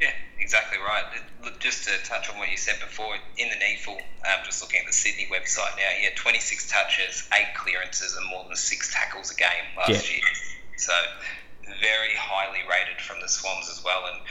Yeah, 0.00 0.12
exactly 0.38 0.78
right. 0.78 1.04
Look, 1.44 1.58
Just 1.60 1.88
to 1.88 1.90
touch 2.08 2.30
on 2.30 2.38
what 2.38 2.50
you 2.50 2.56
said 2.56 2.76
before, 2.80 3.14
in 3.36 3.48
the 3.48 3.54
NEAFL, 3.56 3.96
um, 3.98 4.40
just 4.44 4.62
looking 4.62 4.80
at 4.80 4.86
the 4.86 4.92
Sydney 4.92 5.26
website 5.30 5.76
now, 5.76 5.90
he 5.98 6.04
had 6.04 6.16
26 6.16 6.70
touches, 6.70 7.28
eight 7.34 7.54
clearances, 7.54 8.16
and 8.16 8.26
more 8.30 8.44
than 8.46 8.56
six 8.56 8.92
tackles 8.92 9.30
a 9.30 9.34
game 9.36 9.48
last 9.76 9.90
Yeah. 10.08 10.16
year. 10.16 10.24
So 10.76 10.92
very 11.80 12.14
highly 12.16 12.60
rated 12.68 13.00
from 13.00 13.20
the 13.20 13.28
Swans 13.28 13.68
as 13.70 13.82
well, 13.84 14.04
and 14.12 14.22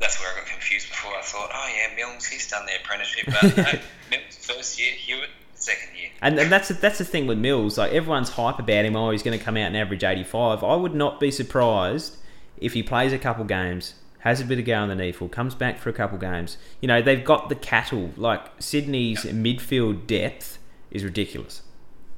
that's 0.00 0.18
where 0.20 0.32
I 0.32 0.38
got 0.38 0.46
confused 0.46 0.88
before. 0.88 1.12
I 1.14 1.22
thought, 1.22 1.50
oh 1.52 1.68
yeah, 1.68 1.94
Mills, 1.96 2.26
he's 2.26 2.50
done 2.50 2.66
the 2.66 2.72
apprenticeship, 2.82 3.26
but 3.26 3.56
no, 3.56 3.80
Mills 4.10 4.36
first 4.36 4.80
year, 4.80 4.92
Hewitt 4.92 5.30
second 5.54 5.96
year. 5.96 6.10
And, 6.22 6.38
and 6.38 6.50
that's 6.50 6.68
that's 6.68 6.98
the 6.98 7.04
thing 7.04 7.26
with 7.26 7.38
Mills. 7.38 7.78
Like 7.78 7.92
everyone's 7.92 8.30
hype 8.30 8.58
about 8.58 8.84
him. 8.84 8.96
Oh, 8.96 9.10
he's 9.10 9.22
going 9.22 9.38
to 9.38 9.44
come 9.44 9.56
out 9.56 9.66
and 9.66 9.76
average 9.76 10.04
eighty 10.04 10.24
five. 10.24 10.64
I 10.64 10.74
would 10.74 10.94
not 10.94 11.20
be 11.20 11.30
surprised 11.30 12.16
if 12.58 12.72
he 12.74 12.82
plays 12.82 13.12
a 13.12 13.18
couple 13.18 13.44
games, 13.44 13.94
has 14.20 14.40
a 14.40 14.44
bit 14.44 14.58
of 14.58 14.64
go 14.64 14.74
on 14.74 14.88
the 14.88 14.94
NEAFL, 14.94 15.30
comes 15.30 15.54
back 15.54 15.78
for 15.78 15.90
a 15.90 15.92
couple 15.92 16.18
games. 16.18 16.56
You 16.80 16.88
know, 16.88 17.00
they've 17.00 17.24
got 17.24 17.48
the 17.48 17.54
cattle. 17.54 18.10
Like 18.16 18.42
Sydney's 18.58 19.24
midfield 19.24 20.06
depth 20.06 20.58
is 20.90 21.04
ridiculous. 21.04 21.62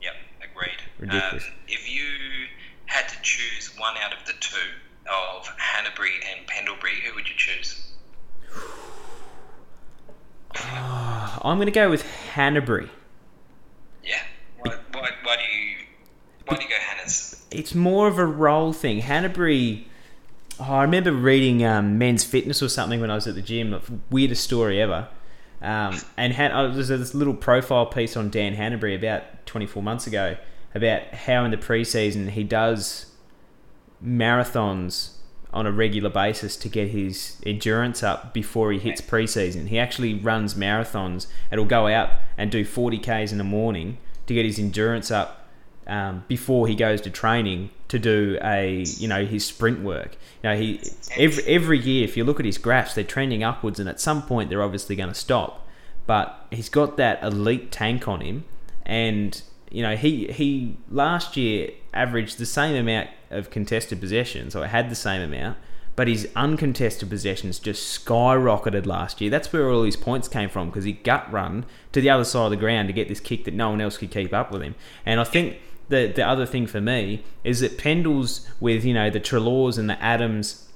Yep, 0.00 0.14
agreed. 0.50 0.78
Ridiculous. 0.98 1.44
Um, 1.44 1.52
if 1.68 1.92
you 1.92 2.04
had 2.86 3.08
to 3.08 3.16
choose 3.22 3.71
one 3.82 3.96
out 3.98 4.12
of 4.12 4.24
the 4.26 4.32
two 4.38 4.56
of 5.10 5.48
Hannebery 5.58 6.14
and 6.30 6.46
Pendlebury, 6.46 7.00
who 7.04 7.16
would 7.16 7.28
you 7.28 7.34
choose? 7.36 7.92
I'm 11.44 11.58
going 11.58 11.66
to 11.66 11.72
go 11.72 11.90
with 11.90 12.04
Hannebery. 12.34 12.88
Yeah. 14.04 14.22
Why, 14.60 14.76
why, 14.92 15.10
why 15.24 15.36
do 15.36 15.42
you 15.42 15.78
why 16.46 16.56
do 16.56 16.62
you 16.62 16.68
go 16.68 16.76
Hannah's? 16.78 17.44
it's 17.50 17.74
more 17.74 18.06
of 18.06 18.18
a 18.18 18.24
role 18.24 18.72
thing. 18.72 19.00
Hannebery. 19.00 19.84
Oh, 20.60 20.74
I 20.74 20.82
remember 20.82 21.10
reading 21.12 21.64
um, 21.64 21.98
Men's 21.98 22.22
Fitness 22.22 22.62
or 22.62 22.68
something 22.68 23.00
when 23.00 23.10
I 23.10 23.16
was 23.16 23.26
at 23.26 23.34
the 23.34 23.42
gym. 23.42 24.04
Weirdest 24.10 24.44
story 24.44 24.80
ever. 24.80 25.08
Um, 25.60 26.00
and 26.16 26.32
Han- 26.34 26.52
oh, 26.52 26.72
there's 26.72 26.88
this 26.88 27.14
little 27.14 27.34
profile 27.34 27.86
piece 27.86 28.16
on 28.16 28.30
Dan 28.30 28.54
Hannebery 28.54 28.94
about 28.94 29.44
24 29.46 29.82
months 29.82 30.06
ago 30.06 30.36
about 30.72 31.02
how 31.14 31.44
in 31.44 31.50
the 31.50 31.56
preseason 31.56 32.30
he 32.30 32.44
does 32.44 33.11
marathons 34.04 35.10
on 35.52 35.66
a 35.66 35.72
regular 35.72 36.08
basis 36.08 36.56
to 36.56 36.68
get 36.68 36.88
his 36.88 37.36
endurance 37.44 38.02
up 38.02 38.32
before 38.32 38.72
he 38.72 38.78
hits 38.78 39.00
preseason. 39.00 39.68
He 39.68 39.78
actually 39.78 40.14
runs 40.14 40.54
marathons 40.54 41.26
and 41.50 41.58
he'll 41.58 41.68
go 41.68 41.88
out 41.88 42.10
and 42.38 42.50
do 42.50 42.64
40Ks 42.64 43.32
in 43.32 43.38
the 43.38 43.44
morning 43.44 43.98
to 44.26 44.34
get 44.34 44.46
his 44.46 44.58
endurance 44.58 45.10
up 45.10 45.46
um, 45.86 46.24
before 46.28 46.68
he 46.68 46.74
goes 46.74 47.00
to 47.02 47.10
training 47.10 47.70
to 47.88 47.98
do 47.98 48.38
a 48.42 48.84
you 48.96 49.08
know 49.08 49.26
his 49.26 49.44
sprint 49.44 49.80
work. 49.80 50.16
You 50.42 50.50
know 50.50 50.56
he 50.56 50.80
every 51.16 51.44
every 51.44 51.78
year 51.78 52.04
if 52.04 52.16
you 52.16 52.24
look 52.24 52.38
at 52.38 52.46
his 52.46 52.56
graphs 52.56 52.94
they're 52.94 53.04
trending 53.04 53.42
upwards 53.42 53.78
and 53.78 53.88
at 53.88 54.00
some 54.00 54.22
point 54.22 54.48
they're 54.48 54.62
obviously 54.62 54.96
going 54.96 55.08
to 55.08 55.14
stop. 55.14 55.66
But 56.06 56.46
he's 56.50 56.68
got 56.68 56.96
that 56.96 57.22
elite 57.22 57.70
tank 57.70 58.08
on 58.08 58.22
him, 58.22 58.44
and 58.84 59.42
you 59.72 59.82
know 59.82 59.96
he 59.96 60.26
he 60.28 60.76
last 60.90 61.36
year 61.36 61.70
averaged 61.92 62.38
the 62.38 62.46
same 62.46 62.76
amount 62.76 63.08
of 63.30 63.50
contested 63.50 64.00
possessions 64.00 64.54
or 64.54 64.66
had 64.66 64.90
the 64.90 64.94
same 64.94 65.22
amount. 65.22 65.56
But 65.94 66.08
his 66.08 66.26
uncontested 66.34 67.10
possessions 67.10 67.58
just 67.58 67.82
skyrocketed 68.06 68.86
last 68.86 69.20
year. 69.20 69.30
That's 69.30 69.52
where 69.52 69.68
all 69.68 69.82
his 69.82 69.96
points 69.96 70.26
came 70.26 70.48
from 70.48 70.68
because 70.68 70.84
he 70.84 70.92
gut 70.92 71.30
run 71.30 71.66
to 71.92 72.00
the 72.00 72.08
other 72.08 72.24
side 72.24 72.46
of 72.46 72.50
the 72.50 72.56
ground 72.56 72.88
to 72.88 72.94
get 72.94 73.08
this 73.08 73.20
kick 73.20 73.44
that 73.44 73.52
no 73.52 73.68
one 73.68 73.80
else 73.82 73.98
could 73.98 74.10
keep 74.10 74.32
up 74.32 74.50
with 74.50 74.62
him. 74.62 74.74
And 75.04 75.20
I 75.20 75.24
think 75.24 75.58
the 75.90 76.06
the 76.06 76.26
other 76.26 76.46
thing 76.46 76.66
for 76.66 76.80
me 76.80 77.24
is 77.44 77.60
that 77.60 77.76
Pendles 77.76 78.48
with 78.58 78.86
you 78.86 78.94
know 78.94 79.10
the 79.10 79.20
Treloars 79.20 79.76
and 79.78 79.90
the 79.90 80.02
Adams, 80.02 80.66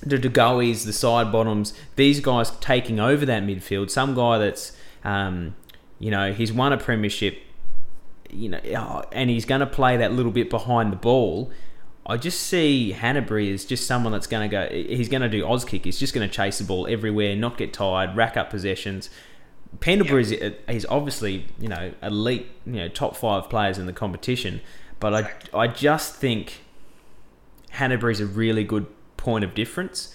the 0.00 0.18
DeGoey's, 0.18 0.84
the 0.84 0.92
Sidebottoms, 0.92 1.72
these 1.96 2.20
guys 2.20 2.50
taking 2.60 3.00
over 3.00 3.24
that 3.24 3.42
midfield. 3.42 3.88
Some 3.90 4.14
guy 4.14 4.36
that's 4.38 4.76
Um, 5.02 5.54
you 5.98 6.10
know, 6.10 6.32
he's 6.32 6.52
won 6.52 6.72
a 6.72 6.76
premiership. 6.76 7.38
You 8.30 8.50
know, 8.50 8.60
oh, 8.76 9.04
and 9.12 9.30
he's 9.30 9.44
going 9.44 9.60
to 9.60 9.66
play 9.66 9.96
that 9.96 10.12
little 10.12 10.32
bit 10.32 10.50
behind 10.50 10.92
the 10.92 10.96
ball. 10.96 11.50
I 12.06 12.16
just 12.16 12.40
see 12.40 12.94
Hannebery 12.96 13.52
as 13.52 13.64
just 13.64 13.86
someone 13.86 14.12
that's 14.12 14.26
going 14.26 14.48
to 14.48 14.52
go. 14.52 14.68
He's 14.70 15.08
going 15.08 15.22
to 15.22 15.28
do 15.28 15.46
Oz 15.46 15.64
kick. 15.64 15.84
He's 15.84 15.98
just 15.98 16.14
going 16.14 16.26
to 16.28 16.34
chase 16.34 16.58
the 16.58 16.64
ball 16.64 16.86
everywhere, 16.86 17.36
not 17.36 17.58
get 17.58 17.72
tired, 17.72 18.16
rack 18.16 18.36
up 18.36 18.50
possessions. 18.50 19.10
Pendlebury 19.80 20.22
is 20.22 20.32
uh, 20.32 20.50
he's 20.68 20.86
obviously 20.86 21.46
you 21.58 21.68
know 21.68 21.92
elite, 22.02 22.48
you 22.64 22.72
know 22.72 22.88
top 22.88 23.16
five 23.16 23.50
players 23.50 23.76
in 23.76 23.84
the 23.84 23.92
competition, 23.92 24.62
but 24.98 25.14
I 25.14 25.32
I 25.52 25.68
just 25.68 26.14
think 26.14 26.62
Hannebery's 27.74 28.20
a 28.20 28.26
really 28.26 28.64
good 28.64 28.86
point 29.18 29.44
of 29.44 29.54
difference 29.54 30.14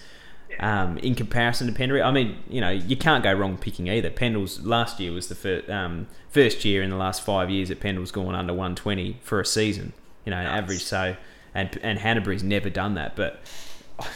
um, 0.59 0.97
in 0.99 1.15
comparison 1.15 1.67
to 1.67 1.73
Pendlebury. 1.73 2.01
I 2.01 2.11
mean, 2.11 2.37
you 2.49 2.61
know, 2.61 2.69
you 2.69 2.95
can't 2.95 3.23
go 3.23 3.33
wrong 3.33 3.57
picking 3.57 3.87
either. 3.89 4.09
Pendle's 4.09 4.61
last 4.61 4.99
year 4.99 5.11
was 5.11 5.27
the 5.27 5.35
first, 5.35 5.69
um, 5.69 6.07
first 6.29 6.65
year 6.65 6.81
in 6.83 6.89
the 6.89 6.95
last 6.95 7.23
five 7.23 7.49
years 7.49 7.69
that 7.69 7.79
Pendle's 7.79 8.11
gone 8.11 8.35
under 8.35 8.53
120 8.53 9.19
for 9.21 9.39
a 9.39 9.45
season, 9.45 9.93
you 10.25 10.31
know, 10.31 10.41
nice. 10.41 10.63
average. 10.63 10.83
So, 10.83 11.15
and 11.53 11.77
and 11.83 11.99
Hannebery's 11.99 12.43
never 12.43 12.69
done 12.69 12.95
that. 12.95 13.15
But 13.15 13.39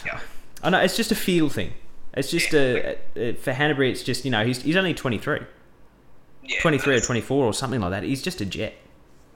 yeah. 0.04 0.20
I 0.62 0.70
know 0.70 0.80
it's 0.80 0.96
just 0.96 1.12
a 1.12 1.16
feel 1.16 1.48
thing. 1.48 1.74
It's 2.14 2.30
just 2.30 2.52
a, 2.52 2.98
a, 3.14 3.34
for 3.34 3.52
Hannebery. 3.52 3.90
It's 3.90 4.02
just 4.02 4.24
you 4.24 4.30
know 4.30 4.44
he's 4.44 4.62
he's 4.62 4.76
only 4.76 4.94
23. 4.94 5.40
Yeah, 6.44 6.60
23 6.60 6.96
or 6.96 7.00
24 7.00 7.44
or 7.44 7.52
something 7.52 7.80
like 7.80 7.90
that. 7.90 8.02
He's 8.02 8.22
just 8.22 8.40
a 8.40 8.46
jet. 8.46 8.74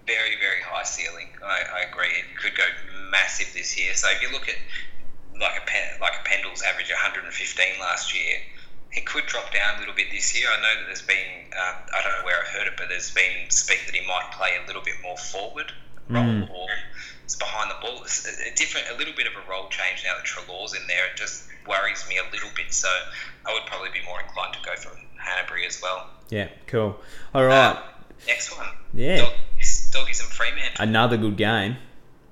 Very, 0.06 0.36
very 0.40 0.62
high 0.64 0.82
ceiling. 0.82 1.28
I, 1.44 1.80
I 1.80 1.90
agree. 1.90 2.06
It 2.06 2.36
could 2.40 2.56
go 2.56 2.64
massive 3.10 3.52
this 3.54 3.78
year. 3.78 3.94
So 3.94 4.08
if 4.10 4.22
you 4.22 4.32
look 4.32 4.48
at 4.48 4.56
like 5.42 5.58
a 5.58 6.00
like 6.00 6.14
a 6.14 6.24
Pendle's 6.24 6.62
average 6.62 6.90
115 6.90 7.26
last 7.80 8.14
year. 8.14 8.38
He 8.90 9.00
could 9.00 9.26
drop 9.26 9.52
down 9.52 9.76
a 9.76 9.78
little 9.80 9.94
bit 9.94 10.10
this 10.12 10.38
year. 10.38 10.48
I 10.48 10.60
know 10.60 10.80
that 10.80 10.86
there's 10.86 11.02
been 11.02 11.50
uh, 11.52 11.74
I 11.92 12.02
don't 12.02 12.12
know 12.18 12.24
where 12.24 12.40
I 12.40 12.46
heard 12.46 12.66
it, 12.66 12.74
but 12.78 12.88
there's 12.88 13.10
been 13.10 13.50
speak 13.50 13.84
that 13.86 13.94
he 13.94 14.06
might 14.06 14.30
play 14.32 14.56
a 14.62 14.66
little 14.66 14.82
bit 14.82 14.96
more 15.02 15.16
forward 15.16 15.72
role 16.08 16.24
mm. 16.24 16.50
or 16.50 16.68
it's 17.24 17.36
behind 17.36 17.70
the 17.70 17.76
ball. 17.80 18.02
It's 18.02 18.26
a 18.26 18.54
different, 18.54 18.88
a 18.92 18.96
little 18.98 19.14
bit 19.14 19.26
of 19.26 19.32
a 19.32 19.50
role 19.50 19.68
change 19.68 20.04
now 20.04 20.14
that 20.16 20.24
Treloar's 20.24 20.74
in 20.74 20.86
there. 20.86 21.06
It 21.06 21.16
just 21.16 21.48
worries 21.66 22.04
me 22.08 22.18
a 22.18 22.30
little 22.32 22.50
bit. 22.54 22.72
So 22.72 22.88
I 23.46 23.52
would 23.52 23.66
probably 23.66 23.90
be 23.90 24.04
more 24.04 24.20
inclined 24.20 24.54
to 24.54 24.60
go 24.64 24.74
for 24.76 24.90
Hannebery 25.20 25.66
as 25.66 25.80
well. 25.82 26.08
Yeah, 26.30 26.48
cool. 26.66 26.96
All 27.34 27.44
right. 27.44 27.76
Uh, 27.76 27.82
next 28.26 28.56
one. 28.56 28.66
Yeah. 28.94 29.16
Doggies, 29.16 29.90
Doggies 29.92 30.20
and 30.20 30.28
Fremantle. 30.28 30.82
Another 30.82 31.16
good 31.16 31.36
game. 31.36 31.76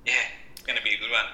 Yeah, 0.05 0.13
it's 0.51 0.61
going 0.63 0.77
to 0.77 0.83
be 0.83 0.93
a 0.93 0.97
good 0.97 1.11
one. 1.11 1.25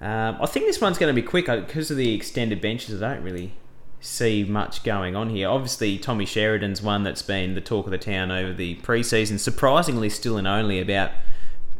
Um, 0.00 0.38
I 0.40 0.46
think 0.46 0.66
this 0.66 0.80
one's 0.80 0.98
going 0.98 1.14
to 1.14 1.20
be 1.20 1.26
quick 1.26 1.46
because 1.46 1.90
of 1.90 1.96
the 1.96 2.14
extended 2.14 2.60
benches. 2.60 3.02
I 3.02 3.14
don't 3.14 3.24
really 3.24 3.52
see 4.00 4.44
much 4.44 4.82
going 4.82 5.14
on 5.14 5.28
here. 5.28 5.48
Obviously, 5.48 5.98
Tommy 5.98 6.24
Sheridan's 6.24 6.80
one 6.80 7.02
that's 7.02 7.22
been 7.22 7.54
the 7.54 7.60
talk 7.60 7.84
of 7.86 7.90
the 7.90 7.98
town 7.98 8.30
over 8.30 8.52
the 8.52 8.76
preseason. 8.76 9.38
Surprisingly, 9.38 10.08
still 10.08 10.38
in 10.38 10.46
only 10.46 10.80
about 10.80 11.10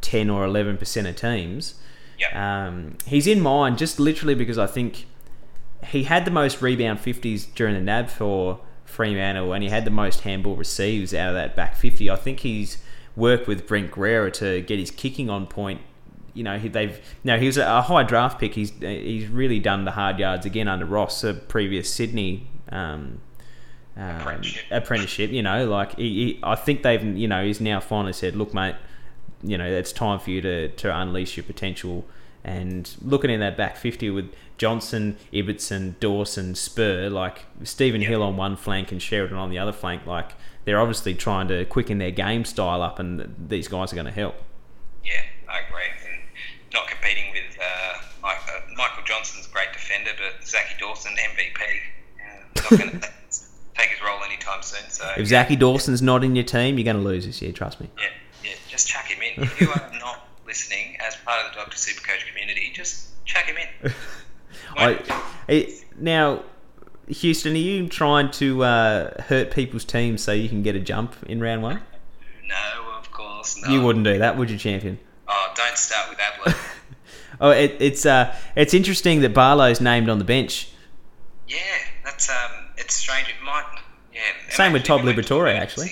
ten 0.00 0.28
or 0.28 0.44
eleven 0.44 0.76
percent 0.76 1.06
of 1.06 1.16
teams. 1.16 1.74
Yeah. 2.18 2.66
Um, 2.66 2.98
he's 3.06 3.26
in 3.26 3.40
mine 3.40 3.78
just 3.78 3.98
literally 3.98 4.34
because 4.34 4.58
I 4.58 4.66
think 4.66 5.06
he 5.86 6.04
had 6.04 6.26
the 6.26 6.30
most 6.30 6.60
rebound 6.60 7.00
fifties 7.00 7.46
during 7.46 7.74
the 7.74 7.80
NAB 7.80 8.10
for 8.10 8.60
Fremantle, 8.84 9.54
and 9.54 9.62
he 9.62 9.70
had 9.70 9.86
the 9.86 9.90
most 9.90 10.20
handball 10.20 10.56
receives 10.56 11.14
out 11.14 11.30
of 11.30 11.34
that 11.34 11.56
back 11.56 11.74
fifty. 11.76 12.10
I 12.10 12.16
think 12.16 12.40
he's 12.40 12.78
worked 13.16 13.48
with 13.48 13.66
Brent 13.66 13.90
Guerra 13.92 14.30
to 14.32 14.60
get 14.60 14.78
his 14.78 14.90
kicking 14.90 15.30
on 15.30 15.46
point 15.46 15.80
you 16.34 16.42
know 16.42 16.58
they've 16.58 17.00
no 17.24 17.38
he 17.38 17.46
was 17.46 17.56
a 17.56 17.82
high 17.82 18.02
draft 18.02 18.38
pick. 18.38 18.54
He's 18.54 18.70
he's 18.80 19.28
really 19.28 19.58
done 19.58 19.84
the 19.84 19.92
hard 19.92 20.18
yards 20.18 20.46
again 20.46 20.68
under 20.68 20.84
Ross, 20.84 21.24
a 21.24 21.34
previous 21.34 21.92
Sydney 21.92 22.46
um, 22.70 23.20
um, 23.96 24.16
apprenticeship. 24.16 24.64
apprenticeship. 24.70 25.30
You 25.30 25.42
know, 25.42 25.66
like 25.66 25.96
he, 25.96 26.08
he, 26.08 26.40
I 26.42 26.54
think 26.54 26.82
they've 26.82 27.04
you 27.16 27.28
know 27.28 27.44
he's 27.44 27.60
now 27.60 27.80
finally 27.80 28.12
said, 28.12 28.36
look, 28.36 28.54
mate, 28.54 28.76
you 29.42 29.58
know 29.58 29.66
it's 29.66 29.92
time 29.92 30.18
for 30.18 30.30
you 30.30 30.40
to 30.40 30.68
to 30.68 30.96
unleash 30.96 31.36
your 31.36 31.44
potential. 31.44 32.04
And 32.42 32.90
looking 33.02 33.30
in 33.30 33.40
that 33.40 33.56
back 33.56 33.76
fifty 33.76 34.08
with 34.08 34.32
Johnson, 34.56 35.18
Ibbotson, 35.32 35.98
Dawson, 36.00 36.54
Spurr, 36.54 37.10
like 37.10 37.44
Stephen 37.64 38.00
Hill 38.00 38.22
on 38.22 38.36
one 38.36 38.56
flank 38.56 38.92
and 38.92 39.00
Sheridan 39.00 39.36
on 39.36 39.50
the 39.50 39.58
other 39.58 39.72
flank, 39.72 40.06
like 40.06 40.32
they're 40.64 40.80
obviously 40.80 41.14
trying 41.14 41.48
to 41.48 41.64
quicken 41.66 41.98
their 41.98 42.10
game 42.10 42.44
style 42.44 42.80
up, 42.80 42.98
and 42.98 43.34
these 43.48 43.68
guys 43.68 43.92
are 43.92 43.96
going 43.96 44.06
to 44.06 44.12
help. 44.12 44.36
Yeah, 45.04 45.22
I 45.48 45.60
agree 45.66 45.99
not 46.72 46.86
competing 46.88 47.32
with 47.32 47.58
uh, 47.60 47.98
Mike, 48.22 48.38
uh, 48.48 48.60
Michael 48.76 49.02
Johnson's 49.04 49.46
great 49.46 49.72
defender, 49.72 50.10
but 50.16 50.46
Zachy 50.46 50.74
Dawson, 50.78 51.12
MVP, 51.12 51.60
uh, 52.20 52.44
not 52.56 52.70
going 52.70 53.00
to 53.00 53.08
take 53.76 53.90
his 53.90 54.02
role 54.02 54.22
anytime 54.24 54.62
soon. 54.62 54.88
So 54.90 55.10
if 55.16 55.26
Zachy 55.26 55.56
Dawson's 55.56 56.02
not 56.02 56.24
in 56.24 56.36
your 56.36 56.44
team, 56.44 56.78
you're 56.78 56.84
going 56.84 56.96
to 56.96 57.02
lose 57.02 57.26
this 57.26 57.42
year. 57.42 57.52
Trust 57.52 57.80
me. 57.80 57.90
Yeah, 57.98 58.08
yeah, 58.44 58.50
just 58.68 58.88
chuck 58.88 59.06
him 59.06 59.20
in. 59.22 59.44
If 59.44 59.60
you 59.60 59.68
are 59.70 59.90
not 59.98 60.28
listening 60.46 60.96
as 61.06 61.16
part 61.16 61.44
of 61.44 61.52
the 61.52 61.58
Doctor 61.58 61.76
Supercoach 61.76 62.26
community, 62.28 62.72
just 62.74 63.08
chuck 63.24 63.44
him 63.44 63.56
in. 63.56 63.92
I, 64.76 65.68
now, 65.98 66.44
Houston, 67.08 67.54
are 67.54 67.56
you 67.56 67.88
trying 67.88 68.30
to 68.32 68.62
uh, 68.62 69.22
hurt 69.22 69.50
people's 69.50 69.84
teams 69.84 70.22
so 70.22 70.32
you 70.32 70.48
can 70.48 70.62
get 70.62 70.76
a 70.76 70.80
jump 70.80 71.16
in 71.26 71.40
round 71.40 71.62
one? 71.62 71.82
No, 72.46 72.98
of 72.98 73.10
course 73.10 73.60
not. 73.60 73.70
You 73.70 73.82
wouldn't 73.82 74.04
do 74.04 74.18
that, 74.18 74.36
would 74.36 74.50
you, 74.50 74.58
champion? 74.58 74.98
Oh, 75.32 75.52
don't 75.54 75.78
start 75.78 76.10
with 76.10 76.18
Adler. 76.18 76.54
oh, 77.40 77.50
it, 77.50 77.76
it's 77.78 78.04
uh, 78.04 78.36
it's 78.56 78.74
interesting 78.74 79.20
that 79.20 79.32
Barlow's 79.32 79.80
named 79.80 80.08
on 80.08 80.18
the 80.18 80.24
bench. 80.24 80.68
Yeah, 81.46 81.56
that's 82.04 82.28
um, 82.28 82.66
it's 82.76 82.94
strange. 82.94 83.28
It 83.28 83.44
might, 83.44 83.64
yeah. 84.12 84.20
Same 84.50 84.72
with 84.72 84.82
Tom 84.82 85.02
Liberatore, 85.02 85.54
actually. 85.54 85.88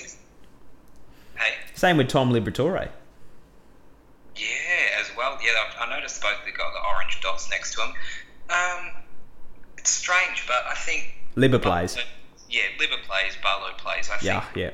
Hey. 1.35 1.53
Same 1.73 1.95
with 1.95 2.09
Tom 2.09 2.33
Liberatore. 2.33 2.89
Yeah, 4.35 4.45
as 4.99 5.09
well. 5.15 5.37
Yeah, 5.41 5.51
I 5.79 5.89
noticed 5.89 6.21
both 6.21 6.37
they 6.45 6.51
got 6.51 6.73
the 6.73 6.93
orange 6.93 7.21
dots 7.21 7.49
next 7.49 7.71
to 7.71 7.77
them. 7.77 7.93
Um, 8.49 8.91
it's 9.77 9.89
strange, 9.89 10.45
but 10.47 10.65
I 10.69 10.73
think 10.73 11.15
Libber 11.37 11.61
plays. 11.61 11.97
Yeah, 12.49 12.63
Libber 12.77 13.01
plays, 13.03 13.37
Barlow 13.41 13.71
plays. 13.77 14.09
I 14.09 14.17
think 14.17 14.23
yeah, 14.23 14.43
yeah. 14.55 14.71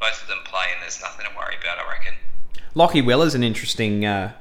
Both 0.00 0.22
of 0.22 0.28
them 0.28 0.38
play, 0.44 0.64
and 0.74 0.82
there's 0.82 1.00
nothing 1.00 1.26
to 1.26 1.36
worry 1.36 1.54
about. 1.60 1.78
I 1.78 1.88
reckon. 1.88 2.14
Lachie 2.74 3.04
Weller's 3.04 3.34
an 3.34 3.42
interesting, 3.42 4.04
uh, 4.04 4.32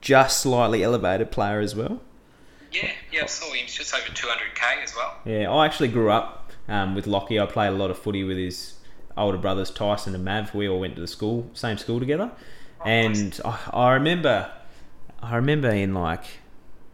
just 0.00 0.40
slightly 0.40 0.82
elevated 0.82 1.30
player 1.30 1.60
as 1.60 1.74
well. 1.74 2.00
Yeah, 2.72 2.90
yeah, 3.10 3.22
I 3.24 3.26
saw 3.26 3.46
him. 3.46 3.64
He's 3.64 3.74
just 3.74 3.94
over 3.94 4.06
200k 4.06 4.84
as 4.84 4.94
well. 4.94 5.16
Yeah, 5.24 5.50
I 5.50 5.66
actually 5.66 5.88
grew 5.88 6.10
up 6.10 6.52
um, 6.68 6.94
with 6.94 7.06
Lockie. 7.06 7.40
I 7.40 7.46
played 7.46 7.68
a 7.68 7.76
lot 7.76 7.90
of 7.90 7.98
footy 7.98 8.22
with 8.22 8.36
his 8.36 8.74
older 9.16 9.38
brothers, 9.38 9.70
Tyson 9.70 10.14
and 10.14 10.24
Mav. 10.24 10.54
We 10.54 10.68
all 10.68 10.80
went 10.80 10.94
to 10.94 11.00
the 11.00 11.08
school, 11.08 11.50
same 11.52 11.78
school 11.78 11.98
together. 11.98 12.30
Oh, 12.80 12.84
and 12.84 13.14
nice. 13.14 13.40
I, 13.44 13.58
I 13.72 13.92
remember, 13.92 14.50
I 15.20 15.36
remember 15.36 15.68
in 15.70 15.94
like 15.94 16.24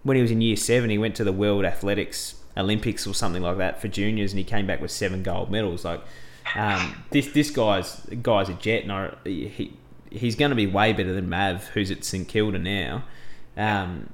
when 0.03 0.16
he 0.16 0.22
was 0.22 0.30
in 0.30 0.41
year 0.41 0.57
seven, 0.57 0.89
he 0.89 0.99
went 0.99 1.14
to 1.16 1.24
the 1.24 1.32
World 1.32 1.64
Athletics 1.64 2.37
Olympics 2.57 3.07
or 3.07 3.12
something 3.12 3.43
like 3.43 3.59
that 3.59 3.80
for 3.80 3.89
juniors, 3.89 4.32
and 4.32 4.39
he 4.39 4.45
came 4.45 4.66
back 4.66 4.80
with 4.80 4.91
seven 4.91 5.22
gold 5.22 5.51
medals. 5.51 5.84
Like 5.84 6.01
um, 6.55 7.05
this, 7.11 7.32
this 7.32 7.51
guy's 7.51 8.01
guy's 8.22 8.49
a 8.49 8.55
jet, 8.55 8.84
and 8.84 8.93
I, 8.93 9.14
he 9.24 9.74
he's 10.16 10.36
going 10.36 10.50
to 10.50 10.56
be 10.56 10.66
way 10.66 10.92
better 10.92 11.12
than 11.12 11.28
Mav, 11.28 11.68
who's 11.68 11.90
at 11.90 12.04
St 12.04 12.26
Kilda 12.26 12.58
now. 12.58 13.04
Um, 13.56 14.10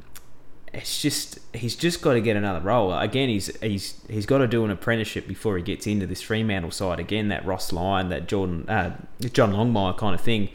it's 0.72 1.02
just 1.02 1.38
he's 1.52 1.76
just 1.76 2.00
got 2.00 2.14
to 2.14 2.20
get 2.20 2.36
another 2.36 2.60
role. 2.60 2.94
Again, 2.94 3.28
he's 3.28 3.54
he's 3.60 4.00
he's 4.08 4.26
got 4.26 4.38
to 4.38 4.46
do 4.46 4.64
an 4.64 4.70
apprenticeship 4.70 5.28
before 5.28 5.56
he 5.56 5.62
gets 5.62 5.86
into 5.86 6.06
this 6.06 6.22
Fremantle 6.22 6.70
side 6.70 6.98
again. 6.98 7.28
That 7.28 7.44
Ross 7.44 7.72
Lyon, 7.72 8.08
that 8.08 8.26
Jordan, 8.26 8.68
uh, 8.68 8.96
John 9.32 9.52
Longmire 9.52 9.96
kind 9.96 10.14
of 10.14 10.20
thing. 10.20 10.48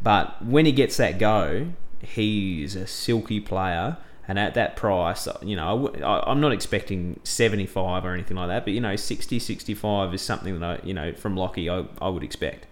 But 0.00 0.44
when 0.44 0.64
he 0.64 0.72
gets 0.72 0.96
that 0.98 1.18
go, 1.18 1.72
he's 2.00 2.76
a 2.76 2.86
silky 2.86 3.40
player. 3.40 3.96
And 4.28 4.38
at 4.38 4.52
that 4.54 4.76
price, 4.76 5.26
you 5.42 5.56
know, 5.56 5.88
I, 6.04 6.30
am 6.30 6.38
not 6.38 6.52
expecting 6.52 7.18
75 7.24 8.04
or 8.04 8.12
anything 8.12 8.36
like 8.36 8.48
that, 8.48 8.66
but, 8.66 8.74
you 8.74 8.80
know, 8.80 8.94
60, 8.94 9.38
65 9.38 10.12
is 10.12 10.20
something 10.20 10.60
that, 10.60 10.80
I, 10.82 10.86
you 10.86 10.92
know, 10.92 11.14
from 11.14 11.34
Lachie, 11.34 11.72
I, 11.72 11.88
I 12.04 12.10
would 12.10 12.22
expect. 12.22 12.66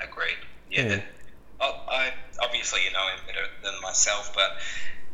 Agreed. 0.00 0.36
Yeah, 0.70 0.84
yeah. 0.84 1.00
I, 1.62 2.12
obviously 2.42 2.84
you 2.84 2.92
know 2.92 3.06
him 3.08 3.20
better 3.26 3.46
than 3.62 3.80
myself, 3.80 4.32
but 4.34 4.58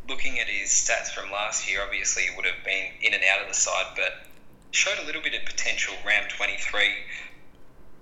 looking 0.08 0.38
at 0.40 0.46
his 0.48 0.70
stats 0.70 1.10
from 1.10 1.30
last 1.30 1.68
year, 1.68 1.82
obviously 1.84 2.24
would 2.36 2.46
have 2.46 2.64
been 2.64 2.92
in 3.02 3.14
and 3.14 3.22
out 3.24 3.42
of 3.42 3.48
the 3.48 3.54
side, 3.54 3.94
but 3.94 4.26
showed 4.70 4.98
a 5.02 5.06
little 5.06 5.22
bit 5.22 5.34
of 5.34 5.44
potential. 5.44 5.94
Round 6.06 6.30
23, 6.30 6.94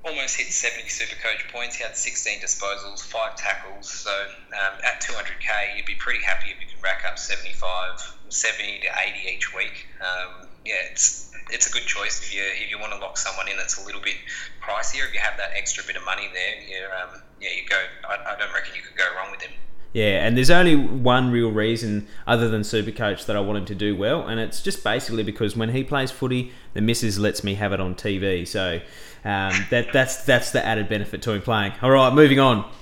almost 0.05 0.37
hit 0.37 0.47
70 0.47 0.89
super 0.89 1.17
coach 1.21 1.45
points. 1.53 1.77
He 1.77 1.83
had 1.83 1.97
16 1.97 2.41
disposals, 2.41 3.03
five 3.03 3.37
tackles. 3.37 3.91
So 3.91 4.11
um, 4.11 4.79
at 4.85 5.03
200k, 5.03 5.77
you'd 5.77 5.87
be 5.87 5.97
pretty 5.97 6.23
happy 6.23 6.51
if 6.51 6.61
you 6.61 6.67
can 6.67 6.81
rack 6.83 7.05
up 7.05 7.19
75, 7.19 8.01
70 8.29 8.81
to 8.81 8.87
80 8.87 9.37
each 9.37 9.55
week. 9.55 9.87
Um, 10.01 10.49
yeah, 10.65 10.75
it's 10.91 11.26
it's 11.51 11.69
a 11.69 11.73
good 11.73 11.85
choice 11.85 12.21
if 12.21 12.35
you 12.35 12.43
if 12.43 12.71
you 12.71 12.79
want 12.79 12.93
to 12.93 12.99
lock 12.99 13.17
someone 13.17 13.49
in 13.49 13.57
that's 13.57 13.81
a 13.83 13.87
little 13.87 14.01
bit 14.01 14.17
pricier. 14.61 15.07
If 15.07 15.15
you 15.15 15.21
have 15.21 15.37
that 15.39 15.51
extra 15.55 15.85
bit 15.85 15.97
of 15.97 16.05
money 16.05 16.29
there, 16.33 16.63
you 16.69 16.85
um, 16.87 17.23
yeah, 17.41 17.51
you 17.51 17.69
go. 17.69 17.77
I, 18.09 18.35
I 18.35 18.39
don't 18.39 18.53
reckon 18.53 18.75
you 18.75 18.83
could 18.83 18.97
go 18.97 19.05
wrong 19.17 19.31
with 19.31 19.43
him. 19.43 19.53
Yeah, 19.93 20.27
and 20.27 20.37
there's 20.37 20.51
only 20.51 20.77
one 20.77 21.31
real 21.31 21.51
reason 21.51 22.07
other 22.27 22.51
than 22.51 22.63
Supercoach 22.63 23.25
that 23.27 23.37
I 23.37 23.41
want 23.41 23.59
him 23.59 23.65
to 23.67 23.75
do 23.75 23.97
well, 23.97 24.27
and 24.27 24.39
it's 24.39 24.61
just 24.61 24.85
basically 24.85 25.23
because 25.23 25.57
when 25.57 25.71
he 25.71 25.85
plays 25.85 26.11
footy, 26.11 26.53
the 26.75 26.83
missus 26.83 27.19
lets 27.19 27.43
me 27.43 27.55
have 27.55 27.73
it 27.73 27.81
on 27.81 27.95
TV. 27.95 28.47
So 28.47 28.81
um, 29.25 29.55
that 29.71 29.93
that's 29.93 30.25
that's 30.25 30.51
the 30.51 30.65
added 30.65 30.89
benefit 30.89 31.23
to 31.23 31.33
him 31.33 31.43
playing. 31.43 31.73
All 31.81 31.91
right, 31.91 32.13
moving 32.13 32.41
on. 32.41 32.71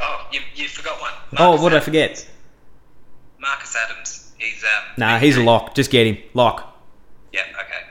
Oh, 0.00 0.26
you, 0.32 0.40
you 0.54 0.68
forgot 0.68 0.98
one. 1.02 1.12
Oh, 1.36 1.60
what 1.60 1.68
did 1.68 1.76
I 1.76 1.80
forget? 1.80 2.26
Marcus 3.38 3.76
Adams. 3.76 4.32
He's 4.38 4.64
um. 4.64 4.84
Nah, 4.96 5.18
he's 5.18 5.36
a 5.36 5.42
lock. 5.42 5.74
Just 5.74 5.90
get 5.90 6.06
him. 6.06 6.16
Lock. 6.32 6.75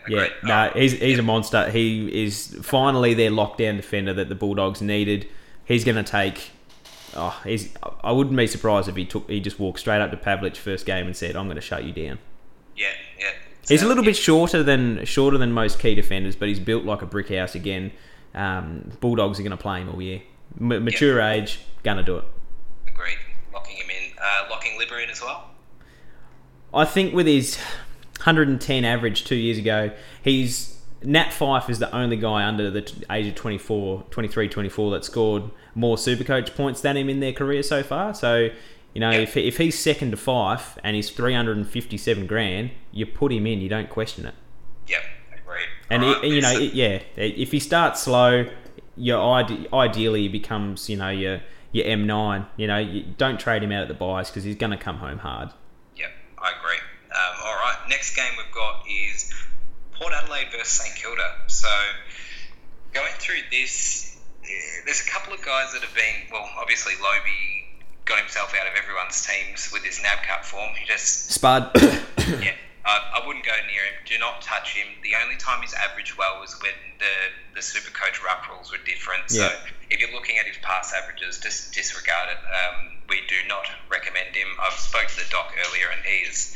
Yeah. 0.08 0.28
Yeah, 0.44 0.70
no, 0.74 0.80
he's 0.80 0.94
he's 0.94 1.20
a 1.20 1.24
monster. 1.24 1.70
He 1.70 2.26
is 2.26 2.58
finally 2.62 3.14
their 3.14 3.32
lockdown 3.32 3.78
defender 3.78 4.14
that 4.14 4.30
the 4.30 4.36
Bulldogs 4.36 4.82
needed. 4.82 5.28
He's 5.66 5.84
going 5.84 6.04
to 6.04 6.10
take. 6.10 6.52
Oh, 7.16 7.40
he's. 7.44 7.74
I 8.04 8.12
wouldn't 8.12 8.36
be 8.36 8.48
surprised 8.48 8.88
if 8.88 8.96
he 8.96 9.06
took. 9.06 9.30
He 9.30 9.40
just 9.40 9.60
walked 9.60 9.80
straight 9.80 10.02
up 10.02 10.12
to 10.12 10.18
Pavlich 10.18 10.58
first 10.58 10.86
game 10.86 11.06
and 11.06 11.16
said, 11.16 11.36
"I'm 11.36 11.46
going 11.46 11.56
to 11.56 11.62
shut 11.62 11.84
you 11.84 11.94
down." 11.94 12.20
Yeah. 12.76 12.88
Yeah. 13.20 13.32
He's 13.68 13.82
a 13.82 13.88
little 13.88 14.04
yeah, 14.04 14.10
bit 14.10 14.18
shorter 14.18 14.62
than 14.62 15.06
shorter 15.06 15.38
than 15.38 15.52
most 15.52 15.80
key 15.80 15.96
defenders, 15.96 16.36
but 16.36 16.48
he's 16.48 16.60
built 16.60 16.84
like 16.84 17.02
a 17.02 17.08
brick 17.08 17.30
house 17.30 17.56
again. 17.56 17.92
Um, 18.36 18.92
Bulldogs 19.00 19.40
are 19.40 19.44
going 19.44 19.52
to 19.52 19.58
play 19.58 19.82
him 19.82 19.90
all 19.90 20.02
year. 20.02 20.22
M- 20.60 20.84
mature 20.84 21.22
age, 21.22 21.60
gonna 21.84 22.04
do 22.04 22.18
it. 22.18 22.26
Agreed. 22.88 23.18
Locking 23.54 23.78
him 23.78 23.90
in. 23.90 24.12
Uh, 24.18 24.50
locking 24.50 24.80
Libba 24.80 25.04
in 25.04 25.10
as 25.10 25.22
well. 25.22 25.50
I 26.74 26.86
think 26.86 27.14
with 27.14 27.26
his 27.26 27.58
110 28.26 28.84
average 28.84 29.24
two 29.24 29.36
years 29.36 29.58
ago, 29.58 29.92
he's 30.24 30.82
Nat 31.04 31.30
Fyfe 31.30 31.70
is 31.70 31.78
the 31.78 31.94
only 31.96 32.18
guy 32.18 32.44
under 32.44 32.72
the 32.72 32.92
age 33.12 33.28
of 33.28 33.36
24, 33.36 34.04
23, 34.10 34.50
24 34.50 34.92
that 34.92 35.06
scored 35.06 35.44
more 35.76 35.96
Supercoach 35.96 36.56
points 36.56 36.82
than 36.82 36.98
him 36.98 37.08
in 37.08 37.20
their 37.20 37.34
career 37.34 37.62
so 37.62 37.84
far. 37.84 38.16
So, 38.16 38.50
you 38.94 39.02
know, 39.02 39.12
if, 39.12 39.38
if 39.38 39.58
he's 39.58 39.78
second 39.78 40.12
to 40.12 40.18
Fyfe 40.18 40.78
and 40.84 40.96
he's 40.96 41.12
357 41.12 42.26
grand, 42.26 42.72
you 42.92 43.06
put 43.06 43.32
him 43.32 43.46
in, 43.46 43.62
you 43.62 43.70
don't 43.70 43.90
question 43.92 44.26
it. 44.26 44.34
Yep. 44.88 45.02
Agreed. 45.44 45.68
And 45.92 46.04
Alright, 46.04 46.24
it, 46.24 46.28
you 46.32 46.42
know, 46.42 46.60
it, 46.60 46.74
yeah, 46.74 47.00
if 47.16 47.52
he 47.52 47.60
starts 47.60 48.02
slow, 48.02 48.50
your 48.98 49.22
ide- 49.22 49.72
ideally 49.72 50.24
he 50.24 50.30
becomes, 50.30 50.90
you 50.90 50.98
know, 50.98 51.10
your 51.10 51.42
your 51.72 51.86
M9. 51.86 52.48
You 52.56 52.68
know, 52.68 52.78
you 52.78 53.04
don't 53.18 53.40
trade 53.40 53.62
him 53.62 53.72
out 53.72 53.82
at 53.82 53.88
the 53.90 53.94
buys 53.94 54.30
because 54.30 54.46
he's 54.46 54.56
going 54.56 54.72
to 54.72 54.78
come 54.78 54.98
home 54.98 55.20
hard. 55.20 55.50
Yep, 55.98 56.12
I 56.40 56.52
agree. 56.58 56.78
Right, 57.66 57.90
next 57.90 58.16
game 58.16 58.30
we've 58.38 58.54
got 58.54 58.86
is 58.88 59.34
Port 59.98 60.14
Adelaide 60.14 60.50
versus 60.52 60.68
St 60.68 60.96
Kilda. 60.96 61.34
So 61.48 61.68
going 62.94 63.12
through 63.18 63.42
this, 63.50 64.16
eh, 64.44 64.48
there's 64.86 65.02
a 65.02 65.10
couple 65.10 65.34
of 65.34 65.44
guys 65.44 65.74
that 65.74 65.82
have 65.82 65.96
been 65.96 66.30
well. 66.32 66.48
Obviously, 66.62 66.94
Lobbe 67.02 67.66
got 68.06 68.20
himself 68.20 68.54
out 68.54 68.68
of 68.68 68.74
everyone's 68.78 69.26
teams 69.26 69.72
with 69.74 69.84
his 69.84 70.00
NAB 70.00 70.20
Cup 70.28 70.46
form. 70.46 70.76
He 70.78 70.86
just 70.86 71.32
Spud. 71.32 71.72
yeah. 72.38 72.54
I, 72.86 73.18
I 73.18 73.26
wouldn't 73.26 73.44
go 73.44 73.58
near 73.66 73.82
him. 73.82 73.98
Do 74.06 74.20
not 74.20 74.44
touch 74.44 74.76
him. 74.76 74.86
The 75.02 75.18
only 75.24 75.38
time 75.38 75.62
he's 75.62 75.74
averaged 75.74 76.20
well 76.20 76.40
was 76.40 76.54
when 76.62 76.78
the 77.00 77.16
the 77.56 77.62
Supercoach 77.62 78.22
ruck 78.24 78.48
rules 78.48 78.72
were 78.72 78.78
different. 78.86 79.24
Yeah. 79.32 79.50
So 79.50 79.56
if 79.90 80.00
you're 80.02 80.14
looking 80.14 80.38
at 80.38 80.46
his 80.46 80.58
pass 80.62 80.94
averages, 80.94 81.40
just 81.40 81.74
disregard 81.74 82.30
it. 82.30 82.38
Um, 82.46 82.92
we 83.10 83.22
do 83.28 83.42
not 83.50 83.66
recommend 83.90 84.36
him. 84.36 84.50
I've 84.62 84.78
spoke 84.78 85.08
to 85.08 85.18
the 85.18 85.30
doc 85.32 85.50
earlier, 85.58 85.90
and 85.90 86.06
he 86.06 86.30
is 86.30 86.56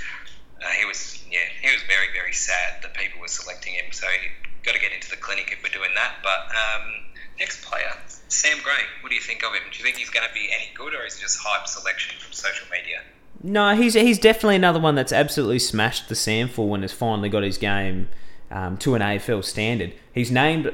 uh, 0.64 0.70
he 0.78 0.86
was 0.86 1.24
yeah 1.32 1.46
he 1.62 1.72
was 1.72 1.82
very 1.84 2.08
very 2.14 2.34
sad 2.34 2.82
that 2.82 2.94
people 2.94 3.22
were 3.22 3.28
selecting 3.28 3.74
him. 3.74 3.92
So 3.92 4.08
he 4.08 4.28
got 4.64 4.74
to 4.74 4.80
get 4.80 4.92
into 4.92 5.10
the 5.10 5.18
clinic 5.18 5.52
if 5.52 5.64
we're 5.64 5.74
doing 5.74 5.96
that. 5.96 6.16
But 6.24 6.54
um, 6.56 6.94
next 7.40 7.64
player, 7.64 7.92
Sam 8.28 8.58
Gray. 8.64 8.84
What 9.02 9.10
do 9.10 9.16
you 9.16 9.22
think 9.22 9.44
of 9.44 9.54
him? 9.54 9.64
Do 9.72 9.78
you 9.78 9.84
think 9.84 9.98
he's 9.98 10.10
going 10.10 10.28
to 10.28 10.34
be 10.34 10.50
any 10.54 10.72
good, 10.76 10.94
or 10.94 11.06
is 11.06 11.18
he 11.18 11.22
just 11.22 11.40
hype 11.42 11.68
selection 11.68 12.20
from 12.20 12.34
social 12.34 12.68
media? 12.72 13.02
No, 13.42 13.76
he's 13.76 13.94
he's 13.94 14.20
definitely 14.20 14.58
another 14.58 14.80
one 14.80 14.96
that's 14.96 15.14
absolutely 15.14 15.60
smashed 15.60 16.10
the 16.10 16.16
SANFL 16.16 16.74
and 16.74 16.84
has 16.84 16.92
finally 16.92 17.30
got 17.30 17.44
his 17.44 17.58
game 17.58 18.10
um, 18.52 18.78
to 18.78 18.96
an 18.96 19.02
AFL 19.02 19.44
standard. 19.44 19.94
He's 20.14 20.32
named 20.32 20.74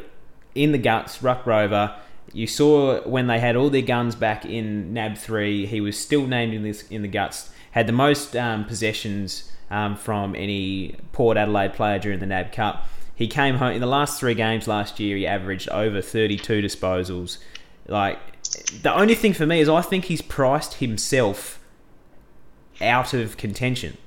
in 0.55 0.71
the 0.71 0.77
guts, 0.77 1.21
Ruck 1.21 1.45
Rover. 1.45 1.95
You 2.33 2.47
saw 2.47 3.01
when 3.07 3.27
they 3.27 3.39
had 3.39 3.55
all 3.55 3.69
their 3.69 3.81
guns 3.81 4.15
back 4.15 4.45
in 4.45 4.93
NAB 4.93 5.17
three, 5.17 5.65
he 5.65 5.79
was 5.79 5.97
still 5.97 6.25
named 6.25 6.53
in 6.53 6.63
this 6.63 6.89
in 6.89 7.01
the 7.03 7.07
guts. 7.07 7.51
Had 7.71 7.87
the 7.87 7.93
most 7.93 8.35
um, 8.35 8.65
possessions 8.65 9.51
um, 9.69 9.95
from 9.95 10.35
any 10.35 10.95
Port 11.11 11.37
Adelaide 11.37 11.73
player 11.73 11.99
during 11.99 12.19
the 12.19 12.25
NAB 12.25 12.51
Cup. 12.51 12.87
He 13.15 13.27
came 13.27 13.55
home 13.55 13.71
in 13.73 13.81
the 13.81 13.87
last 13.87 14.19
three 14.19 14.33
games 14.33 14.67
last 14.67 14.99
year. 14.99 15.15
He 15.15 15.25
averaged 15.25 15.69
over 15.69 16.01
thirty-two 16.01 16.61
disposals. 16.61 17.37
Like 17.87 18.19
the 18.81 18.93
only 18.93 19.15
thing 19.15 19.33
for 19.33 19.45
me 19.45 19.59
is 19.61 19.69
I 19.69 19.81
think 19.81 20.05
he's 20.05 20.21
priced 20.21 20.75
himself 20.75 21.59
out 22.81 23.13
of 23.13 23.37
contention. 23.37 23.97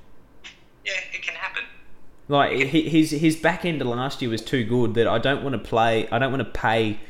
Yeah, 0.85 0.93
it 1.13 1.23
can 1.23 1.35
happen. 1.37 1.65
Like 2.29 2.53
he- 2.53 2.89
his 2.89 3.11
his 3.13 3.37
back 3.37 3.65
end 3.65 3.81
of 3.81 3.89
last 3.89 4.21
year 4.21 4.31
was 4.31 4.43
too 4.43 4.65
good 4.65 4.95
that 4.95 5.07
I 5.09 5.19
don't 5.19 5.43
want 5.43 5.55
to 5.55 5.59
play. 5.59 6.09
I 6.11 6.19
don't 6.19 6.31
want 6.31 6.45
to 6.45 6.51
pay 6.61 7.01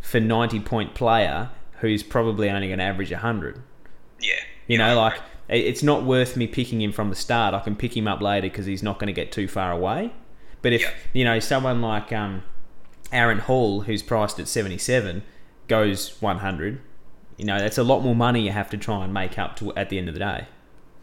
for 0.00 0.20
ninety 0.20 0.60
point 0.60 0.94
player 0.94 1.50
who's 1.80 2.02
probably 2.02 2.50
only 2.50 2.68
going 2.68 2.78
to 2.78 2.84
average 2.84 3.12
hundred. 3.12 3.62
Yeah. 4.20 4.34
You 4.66 4.78
know, 4.78 4.96
like 4.96 5.20
it's 5.48 5.82
not 5.82 6.04
worth 6.04 6.36
me 6.36 6.46
picking 6.46 6.80
him 6.82 6.92
from 6.92 7.10
the 7.10 7.16
start. 7.16 7.54
I 7.54 7.60
can 7.60 7.76
pick 7.76 7.96
him 7.96 8.08
up 8.08 8.20
later 8.20 8.48
because 8.48 8.66
he's 8.66 8.82
not 8.82 8.98
going 8.98 9.06
to 9.08 9.12
get 9.12 9.30
too 9.32 9.46
far 9.48 9.70
away. 9.72 10.12
But 10.62 10.72
if 10.72 10.82
Yeah. 10.82 10.90
you 11.12 11.24
know 11.24 11.38
someone 11.38 11.80
like 11.80 12.12
um, 12.12 12.42
Aaron 13.12 13.38
Hall, 13.38 13.82
who's 13.82 14.02
priced 14.02 14.38
at 14.40 14.48
seventy 14.48 14.78
seven, 14.78 15.22
goes 15.68 16.20
one 16.20 16.38
hundred, 16.38 16.80
you 17.36 17.44
know 17.44 17.58
that's 17.58 17.78
a 17.78 17.84
lot 17.84 18.00
more 18.00 18.16
money 18.16 18.40
you 18.42 18.50
have 18.52 18.70
to 18.70 18.76
try 18.76 19.04
and 19.04 19.12
make 19.14 19.38
up 19.38 19.56
to 19.56 19.72
at 19.76 19.88
the 19.90 19.98
end 19.98 20.08
of 20.08 20.14
the 20.14 20.20
day. 20.20 20.46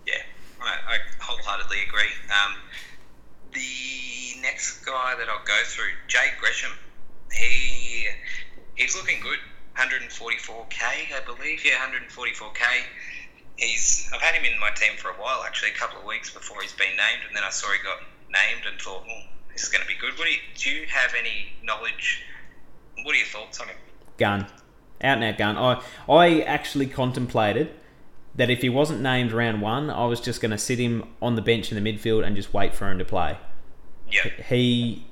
Yeah, 0.05 0.13
right. 0.59 0.79
I 0.87 0.97
wholeheartedly 1.21 1.77
agree. 1.87 2.09
Um, 2.29 2.55
the 3.53 4.41
next 4.41 4.83
guy 4.85 5.15
that 5.17 5.29
I'll 5.29 5.45
go 5.45 5.59
through, 5.65 5.91
Jade 6.07 6.33
Gresham. 6.39 6.71
He 7.31 8.07
he's 8.75 8.95
looking 8.95 9.21
good. 9.21 9.39
144k, 9.77 10.81
I 10.83 11.19
believe. 11.25 11.65
Yeah, 11.65 11.73
144k. 11.87 12.59
He's 13.55 14.09
I've 14.13 14.21
had 14.21 14.35
him 14.35 14.45
in 14.45 14.59
my 14.59 14.71
team 14.71 14.97
for 14.97 15.09
a 15.09 15.13
while, 15.13 15.43
actually, 15.45 15.71
a 15.71 15.75
couple 15.75 15.99
of 15.99 16.05
weeks 16.05 16.33
before 16.33 16.61
he's 16.61 16.73
been 16.73 16.95
named, 16.97 17.23
and 17.27 17.35
then 17.35 17.43
I 17.43 17.49
saw 17.49 17.67
he 17.71 17.77
got 17.83 17.99
named 18.27 18.65
and 18.69 18.81
thought, 18.81 19.03
oh, 19.09 19.21
this 19.51 19.63
is 19.63 19.69
going 19.69 19.81
to 19.81 19.87
be 19.87 19.93
good. 19.99 20.17
What 20.17 20.25
do 20.25 20.31
you, 20.31 20.39
do 20.55 20.69
you 20.69 20.87
have 20.87 21.13
any 21.17 21.53
knowledge? 21.63 22.23
What 23.03 23.13
are 23.13 23.17
your 23.17 23.27
thoughts 23.27 23.59
on 23.59 23.67
him? 23.67 23.75
gun, 24.17 24.41
out 25.01 25.17
and 25.17 25.23
out 25.23 25.37
gun. 25.37 25.57
I 25.57 25.81
I 26.11 26.41
actually 26.41 26.87
contemplated 26.87 27.71
that 28.35 28.49
if 28.49 28.61
he 28.61 28.69
wasn't 28.69 29.01
named 29.01 29.31
round 29.31 29.61
one, 29.61 29.89
I 29.89 30.05
was 30.05 30.19
just 30.19 30.41
going 30.41 30.51
to 30.51 30.57
sit 30.57 30.79
him 30.79 31.07
on 31.21 31.35
the 31.35 31.41
bench 31.41 31.71
in 31.71 31.81
the 31.81 31.93
midfield 31.93 32.25
and 32.25 32.35
just 32.35 32.53
wait 32.53 32.73
for 32.73 32.89
him 32.89 32.97
to 32.97 33.05
play. 33.05 33.37
Yeah, 34.09 34.29
He 34.47 35.05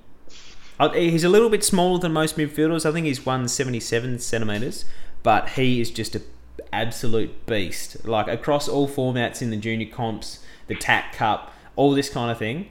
he's 0.93 1.23
a 1.23 1.29
little 1.29 1.49
bit 1.49 1.63
smaller 1.63 1.99
than 1.99 2.11
most 2.11 2.37
midfielders. 2.37 2.85
I 2.85 2.91
think 2.91 3.05
he's 3.05 3.23
177 3.23 4.19
centimeters, 4.19 4.85
but 5.21 5.49
he 5.49 5.79
is 5.79 5.91
just 5.91 6.15
a 6.15 6.21
absolute 6.73 7.45
beast. 7.45 8.05
Like 8.05 8.27
across 8.27 8.67
all 8.67 8.87
formats 8.87 9.41
in 9.41 9.49
the 9.49 9.57
junior 9.57 9.87
comps, 9.87 10.39
the 10.67 10.75
TAC 10.75 11.13
Cup, 11.13 11.53
all 11.75 11.91
this 11.93 12.09
kind 12.09 12.31
of 12.31 12.37
thing. 12.37 12.69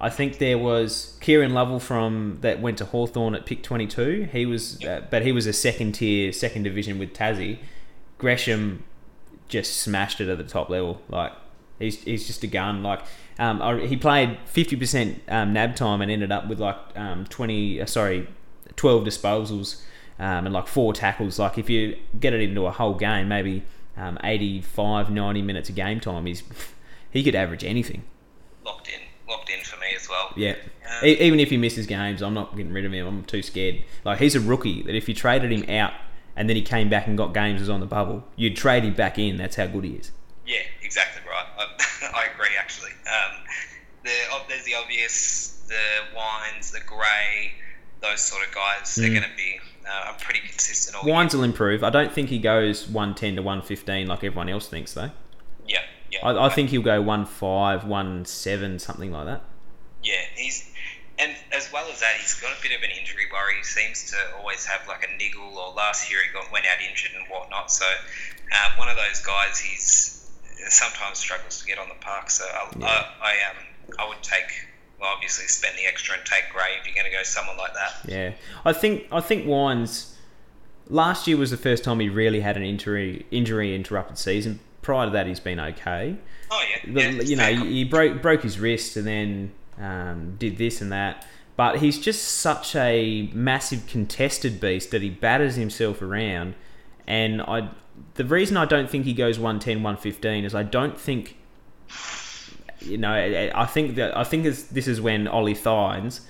I 0.00 0.10
think 0.10 0.38
there 0.38 0.58
was 0.58 1.18
Kieran 1.20 1.52
Lovell 1.54 1.80
from 1.80 2.38
that 2.42 2.60
went 2.60 2.78
to 2.78 2.84
Hawthorn 2.84 3.34
at 3.34 3.46
pick 3.46 3.64
22. 3.64 4.28
He 4.32 4.46
was, 4.46 4.82
uh, 4.84 5.02
but 5.10 5.22
he 5.22 5.32
was 5.32 5.46
a 5.46 5.52
second 5.52 5.92
tier, 5.92 6.32
second 6.32 6.62
division 6.62 6.98
with 7.00 7.12
Tassie. 7.12 7.58
Gresham 8.16 8.84
just 9.48 9.76
smashed 9.78 10.20
it 10.20 10.28
at 10.28 10.38
the 10.38 10.44
top 10.44 10.68
level. 10.70 11.02
Like 11.08 11.32
he's 11.80 12.02
he's 12.04 12.26
just 12.28 12.44
a 12.44 12.46
gun. 12.46 12.82
Like 12.84 13.00
um, 13.40 13.60
I- 13.60 13.86
he 13.86 13.96
played 13.96 14.38
50% 14.52 15.18
um, 15.28 15.52
nab 15.52 15.74
time 15.74 16.00
and 16.00 16.10
ended 16.10 16.30
up 16.30 16.48
with 16.48 16.60
like 16.60 16.76
um, 16.96 17.24
20, 17.26 17.80
uh, 17.82 17.86
sorry, 17.86 18.28
12 18.76 19.04
disposals 19.04 19.82
um, 20.18 20.46
and 20.46 20.52
like 20.52 20.66
four 20.66 20.92
tackles. 20.92 21.38
Like 21.38 21.58
if 21.58 21.68
you 21.70 21.96
get 22.18 22.32
it 22.32 22.40
into 22.40 22.66
a 22.66 22.70
whole 22.70 22.94
game, 22.94 23.28
maybe 23.28 23.62
um, 23.96 24.18
85, 24.22 25.10
90 25.10 25.42
minutes 25.42 25.68
of 25.68 25.74
game 25.74 26.00
time, 26.00 26.26
he's 26.26 26.42
he 27.10 27.22
could 27.22 27.34
average 27.34 27.64
anything. 27.64 28.02
locked 28.64 28.88
in, 28.88 29.00
locked 29.28 29.50
in 29.50 29.60
for 29.64 29.76
me 29.80 29.86
as 29.96 30.08
well. 30.08 30.32
Yeah. 30.36 30.54
Um, 31.00 31.04
E- 31.06 31.18
Even 31.20 31.40
if 31.40 31.50
he 31.50 31.56
misses 31.56 31.86
games, 31.86 32.22
I'm 32.22 32.34
not 32.34 32.56
getting 32.56 32.72
rid 32.72 32.84
of 32.84 32.92
him. 32.92 33.06
I'm 33.06 33.24
too 33.24 33.42
scared. 33.42 33.82
Like 34.04 34.18
he's 34.18 34.34
a 34.34 34.40
rookie 34.40 34.82
that 34.82 34.94
if 34.94 35.08
you 35.08 35.14
traded 35.14 35.50
him 35.52 35.68
out 35.70 35.92
and 36.36 36.48
then 36.48 36.56
he 36.56 36.62
came 36.62 36.88
back 36.88 37.06
and 37.06 37.16
got 37.18 37.34
games 37.34 37.60
as 37.60 37.68
on 37.68 37.80
the 37.80 37.86
bubble, 37.86 38.24
you'd 38.36 38.56
trade 38.56 38.84
him 38.84 38.94
back 38.94 39.18
in. 39.18 39.36
That's 39.36 39.56
how 39.56 39.66
good 39.66 39.84
he 39.84 39.92
is. 39.92 40.12
Yeah, 40.46 40.60
exactly 40.82 41.22
right. 41.28 41.44
I, 41.58 41.64
I 42.14 42.32
agree, 42.32 42.54
actually. 42.58 42.92
Um, 43.06 43.36
the, 44.04 44.10
oh, 44.30 44.42
there's 44.48 44.64
the 44.64 44.74
obvious, 44.74 45.62
the 45.68 46.16
Wines, 46.16 46.70
the 46.70 46.80
Gray, 46.86 47.52
those 48.00 48.20
sort 48.20 48.46
of 48.46 48.54
guys. 48.54 48.94
They're 48.94 49.10
Mm. 49.10 49.14
going 49.20 49.30
to 49.30 49.36
be 49.36 49.58
uh, 49.88 50.10
I'm 50.10 50.16
pretty 50.16 50.40
consistent 50.40 50.96
all 50.96 51.10
Wines 51.10 51.34
will 51.34 51.44
improve. 51.44 51.82
I 51.82 51.90
don't 51.90 52.12
think 52.12 52.28
he 52.28 52.38
goes 52.38 52.88
110 52.88 53.36
to 53.36 53.42
115 53.42 54.06
like 54.06 54.24
everyone 54.24 54.48
else 54.48 54.68
thinks 54.68 54.92
though. 54.94 55.10
Yeah, 55.66 55.82
yeah. 56.10 56.26
I, 56.26 56.46
I 56.46 56.48
think 56.48 56.70
he'll 56.70 56.82
go 56.82 57.00
1 57.00 57.26
5, 57.26 57.84
1 57.84 58.24
7, 58.24 58.78
something 58.78 59.12
like 59.12 59.26
that. 59.26 59.42
Yeah, 60.02 60.14
he's 60.36 60.68
and 61.18 61.34
as 61.52 61.72
well 61.72 61.84
as 61.90 61.98
that, 62.00 62.14
he's 62.20 62.34
got 62.40 62.56
a 62.56 62.62
bit 62.62 62.76
of 62.76 62.82
an 62.82 62.90
injury 62.90 63.24
worry. 63.32 63.56
He 63.58 63.64
seems 63.64 64.10
to 64.12 64.16
always 64.38 64.64
have 64.66 64.86
like 64.86 65.04
a 65.04 65.16
niggle, 65.18 65.58
or 65.58 65.74
last 65.74 66.10
year 66.10 66.20
he 66.24 66.32
got 66.32 66.52
went 66.52 66.64
out 66.66 66.78
injured 66.80 67.10
and 67.18 67.26
whatnot. 67.28 67.72
So 67.72 67.84
uh, 67.84 68.70
one 68.76 68.88
of 68.88 68.96
those 68.96 69.20
guys, 69.22 69.58
he's 69.58 70.30
sometimes 70.68 71.18
struggles 71.18 71.60
to 71.60 71.66
get 71.66 71.78
on 71.78 71.88
the 71.88 71.96
park. 72.00 72.30
So 72.30 72.44
I, 72.44 72.70
Yeah. 72.78 72.86
I, 72.86 73.06
I 73.20 73.50
um 73.50 73.56
I 73.98 74.08
would 74.08 74.22
take 74.22 74.67
well, 75.00 75.10
obviously 75.14 75.46
spend 75.46 75.76
the 75.78 75.86
extra 75.86 76.16
and 76.16 76.24
take 76.24 76.44
Gray 76.52 76.76
if 76.80 76.86
you're 76.86 76.94
going 76.94 77.10
to 77.10 77.16
go 77.16 77.22
someone 77.22 77.56
like 77.56 77.74
that. 77.74 77.92
Yeah, 78.04 78.32
I 78.64 78.72
think 78.72 79.06
I 79.12 79.20
think 79.20 79.46
Wines 79.46 80.16
last 80.88 81.26
year 81.26 81.36
was 81.36 81.50
the 81.50 81.56
first 81.56 81.84
time 81.84 82.00
he 82.00 82.08
really 82.08 82.40
had 82.40 82.56
an 82.56 82.62
injury 82.62 83.26
injury 83.30 83.74
interrupted 83.74 84.18
season. 84.18 84.60
Prior 84.82 85.06
to 85.06 85.12
that, 85.12 85.26
he's 85.26 85.40
been 85.40 85.60
okay. 85.60 86.16
Oh 86.50 86.64
yeah, 86.70 86.92
The- 86.92 87.00
yeah 87.16 87.22
you 87.22 87.36
know, 87.36 87.64
he, 87.64 87.72
he 87.78 87.84
broke 87.84 88.22
broke 88.22 88.42
his 88.42 88.58
wrist 88.58 88.96
and 88.96 89.06
then 89.06 89.52
um, 89.78 90.36
did 90.38 90.56
this 90.58 90.80
and 90.80 90.90
that. 90.92 91.26
But 91.56 91.78
he's 91.78 91.98
just 91.98 92.22
such 92.22 92.76
a 92.76 93.28
massive 93.32 93.88
contested 93.88 94.60
beast 94.60 94.92
that 94.92 95.02
he 95.02 95.10
batters 95.10 95.56
himself 95.56 96.00
around. 96.00 96.54
And 97.04 97.42
I, 97.42 97.70
the 98.14 98.24
reason 98.24 98.56
I 98.56 98.64
don't 98.64 98.88
think 98.88 99.04
he 99.06 99.12
goes 99.12 99.40
110, 99.40 99.82
115 99.82 100.44
is 100.44 100.54
I 100.54 100.62
don't 100.62 100.96
think, 100.96 101.36
you 102.80 102.98
know, 102.98 103.12
I 103.54 103.66
think 103.66 103.96
that 103.96 104.16
I 104.16 104.24
think 104.24 104.44
this, 104.44 104.88
is 104.88 105.00
when 105.00 105.26
Ollie 105.28 105.56
Wines, 105.64 106.20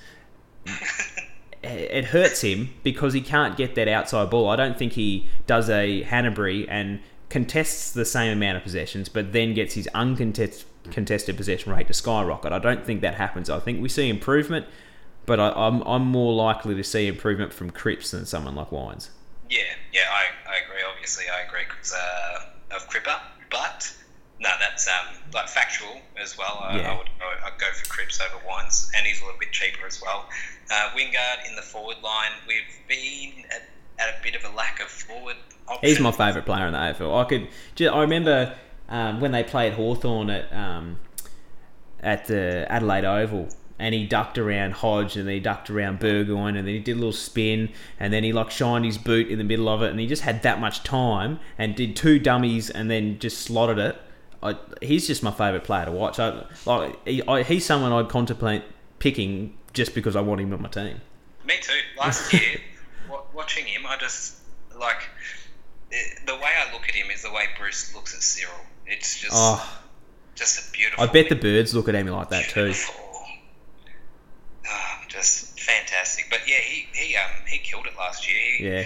it 1.63 2.07
hurts 2.07 2.43
him 2.43 2.71
because 2.83 3.13
he 3.13 3.21
can't 3.21 3.57
get 3.57 3.75
that 3.75 3.89
outside 3.89 4.31
ball. 4.31 4.49
I 4.49 4.57
don't 4.57 4.79
think 4.79 4.93
he 4.93 5.29
does 5.47 5.69
a 5.69 6.05
Hannebery 6.05 6.67
and 6.69 7.01
contests 7.29 7.91
the 7.91 8.05
same 8.05 8.33
amount 8.33 8.57
of 8.57 8.63
possessions, 8.63 9.09
but 9.09 9.33
then 9.33 9.55
gets 9.55 9.75
his 9.75 9.87
uncontested 9.89 10.65
contested 10.91 11.37
possession 11.37 11.71
rate 11.71 11.87
to 11.87 11.93
skyrocket. 11.93 12.51
I 12.51 12.59
don't 12.59 12.85
think 12.85 13.03
that 13.03 13.15
happens. 13.15 13.51
I 13.51 13.61
think 13.61 13.83
we 13.83 13.91
see 13.91 14.09
improvement, 14.09 14.67
but 15.27 15.39
I, 15.39 15.51
I'm 15.51 15.83
I'm 15.83 16.07
more 16.07 16.33
likely 16.33 16.75
to 16.75 16.85
see 16.85 17.07
improvement 17.07 17.53
from 17.53 17.71
Cripps 17.71 18.13
than 18.13 18.25
someone 18.27 18.55
like 18.55 18.73
Wines. 18.73 19.11
Yeah, 19.51 19.61
yeah, 19.93 20.01
I, 20.11 20.51
I 20.51 20.57
agree. 20.65 20.83
Obviously, 20.91 21.25
I 21.29 21.47
agree 21.47 21.63
uh, 21.95 22.77
of 22.77 22.89
Cripper, 22.89 23.19
but 23.51 23.95
no, 24.41 24.51
that's 24.61 24.87
um, 24.87 25.17
like 25.35 25.49
factual 25.49 26.01
as 26.21 26.39
well. 26.39 26.61
I, 26.63 26.79
Yeah. 26.79 26.93
I 26.93 26.99
would 26.99 27.09
go, 27.19 27.27
I'd 27.45 27.59
go 27.59 27.67
for 27.73 27.87
Cripps 27.89 28.21
over 28.21 28.45
Wines, 28.47 28.91
and 28.97 29.07
he's 29.07 29.21
a 29.21 29.25
little 29.25 29.39
bit 29.39 29.53
cheaper 29.53 29.87
as 29.87 30.01
well. 30.01 30.29
Uh, 30.71 30.91
Wingard 30.95 31.49
in 31.49 31.57
the 31.57 31.63
forward 31.63 31.97
line, 32.03 32.31
we've 32.47 32.63
been 32.87 33.45
at, 33.51 33.63
at 33.99 34.21
a 34.21 34.23
bit 34.23 34.35
of 34.35 34.45
a 34.45 34.55
lack 34.57 34.81
of 34.81 34.87
forward. 34.87 35.37
Options. 35.67 35.93
He's 35.93 36.01
my 36.01 36.13
favourite 36.13 36.47
player 36.47 36.67
in 36.67 36.73
the 36.73 36.79
AFL. 36.79 37.25
I 37.25 37.29
could. 37.29 37.49
I 37.93 38.01
remember 38.01 38.55
um, 38.89 39.21
when 39.21 39.33
they 39.33 39.45
played 39.45 39.75
Hawthorn 39.75 40.31
at 40.31 40.53
um, 40.53 40.99
at 42.01 42.27
the 42.27 42.67
Adelaide 42.71 43.05
Oval, 43.05 43.49
and 43.79 43.95
he 43.95 44.07
ducked 44.07 44.39
around 44.39 44.73
Hodge, 44.73 45.17
and 45.17 45.27
then 45.27 45.35
he 45.35 45.41
ducked 45.41 45.69
around 45.69 45.99
Burgoyne, 45.99 46.57
and 46.57 46.67
then 46.67 46.75
he 46.75 46.81
did 46.81 46.93
a 46.93 46.95
little 46.97 47.13
spin, 47.13 47.71
and 48.01 48.13
then 48.13 48.25
he 48.25 48.33
like 48.33 48.51
shined 48.51 48.85
his 48.85 48.99
boot 48.99 49.29
in 49.29 49.39
the 49.39 49.45
middle 49.45 49.69
of 49.69 49.83
it, 49.83 49.91
and 49.91 50.01
he 50.01 50.07
just 50.07 50.23
had 50.23 50.43
that 50.43 50.61
much 50.61 50.83
time, 50.85 51.39
and 51.59 51.75
did 51.75 51.97
two 51.97 52.19
dummies, 52.19 52.71
and 52.71 52.91
then 52.91 53.19
just 53.19 53.39
slotted 53.39 53.79
it. 53.79 54.01
I, 54.43 54.57
he's 54.81 55.07
just 55.07 55.23
my 55.23 55.31
favourite 55.33 55.65
player 55.65 55.87
to 55.87 55.93
watch. 55.93 56.19
I, 56.19 56.45
like 56.65 57.07
he, 57.07 57.23
I, 57.27 57.43
he's 57.43 57.65
someone 57.67 57.93
I'd 57.93 58.09
contemplate 58.09 58.63
picking 58.99 59.57
just 59.73 59.95
because 59.95 60.15
I 60.17 60.21
want 60.21 60.41
him 60.41 60.53
on 60.53 60.63
my 60.63 60.69
team. 60.69 61.01
Me 61.45 61.55
too. 61.61 61.73
Last 61.99 62.33
year, 62.35 62.61
wa- 63.11 63.23
watching 63.35 63.65
him, 63.67 63.83
I 63.87 63.97
just 63.97 64.37
like 64.79 65.09
it, 65.91 66.27
the 66.27 66.35
way 66.37 66.51
I 66.67 66.73
look 66.73 66.89
at 66.89 66.95
him 66.95 67.11
is 67.11 67.23
the 67.23 67.31
way 67.33 67.45
Bruce 67.59 67.95
looks 67.95 68.15
at 68.15 68.23
Cyril. 68.23 68.55
It's 68.87 69.19
just 69.21 69.33
Oh, 69.35 69.81
just 70.35 70.69
a 70.69 70.73
beautiful. 70.73 71.03
I 71.05 71.07
bet 71.09 71.29
the 71.29 71.35
birds 71.37 71.75
look 71.75 71.89
at 71.89 71.95
him 71.95 72.07
like 72.09 72.29
that 72.31 72.49
too. 72.49 72.65
beautiful- 72.67 73.05
Ah, 74.71 75.03
just 75.09 75.59
fantastic. 75.59 76.27
But 76.31 76.41
yeah, 76.47 76.57
he 76.63 76.87
he 76.93 77.17
um 77.17 77.31
he 77.47 77.59
killed 77.59 77.87
it 77.87 77.97
last 77.97 78.29
year. 78.31 78.39
He, 78.59 78.65
Yeah. 78.69 78.85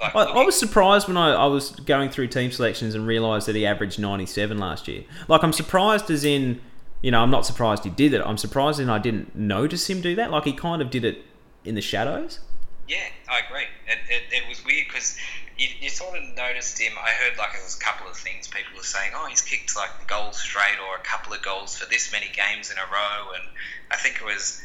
Like, 0.00 0.14
I, 0.14 0.22
I 0.24 0.44
was 0.44 0.58
surprised 0.58 1.08
when 1.08 1.16
I, 1.16 1.32
I 1.32 1.46
was 1.46 1.70
going 1.70 2.10
through 2.10 2.28
team 2.28 2.50
selections 2.50 2.94
and 2.94 3.06
realised 3.06 3.46
that 3.46 3.54
he 3.54 3.64
averaged 3.64 3.98
97 3.98 4.58
last 4.58 4.88
year. 4.88 5.04
Like, 5.28 5.42
I'm 5.42 5.52
surprised 5.52 6.10
as 6.10 6.24
in, 6.24 6.60
you 7.00 7.10
know, 7.10 7.20
I'm 7.20 7.30
not 7.30 7.46
surprised 7.46 7.84
he 7.84 7.90
did 7.90 8.12
it. 8.12 8.22
I'm 8.24 8.38
surprised 8.38 8.80
and 8.80 8.90
I 8.90 8.98
didn't 8.98 9.34
notice 9.36 9.88
him 9.88 10.00
do 10.00 10.14
that. 10.16 10.30
Like, 10.30 10.44
he 10.44 10.52
kind 10.52 10.82
of 10.82 10.90
did 10.90 11.04
it 11.04 11.24
in 11.64 11.74
the 11.74 11.80
shadows. 11.80 12.40
Yeah, 12.88 13.06
I 13.30 13.40
agree. 13.40 13.64
It, 13.86 13.98
it, 14.10 14.22
it 14.42 14.48
was 14.48 14.62
weird 14.64 14.88
because 14.88 15.16
you, 15.56 15.68
you 15.80 15.88
sort 15.88 16.16
of 16.16 16.22
noticed 16.36 16.78
him. 16.78 16.92
I 17.00 17.10
heard 17.10 17.38
like 17.38 17.52
there 17.52 17.62
was 17.62 17.76
a 17.76 17.80
couple 17.80 18.08
of 18.08 18.16
things 18.16 18.48
people 18.48 18.76
were 18.76 18.82
saying. 18.82 19.12
Oh, 19.14 19.26
he's 19.26 19.40
kicked 19.40 19.74
like 19.76 20.06
goals 20.06 20.36
straight 20.36 20.78
or 20.86 20.96
a 20.96 21.02
couple 21.02 21.32
of 21.32 21.42
goals 21.42 21.76
for 21.76 21.88
this 21.88 22.12
many 22.12 22.26
games 22.26 22.70
in 22.70 22.76
a 22.76 22.84
row, 22.92 23.32
and 23.34 23.44
I 23.90 23.96
think 23.96 24.16
it 24.16 24.24
was 24.24 24.62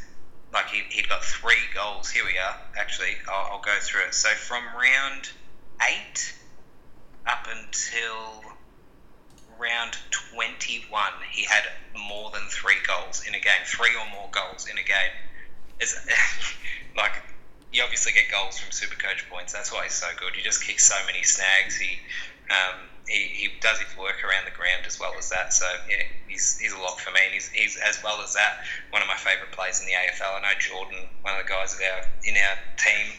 like 0.53 0.67
he, 0.67 0.81
he'd 0.89 1.07
got 1.07 1.23
three 1.23 1.61
goals. 1.73 2.09
Here 2.09 2.25
we 2.25 2.37
are. 2.37 2.55
Actually, 2.77 3.15
I'll, 3.27 3.53
I'll 3.53 3.61
go 3.61 3.75
through 3.81 4.07
it. 4.07 4.13
So 4.13 4.29
from 4.29 4.63
round 4.75 5.29
eight 5.87 6.33
up 7.27 7.47
until 7.47 8.43
round 9.59 9.97
21, 10.33 11.11
he 11.31 11.43
had 11.43 11.63
more 12.07 12.31
than 12.31 12.41
three 12.49 12.77
goals 12.87 13.23
in 13.27 13.35
a 13.35 13.39
game, 13.39 13.61
three 13.65 13.91
or 13.95 14.09
more 14.11 14.29
goals 14.31 14.67
in 14.67 14.77
a 14.77 14.83
game. 14.83 15.13
It's, 15.79 15.95
like, 16.97 17.11
you 17.71 17.83
obviously 17.83 18.13
get 18.13 18.31
goals 18.31 18.57
from 18.57 18.71
Supercoach 18.71 19.29
points. 19.29 19.53
That's 19.53 19.71
why 19.71 19.83
he's 19.83 19.93
so 19.93 20.07
good. 20.17 20.33
He 20.33 20.41
just 20.41 20.65
kicks 20.65 20.85
so 20.85 20.95
many 21.05 21.23
snags. 21.23 21.75
He, 21.75 21.99
um, 22.49 22.79
he, 23.09 23.23
he 23.33 23.49
does 23.59 23.79
his 23.79 23.97
work 23.97 24.23
around 24.23 24.45
the 24.45 24.55
ground 24.55 24.85
as 24.85 24.99
well 24.99 25.13
as 25.17 25.29
that. 25.29 25.51
So, 25.51 25.65
yeah, 25.89 26.03
he's, 26.27 26.59
he's 26.59 26.73
a 26.73 26.77
lock 26.77 26.99
for 26.99 27.11
me. 27.11 27.19
And 27.25 27.33
he's, 27.33 27.49
he's, 27.49 27.77
as 27.77 28.01
well 28.03 28.21
as 28.21 28.35
that, 28.35 28.63
one 28.91 29.01
of 29.01 29.07
my 29.07 29.15
favourite 29.15 29.51
players 29.51 29.81
in 29.81 29.87
the 29.87 29.93
AFL. 29.93 30.37
I 30.37 30.41
know 30.41 30.59
Jordan, 30.59 31.09
one 31.21 31.37
of 31.37 31.43
the 31.43 31.49
guys 31.49 31.73
of 31.73 31.81
our, 31.81 32.07
in 32.23 32.35
our 32.35 32.57
team, 32.77 33.13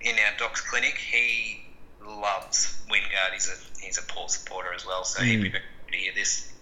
in 0.00 0.14
our 0.14 0.38
Docs 0.38 0.60
clinic, 0.62 0.94
he 0.94 1.64
loves 2.06 2.80
Wingard. 2.88 3.32
He's 3.34 3.48
a, 3.48 3.84
he's 3.84 3.98
a 3.98 4.02
Port 4.02 4.30
supporter 4.30 4.72
as 4.72 4.86
well. 4.86 5.04
So, 5.04 5.22
he'd 5.22 5.42
be 5.42 5.50
very 5.50 5.64
good 5.86 5.92
to 5.92 5.98
hear 5.98 6.12
this. 6.14 6.52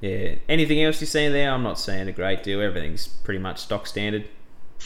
Yeah. 0.00 0.36
Anything 0.48 0.82
else 0.82 1.00
you're 1.00 1.08
seeing 1.08 1.32
there? 1.32 1.50
I'm 1.50 1.64
not 1.64 1.78
seeing 1.78 2.08
a 2.08 2.12
great 2.12 2.44
deal. 2.44 2.62
Everything's 2.62 3.08
pretty 3.08 3.40
much 3.40 3.58
stock 3.58 3.86
standard. 3.86 4.26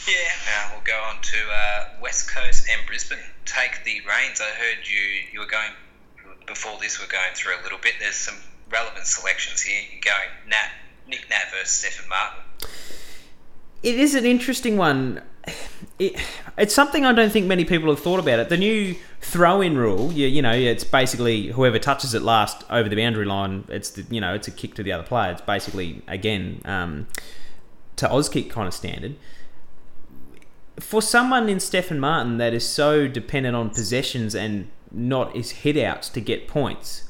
Yeah, 0.09 0.13
now 0.45 0.71
we'll 0.73 0.83
go 0.83 0.99
on 1.07 1.21
to 1.21 1.37
uh, 1.37 1.85
West 2.01 2.29
Coast 2.29 2.67
and 2.69 2.85
Brisbane. 2.85 3.17
Take 3.45 3.83
the 3.85 4.01
reins. 4.01 4.41
I 4.41 4.49
heard 4.49 4.83
you 4.83 4.99
you 5.31 5.39
were 5.39 5.45
going 5.45 5.71
before 6.45 6.77
this. 6.81 6.99
We're 6.99 7.11
going 7.11 7.33
through 7.33 7.53
a 7.59 7.63
little 7.63 7.79
bit. 7.79 7.93
There's 7.99 8.15
some 8.15 8.35
relevant 8.71 9.05
selections 9.05 9.61
here. 9.61 9.81
You're 9.91 10.01
going 10.01 10.49
Nat 10.49 10.71
Nick 11.07 11.29
Nat 11.29 11.45
versus 11.51 11.71
Stefan 11.71 12.09
Martin. 12.09 12.69
It 13.83 13.99
is 13.99 14.15
an 14.15 14.25
interesting 14.25 14.77
one. 14.77 15.21
It, 15.99 16.19
it's 16.57 16.73
something 16.73 17.05
I 17.05 17.13
don't 17.13 17.31
think 17.31 17.45
many 17.45 17.65
people 17.65 17.89
have 17.89 17.99
thought 17.99 18.19
about 18.19 18.39
it. 18.39 18.49
The 18.49 18.57
new 18.57 18.95
throw-in 19.21 19.77
rule, 19.77 20.11
you, 20.11 20.27
you 20.27 20.41
know, 20.41 20.53
it's 20.53 20.83
basically 20.83 21.47
whoever 21.47 21.77
touches 21.77 22.13
it 22.13 22.23
last 22.23 22.63
over 22.69 22.89
the 22.89 22.95
boundary 22.95 23.25
line, 23.25 23.65
it's 23.69 23.91
the, 23.91 24.05
you 24.09 24.19
know, 24.19 24.33
it's 24.33 24.47
a 24.47 24.51
kick 24.51 24.73
to 24.75 24.83
the 24.83 24.91
other 24.91 25.03
player. 25.03 25.31
It's 25.31 25.41
basically 25.41 26.01
again 26.07 26.61
um, 26.65 27.07
to 27.97 28.07
Auskick 28.07 28.49
kind 28.49 28.67
of 28.67 28.73
standard. 28.73 29.15
For 30.79 31.01
someone 31.01 31.47
in 31.47 31.59
Stefan 31.59 31.99
Martin 31.99 32.37
that 32.37 32.53
is 32.53 32.67
so 32.67 33.07
dependent 33.07 33.55
on 33.55 33.69
possessions 33.69 34.35
and 34.35 34.69
not 34.91 35.35
his 35.35 35.53
hitouts 35.53 36.11
to 36.13 36.21
get 36.21 36.47
points, 36.47 37.09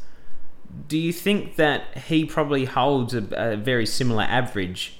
do 0.87 0.97
you 0.97 1.13
think 1.13 1.55
that 1.55 1.97
he 1.97 2.25
probably 2.25 2.65
holds 2.65 3.13
a, 3.13 3.25
a 3.31 3.55
very 3.55 3.85
similar 3.85 4.23
average 4.23 4.99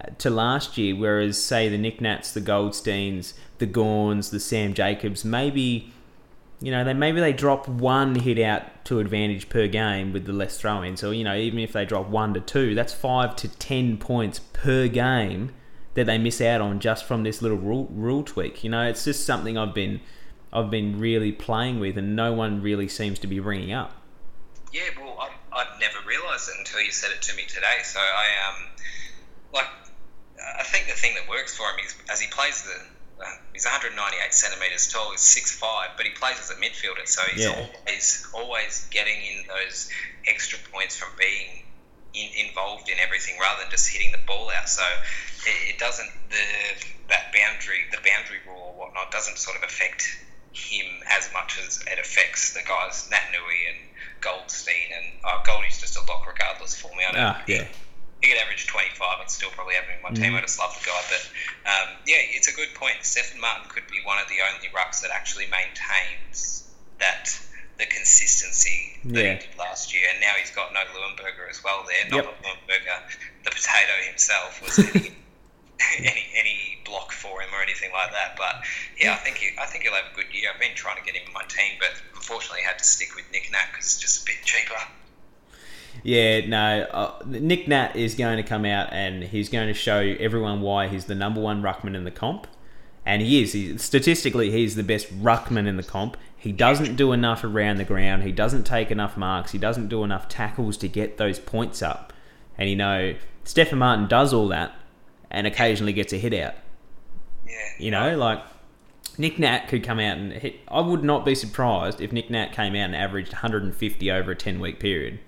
uh, 0.00 0.10
to 0.18 0.30
last 0.30 0.76
year? 0.76 0.94
Whereas, 0.94 1.42
say, 1.42 1.68
the 1.68 1.78
Nick 1.78 2.00
Nats, 2.00 2.32
the 2.32 2.40
Goldsteins, 2.40 3.34
the 3.58 3.66
Gorns, 3.66 4.30
the 4.30 4.40
Sam 4.40 4.74
Jacobs, 4.74 5.24
maybe 5.24 5.92
you 6.58 6.70
know 6.70 6.84
they 6.84 6.94
maybe 6.94 7.20
they 7.20 7.34
drop 7.34 7.68
one 7.68 8.14
hit 8.14 8.38
out 8.38 8.84
to 8.86 8.98
advantage 8.98 9.50
per 9.50 9.66
game 9.66 10.12
with 10.12 10.24
the 10.24 10.32
less 10.32 10.58
throw-ins. 10.58 11.00
So 11.00 11.10
you 11.10 11.24
know 11.24 11.36
even 11.36 11.58
if 11.58 11.72
they 11.72 11.84
drop 11.84 12.08
one 12.08 12.34
to 12.34 12.40
two, 12.40 12.74
that's 12.74 12.94
five 12.94 13.36
to 13.36 13.48
ten 13.48 13.98
points 13.98 14.38
per 14.38 14.88
game 14.88 15.52
that 15.96 16.04
they 16.04 16.18
miss 16.18 16.40
out 16.40 16.60
on 16.60 16.78
just 16.78 17.04
from 17.04 17.22
this 17.24 17.40
little 17.42 17.56
rule, 17.56 17.88
rule 17.90 18.22
tweak. 18.22 18.62
You 18.62 18.70
know, 18.70 18.86
it's 18.86 19.04
just 19.04 19.24
something 19.24 19.56
I've 19.56 19.74
been 19.74 20.00
I've 20.56 20.70
been 20.70 20.98
really 20.98 21.32
playing 21.32 21.80
with, 21.80 21.98
and 21.98 22.16
no 22.16 22.32
one 22.32 22.62
really 22.62 22.88
seems 22.88 23.18
to 23.20 23.26
be 23.26 23.38
bringing 23.38 23.72
up. 23.72 23.92
Yeah, 24.72 24.88
well, 24.98 25.16
I, 25.20 25.28
I'd 25.52 25.80
never 25.80 25.98
realised 26.08 26.48
it 26.48 26.54
until 26.58 26.80
you 26.80 26.90
said 26.92 27.10
it 27.12 27.20
to 27.22 27.36
me 27.36 27.42
today. 27.46 27.84
So 27.84 28.00
I 28.00 28.26
um, 28.48 28.66
like, 29.52 29.68
I 30.58 30.62
think 30.62 30.86
the 30.86 30.94
thing 30.94 31.14
that 31.14 31.28
works 31.28 31.54
for 31.56 31.64
him 31.64 31.84
is 31.84 31.94
as 32.10 32.20
he 32.20 32.28
plays 32.28 32.62
the. 32.62 32.72
Uh, 33.18 33.24
he's 33.54 33.64
198 33.64 33.96
centimeters 34.34 34.92
tall. 34.92 35.10
He's 35.10 35.20
6'5", 35.22 35.96
but 35.96 36.04
he 36.04 36.12
plays 36.12 36.36
as 36.38 36.50
a 36.50 36.54
midfielder, 36.60 37.08
so 37.08 37.22
he's 37.32 37.44
Yeah. 37.44 37.66
always 37.86 38.26
always 38.34 38.86
getting 38.90 39.16
in 39.16 39.46
those 39.48 39.88
extra 40.26 40.58
points 40.70 40.96
from 40.96 41.08
being 41.18 41.64
in, 42.12 42.48
involved 42.48 42.90
in 42.90 42.98
everything 42.98 43.36
rather 43.40 43.62
than 43.62 43.70
just 43.70 43.88
hitting 43.88 44.12
the 44.12 44.20
ball 44.26 44.50
out. 44.54 44.68
So 44.68 44.82
it, 45.46 45.74
it 45.74 45.78
doesn't 45.78 46.10
the 46.28 46.44
that 47.08 47.32
boundary 47.32 47.84
the 47.90 47.98
boundary 48.04 48.40
rule 48.46 48.74
or 48.76 48.86
whatnot 48.86 49.10
doesn't 49.10 49.38
sort 49.38 49.56
of 49.56 49.62
affect 49.62 50.18
him 50.56 50.86
as 51.12 51.28
much 51.32 51.58
as 51.60 51.78
it 51.86 51.98
affects 51.98 52.54
the 52.54 52.60
guys 52.66 53.08
Naitanui 53.12 53.60
and 53.68 53.78
Goldstein 54.20 54.88
and 54.96 55.06
uh, 55.24 55.42
Goldie's 55.44 55.78
just 55.80 55.96
a 55.96 56.00
lock 56.10 56.26
regardless 56.26 56.74
for 56.74 56.88
me. 56.96 57.04
I 57.06 57.12
don't, 57.12 57.20
Ah, 57.22 57.42
yeah. 57.46 57.64
he 58.22 58.28
could 58.32 58.40
average 58.40 58.66
25 58.66 59.20
and 59.20 59.30
still 59.30 59.50
probably 59.50 59.74
have 59.74 59.84
him 59.84 59.96
in 59.98 60.02
my 60.02 60.10
team. 60.10 60.34
I 60.34 60.40
just 60.40 60.58
love 60.58 60.72
the 60.80 60.86
guy. 60.86 61.00
But 61.12 61.22
um, 61.70 61.88
yeah, 62.06 62.24
it's 62.32 62.48
a 62.48 62.56
good 62.56 62.72
point. 62.74 62.96
Stefan 63.02 63.40
Martin 63.40 63.68
could 63.68 63.86
be 63.88 64.00
one 64.04 64.18
of 64.18 64.28
the 64.28 64.36
only 64.40 64.68
rucks 64.74 65.02
that 65.02 65.10
actually 65.12 65.46
maintains 65.52 66.64
that 66.98 67.28
the 67.78 67.84
consistency 67.86 68.96
that 69.04 69.22
Yeah. 69.24 69.32
he 69.34 69.38
did 69.46 69.58
last 69.58 69.92
year. 69.92 70.04
And 70.10 70.20
now 70.20 70.32
he's 70.40 70.50
got 70.50 70.72
no 70.72 70.80
Leuenberger 70.96 71.48
as 71.50 71.62
well 71.62 71.84
there. 71.86 72.08
Not 72.10 72.24
Yep. 72.24 72.42
Leuenberger, 72.42 72.98
the 73.44 73.50
potato 73.50 73.92
himself, 74.08 74.62
was 74.64 74.76
any, 75.98 76.26
any 76.36 76.78
block 76.84 77.12
for 77.12 77.40
him 77.42 77.48
or 77.54 77.62
anything 77.62 77.90
like 77.92 78.12
that. 78.12 78.36
But 78.36 78.64
yeah, 78.98 79.12
I 79.12 79.16
think 79.16 79.36
he, 79.36 79.50
I 79.60 79.66
think 79.66 79.84
he'll 79.84 79.94
have 79.94 80.12
a 80.12 80.16
good 80.16 80.32
year. 80.32 80.50
I've 80.52 80.60
been 80.60 80.74
trying 80.74 80.96
to 80.96 81.04
get 81.04 81.14
him 81.14 81.26
in 81.26 81.32
my 81.32 81.44
team, 81.48 81.76
but 81.78 81.90
unfortunately 82.14 82.62
had 82.62 82.78
to 82.78 82.84
stick 82.84 83.14
with 83.14 83.24
Nick 83.32 83.50
Nat 83.52 83.66
because 83.70 83.86
it's 83.86 84.00
just 84.00 84.22
a 84.22 84.26
bit 84.26 84.36
cheaper. 84.44 84.80
Yeah, 86.02 86.46
no. 86.46 86.86
Uh, 86.90 87.22
Nick 87.26 87.68
Nat 87.68 87.96
is 87.96 88.14
going 88.14 88.36
to 88.36 88.42
come 88.42 88.64
out 88.64 88.92
and 88.92 89.24
he's 89.24 89.48
going 89.48 89.68
to 89.68 89.74
show 89.74 89.98
everyone 89.98 90.60
why 90.60 90.88
he's 90.88 91.06
the 91.06 91.14
number 91.14 91.40
one 91.40 91.62
ruckman 91.62 91.94
in 91.96 92.04
the 92.04 92.10
comp, 92.10 92.46
and 93.04 93.22
he 93.22 93.42
is. 93.42 93.52
He, 93.52 93.78
statistically, 93.78 94.50
he's 94.50 94.76
the 94.76 94.82
best 94.82 95.12
ruckman 95.22 95.66
in 95.66 95.76
the 95.76 95.82
comp. 95.82 96.16
He 96.36 96.52
doesn't 96.52 96.96
do 96.96 97.12
enough 97.12 97.42
around 97.42 97.78
the 97.78 97.84
ground. 97.84 98.22
He 98.22 98.32
doesn't 98.32 98.64
take 98.64 98.90
enough 98.90 99.16
marks. 99.16 99.52
He 99.52 99.58
doesn't 99.58 99.88
do 99.88 100.04
enough 100.04 100.28
tackles 100.28 100.76
to 100.78 100.88
get 100.88 101.16
those 101.16 101.38
points 101.38 101.82
up. 101.82 102.12
And 102.58 102.70
you 102.70 102.76
know, 102.76 103.16
Stefan 103.44 103.78
Martin 103.78 104.06
does 104.06 104.32
all 104.32 104.48
that, 104.48 104.74
and 105.36 105.46
occasionally 105.46 105.92
gets 105.92 106.14
a 106.14 106.16
hit 106.16 106.32
out. 106.32 106.54
Yeah, 107.46 107.52
You 107.78 107.90
know, 107.90 108.16
like 108.16 108.42
Nick 109.18 109.38
Nat 109.38 109.68
could 109.68 109.84
come 109.84 110.00
out 110.00 110.16
and 110.16 110.32
hit. 110.32 110.60
I 110.66 110.80
would 110.80 111.04
not 111.04 111.26
be 111.26 111.34
surprised 111.34 112.00
if 112.00 112.10
Nick 112.10 112.30
Nat 112.30 112.52
came 112.52 112.72
out 112.72 112.86
and 112.86 112.96
averaged 112.96 113.34
150 113.34 114.10
over 114.10 114.30
a 114.30 114.34
10 114.34 114.58
week 114.60 114.80
period. 114.80 115.18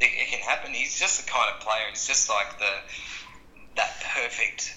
it, 0.00 0.06
it 0.06 0.28
can 0.30 0.40
happen. 0.40 0.72
He's 0.72 0.98
just 0.98 1.22
the 1.22 1.30
kind 1.30 1.54
of 1.54 1.60
player. 1.60 1.84
He's 1.90 2.06
just 2.06 2.30
like 2.30 2.58
the 2.58 2.72
that 3.76 4.02
perfect 4.14 4.74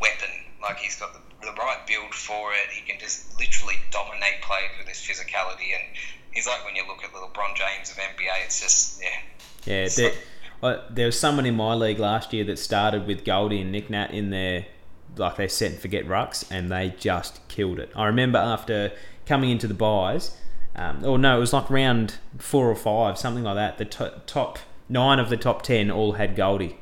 weapon. 0.00 0.30
Like 0.62 0.78
he's 0.78 0.98
got 0.98 1.12
the, 1.12 1.20
the 1.46 1.52
right 1.52 1.86
build 1.86 2.14
for 2.14 2.52
it. 2.52 2.72
He 2.72 2.80
can 2.80 2.98
just 2.98 3.38
literally 3.38 3.76
dominate 3.90 4.40
plays 4.40 4.72
with 4.78 4.88
his 4.88 4.98
physicality, 4.98 5.76
and 5.76 5.84
he's 6.32 6.46
like 6.46 6.64
when 6.64 6.74
you 6.74 6.88
look 6.88 7.04
at 7.04 7.12
the 7.12 7.18
LeBron 7.18 7.54
James 7.54 7.90
of 7.90 7.98
NBA. 7.98 8.46
It's 8.46 8.58
just 8.58 9.02
yeah, 9.02 9.20
Yeah, 9.66 9.88
there, 9.94 10.12
there 10.62 11.06
was 11.06 11.18
someone 11.18 11.46
in 11.46 11.54
my 11.56 11.74
league 11.74 11.98
last 11.98 12.32
year 12.32 12.44
that 12.44 12.58
started 12.58 13.06
with 13.06 13.24
Goldie 13.24 13.60
and 13.60 13.70
Nick 13.72 13.90
Nat 13.90 14.10
in 14.12 14.30
their 14.30 14.66
like 15.16 15.36
they 15.36 15.48
set 15.48 15.72
and 15.72 15.80
forget 15.80 16.06
rucks, 16.06 16.44
and 16.50 16.70
they 16.70 16.94
just 16.98 17.46
killed 17.48 17.78
it. 17.78 17.90
I 17.96 18.06
remember 18.06 18.38
after 18.38 18.92
coming 19.24 19.50
into 19.50 19.66
the 19.66 19.74
buys, 19.74 20.36
um, 20.74 21.04
or 21.04 21.18
no, 21.18 21.36
it 21.36 21.40
was 21.40 21.52
like 21.52 21.70
round 21.70 22.16
four 22.38 22.70
or 22.70 22.74
five, 22.76 23.16
something 23.18 23.42
like 23.44 23.54
that. 23.56 23.78
The 23.78 23.84
to- 23.86 24.20
top 24.26 24.58
nine 24.88 25.18
of 25.18 25.30
the 25.30 25.36
top 25.36 25.62
ten 25.62 25.90
all 25.90 26.12
had 26.12 26.36
Goldie. 26.36 26.76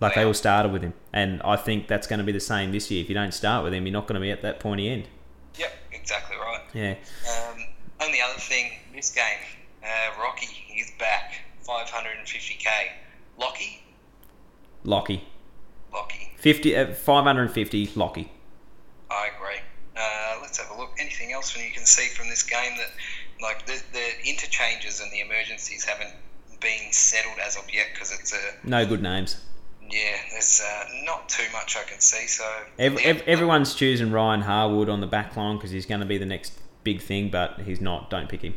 Like 0.00 0.16
they 0.16 0.24
all 0.24 0.34
started 0.34 0.72
with 0.72 0.82
him, 0.82 0.92
and 1.12 1.40
I 1.42 1.56
think 1.56 1.86
that's 1.86 2.06
going 2.08 2.18
to 2.18 2.24
be 2.24 2.32
the 2.32 2.40
same 2.40 2.72
this 2.72 2.90
year. 2.90 3.00
If 3.02 3.08
you 3.08 3.14
don't 3.14 3.32
start 3.32 3.62
with 3.64 3.72
him, 3.72 3.86
you're 3.86 3.92
not 3.92 4.06
going 4.08 4.16
to 4.16 4.20
be 4.20 4.30
at 4.30 4.42
that 4.42 4.58
pointy 4.60 4.88
end. 4.88 5.08
yep, 5.56 5.72
exactly 5.92 6.36
right. 6.36 6.60
Yeah, 6.74 6.94
Um, 7.30 7.64
only 8.00 8.20
other 8.20 8.38
thing, 8.38 8.72
this 8.92 9.12
game, 9.12 9.22
uh, 9.84 10.20
Rocky, 10.20 10.46
he's 10.46 10.90
back, 10.98 11.43
550k. 11.66 12.66
Lockie, 13.38 13.82
Lockie, 14.84 15.24
Lockie. 15.92 16.32
50, 16.38 16.76
uh, 16.76 16.92
550, 16.94 17.90
Lockie. 17.96 18.30
I 19.10 19.28
agree. 19.36 19.58
Uh, 19.96 20.38
let's 20.42 20.58
have 20.58 20.70
a 20.76 20.78
look. 20.80 20.90
Anything 20.98 21.32
else 21.32 21.56
when 21.56 21.64
you 21.64 21.72
can 21.72 21.84
see 21.84 22.08
from 22.08 22.28
this 22.28 22.42
game 22.42 22.76
that, 22.78 22.90
like, 23.42 23.66
the, 23.66 23.80
the 23.92 24.28
interchanges 24.28 25.00
and 25.00 25.10
the 25.12 25.20
emergencies 25.20 25.84
haven't 25.84 26.14
been 26.60 26.92
settled 26.92 27.38
as 27.44 27.56
of 27.56 27.64
yet 27.72 27.86
because 27.92 28.12
it's 28.12 28.32
a 28.32 28.68
No 28.68 28.86
good 28.86 29.02
names. 29.02 29.36
yeah. 29.90 30.16
There's 30.30 30.60
uh, 30.64 30.84
not 31.04 31.28
too 31.28 31.44
much 31.52 31.76
I 31.76 31.82
can 31.84 32.00
see. 32.00 32.26
So 32.26 32.44
Ev- 32.78 32.94
yeah, 32.94 33.00
ev- 33.08 33.22
everyone's 33.26 33.74
choosing 33.74 34.10
Ryan 34.12 34.40
Harwood 34.42 34.88
on 34.88 35.00
the 35.00 35.06
back 35.06 35.36
line 35.36 35.56
because 35.56 35.70
he's 35.70 35.86
going 35.86 36.00
to 36.00 36.06
be 36.06 36.18
the 36.18 36.26
next 36.26 36.52
big 36.84 37.00
thing, 37.00 37.30
but 37.30 37.60
he's 37.60 37.80
not. 37.80 38.10
Don't 38.10 38.28
pick 38.28 38.42
him. 38.42 38.54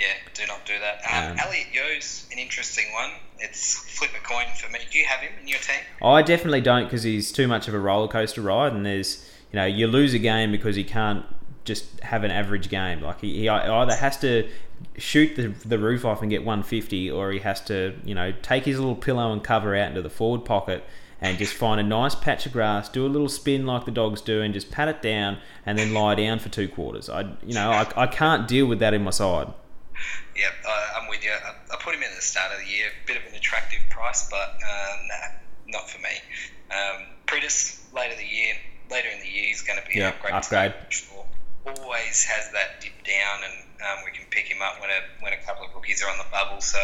Yeah, 0.00 0.06
do 0.32 0.46
not 0.46 0.64
do 0.64 0.72
that. 0.78 1.02
Um, 1.10 1.32
Um, 1.32 1.38
Elliot 1.46 1.66
Yeo's 1.74 2.26
an 2.32 2.38
interesting 2.38 2.86
one. 2.94 3.10
It's 3.38 3.74
flip 3.98 4.10
a 4.18 4.26
coin 4.26 4.46
for 4.56 4.70
me. 4.72 4.78
Do 4.90 4.98
you 4.98 5.04
have 5.04 5.20
him 5.20 5.32
in 5.40 5.46
your 5.46 5.58
team? 5.58 5.82
I 6.02 6.22
definitely 6.22 6.62
don't 6.62 6.84
because 6.84 7.02
he's 7.02 7.30
too 7.30 7.46
much 7.46 7.68
of 7.68 7.74
a 7.74 7.78
roller 7.78 8.08
coaster 8.08 8.40
ride, 8.40 8.72
and 8.72 8.84
there's 8.86 9.30
you 9.52 9.58
know 9.58 9.66
you 9.66 9.86
lose 9.86 10.14
a 10.14 10.18
game 10.18 10.50
because 10.50 10.74
he 10.74 10.84
can't 10.84 11.26
just 11.64 12.00
have 12.00 12.24
an 12.24 12.30
average 12.30 12.70
game. 12.70 13.02
Like 13.02 13.20
he, 13.20 13.40
he 13.40 13.48
either 13.50 13.94
has 13.94 14.16
to 14.20 14.48
shoot 14.96 15.36
the, 15.36 15.48
the 15.68 15.78
roof 15.78 16.06
off 16.06 16.22
and 16.22 16.30
get 16.30 16.44
150, 16.44 17.10
or 17.10 17.30
he 17.32 17.40
has 17.40 17.60
to 17.62 17.94
you 18.02 18.14
know 18.14 18.32
take 18.40 18.64
his 18.64 18.78
little 18.78 18.96
pillow 18.96 19.32
and 19.32 19.44
cover 19.44 19.76
out 19.76 19.88
into 19.88 20.00
the 20.02 20.10
forward 20.10 20.46
pocket 20.46 20.82
and 21.20 21.36
just 21.36 21.52
find 21.52 21.78
a 21.78 21.84
nice 21.84 22.14
patch 22.14 22.46
of 22.46 22.52
grass, 22.52 22.88
do 22.88 23.04
a 23.04 23.08
little 23.08 23.28
spin 23.28 23.66
like 23.66 23.84
the 23.84 23.90
dogs 23.90 24.22
do, 24.22 24.40
and 24.40 24.54
just 24.54 24.70
pat 24.70 24.88
it 24.88 25.02
down, 25.02 25.36
and 25.66 25.78
then 25.78 25.92
lie 25.92 26.14
down 26.14 26.38
for 26.38 26.48
two 26.48 26.68
quarters. 26.68 27.10
I 27.10 27.22
you 27.44 27.52
know 27.52 27.70
I, 27.70 27.86
I 27.96 28.06
can't 28.06 28.48
deal 28.48 28.64
with 28.66 28.78
that 28.78 28.94
in 28.94 29.02
my 29.04 29.10
side. 29.10 29.52
Yep, 30.36 30.52
uh, 30.66 30.86
I'm 31.00 31.08
with 31.08 31.24
you. 31.24 31.30
I, 31.32 31.54
I 31.74 31.76
put 31.82 31.94
him 31.94 32.02
in 32.02 32.08
at 32.10 32.16
the 32.16 32.22
start 32.22 32.52
of 32.52 32.58
the 32.60 32.66
year. 32.70 32.86
Bit 33.06 33.16
of 33.18 33.24
an 33.30 33.34
attractive 33.34 33.80
price, 33.90 34.28
but 34.30 34.36
uh, 34.66 34.96
nah, 35.08 35.36
not 35.78 35.90
for 35.90 35.98
me. 36.00 36.10
Um, 36.70 37.06
Priddis, 37.26 37.78
later 37.94 38.16
the 38.16 38.24
year, 38.26 38.54
later 38.90 39.08
in 39.08 39.20
the 39.20 39.28
year, 39.28 39.46
he's 39.46 39.62
going 39.62 39.78
to 39.80 39.86
be 39.88 39.98
Yeah, 39.98 40.08
an 40.08 40.14
upgrade. 40.14 40.34
upgrade. 40.34 40.74
Sure. 40.90 41.24
Always 41.66 42.24
has 42.24 42.50
that 42.52 42.80
dip 42.80 42.92
down, 43.04 43.40
and 43.44 43.52
um, 43.82 44.04
we 44.04 44.12
can 44.12 44.24
pick 44.30 44.46
him 44.46 44.62
up 44.62 44.80
when 44.80 44.88
a 44.88 45.22
when 45.22 45.32
a 45.34 45.36
couple 45.44 45.66
of 45.66 45.74
rookies 45.74 46.02
are 46.02 46.10
on 46.10 46.16
the 46.16 46.24
bubble. 46.32 46.60
So 46.62 46.78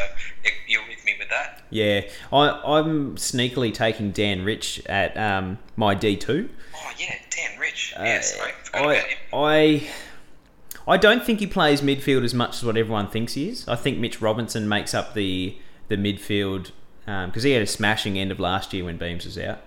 you- 0.44 0.50
you're 0.68 0.86
with 0.88 1.02
me 1.04 1.14
with 1.18 1.30
that. 1.30 1.62
Yeah, 1.70 2.02
I, 2.32 2.50
I'm 2.78 3.16
sneakily 3.16 3.72
taking 3.72 4.10
Dan 4.12 4.44
Rich 4.44 4.82
at 4.86 5.16
um, 5.16 5.58
my 5.76 5.94
D2. 5.94 6.48
Oh 6.74 6.90
yeah, 6.98 7.14
Dan 7.30 7.58
Rich. 7.58 7.94
Uh, 7.98 8.02
yeah, 8.02 8.20
sorry, 8.20 8.52
forgot 8.64 8.82
about 8.82 8.96
I, 8.96 8.98
him. 8.98 9.18
I, 9.32 9.88
I 10.88 10.96
don't 10.96 11.24
think 11.24 11.40
he 11.40 11.46
plays 11.46 11.80
midfield 11.80 12.24
as 12.24 12.32
much 12.32 12.56
as 12.56 12.64
what 12.64 12.76
everyone 12.76 13.08
thinks 13.08 13.34
he 13.34 13.48
is. 13.48 13.66
I 13.66 13.74
think 13.76 13.98
Mitch 13.98 14.20
Robinson 14.20 14.68
makes 14.68 14.94
up 14.94 15.14
the 15.14 15.56
the 15.88 15.96
midfield 15.96 16.70
because 17.04 17.44
he 17.44 17.52
had 17.52 17.62
a 17.62 17.66
smashing 17.66 18.18
end 18.18 18.32
of 18.32 18.40
last 18.40 18.72
year 18.72 18.84
when 18.84 18.96
Beams 18.96 19.24
was 19.24 19.38
out. 19.38 19.60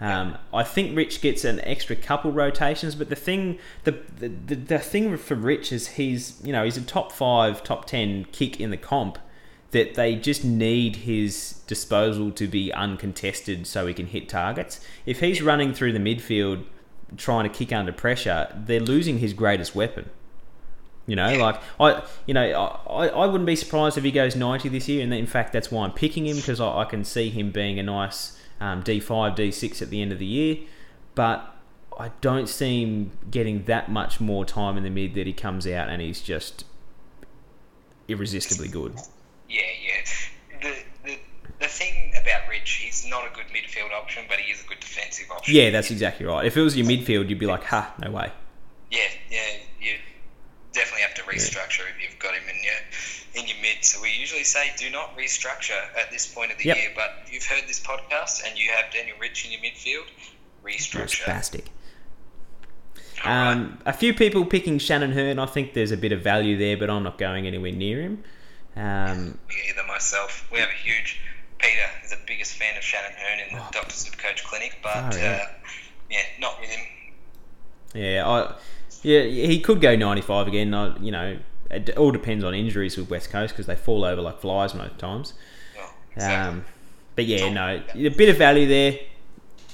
Um, 0.00 0.38
I 0.52 0.62
think 0.62 0.96
Rich 0.96 1.20
gets 1.20 1.44
an 1.44 1.60
extra 1.60 1.94
couple 1.94 2.32
rotations, 2.32 2.94
but 2.94 3.10
the 3.10 3.16
thing, 3.16 3.58
the, 3.84 3.98
the 4.18 4.28
the 4.28 4.54
the 4.54 4.78
thing 4.78 5.16
for 5.16 5.34
Rich 5.34 5.72
is 5.72 5.88
he's 5.88 6.40
you 6.42 6.52
know 6.52 6.64
he's 6.64 6.76
a 6.76 6.82
top 6.82 7.12
five, 7.12 7.62
top 7.62 7.84
ten 7.84 8.24
kick 8.32 8.60
in 8.60 8.70
the 8.70 8.76
comp. 8.76 9.18
That 9.72 9.94
they 9.94 10.16
just 10.16 10.44
need 10.44 10.96
his 10.96 11.60
disposal 11.68 12.32
to 12.32 12.48
be 12.48 12.72
uncontested 12.72 13.68
so 13.68 13.86
he 13.86 13.94
can 13.94 14.06
hit 14.06 14.28
targets. 14.28 14.80
If 15.06 15.20
he's 15.20 15.42
running 15.42 15.72
through 15.74 15.92
the 15.92 16.00
midfield 16.00 16.64
trying 17.16 17.48
to 17.48 17.56
kick 17.56 17.72
under 17.72 17.92
pressure, 17.92 18.52
they're 18.56 18.80
losing 18.80 19.18
his 19.18 19.32
greatest 19.32 19.76
weapon. 19.76 20.10
You 21.06 21.16
know, 21.16 21.34
like 21.38 21.60
I, 21.80 22.02
you 22.26 22.34
know, 22.34 22.42
I, 22.88 23.08
I 23.08 23.26
wouldn't 23.26 23.46
be 23.46 23.56
surprised 23.56 23.98
if 23.98 24.04
he 24.04 24.12
goes 24.12 24.36
ninety 24.36 24.68
this 24.68 24.88
year, 24.88 25.02
and 25.02 25.12
in 25.12 25.26
fact, 25.26 25.52
that's 25.52 25.70
why 25.70 25.84
I'm 25.84 25.92
picking 25.92 26.26
him 26.26 26.36
because 26.36 26.60
I, 26.60 26.80
I 26.80 26.84
can 26.84 27.04
see 27.04 27.30
him 27.30 27.50
being 27.50 27.78
a 27.78 27.82
nice 27.82 28.38
um, 28.60 28.82
D 28.82 29.00
five, 29.00 29.34
D 29.34 29.50
six 29.50 29.82
at 29.82 29.90
the 29.90 30.02
end 30.02 30.12
of 30.12 30.18
the 30.18 30.26
year, 30.26 30.58
but 31.14 31.56
I 31.98 32.12
don't 32.20 32.48
see 32.48 32.82
him 32.82 33.10
getting 33.30 33.64
that 33.64 33.90
much 33.90 34.20
more 34.20 34.44
time 34.44 34.76
in 34.76 34.84
the 34.84 34.90
mid 34.90 35.14
that 35.14 35.26
he 35.26 35.32
comes 35.32 35.66
out 35.66 35.88
and 35.88 36.00
he's 36.00 36.20
just 36.20 36.64
irresistibly 38.08 38.68
good. 38.68 38.94
Yeah, 39.48 39.62
yeah. 39.82 40.60
The, 40.62 40.74
the 41.04 41.18
the 41.60 41.66
thing 41.66 42.12
about 42.20 42.48
Rich, 42.48 42.70
he's 42.84 43.06
not 43.08 43.26
a 43.26 43.34
good 43.34 43.46
midfield 43.46 43.92
option, 43.92 44.24
but 44.28 44.38
he 44.38 44.52
is 44.52 44.62
a 44.62 44.66
good 44.66 44.80
defensive 44.80 45.30
option. 45.30 45.54
Yeah, 45.54 45.70
that's 45.70 45.90
exactly 45.90 46.26
right. 46.26 46.46
If 46.46 46.56
it 46.56 46.62
was 46.62 46.76
your 46.76 46.86
midfield, 46.86 47.28
you'd 47.28 47.38
be 47.38 47.46
like, 47.46 47.64
ha, 47.64 47.92
no 48.00 48.10
way. 48.12 48.30
Yeah, 48.90 49.00
yeah, 49.30 49.38
definitely 50.72 51.02
have 51.02 51.14
to 51.14 51.22
restructure 51.22 51.82
if 51.90 52.02
you've 52.02 52.18
got 52.18 52.34
him 52.34 52.42
in 52.48 52.62
your 52.62 53.42
in 53.42 53.48
your 53.48 53.56
mid. 53.62 53.84
So 53.84 54.00
we 54.00 54.10
usually 54.12 54.44
say 54.44 54.72
do 54.76 54.90
not 54.90 55.16
restructure 55.16 55.80
at 56.00 56.10
this 56.10 56.32
point 56.32 56.52
of 56.52 56.58
the 56.58 56.64
Yep. 56.64 56.76
year. 56.76 56.90
But 56.94 57.10
if 57.26 57.32
you've 57.32 57.44
heard 57.44 57.64
this 57.68 57.80
podcast 57.80 58.46
and 58.48 58.58
you 58.58 58.70
have 58.70 58.92
Daniel 58.92 59.16
Rich 59.20 59.44
in 59.46 59.52
your 59.52 59.60
midfield, 59.60 60.06
restructure. 60.64 61.26
Alright. 63.24 63.56
Um, 63.56 63.78
a 63.84 63.92
few 63.92 64.14
people 64.14 64.46
picking 64.46 64.78
Shannon 64.78 65.12
Hurn. 65.12 65.38
I 65.38 65.46
think 65.46 65.74
there's 65.74 65.90
a 65.90 65.96
bit 65.96 66.12
of 66.12 66.22
value 66.22 66.56
there, 66.56 66.76
but 66.76 66.88
I'm 66.88 67.02
not 67.02 67.18
going 67.18 67.46
anywhere 67.46 67.72
near 67.72 68.00
him. 68.00 68.24
Um, 68.76 69.38
either 69.68 69.82
myself. 69.86 70.48
We 70.52 70.58
have 70.60 70.70
a 70.70 70.72
huge 70.72 71.20
Peter 71.58 71.90
is 72.02 72.10
the 72.10 72.18
biggest 72.26 72.54
fan 72.54 72.76
of 72.78 72.82
Shannon 72.82 73.12
Hurn 73.18 73.40
in 73.40 73.54
the 73.56 73.62
Oh. 73.62 73.80
of 73.82 74.16
Coach 74.18 74.44
clinic, 74.44 74.78
but 74.82 74.92
Far 74.94 75.10
uh, 75.12 75.46
yeah, 76.10 76.22
not 76.38 76.58
with 76.60 76.70
him. 76.70 76.86
yeah, 77.94 78.26
I, 78.26 78.54
yeah, 79.02 79.22
he 79.22 79.60
could 79.60 79.80
go 79.80 79.96
95 79.96 80.48
again. 80.48 80.74
I, 80.74 80.96
you 80.98 81.10
know, 81.10 81.38
it 81.70 81.96
all 81.96 82.10
depends 82.10 82.44
on 82.44 82.54
injuries 82.54 82.96
with 82.96 83.10
West 83.10 83.30
Coast 83.30 83.54
because 83.54 83.66
they 83.66 83.76
fall 83.76 84.04
over 84.04 84.20
like 84.20 84.40
flies 84.40 84.74
most 84.74 84.98
times. 84.98 85.34
Well, 85.76 85.94
exactly. 86.14 86.58
Um, 86.58 86.64
but 87.16 87.26
yeah, 87.26 87.50
no, 87.50 87.82
a 87.94 88.08
bit 88.08 88.28
of 88.28 88.36
value 88.36 88.66
there. 88.66 88.98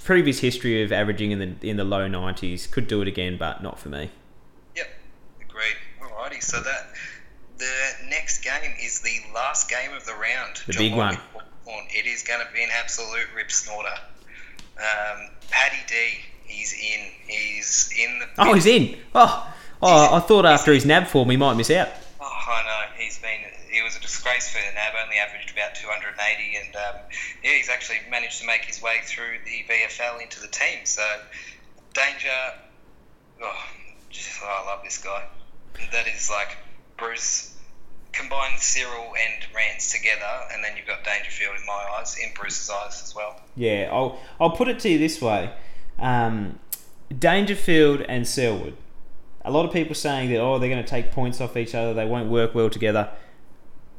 Previous 0.05 0.39
history 0.39 0.82
of 0.82 0.93
averaging 0.93 1.32
in 1.32 1.39
the 1.39 1.69
in 1.69 1.77
the 1.77 1.85
low 1.85 2.09
90s 2.09 2.70
could 2.70 2.86
do 2.86 3.03
it 3.03 3.09
again, 3.09 3.36
but 3.36 3.62
not 3.62 3.78
for 3.78 3.89
me. 3.89 4.11
Yep, 4.77 4.86
agreed. 5.43 5.77
Alrighty, 6.01 6.43
so 6.43 6.61
that 6.61 6.90
the 7.59 8.09
next 8.09 8.44
game 8.44 8.73
is 8.82 9.01
the 9.01 9.20
last 9.35 9.69
game 9.69 9.93
of 9.94 10.05
the 10.07 10.12
round. 10.12 10.62
The 10.66 10.73
John, 10.73 10.82
big 10.82 10.94
one. 10.94 11.19
it 11.90 12.07
is 12.07 12.23
going 12.23 12.44
to 12.47 12.53
be 12.53 12.62
an 12.62 12.70
absolute 12.73 13.27
rip 13.35 13.51
snorter. 13.51 13.89
Um, 14.78 15.31
Paddy 15.51 15.78
D, 15.89 15.94
he's 16.47 16.73
in. 16.73 17.10
He's 17.27 17.93
in 17.98 18.18
the. 18.18 18.27
Oh, 18.39 18.55
he's 18.55 18.66
in. 18.66 18.98
Oh, 19.14 19.55
oh 19.82 20.16
I 20.16 20.20
thought 20.20 20.47
after 20.47 20.73
his 20.73 20.85
nab 20.85 21.06
form 21.06 21.31
he 21.31 21.36
might 21.36 21.55
miss 21.55 21.70
out. 21.70 21.89
Oh, 22.20 22.24
I 22.24 22.62
know. 22.62 23.02
He's 23.02 23.18
been. 23.18 23.40
He 23.70 23.82
was 23.82 23.97
a 23.97 24.01
disgrace 24.01 24.48
for 24.48 24.59
the 24.59 24.74
NAB. 24.74 24.94
Only 25.05 25.16
averaged 25.16 25.51
about 25.51 25.74
280, 25.74 26.56
and 26.56 26.77
um, 26.77 27.01
yeah, 27.43 27.52
he's 27.52 27.68
actually 27.68 27.98
managed 28.10 28.40
to 28.40 28.47
make 28.47 28.64
his 28.64 28.81
way 28.81 28.98
through 29.05 29.39
the 29.44 29.64
VFL 29.68 30.23
into 30.23 30.40
the 30.40 30.48
team. 30.48 30.85
So, 30.85 31.05
danger. 31.93 32.28
Oh, 33.43 33.66
just, 34.10 34.40
oh, 34.43 34.62
I 34.64 34.66
love 34.66 34.85
this 34.85 34.98
guy. 34.98 35.24
That 35.93 36.06
is 36.09 36.31
like 36.31 36.56
Bruce. 36.97 37.52
Combine 38.12 38.56
Cyril 38.56 39.12
and 39.14 39.55
Rance 39.55 39.93
together, 39.93 40.48
and 40.51 40.64
then 40.64 40.74
you've 40.77 40.86
got 40.86 41.05
Dangerfield 41.05 41.56
in 41.60 41.66
my 41.66 41.98
eyes, 41.98 42.16
in 42.16 42.32
Bruce's 42.35 42.70
eyes 42.70 43.02
as 43.02 43.14
well. 43.14 43.39
Yeah, 43.56 43.90
I'll 43.93 44.18
I'll 44.40 44.56
put 44.56 44.68
it 44.68 44.81
to 44.81 44.89
you 44.89 44.98
this 44.98 45.20
way: 45.20 45.51
um, 45.98 46.59
Dangerfield 47.16 48.02
and 48.02 48.27
Selwood. 48.27 48.77
A 49.44 49.51
lot 49.51 49.64
of 49.64 49.73
people 49.73 49.94
saying 49.94 50.31
that 50.31 50.39
oh 50.39 50.59
they're 50.59 50.68
going 50.68 50.82
to 50.82 50.89
take 50.89 51.12
points 51.12 51.40
off 51.40 51.56
each 51.56 51.74
other, 51.74 51.94
they 51.94 52.06
won't 52.06 52.31
work 52.31 52.55
well 52.55 52.68
together. 52.68 53.10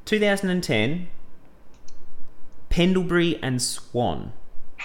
2010, 0.06 1.07
Pendlebury 2.69 3.40
and 3.41 3.61
Swan. 3.61 4.34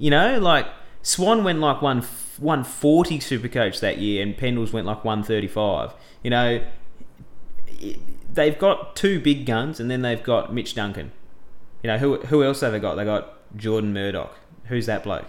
You 0.00 0.08
know, 0.08 0.38
like 0.38 0.66
Swan 1.02 1.44
went 1.44 1.58
like 1.60 1.82
one 1.82 1.98
140 2.38 3.18
Supercoach 3.18 3.80
that 3.80 3.98
year, 3.98 4.22
and 4.22 4.34
Pendles 4.34 4.72
went 4.72 4.86
like 4.86 5.04
135. 5.04 5.92
You 6.22 6.30
know, 6.30 6.64
they've 8.32 8.58
got 8.58 8.96
two 8.96 9.20
big 9.20 9.44
guns, 9.44 9.78
and 9.78 9.90
then 9.90 10.00
they've 10.00 10.22
got 10.22 10.54
Mitch 10.54 10.74
Duncan. 10.74 11.12
You 11.82 11.88
know, 11.88 11.98
who 11.98 12.16
who 12.16 12.42
else 12.42 12.62
have 12.62 12.72
they 12.72 12.78
got? 12.78 12.94
They 12.94 13.04
got 13.04 13.56
Jordan 13.56 13.92
Murdoch. 13.92 14.34
Who's 14.64 14.86
that 14.86 15.04
bloke? 15.04 15.28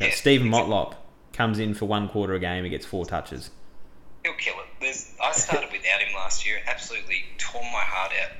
Yeah. 0.00 0.10
Steven 0.10 0.48
Motlop 0.48 0.94
comes 1.32 1.58
in 1.58 1.74
for 1.74 1.86
one 1.86 2.08
quarter 2.08 2.34
a 2.34 2.38
game. 2.40 2.64
He 2.64 2.70
gets 2.70 2.84
four 2.86 3.04
touches. 3.06 3.50
He'll 4.24 4.34
kill 4.34 4.54
it. 4.54 4.66
There's, 4.80 5.12
I 5.22 5.32
started 5.32 5.70
without 5.72 6.00
him 6.00 6.14
last 6.14 6.46
year. 6.46 6.58
Absolutely 6.66 7.24
tore 7.38 7.62
my 7.62 7.80
heart 7.84 8.12
out 8.22 8.30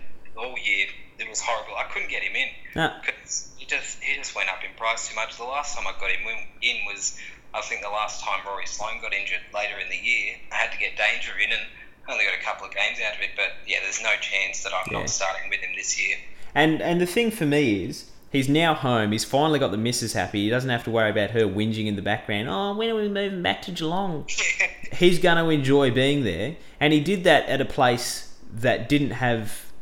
all 0.45 0.57
year. 0.59 0.87
It 1.19 1.29
was 1.29 1.41
horrible. 1.41 1.75
I 1.77 1.85
couldn't 1.93 2.09
get 2.11 2.23
him 2.23 2.35
in 2.35 2.49
Nah, 2.75 3.01
because 3.05 3.51
he 3.57 3.67
just 3.67 4.03
he 4.03 4.17
just 4.17 4.35
went 4.35 4.49
up 4.49 4.59
in 4.69 4.77
price 4.77 5.09
too 5.09 5.15
much. 5.15 5.37
The 5.37 5.45
last 5.45 5.77
time 5.77 5.87
I 5.87 5.93
got 6.01 6.11
him 6.11 6.27
in 6.63 6.77
was 6.87 7.17
I 7.55 7.61
think 7.61 7.83
the 7.83 7.91
last 7.91 8.23
time 8.25 8.41
Rory 8.47 8.67
Sloane 8.67 9.01
got 9.01 9.13
injured 9.13 9.41
later 9.55 9.79
in 9.79 9.89
the 9.89 9.97
year. 9.97 10.35
I 10.51 10.57
had 10.57 10.73
to 10.73 10.79
get 10.79 10.97
Danger 10.97 11.33
in 11.39 11.53
and 11.53 11.61
only 12.09 12.25
got 12.25 12.35
a 12.35 12.43
couple 12.43 12.67
of 12.67 12.75
games 12.75 12.99
out 13.07 13.15
of 13.15 13.21
it. 13.23 13.31
But 13.37 13.53
yeah, 13.67 13.79
there's 13.83 14.03
no 14.03 14.15
chance 14.21 14.65
that 14.65 14.73
I'm 14.75 14.91
Yeah. 14.91 15.01
not 15.01 15.11
starting 15.11 15.49
with 15.51 15.61
him 15.61 15.77
this 15.77 16.01
year. 16.01 16.17
And 16.55 16.81
and 16.83 17.01
the 17.01 17.07
thing 17.07 17.31
for 17.31 17.47
me 17.47 17.85
is 17.85 18.11
he's 18.33 18.49
now 18.49 18.75
home. 18.75 19.13
He's 19.13 19.25
finally 19.25 19.59
got 19.59 19.71
the 19.71 19.77
missus 19.77 20.15
happy. 20.15 20.45
He 20.45 20.51
doesn't 20.51 20.71
have 20.71 20.83
to 20.85 20.91
worry 20.91 21.11
about 21.11 21.31
her 21.31 21.43
whinging 21.43 21.87
in 21.87 21.95
the 21.95 22.03
background. 22.03 22.49
Oh, 22.49 22.75
when 22.75 22.91
are 22.91 22.95
we 22.97 23.09
moving 23.09 23.43
back 23.43 23.63
to 23.63 23.71
Geelong? 23.71 24.27
He's 24.93 25.19
going 25.19 25.39
to 25.39 25.49
enjoy 25.49 25.91
being 25.91 26.23
there, 26.25 26.57
and 26.79 26.93
he 26.93 27.01
did 27.01 27.25
that 27.25 27.47
at 27.49 27.61
a 27.61 27.65
place 27.65 28.35
that 28.53 28.89
didn't 28.89 29.13
have 29.13 29.73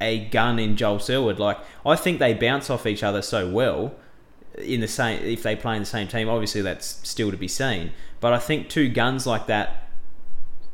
a 0.00 0.24
gun 0.26 0.58
in 0.58 0.76
Joel 0.76 0.98
Selwood. 0.98 1.38
Like 1.38 1.58
I 1.84 1.94
think 1.94 2.18
they 2.18 2.34
bounce 2.34 2.70
off 2.70 2.86
each 2.86 3.02
other 3.02 3.22
so 3.22 3.48
well 3.48 3.94
in 4.58 4.80
the 4.80 4.88
same 4.88 5.22
if 5.22 5.42
they 5.42 5.54
play 5.54 5.76
in 5.76 5.82
the 5.82 5.86
same 5.86 6.08
team. 6.08 6.28
Obviously, 6.28 6.62
that's 6.62 6.86
still 7.08 7.30
to 7.30 7.36
be 7.36 7.48
seen. 7.48 7.92
But 8.18 8.32
I 8.32 8.38
think 8.38 8.68
two 8.68 8.88
guns 8.88 9.26
like 9.26 9.46
that, 9.46 9.88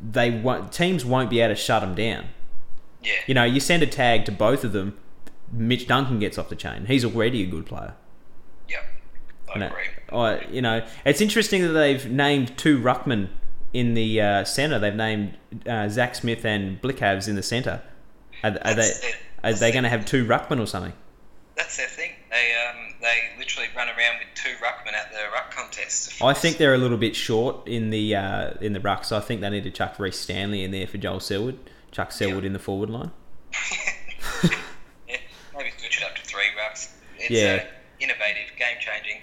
they 0.01 0.31
won't, 0.31 0.71
teams 0.71 1.05
won't 1.05 1.29
be 1.29 1.39
able 1.39 1.55
to 1.55 1.61
shut 1.61 1.81
them 1.81 1.95
down. 1.95 2.25
yeah, 3.03 3.13
You 3.25 3.33
know, 3.35 3.43
you 3.43 3.59
send 3.59 3.83
a 3.83 3.87
tag 3.87 4.25
to 4.25 4.31
both 4.31 4.63
of 4.63 4.73
them. 4.73 4.97
Mitch 5.51 5.87
Duncan 5.87 6.19
gets 6.19 6.37
off 6.37 6.49
the 6.49 6.55
chain. 6.55 6.85
He's 6.85 7.05
already 7.05 7.43
a 7.43 7.45
good 7.45 7.65
player. 7.65 7.93
yep, 8.67 8.83
I 9.53 9.65
agree. 9.65 9.83
I, 10.11 10.45
you 10.51 10.61
know, 10.61 10.85
it's 11.05 11.21
interesting 11.21 11.61
that 11.61 11.69
they've 11.69 12.09
named 12.09 12.57
two 12.57 12.79
ruckmen 12.79 13.29
in 13.73 13.93
the 13.93 14.21
uh, 14.21 14.43
centre. 14.43 14.79
They've 14.79 14.95
named 14.95 15.37
uh, 15.65 15.89
Zach 15.89 16.15
Smith 16.15 16.45
and 16.45 16.81
Blicavs 16.81 17.27
in 17.27 17.35
the 17.35 17.43
centre. 17.43 17.81
Are, 18.43 18.57
are 18.63 18.73
they 18.75 18.83
it. 18.83 19.15
are 19.43 19.53
they 19.53 19.71
going 19.71 19.83
to 19.83 19.89
have 19.89 20.05
two 20.05 20.25
ruckmen 20.25 20.61
or 20.61 20.67
something? 20.67 20.93
That's 21.55 21.75
their 21.77 21.87
thing. 21.87 22.11
They 22.29 22.53
um 22.69 22.93
they 23.01 23.39
literally 23.39 23.69
run 23.75 23.87
around 23.87 24.19
with 24.19 24.27
two 24.35 24.53
ruckmen 24.63 24.93
at 24.93 25.11
the 25.11 25.31
ruck 25.33 25.51
contest. 25.51 26.21
I 26.21 26.33
think 26.33 26.57
they're 26.57 26.75
a 26.75 26.77
little 26.77 26.97
bit 26.97 27.15
short 27.15 27.67
in 27.67 27.89
the 27.89 28.15
uh, 28.15 28.51
in 28.61 28.73
the 28.73 28.79
ruck, 28.79 29.05
so 29.05 29.17
I 29.17 29.21
think 29.21 29.41
they 29.41 29.49
need 29.49 29.63
to 29.63 29.71
chuck 29.71 29.97
Rhys 29.97 30.15
Stanley 30.15 30.63
in 30.63 30.71
there 30.71 30.87
for 30.87 30.97
Joel 30.97 31.19
Selwood. 31.19 31.57
Chuck 31.91 32.11
Selwood 32.11 32.45
in 32.45 32.53
the 32.53 32.59
forward 32.59 32.89
line. 32.89 33.11
yeah, 35.07 35.17
maybe 35.55 35.71
switch 35.77 35.97
it 35.97 36.03
up 36.03 36.15
to 36.15 36.21
three 36.23 36.43
rucks. 36.59 36.91
It's 37.29 37.39
Yeah. 37.41 37.63
uh, 37.63 37.65
innovative, 37.99 38.55
game 38.57 38.77
changing. 38.79 39.21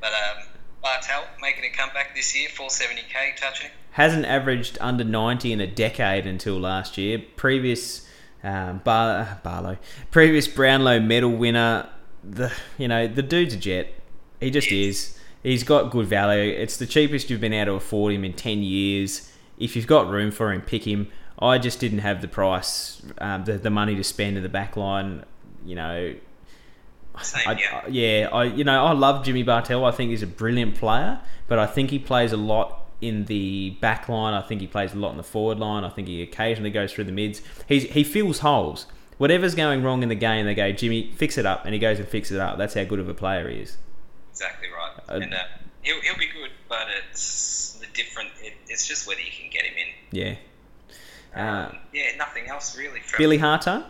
But 0.00 0.12
um, 0.12 0.44
Bartel 0.82 1.24
making 1.40 1.64
a 1.64 1.70
comeback 1.76 2.14
this 2.14 2.36
year, 2.36 2.48
470k 2.50 3.36
touching. 3.36 3.70
hasn't 3.92 4.24
averaged 4.26 4.78
under 4.80 5.04
90 5.04 5.52
in 5.52 5.60
a 5.60 5.66
decade 5.66 6.26
until 6.26 6.58
last 6.58 6.96
year. 6.98 7.18
Previous 7.36 8.08
um, 8.44 8.78
Bar- 8.84 9.40
Barlow, 9.42 9.78
previous 10.10 10.46
Brownlow 10.46 11.00
medal 11.00 11.30
winner. 11.30 11.88
The 12.28 12.52
you 12.76 12.86
know 12.88 13.06
the 13.08 13.22
dude's 13.22 13.54
a 13.54 13.56
jet. 13.56 13.92
He 14.40 14.50
just 14.50 14.70
is. 14.70 15.18
He's 15.42 15.62
got 15.64 15.90
good 15.90 16.06
value. 16.06 16.52
It's 16.52 16.76
the 16.76 16.86
cheapest 16.86 17.30
you've 17.30 17.40
been 17.40 17.52
able 17.52 17.72
to 17.72 17.76
afford 17.76 18.12
him 18.14 18.24
in 18.24 18.32
10 18.32 18.62
years. 18.62 19.32
If 19.58 19.74
you've 19.76 19.86
got 19.86 20.08
room 20.08 20.30
for 20.32 20.52
him, 20.52 20.60
pick 20.62 20.84
him. 20.84 21.08
I 21.40 21.58
just 21.58 21.78
didn't 21.80 22.00
have 22.00 22.20
the 22.20 22.28
price, 22.28 23.00
um, 23.18 23.44
the, 23.44 23.52
the 23.58 23.70
money 23.70 23.94
to 23.96 24.02
spend 24.04 24.36
in 24.36 24.42
the 24.42 24.48
back 24.48 24.76
line. 24.76 25.24
You 25.64 25.76
know, 25.76 26.14
Same, 27.22 27.42
I, 27.48 27.52
yeah. 27.58 27.82
I- 27.84 27.88
yeah, 27.88 28.28
I 28.32 28.44
you 28.44 28.64
know 28.64 28.84
I 28.84 28.92
love 28.92 29.24
Jimmy 29.24 29.42
Bartel. 29.42 29.84
I 29.84 29.90
think 29.90 30.10
he's 30.10 30.22
a 30.22 30.26
brilliant 30.26 30.74
player, 30.76 31.20
but 31.46 31.58
I 31.58 31.66
think 31.66 31.90
he 31.90 31.98
plays 31.98 32.32
a 32.32 32.36
lot 32.36 32.86
in 33.00 33.26
the 33.26 33.70
back 33.80 34.08
line. 34.08 34.34
I 34.34 34.40
think 34.42 34.60
he 34.60 34.66
plays 34.66 34.92
a 34.92 34.96
lot 34.96 35.10
in 35.12 35.16
the 35.16 35.22
forward 35.22 35.58
line. 35.58 35.84
I 35.84 35.88
think 35.90 36.08
he 36.08 36.22
occasionally 36.22 36.70
goes 36.70 36.92
through 36.92 37.04
the 37.04 37.12
mids. 37.12 37.42
He's 37.66 37.84
he 37.84 38.04
fills 38.04 38.40
holes. 38.40 38.86
Whatever's 39.18 39.54
going 39.56 39.82
wrong 39.82 40.02
in 40.02 40.08
the 40.08 40.14
game, 40.14 40.46
they 40.46 40.54
go 40.54 40.70
Jimmy 40.72 41.10
fix 41.16 41.38
it 41.38 41.46
up, 41.46 41.64
and 41.64 41.74
he 41.74 41.80
goes 41.80 41.98
and 41.98 42.06
fixes 42.08 42.36
it 42.36 42.40
up. 42.40 42.56
That's 42.58 42.74
how 42.74 42.84
good 42.84 43.00
of 43.00 43.08
a 43.08 43.14
player 43.14 43.48
he 43.48 43.58
is. 43.58 43.76
Exactly 44.32 44.68
right. 44.68 44.92
Uh, 45.08 45.20
and 45.22 45.34
uh, 45.34 45.38
he'll, 45.82 46.00
he'll 46.02 46.16
be 46.18 46.26
good, 46.28 46.50
but 46.68 46.86
it's 47.10 47.72
the 47.80 47.86
different. 47.94 48.30
It, 48.40 48.54
it's 48.68 48.86
just 48.86 49.08
whether 49.08 49.20
you 49.20 49.32
can 49.32 49.50
get 49.50 49.64
him 49.64 49.74
in. 49.76 50.16
Yeah. 50.16 50.34
Uh, 51.36 51.68
Um, 51.70 51.78
yeah, 51.92 52.16
nothing 52.16 52.46
else 52.46 52.76
really. 52.78 53.00
Billy 53.16 53.38
Harto. 53.38 53.84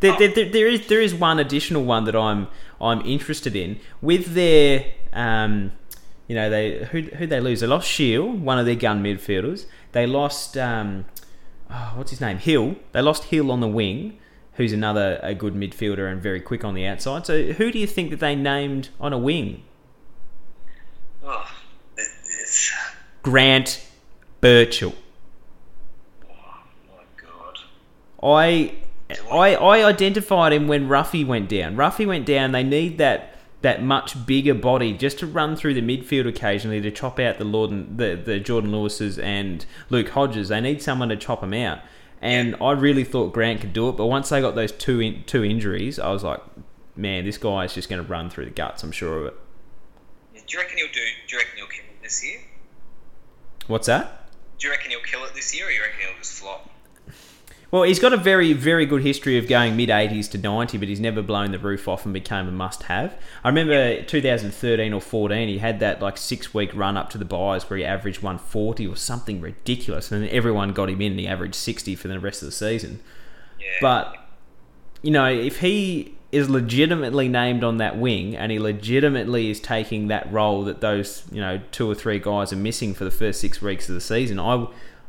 There, 0.00 0.16
there, 0.18 0.28
there, 0.28 0.48
there 0.50 0.66
is 0.68 0.86
there 0.88 1.00
is 1.00 1.14
one 1.14 1.38
additional 1.38 1.84
one 1.84 2.04
that 2.04 2.16
I'm 2.16 2.48
I'm 2.80 3.00
interested 3.02 3.56
in. 3.56 3.80
With 4.00 4.34
their 4.34 4.86
um, 5.12 5.72
you 6.28 6.34
know 6.34 6.50
they 6.50 6.84
who 6.84 7.02
who 7.02 7.26
they 7.26 7.40
lose? 7.40 7.60
They 7.60 7.66
lost 7.66 7.88
Shield 7.88 8.42
one 8.42 8.58
of 8.58 8.66
their 8.66 8.74
gun 8.74 9.02
midfielders. 9.02 9.66
They 9.92 10.06
lost 10.06 10.56
um, 10.56 11.06
oh, 11.70 11.92
what's 11.96 12.10
his 12.10 12.20
name? 12.20 12.38
Hill. 12.38 12.76
They 12.92 13.00
lost 13.02 13.24
Hill 13.24 13.50
on 13.50 13.60
the 13.60 13.68
wing 13.68 14.18
who's 14.56 14.72
another 14.72 15.20
a 15.22 15.34
good 15.34 15.54
midfielder 15.54 16.10
and 16.10 16.20
very 16.20 16.40
quick 16.40 16.64
on 16.64 16.74
the 16.74 16.86
outside. 16.86 17.26
So 17.26 17.52
who 17.52 17.70
do 17.70 17.78
you 17.78 17.86
think 17.86 18.10
that 18.10 18.20
they 18.20 18.34
named 18.34 18.88
on 18.98 19.12
a 19.12 19.18
wing? 19.18 19.62
Oh, 21.22 21.46
it's. 21.96 22.72
Grant 23.22 23.84
Birchall 24.40 24.94
Oh 26.28 26.34
my 26.88 27.02
god. 27.20 27.58
I, 28.22 28.74
I 29.30 29.54
I 29.54 29.84
identified 29.84 30.52
him 30.52 30.68
when 30.68 30.88
Ruffy 30.88 31.26
went 31.26 31.48
down. 31.48 31.76
Ruffy 31.76 32.06
went 32.06 32.26
down. 32.26 32.52
They 32.52 32.62
need 32.62 32.98
that 32.98 33.36
that 33.62 33.82
much 33.82 34.26
bigger 34.26 34.54
body 34.54 34.92
just 34.92 35.18
to 35.20 35.26
run 35.26 35.56
through 35.56 35.74
the 35.74 35.82
midfield 35.82 36.28
occasionally 36.28 36.80
to 36.80 36.90
chop 36.90 37.18
out 37.18 37.38
the 37.38 37.44
Lord 37.44 37.70
and, 37.70 37.98
the 37.98 38.20
the 38.22 38.38
Jordan 38.40 38.72
Lewis's 38.72 39.18
and 39.18 39.64
Luke 39.90 40.10
Hodges. 40.10 40.48
They 40.48 40.60
need 40.60 40.82
someone 40.82 41.08
to 41.08 41.16
chop 41.16 41.40
them 41.40 41.54
out. 41.54 41.80
And 42.20 42.56
I 42.60 42.72
really 42.72 43.04
thought 43.04 43.32
Grant 43.32 43.60
could 43.60 43.72
do 43.72 43.88
it, 43.88 43.92
but 43.92 44.06
once 44.06 44.30
they 44.30 44.40
got 44.40 44.54
those 44.54 44.72
two 44.72 45.00
in, 45.00 45.24
two 45.24 45.44
injuries, 45.44 45.98
I 45.98 46.10
was 46.10 46.24
like, 46.24 46.40
man, 46.96 47.24
this 47.24 47.36
guy 47.36 47.64
is 47.64 47.74
just 47.74 47.90
going 47.90 48.02
to 48.02 48.08
run 48.08 48.30
through 48.30 48.46
the 48.46 48.50
guts. 48.50 48.82
I'm 48.82 48.90
sure 48.90 49.18
of 49.18 49.26
it. 49.26 49.34
Do 50.34 50.40
you 50.56 50.58
reckon 50.58 50.78
he'll 50.78 50.86
do? 50.86 51.00
Do 51.26 51.36
you 51.36 51.38
reckon 51.38 51.56
he'll 51.56 51.66
kill 51.66 51.84
it 51.84 52.02
this 52.02 52.24
year? 52.24 52.38
What's 53.66 53.86
that? 53.86 54.30
Do 54.58 54.68
you 54.68 54.72
reckon 54.72 54.90
he'll 54.90 55.00
kill 55.00 55.24
it 55.24 55.34
this 55.34 55.54
year, 55.54 55.66
or 55.66 55.70
you 55.70 55.82
reckon 55.82 56.00
he'll 56.00 56.18
just 56.18 56.32
flop? 56.34 56.70
Well, 57.70 57.82
he's 57.82 57.98
got 57.98 58.12
a 58.12 58.16
very, 58.16 58.52
very 58.52 58.86
good 58.86 59.02
history 59.02 59.36
of 59.38 59.48
going 59.48 59.76
mid 59.76 59.88
80s 59.88 60.30
to 60.32 60.38
90, 60.38 60.78
but 60.78 60.88
he's 60.88 61.00
never 61.00 61.20
blown 61.20 61.50
the 61.50 61.58
roof 61.58 61.88
off 61.88 62.04
and 62.04 62.14
became 62.14 62.46
a 62.46 62.52
must 62.52 62.84
have. 62.84 63.16
I 63.42 63.48
remember 63.48 64.02
2013 64.02 64.92
or 64.92 65.00
14, 65.00 65.48
he 65.48 65.58
had 65.58 65.80
that 65.80 66.00
like 66.00 66.16
six 66.16 66.54
week 66.54 66.70
run 66.74 66.96
up 66.96 67.10
to 67.10 67.18
the 67.18 67.24
buys 67.24 67.68
where 67.68 67.78
he 67.78 67.84
averaged 67.84 68.22
140 68.22 68.86
or 68.86 68.96
something 68.96 69.40
ridiculous, 69.40 70.12
and 70.12 70.22
then 70.22 70.30
everyone 70.30 70.72
got 70.72 70.88
him 70.88 71.00
in 71.00 71.12
and 71.12 71.20
he 71.20 71.26
averaged 71.26 71.56
60 71.56 71.96
for 71.96 72.06
the 72.08 72.20
rest 72.20 72.42
of 72.42 72.46
the 72.46 72.52
season. 72.52 73.00
Yeah. 73.58 73.66
But, 73.80 74.16
you 75.02 75.10
know, 75.10 75.26
if 75.26 75.58
he 75.60 76.16
is 76.32 76.50
legitimately 76.50 77.28
named 77.28 77.64
on 77.64 77.78
that 77.78 77.98
wing 77.98 78.36
and 78.36 78.52
he 78.52 78.58
legitimately 78.58 79.50
is 79.50 79.60
taking 79.60 80.08
that 80.08 80.30
role 80.32 80.64
that 80.64 80.80
those, 80.80 81.24
you 81.32 81.40
know, 81.40 81.60
two 81.72 81.90
or 81.90 81.94
three 81.94 82.18
guys 82.18 82.52
are 82.52 82.56
missing 82.56 82.94
for 82.94 83.04
the 83.04 83.10
first 83.10 83.40
six 83.40 83.62
weeks 83.62 83.88
of 83.88 83.94
the 83.94 84.00
season, 84.00 84.38
I, 84.38 84.66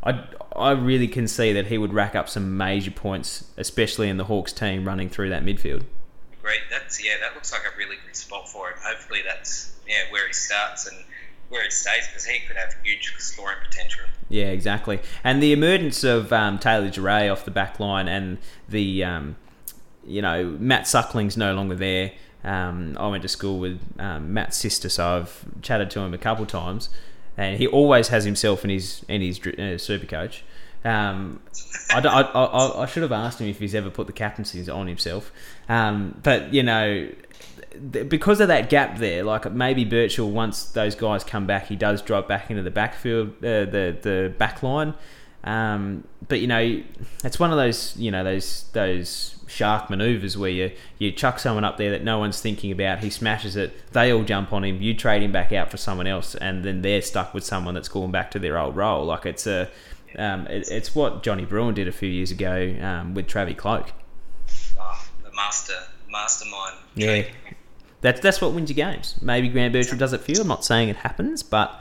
I, 0.07 0.23
I 0.55 0.71
really 0.71 1.07
can 1.07 1.27
see 1.27 1.51
that 1.53 1.67
he 1.67 1.77
would 1.77 1.93
rack 1.93 2.15
up 2.15 2.29
some 2.29 2.55
major 2.55 2.91
points, 2.91 3.45
especially 3.57 4.09
in 4.09 4.17
the 4.17 4.25
Hawks 4.25 4.53
team 4.53 4.85
running 4.85 5.09
through 5.09 5.29
that 5.29 5.43
midfield. 5.43 5.83
agree. 6.39 6.59
That's 6.69 7.03
yeah, 7.03 7.17
that 7.21 7.35
looks 7.35 7.51
like 7.51 7.61
a 7.61 7.77
really 7.77 7.97
good 8.05 8.15
spot 8.15 8.47
for 8.47 8.69
him. 8.69 8.77
Hopefully, 8.81 9.19
that's 9.27 9.75
yeah 9.87 10.11
where 10.11 10.25
he 10.25 10.33
starts 10.33 10.87
and 10.87 10.97
where 11.49 11.63
he 11.63 11.69
stays 11.69 12.07
because 12.07 12.25
he 12.25 12.39
could 12.47 12.55
have 12.55 12.73
huge 12.83 13.13
scoring 13.17 13.57
potential. 13.63 14.03
Yeah, 14.29 14.47
exactly. 14.47 14.99
And 15.23 15.41
the 15.41 15.53
emergence 15.53 16.03
of 16.03 16.33
um, 16.33 16.59
Taylor 16.59 16.89
Duryea 16.89 17.29
off 17.29 17.45
the 17.45 17.51
back 17.51 17.79
line 17.79 18.07
and 18.07 18.37
the, 18.67 19.03
um, 19.03 19.37
you 20.05 20.21
know, 20.21 20.57
Matt 20.59 20.83
Suckling's 20.83 21.37
no 21.37 21.53
longer 21.53 21.75
there. 21.75 22.11
Um, 22.43 22.97
I 22.99 23.07
went 23.07 23.23
to 23.23 23.29
school 23.29 23.59
with 23.59 23.79
um, 23.99 24.33
Matt's 24.33 24.57
sister, 24.57 24.89
so 24.89 25.17
I've 25.17 25.61
chatted 25.61 25.89
to 25.91 26.01
him 26.01 26.13
a 26.13 26.17
couple 26.17 26.45
times, 26.45 26.89
and 27.37 27.57
he 27.57 27.67
always 27.67 28.07
has 28.09 28.25
himself 28.25 28.63
in 28.63 28.69
his 28.69 29.05
in 29.07 29.21
his 29.21 29.39
uh, 29.45 29.77
super 29.77 30.05
coach. 30.05 30.43
Um, 30.83 31.41
I, 31.89 31.99
I, 31.99 32.21
I, 32.21 32.83
I, 32.83 32.85
should 32.85 33.03
have 33.03 33.11
asked 33.11 33.41
him 33.41 33.47
if 33.47 33.59
he's 33.59 33.75
ever 33.75 33.89
put 33.89 34.07
the 34.07 34.13
captaincies 34.13 34.69
on 34.69 34.87
himself, 34.87 35.31
um, 35.67 36.19
but 36.23 36.53
you 36.53 36.63
know, 36.63 37.09
because 37.91 38.39
of 38.39 38.47
that 38.47 38.69
gap 38.69 38.97
there, 38.97 39.23
like 39.23 39.51
maybe 39.51 39.85
Birchall, 39.85 40.29
once 40.29 40.65
those 40.65 40.95
guys 40.95 41.23
come 41.23 41.45
back, 41.45 41.67
he 41.67 41.75
does 41.75 42.01
drop 42.01 42.27
back 42.27 42.49
into 42.49 42.63
the 42.63 42.71
backfield, 42.71 43.29
uh, 43.39 43.65
the 43.65 43.97
the 44.01 44.33
back 44.37 44.63
line. 44.63 44.93
Um, 45.43 46.03
but 46.27 46.41
you 46.41 46.47
know, 46.47 46.83
it's 47.23 47.39
one 47.39 47.51
of 47.51 47.57
those 47.57 47.95
you 47.97 48.11
know 48.11 48.23
those 48.23 48.65
those 48.73 49.35
shark 49.47 49.89
maneuvers 49.89 50.37
where 50.37 50.49
you 50.49 50.71
you 50.99 51.11
chuck 51.11 51.39
someone 51.39 51.63
up 51.63 51.77
there 51.77 51.91
that 51.91 52.03
no 52.03 52.19
one's 52.19 52.41
thinking 52.41 52.71
about. 52.71 52.99
He 52.99 53.09
smashes 53.09 53.55
it. 53.55 53.91
They 53.93 54.11
all 54.11 54.23
jump 54.23 54.51
on 54.51 54.63
him. 54.63 54.81
You 54.81 54.93
trade 54.93 55.21
him 55.21 55.31
back 55.31 55.53
out 55.53 55.71
for 55.71 55.77
someone 55.77 56.07
else, 56.07 56.35
and 56.35 56.63
then 56.63 56.81
they're 56.81 57.01
stuck 57.01 57.33
with 57.33 57.43
someone 57.45 57.73
that's 57.73 57.89
gone 57.89 58.11
back 58.11 58.31
to 58.31 58.39
their 58.39 58.57
old 58.57 58.75
role. 58.75 59.05
Like 59.05 59.25
it's 59.25 59.47
a 59.47 59.69
um, 60.17 60.47
it, 60.47 60.69
it's 60.69 60.95
what 60.95 61.23
Johnny 61.23 61.45
Bruin 61.45 61.73
did 61.73 61.87
a 61.87 61.91
few 61.91 62.09
years 62.09 62.31
ago 62.31 62.75
um, 62.81 63.13
with 63.13 63.27
Travie 63.27 63.57
Cloke. 63.57 63.93
Oh, 64.79 65.07
the 65.23 65.31
master 65.35 65.73
mastermind. 66.09 66.77
Yeah, 66.95 67.23
that's 68.01 68.19
that's 68.19 68.41
what 68.41 68.53
wins 68.53 68.69
you 68.69 68.75
games. 68.75 69.15
Maybe 69.21 69.49
Grant 69.49 69.73
Birchall 69.73 69.97
does 69.97 70.13
it 70.13 70.21
for 70.21 70.31
you. 70.31 70.41
I'm 70.41 70.47
not 70.47 70.65
saying 70.65 70.89
it 70.89 70.97
happens, 70.97 71.43
but 71.43 71.79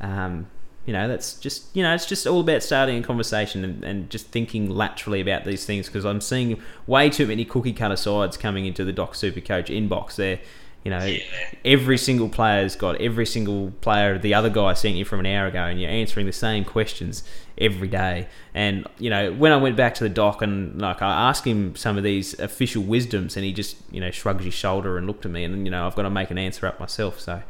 um, 0.00 0.46
you 0.88 0.94
know 0.94 1.06
that's 1.06 1.34
just 1.34 1.64
you 1.76 1.82
know 1.82 1.92
it's 1.94 2.06
just 2.06 2.26
all 2.26 2.40
about 2.40 2.62
starting 2.62 2.96
a 2.98 3.02
conversation 3.06 3.62
and, 3.62 3.84
and 3.84 4.08
just 4.08 4.28
thinking 4.28 4.70
laterally 4.70 5.20
about 5.20 5.44
these 5.44 5.66
things 5.66 5.84
because 5.86 6.06
I'm 6.06 6.22
seeing 6.22 6.58
way 6.86 7.10
too 7.10 7.26
many 7.26 7.44
cookie 7.44 7.74
cutter 7.74 7.94
sides 7.96 8.38
coming 8.38 8.64
into 8.64 8.86
the 8.86 8.92
Doc 8.94 9.14
Super 9.14 9.42
Coach 9.42 9.68
inbox. 9.68 10.16
There, 10.16 10.38
you 10.84 10.90
know, 10.90 11.04
Yeah. 11.04 11.18
every 11.62 11.98
single 11.98 12.30
player's 12.30 12.74
got 12.74 12.98
every 13.02 13.26
single 13.26 13.72
player 13.82 14.16
the 14.16 14.32
other 14.32 14.48
guy 14.48 14.72
sent 14.72 14.94
you 14.96 15.04
from 15.04 15.20
an 15.20 15.26
hour 15.26 15.46
ago, 15.48 15.64
and 15.64 15.78
you're 15.78 15.90
answering 15.90 16.24
the 16.24 16.32
same 16.32 16.64
questions 16.64 17.22
every 17.60 17.88
day. 17.88 18.28
And 18.54 18.86
you 18.98 19.10
know, 19.10 19.32
when 19.32 19.52
I 19.52 19.56
went 19.56 19.76
back 19.76 19.94
to 19.96 20.04
the 20.04 20.10
doc 20.10 20.42
and 20.42 20.80
like 20.80 21.02
I 21.02 21.28
asked 21.28 21.44
him 21.46 21.76
some 21.76 21.96
of 21.96 22.04
these 22.04 22.38
official 22.38 22.82
wisdoms, 22.82 23.36
and 23.36 23.44
he 23.44 23.52
just 23.52 23.76
you 23.90 24.00
know 24.00 24.10
shrugged 24.10 24.42
his 24.42 24.54
shoulder 24.54 24.96
and 24.98 25.06
looked 25.06 25.24
at 25.24 25.30
me, 25.30 25.44
and 25.44 25.64
you 25.66 25.70
know 25.70 25.86
I've 25.86 25.94
got 25.94 26.02
to 26.02 26.10
make 26.10 26.30
an 26.30 26.38
answer 26.38 26.66
up 26.66 26.78
myself. 26.80 27.20
So, 27.20 27.42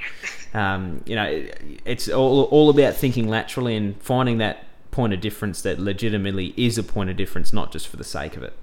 um, 0.54 1.02
you 1.06 1.14
know, 1.14 1.24
it- 1.24 1.80
it's 1.84 2.08
all 2.08 2.44
all 2.44 2.70
about 2.70 2.94
thinking 2.94 3.28
laterally 3.28 3.76
and 3.76 4.00
finding 4.02 4.38
that 4.38 4.64
point 4.90 5.12
of 5.12 5.20
difference 5.20 5.62
that 5.62 5.78
legitimately 5.78 6.54
is 6.56 6.78
a 6.78 6.82
point 6.82 7.10
of 7.10 7.16
difference, 7.16 7.52
not 7.52 7.70
just 7.72 7.86
for 7.86 7.96
the 7.96 8.04
sake 8.04 8.36
of 8.36 8.42
it. 8.42 8.54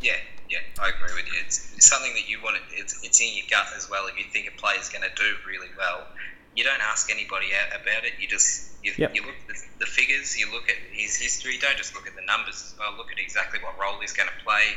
Yeah, 0.00 0.12
yeah, 0.50 0.58
I 0.80 0.88
agree 0.88 1.14
with 1.14 1.26
you. 1.32 1.40
It's, 1.44 1.70
something 1.84 2.14
that 2.14 2.26
you 2.28 2.38
want. 2.42 2.56
It's, 2.72 3.04
it's 3.04 3.20
in 3.20 3.28
your 3.36 3.44
gut 3.50 3.66
as 3.76 3.90
well. 3.90 4.06
If 4.06 4.18
you 4.18 4.24
think 4.32 4.48
a 4.48 4.58
player's 4.58 4.88
going 4.88 5.02
to 5.02 5.14
do 5.14 5.34
really 5.46 5.68
well, 5.76 6.06
you 6.54 6.64
don't 6.64 6.80
ask 6.82 7.10
anybody 7.10 7.48
out 7.54 7.80
about 7.80 8.04
it. 8.04 8.12
You 8.20 8.28
just 8.28 8.70
you, 8.82 8.92
Yep. 8.96 9.14
you 9.14 9.22
look 9.22 9.34
at 9.48 9.48
the, 9.48 9.60
the 9.80 9.86
figures. 9.86 10.38
You 10.38 10.52
look 10.52 10.68
at 10.68 10.76
his 10.92 11.16
history. 11.16 11.58
Don't 11.58 11.76
just 11.76 11.94
look 11.94 12.06
at 12.06 12.14
the 12.14 12.24
numbers 12.26 12.62
as 12.62 12.74
well. 12.78 12.94
Look 12.96 13.10
at 13.10 13.18
exactly 13.18 13.58
what 13.60 13.78
role 13.78 13.98
he's 14.00 14.12
going 14.12 14.28
to 14.28 14.44
play. 14.44 14.76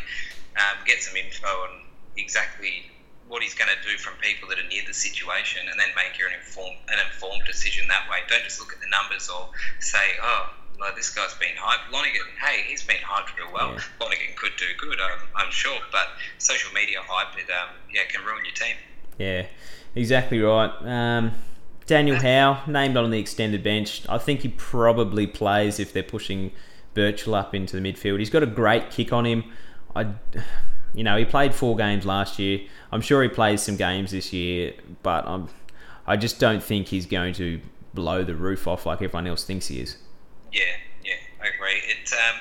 Um, 0.57 0.77
get 0.85 1.03
some 1.03 1.15
info 1.15 1.47
on 1.47 1.81
exactly 2.15 2.89
what 3.27 3.43
he's 3.43 3.53
going 3.53 3.69
to 3.69 3.89
do 3.89 3.97
from 3.97 4.13
people 4.21 4.47
that 4.49 4.57
are 4.57 4.67
near 4.69 4.81
the 4.87 4.93
situation, 4.93 5.67
and 5.69 5.77
then 5.79 5.89
make 5.95 6.17
your 6.17 6.29
an 6.29 6.35
informed 6.39 6.77
an 6.87 6.97
informed 7.11 7.43
decision 7.45 7.87
that 7.89 8.09
way. 8.09 8.19
Don't 8.27 8.43
just 8.43 8.59
look 8.59 8.73
at 8.73 8.79
the 8.79 8.89
numbers 8.89 9.29
or 9.29 9.49
say, 9.79 10.17
oh. 10.21 10.53
No, 10.79 10.85
this 10.95 11.09
guy's 11.09 11.33
been 11.33 11.55
hyped. 11.59 11.91
Lonergan, 11.91 12.21
hey, 12.39 12.61
he's 12.67 12.83
been 12.83 12.97
hyped 12.97 13.35
real 13.35 13.51
well. 13.51 13.71
Yeah. 13.71 13.79
Lonergan 13.99 14.27
could 14.35 14.51
do 14.57 14.65
good, 14.77 14.99
I'm, 15.01 15.17
I'm 15.35 15.51
sure, 15.51 15.75
but 15.91 16.07
social 16.37 16.71
media 16.71 16.99
hype, 17.01 17.35
it 17.35 17.49
um, 17.49 17.69
yeah, 17.91 18.03
can 18.07 18.23
ruin 18.23 18.45
your 18.45 18.53
team. 18.53 18.75
Yeah, 19.17 19.47
exactly 19.95 20.39
right. 20.39 20.69
Um, 20.83 21.31
Daniel 21.87 22.17
Howe 22.17 22.61
named 22.67 22.97
on 22.97 23.09
the 23.09 23.17
extended 23.17 23.63
bench. 23.63 24.03
I 24.09 24.17
think 24.17 24.41
he 24.41 24.49
probably 24.49 25.25
plays 25.25 25.79
if 25.79 25.93
they're 25.93 26.03
pushing 26.03 26.51
Birchall 26.93 27.33
up 27.33 27.55
into 27.55 27.79
the 27.79 27.81
midfield. 27.81 28.19
He's 28.19 28.29
got 28.29 28.43
a 28.43 28.47
great 28.47 28.91
kick 28.91 29.13
on 29.13 29.25
him. 29.25 29.45
I, 29.95 30.07
you 30.93 31.03
know, 31.05 31.17
he 31.17 31.23
played 31.23 31.55
four 31.55 31.77
games 31.77 32.05
last 32.05 32.39
year. 32.39 32.59
I'm 32.91 33.01
sure 33.01 33.23
he 33.23 33.29
plays 33.29 33.61
some 33.61 33.77
games 33.77 34.11
this 34.11 34.33
year, 34.33 34.73
but 35.01 35.25
I'm, 35.25 35.47
I 36.05 36.17
just 36.17 36.39
don't 36.39 36.61
think 36.61 36.87
he's 36.87 37.05
going 37.05 37.33
to 37.35 37.61
blow 37.93 38.23
the 38.23 38.35
roof 38.35 38.67
off 38.67 38.85
like 38.85 39.01
everyone 39.01 39.25
else 39.25 39.45
thinks 39.45 39.67
he 39.67 39.79
is. 39.79 39.97
Yeah, 40.51 40.63
yeah, 41.05 41.13
I 41.41 41.47
agree. 41.55 41.81
It 41.85 42.11
um, 42.13 42.39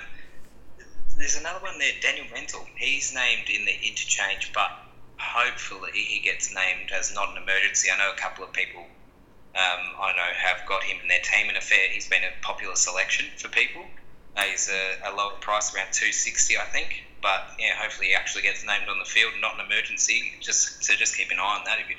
there's 1.16 1.36
another 1.36 1.60
one 1.60 1.78
there, 1.78 1.92
Daniel 2.02 2.26
Menzel. 2.34 2.66
He's 2.76 3.14
named 3.14 3.48
in 3.48 3.64
the 3.64 3.72
interchange, 3.86 4.50
but 4.52 4.70
hopefully 5.18 5.92
he 5.94 6.20
gets 6.20 6.52
named 6.52 6.90
as 6.92 7.14
not 7.14 7.30
an 7.30 7.42
emergency. 7.42 7.88
I 7.94 7.98
know 7.98 8.12
a 8.12 8.16
couple 8.16 8.44
of 8.44 8.52
people 8.52 8.86
um, 9.56 9.96
I 9.98 10.12
know 10.12 10.28
have 10.36 10.66
got 10.68 10.82
him 10.84 10.98
in 11.00 11.08
their 11.08 11.20
team 11.22 11.48
in 11.48 11.56
a 11.56 11.60
fair. 11.60 11.88
He's 11.90 12.08
been 12.08 12.22
a 12.22 12.44
popular 12.44 12.76
selection 12.76 13.26
for 13.38 13.48
people. 13.48 13.82
Uh, 14.36 14.42
he's 14.42 14.68
a, 14.68 15.10
a 15.10 15.16
lower 15.16 15.32
price, 15.40 15.74
around 15.74 15.92
two 15.92 16.12
sixty, 16.12 16.58
I 16.58 16.64
think. 16.64 17.04
But 17.22 17.52
yeah, 17.58 17.72
hopefully 17.74 18.08
he 18.08 18.14
actually 18.14 18.42
gets 18.42 18.64
named 18.66 18.88
on 18.90 18.98
the 18.98 19.06
field, 19.06 19.32
not 19.40 19.54
an 19.58 19.64
emergency. 19.64 20.32
Just 20.40 20.84
so 20.84 20.94
just 20.94 21.16
keep 21.16 21.30
an 21.30 21.38
eye 21.38 21.56
on 21.58 21.64
that 21.64 21.78
if 21.80 21.88
you 21.88 21.96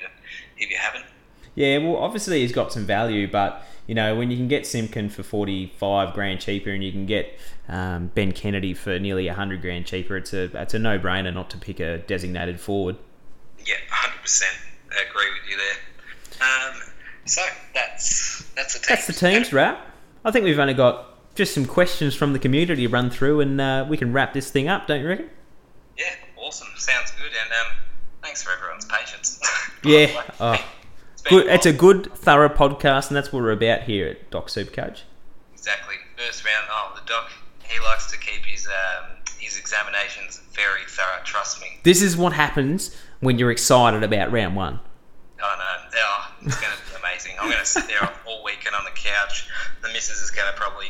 if 0.56 0.70
you 0.70 0.76
haven't. 0.76 1.04
Yeah, 1.56 1.78
well, 1.78 1.96
obviously 1.96 2.40
he's 2.42 2.52
got 2.52 2.72
some 2.72 2.86
value, 2.86 3.28
but 3.28 3.66
you 3.88 3.94
know 3.96 4.14
when 4.14 4.30
you 4.30 4.36
can 4.36 4.46
get 4.46 4.64
Simpkin 4.64 5.08
for 5.08 5.24
forty 5.24 5.72
five 5.78 6.14
grand 6.14 6.40
cheaper, 6.40 6.70
and 6.70 6.84
you 6.84 6.92
can 6.92 7.06
get 7.06 7.36
um, 7.68 8.12
Ben 8.14 8.30
Kennedy 8.30 8.74
for 8.74 9.00
nearly 9.00 9.26
hundred 9.26 9.60
grand 9.60 9.84
cheaper, 9.84 10.16
it's 10.16 10.32
a 10.32 10.44
it's 10.62 10.74
a 10.74 10.78
no 10.78 10.96
brainer 10.96 11.34
not 11.34 11.50
to 11.50 11.58
pick 11.58 11.80
a 11.80 11.98
designated 11.98 12.60
forward. 12.60 12.96
Yeah, 13.66 13.74
hundred 13.90 14.22
percent 14.22 14.56
agree 14.92 15.30
with 15.30 15.50
you 15.50 15.56
there. 15.56 16.48
Um, 16.48 16.80
so 17.28 17.42
that's 17.74 18.44
that's 18.54 18.74
the 18.74 18.80
team. 18.80 18.86
That's 18.88 19.06
the 19.06 19.12
teams 19.12 19.52
wrap. 19.52 19.86
I 20.24 20.30
think 20.30 20.44
we've 20.44 20.58
only 20.58 20.74
got 20.74 21.06
just 21.34 21.54
some 21.54 21.64
questions 21.66 22.14
from 22.14 22.32
the 22.32 22.38
community 22.38 22.82
to 22.86 22.88
run 22.92 23.10
through, 23.10 23.40
and 23.40 23.60
uh, 23.60 23.86
we 23.88 23.96
can 23.96 24.12
wrap 24.12 24.32
this 24.32 24.50
thing 24.50 24.68
up, 24.68 24.86
don't 24.86 25.00
you 25.00 25.08
reckon? 25.08 25.30
Yeah, 25.96 26.06
awesome. 26.36 26.68
Sounds 26.76 27.10
good, 27.12 27.30
and 27.30 27.50
um, 27.52 27.76
thanks 28.22 28.42
for 28.42 28.50
everyone's 28.52 28.84
patience. 28.86 29.40
Yeah. 29.84 30.22
Oh, 30.40 30.56
It's 31.12 31.22
good. 31.22 31.46
It's 31.46 31.64
a 31.66 31.72
good, 31.72 32.12
thorough 32.12 32.48
podcast, 32.48 33.08
and 33.08 33.16
that's 33.16 33.32
what 33.32 33.42
we're 33.44 33.52
about 33.52 33.82
here 33.82 34.08
at 34.08 34.28
Doc 34.30 34.48
Supercoach. 34.48 35.02
exactly 35.54 35.94
first 36.16 36.44
round. 36.44 36.66
Oh, 36.68 36.92
the 36.96 37.06
doc. 37.08 37.30
He 37.62 37.78
likes 37.84 38.10
to 38.10 38.18
keep 38.18 38.44
his 38.44 38.66
um, 38.66 39.10
his 39.38 39.56
examinations 39.56 40.40
very 40.52 40.80
thorough. 40.88 41.22
Trust 41.22 41.60
me. 41.60 41.68
This 41.84 42.02
is 42.02 42.16
what 42.16 42.32
happens 42.32 42.94
when 43.20 43.38
you're 43.38 43.52
excited 43.52 44.02
about 44.02 44.32
round 44.32 44.56
one. 44.56 44.80
Oh 45.40 45.54
no, 45.58 45.90
oh, 45.94 46.34
it's 46.42 46.60
going 46.60 46.72
to 46.72 46.78
be 46.82 46.87
amazing. 46.87 46.87
I'm 47.40 47.48
going 47.48 47.58
to 47.60 47.64
sit 47.66 47.86
there 47.86 48.10
all 48.26 48.42
weekend 48.44 48.74
on 48.74 48.84
the 48.84 48.90
couch. 48.90 49.48
The 49.82 49.88
missus 49.88 50.20
is 50.20 50.30
going 50.30 50.52
to 50.52 50.58
probably. 50.58 50.86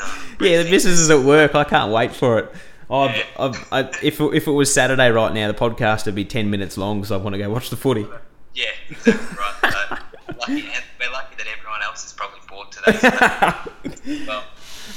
oh, 0.00 0.36
Yeah, 0.40 0.62
the 0.62 0.70
missus 0.70 1.00
is 1.00 1.10
at 1.10 1.20
work. 1.20 1.54
I 1.54 1.64
can't 1.64 1.92
wait 1.92 2.14
for 2.14 2.38
it. 2.38 2.52
I've, 2.90 3.24
I've, 3.38 3.68
I, 3.72 3.80
if, 4.02 4.20
it- 4.20 4.34
if 4.34 4.46
it 4.48 4.50
was 4.50 4.72
Saturday 4.72 5.10
right 5.10 5.32
now, 5.32 5.46
the 5.46 5.54
podcast 5.58 6.06
would 6.06 6.14
be 6.16 6.24
10 6.24 6.50
minutes 6.50 6.76
long 6.76 6.98
because 7.00 7.12
I 7.12 7.16
want 7.18 7.34
to 7.34 7.38
go 7.38 7.48
watch 7.50 7.70
the 7.70 7.76
footy. 7.76 8.06
Yeah, 8.54 8.64
exactly 8.90 9.36
right. 9.36 9.72
So, 9.72 9.96
lucky, 10.40 10.64
we're 10.98 11.12
lucky 11.12 11.36
that 11.38 11.46
everyone 11.56 11.82
else 11.84 12.04
is 12.04 12.12
probably 12.12 12.40
bored 12.48 12.72
today. 12.72 12.98
So, 12.98 14.24
well, 14.26 14.44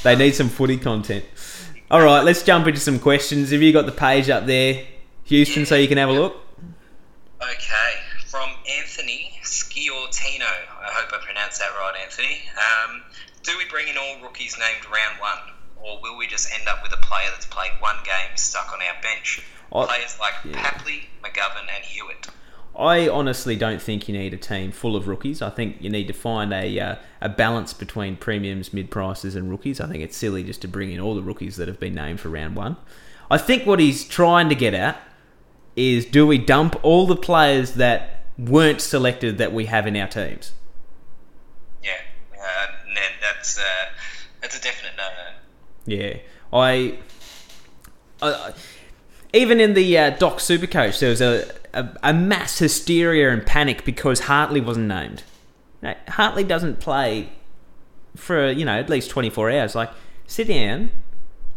They 0.02 0.16
need 0.16 0.34
some 0.34 0.50
footy 0.50 0.78
content. 0.78 1.24
All 1.92 2.02
right, 2.02 2.24
let's 2.24 2.42
jump 2.42 2.66
into 2.68 2.80
some 2.80 2.98
questions. 2.98 3.52
Have 3.52 3.62
you 3.62 3.72
got 3.72 3.86
the 3.86 3.92
page 3.92 4.28
up 4.32 4.48
there, 4.48 4.84
Houston, 5.26 5.68
so 5.68 5.76
you 5.76 5.88
can 5.88 6.00
have 6.00 6.10
a 6.10 6.14
look? 6.14 6.36
Okay, 7.42 7.94
from 8.28 8.50
Anthony 8.80 9.34
Sciortino. 9.44 10.48
I 10.94 11.02
hope 11.02 11.12
I 11.12 11.26
pronounced 11.26 11.60
that 11.60 11.72
right, 11.74 11.94
Anthony. 12.04 12.44
Um, 12.54 13.02
do 13.42 13.58
we 13.58 13.66
bring 13.70 13.88
in 13.88 13.98
all 13.98 14.22
rookies 14.22 14.58
named 14.60 14.86
round 14.86 15.20
one, 15.20 15.56
or 15.82 16.00
will 16.02 16.18
we 16.18 16.28
just 16.28 16.52
end 16.54 16.68
up 16.68 16.84
with 16.84 16.94
a 16.94 17.02
player 17.02 17.30
that's 17.32 17.48
played 17.48 17.72
one 17.80 17.98
game 18.06 18.36
stuck 18.38 18.72
on 18.72 18.80
our 18.80 19.02
bench? 19.02 19.42
I- 19.74 19.86
Players 19.86 20.18
like 20.20 20.34
yeah. 20.46 20.62
Papley, 20.62 21.06
McGovern, 21.24 21.68
and 21.76 21.84
Hewitt. 21.84 22.28
I 22.78 23.08
honestly 23.08 23.56
don't 23.56 23.82
think 23.82 24.08
you 24.08 24.16
need 24.18 24.34
a 24.34 24.38
team 24.38 24.72
full 24.72 24.96
of 24.96 25.08
rookies. 25.08 25.42
I 25.42 25.50
think 25.50 25.78
you 25.80 25.90
need 25.90 26.08
to 26.08 26.14
find 26.14 26.54
a 26.54 26.80
uh, 26.80 26.96
a 27.22 27.30
balance 27.30 27.74
between 27.74 28.16
premiums, 28.16 28.72
mid 28.72 28.92
prices, 28.92 29.36
and 29.36 29.50
rookies. 29.50 29.82
I 29.82 29.88
think 29.88 30.04
it's 30.04 30.18
silly 30.18 30.44
just 30.44 30.62
to 30.62 30.68
bring 30.68 30.92
in 30.92 31.00
all 31.00 31.16
the 31.16 31.22
rookies 31.24 31.56
that 31.58 31.68
have 31.68 31.80
been 31.80 31.96
named 31.96 32.20
for 32.20 32.30
round 32.30 32.56
one. 32.56 32.78
I 33.32 33.40
think 33.40 33.66
what 33.66 33.80
he's 33.80 34.08
trying 34.08 34.50
to 34.50 34.56
get 34.56 34.76
at 34.76 35.02
is 35.76 36.06
do 36.06 36.28
we 36.28 36.38
dump 36.38 36.76
all 36.84 37.08
the 37.08 37.16
players 37.16 37.74
that 37.74 38.26
weren't 38.38 38.82
selected 38.82 39.40
that 39.40 39.54
we 39.54 39.66
have 39.66 39.88
in 39.88 39.96
our 39.96 40.08
teams? 40.08 40.52
Yeah, 41.84 41.92
uh, 42.34 42.68
and 42.88 42.98
that's 43.22 43.60
uh, 43.60 43.64
that's 44.42 44.58
a 44.58 44.62
definite 44.62 44.94
no-no. 44.98 45.36
Yeah, 45.86 46.18
I, 46.52 46.98
I 48.22 48.54
even 49.34 49.60
in 49.60 49.74
the 49.74 49.98
uh, 49.98 50.10
Doc 50.12 50.38
Supercoach, 50.38 51.00
there 51.00 51.10
was 51.10 51.22
a 51.22 51.52
a, 51.74 51.90
a 52.04 52.14
mass 52.14 52.60
hysteria 52.60 53.32
and 53.32 53.46
panic 53.46 53.84
because 53.84 54.22
Hartley 54.22 54.62
wasn't 54.62 54.88
named. 54.88 55.24
Now, 55.82 55.96
Hartley 56.08 56.44
doesn't 56.44 56.80
play 56.80 57.32
for 58.16 58.50
you 58.52 58.66
know 58.66 58.78
at 58.78 58.90
least 58.90 59.10
24 59.10 59.52
hours. 59.52 59.76
Like, 59.76 59.92
sit 60.28 60.48
down, 60.48 60.92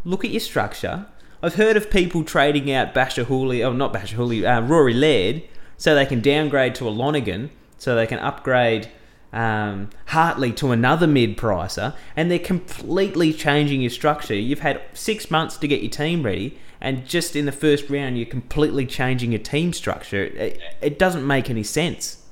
look 0.04 0.24
at 0.24 0.30
your 0.30 0.40
structure. 0.40 1.06
I've 1.42 1.54
heard 1.54 1.76
of 1.76 1.90
people 1.90 2.24
trading 2.24 2.72
out 2.72 2.94
Basher 2.94 3.24
Hooley, 3.24 3.62
oh 3.62 3.72
not 3.72 3.92
Basher 3.92 4.16
Hooley, 4.16 4.44
uh, 4.44 4.62
Rory 4.62 4.94
Laird, 4.94 5.42
so 5.76 5.94
they 5.94 6.06
can 6.06 6.20
downgrade 6.20 6.74
to 6.76 6.88
a 6.88 6.90
Lonergan, 6.90 7.50
so 7.76 7.94
they 7.94 8.06
can 8.06 8.18
upgrade 8.18 8.90
um, 9.32 9.90
Hartley 10.06 10.52
to 10.52 10.72
another 10.72 11.06
mid 11.06 11.36
pricer, 11.36 11.94
and 12.14 12.30
they're 12.30 12.38
completely 12.38 13.32
changing 13.32 13.80
your 13.80 13.90
structure. 13.90 14.34
You've 14.34 14.60
had 14.60 14.80
six 14.94 15.30
months 15.30 15.56
to 15.58 15.68
get 15.68 15.82
your 15.82 15.90
team 15.90 16.22
ready, 16.22 16.58
and 16.80 17.06
just 17.06 17.36
in 17.36 17.46
the 17.46 17.52
first 17.52 17.90
round, 17.90 18.16
you're 18.16 18.26
completely 18.26 18.86
changing 18.86 19.32
your 19.32 19.42
team 19.42 19.72
structure. 19.72 20.24
It, 20.24 20.60
it 20.80 20.98
doesn't 20.98 21.26
make 21.26 21.50
any 21.50 21.62
sense. 21.62 22.22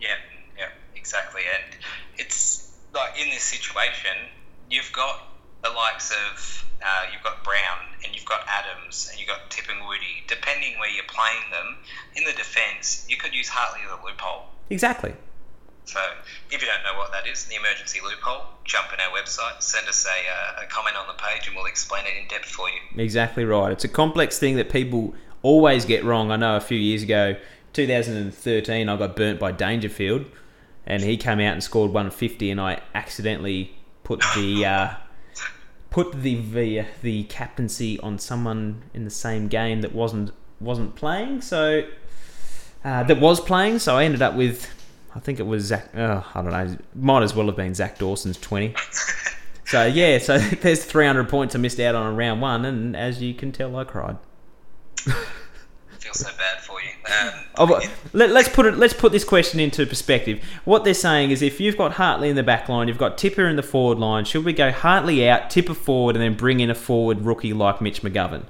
Yeah, 0.00 0.16
yeah, 0.58 0.68
exactly. 0.96 1.42
And 1.54 1.76
it's 2.18 2.72
like 2.94 3.18
in 3.20 3.30
this 3.30 3.42
situation, 3.42 4.16
you've 4.70 4.92
got 4.92 5.28
the 5.62 5.70
likes 5.70 6.10
of 6.10 6.64
uh, 6.84 7.06
you've 7.12 7.22
got 7.22 7.44
Brown 7.44 7.86
and 8.04 8.14
you've 8.14 8.24
got 8.24 8.44
Adams 8.48 9.08
and 9.10 9.20
you've 9.20 9.28
got 9.28 9.50
Tip 9.50 9.66
and 9.70 9.86
Woody. 9.86 10.24
Depending 10.26 10.78
where 10.78 10.90
you're 10.90 11.04
playing 11.06 11.50
them 11.50 11.76
in 12.16 12.24
the 12.24 12.32
defence, 12.32 13.06
you 13.08 13.16
could 13.16 13.34
use 13.34 13.48
Hartley 13.48 13.80
as 13.86 13.92
a 13.92 14.04
loophole. 14.04 14.46
Exactly. 14.70 15.14
So 15.84 16.00
if 16.50 16.62
you 16.62 16.68
don't 16.68 16.82
know 16.84 16.98
what 16.98 17.12
that 17.12 17.26
is, 17.26 17.44
the 17.44 17.56
emergency 17.56 18.00
loophole, 18.02 18.44
jump 18.64 18.88
in 18.92 19.00
our 19.00 19.10
website, 19.10 19.60
send 19.60 19.88
us 19.88 20.06
a, 20.06 20.60
uh, 20.60 20.64
a 20.64 20.66
comment 20.66 20.96
on 20.96 21.06
the 21.06 21.20
page, 21.22 21.46
and 21.46 21.56
we'll 21.56 21.66
explain 21.66 22.04
it 22.06 22.20
in 22.20 22.28
depth 22.28 22.46
for 22.46 22.68
you. 22.68 23.02
Exactly 23.02 23.44
right. 23.44 23.72
It's 23.72 23.84
a 23.84 23.88
complex 23.88 24.38
thing 24.38 24.56
that 24.56 24.70
people 24.70 25.14
always 25.42 25.84
get 25.84 26.04
wrong. 26.04 26.30
I 26.30 26.36
know 26.36 26.56
a 26.56 26.60
few 26.60 26.78
years 26.78 27.02
ago, 27.02 27.36
2013, 27.72 28.88
I 28.88 28.96
got 28.96 29.16
burnt 29.16 29.40
by 29.40 29.50
Dangerfield, 29.52 30.26
and 30.86 31.02
he 31.02 31.16
came 31.16 31.40
out 31.40 31.54
and 31.54 31.62
scored 31.62 31.90
150, 31.90 32.50
and 32.50 32.60
I 32.60 32.80
accidentally 32.94 33.74
put 34.04 34.22
the 34.34 34.64
uh, 34.66 34.94
put 35.90 36.22
the, 36.22 36.36
the 36.36 36.84
the 37.02 37.24
captaincy 37.24 37.98
on 38.00 38.18
someone 38.18 38.82
in 38.94 39.04
the 39.04 39.10
same 39.10 39.48
game 39.48 39.82
that 39.82 39.94
wasn't 39.94 40.30
wasn't 40.60 40.94
playing. 40.94 41.40
So 41.42 41.84
uh, 42.84 43.02
that 43.04 43.20
was 43.20 43.40
playing. 43.40 43.78
So 43.78 43.96
I 43.96 44.04
ended 44.04 44.22
up 44.22 44.34
with, 44.34 44.68
I 45.14 45.20
think 45.20 45.38
it 45.40 45.46
was 45.46 45.64
Zach. 45.64 45.90
Oh, 45.94 46.26
I 46.34 46.42
don't 46.42 46.50
know. 46.50 46.76
Might 46.94 47.22
as 47.22 47.34
well 47.34 47.46
have 47.46 47.56
been 47.56 47.74
Zach 47.74 47.98
Dawson's 47.98 48.38
20. 48.38 48.74
So 49.72 49.86
yeah, 49.86 50.18
so 50.18 50.36
there's 50.60 50.84
300 50.84 51.30
points 51.30 51.54
I 51.54 51.58
missed 51.58 51.80
out 51.80 51.94
on 51.94 52.06
in 52.10 52.16
round 52.16 52.42
one, 52.42 52.66
and 52.66 52.94
as 52.94 53.22
you 53.22 53.32
can 53.32 53.52
tell, 53.52 53.74
I 53.76 53.84
cried. 53.84 54.18
Feel 54.96 55.14
so 56.12 56.28
bad 56.36 56.62
for 56.62 56.78
you. 56.82 56.90
Um, 57.06 57.44
Oh, 57.56 57.80
let, 58.12 58.30
us 58.30 58.48
put 58.48 58.66
it. 58.66 58.76
Let's 58.76 58.92
put 58.92 59.12
this 59.12 59.24
question 59.24 59.60
into 59.60 59.86
perspective. 59.86 60.42
What 60.64 60.84
they're 60.84 60.92
saying 60.92 61.30
is, 61.30 61.40
if 61.40 61.58
you've 61.60 61.78
got 61.78 61.92
Hartley 61.92 62.28
in 62.28 62.36
the 62.36 62.42
back 62.42 62.68
line, 62.68 62.88
you've 62.88 62.98
got 62.98 63.16
Tipper 63.16 63.46
in 63.46 63.56
the 63.56 63.62
forward 63.62 63.98
line. 63.98 64.26
Should 64.26 64.44
we 64.44 64.52
go 64.52 64.70
Hartley 64.72 65.26
out, 65.28 65.48
Tipper 65.48 65.74
forward, 65.74 66.16
and 66.16 66.22
then 66.22 66.34
bring 66.34 66.60
in 66.60 66.68
a 66.68 66.74
forward 66.74 67.22
rookie 67.22 67.52
like 67.54 67.80
Mitch 67.80 68.02
McGovern? 68.02 68.44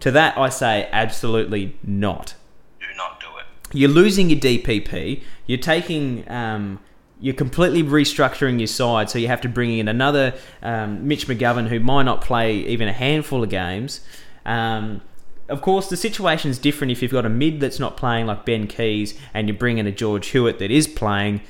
To 0.00 0.10
that, 0.12 0.38
I 0.38 0.48
say 0.48 0.88
absolutely 0.92 1.76
not. 1.82 2.34
do 2.78 2.86
not 2.96 3.18
do 3.20 3.26
it. 3.38 3.46
You're 3.72 3.90
losing 3.90 4.30
your 4.30 4.40
DPP. 4.40 5.22
You're 5.46 5.58
taking. 5.58 6.28
Um, 6.30 6.80
you're 7.20 7.34
completely 7.34 7.82
restructuring 7.82 8.60
your 8.60 8.68
side, 8.68 9.10
so 9.10 9.18
you 9.18 9.26
have 9.26 9.40
to 9.40 9.48
bring 9.48 9.76
in 9.76 9.88
another 9.88 10.34
um, 10.62 11.06
Mitch 11.08 11.26
McGovern 11.26 11.66
who 11.66 11.80
might 11.80 12.04
not 12.04 12.20
play 12.20 12.58
even 12.58 12.86
a 12.86 12.92
handful 12.92 13.42
of 13.42 13.50
games. 13.50 14.00
Um, 14.46 15.00
of 15.48 15.62
course, 15.62 15.88
the 15.88 15.96
situation's 15.96 16.58
different 16.58 16.92
if 16.92 17.02
you've 17.02 17.12
got 17.12 17.26
a 17.26 17.30
mid 17.30 17.58
that's 17.58 17.80
not 17.80 17.96
playing 17.96 18.26
like 18.26 18.44
Ben 18.44 18.68
Keays 18.68 19.18
and 19.34 19.48
you 19.48 19.54
bring 19.54 19.78
in 19.78 19.86
a 19.86 19.92
George 19.92 20.28
Hewitt 20.28 20.58
that 20.58 20.70
is 20.70 20.86
playing. 20.86 21.40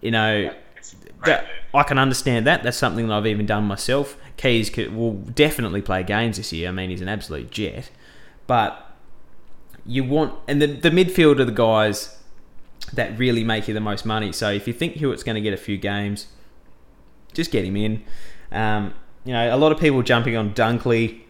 You 0.00 0.12
know, 0.12 0.54
that. 1.24 1.46
I 1.74 1.82
can 1.82 1.98
understand 1.98 2.46
that. 2.46 2.62
That's 2.62 2.76
something 2.76 3.08
that 3.08 3.14
I've 3.14 3.26
even 3.26 3.46
done 3.46 3.64
myself. 3.64 4.16
Keays 4.36 4.70
could, 4.70 4.94
will 4.94 5.14
definitely 5.14 5.82
play 5.82 6.02
games 6.04 6.36
this 6.36 6.52
year. 6.52 6.68
I 6.68 6.72
mean, 6.72 6.90
he's 6.90 7.02
an 7.02 7.08
absolute 7.08 7.50
jet. 7.50 7.90
But 8.46 8.87
you 9.88 10.04
want, 10.04 10.34
and 10.46 10.62
the, 10.62 10.66
the 10.66 10.90
midfield 10.90 11.40
are 11.40 11.44
the 11.46 11.50
guys 11.50 12.16
that 12.92 13.18
really 13.18 13.42
make 13.42 13.66
you 13.66 13.74
the 13.74 13.80
most 13.80 14.06
money. 14.06 14.32
So 14.32 14.50
if 14.52 14.68
you 14.68 14.74
think 14.74 14.94
Hewitt's 14.94 15.24
going 15.24 15.34
to 15.34 15.40
get 15.40 15.54
a 15.54 15.56
few 15.56 15.78
games, 15.78 16.26
just 17.32 17.50
get 17.50 17.64
him 17.64 17.76
in. 17.76 18.04
Um, 18.52 18.94
you 19.24 19.32
know, 19.32 19.54
a 19.54 19.56
lot 19.56 19.72
of 19.72 19.80
people 19.80 20.02
jumping 20.02 20.36
on 20.36 20.52
Dunkley. 20.52 21.22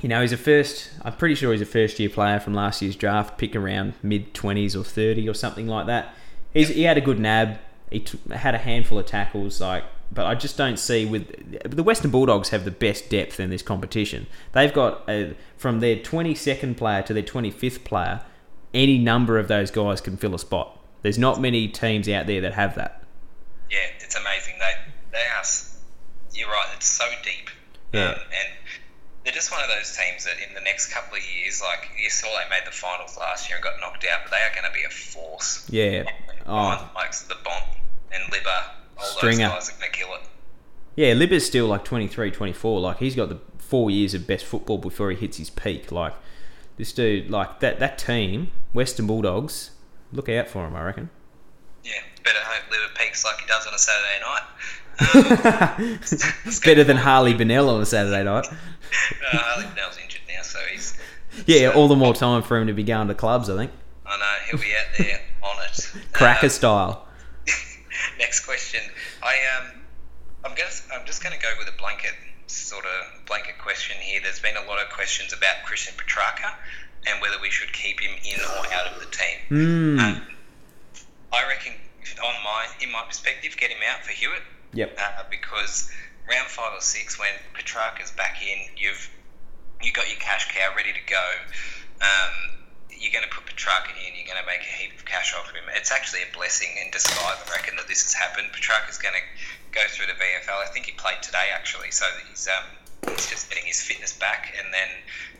You 0.00 0.08
know, 0.08 0.20
he's 0.20 0.32
a 0.32 0.36
first. 0.36 0.90
I'm 1.02 1.14
pretty 1.14 1.36
sure 1.36 1.52
he's 1.52 1.60
a 1.60 1.66
first 1.66 2.00
year 2.00 2.08
player 2.08 2.40
from 2.40 2.54
last 2.54 2.82
year's 2.82 2.96
draft, 2.96 3.38
pick 3.38 3.54
around 3.54 3.94
mid 4.02 4.34
twenties 4.34 4.74
or 4.74 4.82
thirty 4.82 5.28
or 5.28 5.34
something 5.34 5.68
like 5.68 5.86
that. 5.86 6.14
He's, 6.52 6.68
he 6.68 6.82
had 6.82 6.98
a 6.98 7.00
good 7.00 7.20
nab. 7.20 7.58
He 7.90 8.00
t- 8.00 8.18
had 8.32 8.54
a 8.54 8.58
handful 8.58 8.98
of 8.98 9.06
tackles, 9.06 9.60
like, 9.60 9.84
but 10.12 10.26
I 10.26 10.34
just 10.34 10.56
don't 10.56 10.78
see 10.78 11.06
with 11.06 11.70
the 11.70 11.82
Western 11.82 12.10
Bulldogs 12.10 12.50
have 12.50 12.64
the 12.64 12.70
best 12.70 13.08
depth 13.08 13.40
in 13.40 13.50
this 13.50 13.62
competition. 13.62 14.26
They've 14.52 14.72
got 14.72 15.08
a, 15.08 15.34
from 15.56 15.80
their 15.80 15.96
22nd 15.96 16.76
player 16.76 17.02
to 17.02 17.14
their 17.14 17.22
25th 17.22 17.84
player, 17.84 18.20
any 18.74 18.98
number 18.98 19.38
of 19.38 19.48
those 19.48 19.70
guys 19.70 20.00
can 20.00 20.16
fill 20.16 20.34
a 20.34 20.38
spot. 20.38 20.78
There's 21.02 21.18
not 21.18 21.40
many 21.40 21.68
teams 21.68 22.08
out 22.08 22.26
there 22.26 22.40
that 22.42 22.54
have 22.54 22.74
that. 22.76 23.02
Yeah, 23.70 23.78
it's 24.00 24.16
amazing. 24.16 24.54
They 24.58 24.74
they 25.12 25.24
are. 25.36 25.44
You're 26.34 26.48
right. 26.48 26.68
It's 26.76 26.86
so 26.86 27.04
deep. 27.24 27.50
Yeah. 27.92 28.10
Um, 28.10 28.14
and 28.14 28.48
they're 29.24 29.32
just 29.32 29.50
one 29.50 29.62
of 29.62 29.68
those 29.68 29.96
teams 29.96 30.24
that 30.24 30.34
in 30.46 30.54
the 30.54 30.60
next 30.60 30.92
couple 30.92 31.16
of 31.16 31.22
years, 31.24 31.62
like 31.62 31.90
you 32.02 32.10
saw, 32.10 32.28
they 32.28 32.48
made 32.50 32.66
the 32.66 32.72
finals 32.72 33.16
last 33.18 33.48
year 33.48 33.56
and 33.56 33.64
got 33.64 33.74
knocked 33.80 34.04
out, 34.04 34.20
but 34.24 34.30
they 34.30 34.42
are 34.42 34.54
going 34.54 34.66
to 34.66 34.72
be 34.72 34.84
a 34.84 34.90
force. 34.90 35.68
Yeah. 35.70 36.04
Oh, 36.46 36.88
the 36.88 36.94
likes 36.94 37.22
the 37.22 37.36
Bont 37.44 37.64
and 38.12 38.32
Libba, 38.32 38.70
Stringer. 39.00 39.48
those 39.48 39.70
guys 39.70 39.82
are 39.82 39.90
kill 39.92 40.14
it. 40.14 40.20
Yeah, 40.96 41.14
Libba's 41.14 41.46
still 41.46 41.66
like 41.66 41.84
23, 41.84 42.30
24. 42.30 42.80
Like 42.80 42.98
he's 42.98 43.14
got 43.14 43.28
the 43.28 43.38
four 43.58 43.90
years 43.90 44.14
of 44.14 44.26
best 44.26 44.44
football 44.44 44.78
before 44.78 45.10
he 45.10 45.16
hits 45.16 45.38
his 45.38 45.50
peak. 45.50 45.90
Like 45.90 46.14
this 46.76 46.92
dude, 46.92 47.30
like 47.30 47.60
that 47.60 47.78
that 47.80 47.98
team, 47.98 48.50
Western 48.72 49.06
Bulldogs. 49.06 49.70
Look 50.12 50.28
out 50.28 50.48
for 50.48 50.66
him, 50.66 50.76
I 50.76 50.82
reckon. 50.82 51.08
Yeah, 51.82 51.92
better 52.22 52.38
hope 52.42 52.70
Libba 52.70 52.94
peaks 52.98 53.24
like 53.24 53.40
he 53.40 53.46
does 53.46 53.66
on 53.66 53.74
a 53.74 53.78
Saturday 53.78 54.20
night. 54.20 54.42
it's 56.02 56.60
better 56.64 56.84
than 56.84 56.98
Harley 56.98 57.32
Bennell 57.34 57.70
on 57.70 57.80
a 57.80 57.86
Saturday 57.86 58.24
night. 58.24 58.46
Uh, 59.32 59.38
Harley 59.38 59.66
Bennell's 59.74 59.96
injured 60.02 60.20
now, 60.28 60.42
so 60.42 60.58
he's. 60.70 60.98
Yeah, 61.46 61.68
all 61.70 61.88
the 61.88 61.96
more 61.96 62.12
time 62.12 62.42
for 62.42 62.58
him 62.58 62.66
to 62.66 62.74
be 62.74 62.82
going 62.82 63.08
to 63.08 63.14
clubs. 63.14 63.48
I 63.48 63.56
think 63.56 63.70
I 64.04 64.18
know 64.18 64.24
he'll 64.50 64.60
be 64.60 64.66
out 64.74 64.98
there 64.98 65.20
on 65.42 65.64
it. 65.64 65.94
cracker 66.12 66.46
Um, 66.46 66.50
style. 66.50 67.08
Next 68.22 68.46
question. 68.46 68.80
I 69.20 69.34
um, 69.58 69.82
I'm 70.44 70.54
gonna, 70.54 70.70
I'm 70.94 71.04
just 71.06 71.22
going 71.24 71.34
to 71.34 71.42
go 71.42 71.50
with 71.58 71.66
a 71.66 71.76
blanket 71.76 72.14
sort 72.46 72.84
of 72.84 73.26
blanket 73.26 73.58
question 73.58 73.96
here. 73.98 74.20
There's 74.22 74.38
been 74.38 74.56
a 74.56 74.64
lot 74.64 74.80
of 74.80 74.90
questions 74.94 75.32
about 75.32 75.66
Christian 75.66 75.94
Petrarca 75.98 76.54
and 77.06 77.20
whether 77.20 77.34
we 77.42 77.50
should 77.50 77.72
keep 77.72 77.98
him 77.98 78.14
in 78.22 78.38
or 78.40 78.72
out 78.72 78.94
of 78.94 79.00
the 79.00 79.10
team. 79.10 79.38
Hmm. 79.48 79.98
Um, 79.98 80.22
I 81.32 81.48
reckon, 81.48 81.72
on 82.22 82.34
my 82.44 82.66
in 82.80 82.92
my 82.92 83.02
perspective, 83.08 83.56
get 83.56 83.70
him 83.70 83.82
out 83.90 84.04
for 84.04 84.12
Hewitt 84.12 84.42
Yep. 84.74 84.98
uh, 84.98 85.24
because 85.28 85.90
round 86.30 86.48
five 86.48 86.72
or 86.78 86.80
six, 86.80 87.18
when 87.18 87.30
Petrarca's 87.54 88.12
back 88.12 88.40
in, 88.40 88.58
you've 88.76 89.10
you 89.82 89.92
got 89.92 90.08
your 90.08 90.18
cash 90.18 90.46
cow 90.54 90.74
ready 90.76 90.92
to 90.92 91.04
go. 91.10 91.26
Um, 92.00 92.61
you're 93.02 93.10
going 93.10 93.26
to 93.26 93.34
put 93.34 93.42
Petrarca 93.50 93.90
in, 93.98 94.14
you're 94.14 94.30
going 94.30 94.38
to 94.38 94.46
make 94.46 94.62
a 94.62 94.72
heap 94.78 94.94
of 94.94 95.02
cash 95.04 95.34
off 95.34 95.50
him. 95.50 95.66
It's 95.74 95.90
actually 95.90 96.22
a 96.22 96.30
blessing 96.30 96.70
in 96.78 96.94
disguise, 96.94 97.42
I 97.42 97.50
reckon, 97.50 97.74
that 97.74 97.90
this 97.90 98.06
has 98.06 98.14
happened. 98.14 98.54
Petrarca's 98.54 98.96
going 99.02 99.18
to 99.18 99.24
go 99.74 99.82
through 99.90 100.06
the 100.06 100.14
VFL. 100.14 100.62
I 100.62 100.70
think 100.70 100.86
he 100.86 100.94
played 100.94 101.18
today, 101.18 101.50
actually, 101.50 101.90
so 101.90 102.06
he's 102.30 102.46
um, 102.46 102.62
he's 103.10 103.26
just 103.26 103.50
getting 103.50 103.66
his 103.66 103.82
fitness 103.82 104.14
back, 104.14 104.54
and 104.54 104.70
then 104.72 104.86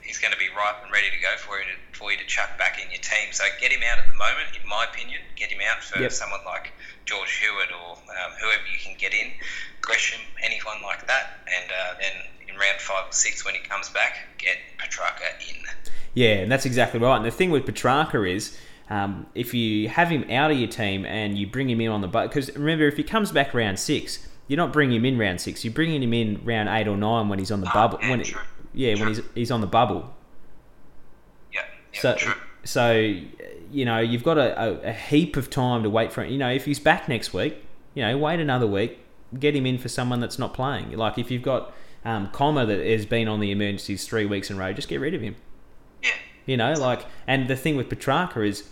he's 0.02 0.18
going 0.18 0.34
to 0.34 0.38
be 0.42 0.50
ripe 0.50 0.82
and 0.82 0.90
ready 0.90 1.06
to 1.14 1.20
go 1.22 1.30
for 1.38 1.54
you 1.62 1.70
to, 1.70 1.76
for 1.94 2.10
you 2.10 2.18
to 2.18 2.26
chuck 2.26 2.58
back 2.58 2.82
in 2.82 2.90
your 2.90 3.00
team. 3.00 3.30
So 3.30 3.46
get 3.62 3.70
him 3.70 3.86
out 3.86 4.02
at 4.02 4.10
the 4.10 4.18
moment, 4.18 4.58
in 4.58 4.66
my 4.66 4.82
opinion. 4.90 5.22
Get 5.38 5.54
him 5.54 5.62
out 5.62 5.86
for 5.86 6.02
Yep. 6.02 6.10
someone 6.10 6.42
like 6.42 6.74
George 7.06 7.30
Hewitt 7.38 7.70
or 7.70 7.94
um, 7.94 8.30
whoever 8.42 8.66
you 8.66 8.82
can 8.82 8.98
get 8.98 9.14
in, 9.14 9.30
Gresham, 9.80 10.18
anyone 10.42 10.82
like 10.82 11.06
that, 11.06 11.46
and 11.46 11.70
uh, 11.70 11.94
then 12.02 12.14
in 12.50 12.58
round 12.58 12.82
five 12.82 13.06
or 13.08 13.14
six 13.14 13.44
when 13.46 13.54
he 13.54 13.60
comes 13.62 13.88
back, 13.90 14.18
get 14.38 14.58
Petrarca. 14.78 15.21
Yeah, 16.14 16.34
and 16.34 16.52
that's 16.52 16.66
exactly 16.66 17.00
right. 17.00 17.16
And 17.16 17.24
the 17.24 17.30
thing 17.30 17.50
with 17.50 17.64
Petrarca 17.64 18.22
is, 18.24 18.56
um, 18.90 19.26
if 19.34 19.54
you 19.54 19.88
have 19.88 20.08
him 20.10 20.24
out 20.30 20.50
of 20.50 20.58
your 20.58 20.68
team 20.68 21.06
and 21.06 21.38
you 21.38 21.46
bring 21.46 21.70
him 21.70 21.80
in 21.80 21.88
on 21.88 22.00
the 22.02 22.08
but 22.08 22.28
because 22.28 22.54
remember, 22.54 22.86
if 22.86 22.96
he 22.96 23.02
comes 23.02 23.32
back 23.32 23.54
round 23.54 23.78
six, 23.78 24.26
you're 24.48 24.58
not 24.58 24.72
bringing 24.72 24.96
him 24.96 25.04
in 25.06 25.18
round 25.18 25.40
six. 25.40 25.64
You're 25.64 25.72
bringing 25.72 26.02
him 26.02 26.12
in 26.12 26.40
round 26.44 26.68
eight 26.68 26.86
or 26.88 26.96
nine 26.96 27.28
when 27.28 27.38
he's 27.38 27.50
on 27.50 27.60
the 27.62 27.68
Ah, 27.68 27.88
bubble. 27.88 27.98
yeah, 28.02 28.10
when 28.10 28.20
it, 28.20 28.24
true. 28.26 28.40
yeah, 28.74 28.94
when 28.96 29.08
he's 29.08 29.20
he's 29.34 29.50
on 29.50 29.60
the 29.62 29.66
bubble. 29.66 30.12
Yeah, 31.52 31.60
yeah, 31.94 32.00
So, 32.00 32.14
true. 32.16 32.34
so 32.64 32.92
you 33.70 33.84
know, 33.86 33.98
you've 34.00 34.24
got 34.24 34.36
a, 34.36 34.60
a, 34.62 34.88
a 34.90 34.92
heap 34.92 35.36
of 35.38 35.48
time 35.48 35.82
to 35.84 35.88
wait 35.88 36.12
for 36.12 36.22
it. 36.22 36.30
You 36.30 36.36
know, 36.36 36.50
if 36.50 36.66
he's 36.66 36.78
back 36.80 37.08
next 37.08 37.32
week, 37.32 37.56
you 37.94 38.02
know, 38.02 38.18
wait 38.18 38.38
another 38.40 38.66
week, 38.66 38.98
get 39.38 39.56
him 39.56 39.64
in 39.64 39.78
for 39.78 39.88
someone 39.88 40.20
that's 40.20 40.38
not 40.38 40.52
playing. 40.52 40.90
Like 40.92 41.16
if 41.16 41.30
you've 41.30 41.42
got 41.42 41.72
um, 42.04 42.28
Comma 42.32 42.66
that 42.66 42.84
has 42.84 43.06
been 43.06 43.28
on 43.28 43.40
the 43.40 43.50
emergencies 43.50 44.06
three 44.06 44.26
weeks 44.26 44.50
in 44.50 44.56
a 44.56 44.60
row, 44.60 44.74
just 44.74 44.88
get 44.88 45.00
rid 45.00 45.14
of 45.14 45.22
him. 45.22 45.36
You 46.46 46.56
know, 46.56 46.72
like, 46.72 47.06
and 47.26 47.48
the 47.48 47.56
thing 47.56 47.76
with 47.76 47.88
Petrarca 47.88 48.42
is 48.42 48.68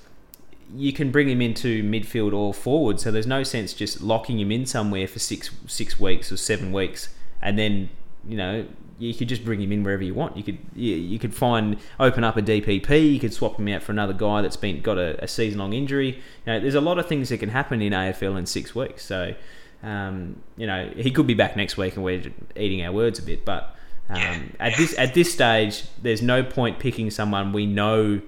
you 0.74 0.92
can 0.92 1.10
bring 1.10 1.28
him 1.28 1.40
into 1.40 1.82
midfield 1.82 2.32
or 2.32 2.54
forward. 2.54 3.00
So 3.00 3.10
there's 3.10 3.26
no 3.26 3.42
sense 3.42 3.72
just 3.72 4.00
locking 4.00 4.38
him 4.38 4.52
in 4.52 4.66
somewhere 4.66 5.06
for 5.06 5.18
six 5.18 5.50
six 5.66 5.98
weeks 5.98 6.30
or 6.30 6.36
seven 6.36 6.72
weeks, 6.72 7.08
and 7.42 7.58
then 7.58 7.90
you 8.26 8.36
know 8.36 8.66
you 8.98 9.14
could 9.14 9.28
just 9.28 9.44
bring 9.44 9.60
him 9.60 9.72
in 9.72 9.82
wherever 9.82 10.02
you 10.02 10.14
want. 10.14 10.36
You 10.36 10.42
could 10.42 10.58
you, 10.74 10.94
you 10.94 11.18
could 11.18 11.34
find 11.34 11.78
open 11.98 12.22
up 12.22 12.36
a 12.36 12.42
DPP. 12.42 13.12
You 13.12 13.18
could 13.18 13.32
swap 13.32 13.58
him 13.58 13.68
out 13.68 13.82
for 13.82 13.92
another 13.92 14.12
guy 14.12 14.42
that's 14.42 14.56
been 14.56 14.82
got 14.82 14.98
a, 14.98 15.22
a 15.24 15.28
season 15.28 15.58
long 15.58 15.72
injury. 15.72 16.16
You 16.46 16.52
know, 16.52 16.60
there's 16.60 16.74
a 16.74 16.80
lot 16.80 16.98
of 16.98 17.06
things 17.06 17.30
that 17.30 17.38
can 17.38 17.48
happen 17.48 17.80
in 17.82 17.92
AFL 17.92 18.38
in 18.38 18.46
six 18.46 18.74
weeks. 18.74 19.04
So 19.04 19.34
um, 19.82 20.42
you 20.56 20.66
know 20.66 20.90
he 20.96 21.10
could 21.10 21.26
be 21.26 21.34
back 21.34 21.56
next 21.56 21.76
week, 21.76 21.96
and 21.96 22.04
we're 22.04 22.22
eating 22.56 22.84
our 22.84 22.92
words 22.92 23.18
a 23.18 23.22
bit. 23.22 23.44
But 23.44 23.74
um, 24.10 24.16
Yeah. 24.20 24.42
at 24.58 24.76
this 24.76 24.94
at 24.98 25.14
this 25.14 25.32
stage, 25.32 25.84
there's 26.02 26.22
no 26.22 26.42
point 26.42 26.78
picking 26.78 27.10
someone 27.10 27.52
we 27.52 27.66
know 27.66 28.20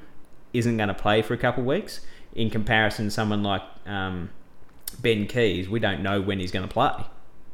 isn't 0.52 0.76
going 0.76 0.88
to 0.88 0.94
play 0.94 1.22
for 1.22 1.34
a 1.34 1.38
couple 1.38 1.62
of 1.62 1.66
weeks. 1.66 2.00
In 2.34 2.48
comparison, 2.48 3.06
to 3.06 3.10
someone 3.10 3.42
like 3.42 3.62
um, 3.86 4.30
Ben 5.00 5.26
Keays, 5.26 5.68
we 5.68 5.80
don't 5.80 6.02
know 6.02 6.20
when 6.22 6.38
he's 6.38 6.50
going 6.50 6.66
to 6.66 6.72
play. 6.72 6.92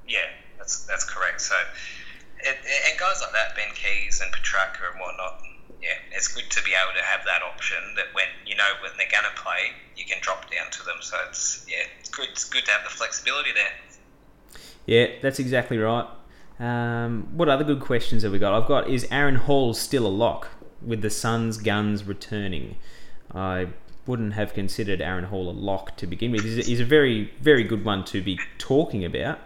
Yeah, 0.07 0.19
that's 0.57 0.87
that's 0.87 1.05
correct. 1.05 1.41
So, 1.41 1.55
it, 2.41 2.57
and 2.89 2.99
guys 2.99 3.21
like 3.21 3.33
that, 3.33 3.57
Ben 3.57 3.75
Keays 3.75 4.21
and 4.21 4.31
Petrarca 4.31 4.81
and 4.93 5.01
whatnot, 5.01 5.43
yeah, 5.83 5.99
it's 6.13 6.29
good 6.29 6.49
to 6.51 6.63
be 6.63 6.71
able 6.73 6.95
to 6.97 7.05
have 7.05 7.25
that 7.25 7.43
option 7.43 7.79
that 7.97 8.07
when 8.13 8.27
you 8.47 8.55
know 8.57 8.71
when 8.83 8.93
they're 8.99 9.11
going 9.11 9.25
to 9.35 9.41
play, 9.43 9.73
you 9.97 10.05
can 10.05 10.19
drop 10.21 10.43
down 10.51 10.71
to 10.71 10.85
them. 10.85 10.97
So 11.01 11.17
it's 11.29 11.67
yeah, 11.69 11.85
it's 11.99 12.09
good. 12.11 12.29
It's 12.31 12.45
good 12.45 12.65
to 12.67 12.71
have 12.71 12.85
the 12.85 12.91
flexibility 12.91 13.51
there. 13.53 13.73
Yeah, 14.87 15.07
that's 15.21 15.39
exactly 15.39 15.79
right. 15.79 16.07
Um, 16.61 17.29
what 17.37 17.49
other 17.49 17.65
good 17.65 17.81
questions 17.81 18.23
have 18.23 18.33
we 18.33 18.39
got? 18.39 18.53
I've 18.53 18.69
got 18.69 18.89
is 18.89 19.07
Aaron 19.11 19.37
Hall 19.37 19.75
still 19.75 20.07
a 20.07 20.09
lock 20.09 20.49
with 20.83 21.03
the 21.03 21.11
Suns' 21.11 21.57
guns 21.59 22.05
returning? 22.05 22.77
I 23.33 23.69
wouldn't 24.07 24.33
have 24.35 24.55
considered 24.55 25.01
Aaron 25.01 25.25
Hall 25.25 25.49
a 25.49 25.53
lock 25.53 25.97
to 25.99 26.07
begin 26.07 26.33
with. 26.33 26.43
He's 26.43 26.59
a, 26.59 26.63
he's 26.63 26.81
a 26.81 26.85
very, 26.85 27.33
very 27.41 27.63
good 27.63 27.85
one 27.85 28.05
to 28.07 28.23
be 28.23 28.41
talking 28.57 29.05
about. 29.05 29.39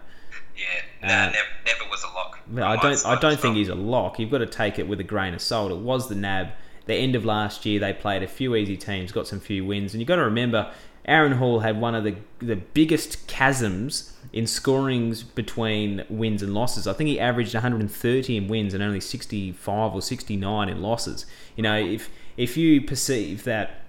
Yeah, 0.57 0.63
no, 1.03 1.09
Uh, 1.09 1.27
never, 1.27 1.47
never 1.67 1.91
was 1.91 2.05
a 2.05 2.15
lock. 2.15 2.39
I 2.57 2.77
don't, 2.81 3.07
I 3.07 3.19
don't 3.19 3.41
think 3.41 3.57
he's 3.57 3.69
a 3.69 3.75
lock. 3.75 4.19
You've 4.19 4.31
got 4.31 4.39
to 4.39 4.47
take 4.47 4.79
it 4.79 4.87
with 4.87 5.01
a 5.01 5.05
grain 5.05 5.35
of 5.35 5.41
salt. 5.41 5.73
It 5.73 5.79
was 5.79 6.09
the 6.09 6.15
NAB. 6.15 6.53
The 6.87 6.95
end 6.95 7.15
of 7.15 7.25
last 7.25 7.65
year, 7.65 7.79
they 7.79 7.93
played 7.93 8.23
a 8.23 8.27
few 8.29 8.55
easy 8.57 8.77
teams, 8.77 9.13
got 9.13 9.27
some 9.27 9.39
few 9.41 9.65
wins, 9.65 9.95
and 9.95 10.01
you've 10.01 10.09
got 10.09 10.17
to 10.17 10.25
remember, 10.25 10.73
Aaron 11.05 11.33
Hall 11.33 11.61
had 11.61 11.81
one 11.81 11.95
of 11.95 12.05
the 12.05 12.17
the 12.39 12.57
biggest 12.57 13.29
chasms 13.29 14.17
in 14.33 14.47
scorings 14.47 15.23
between 15.23 16.05
wins 16.09 16.43
and 16.43 16.55
losses. 16.55 16.87
I 16.87 16.93
think 16.93 17.09
he 17.09 17.19
averaged 17.19 17.55
130 17.55 18.37
in 18.37 18.49
wins 18.49 18.73
and 18.73 18.83
only 18.83 19.01
65 19.01 19.95
or 19.95 20.01
69 20.01 20.69
in 20.69 20.81
losses. 20.81 21.27
You 21.57 21.63
know, 21.65 21.77
if 21.77 22.09
if 22.37 22.57
you 22.57 22.81
perceive 22.81 23.45
that 23.45 23.83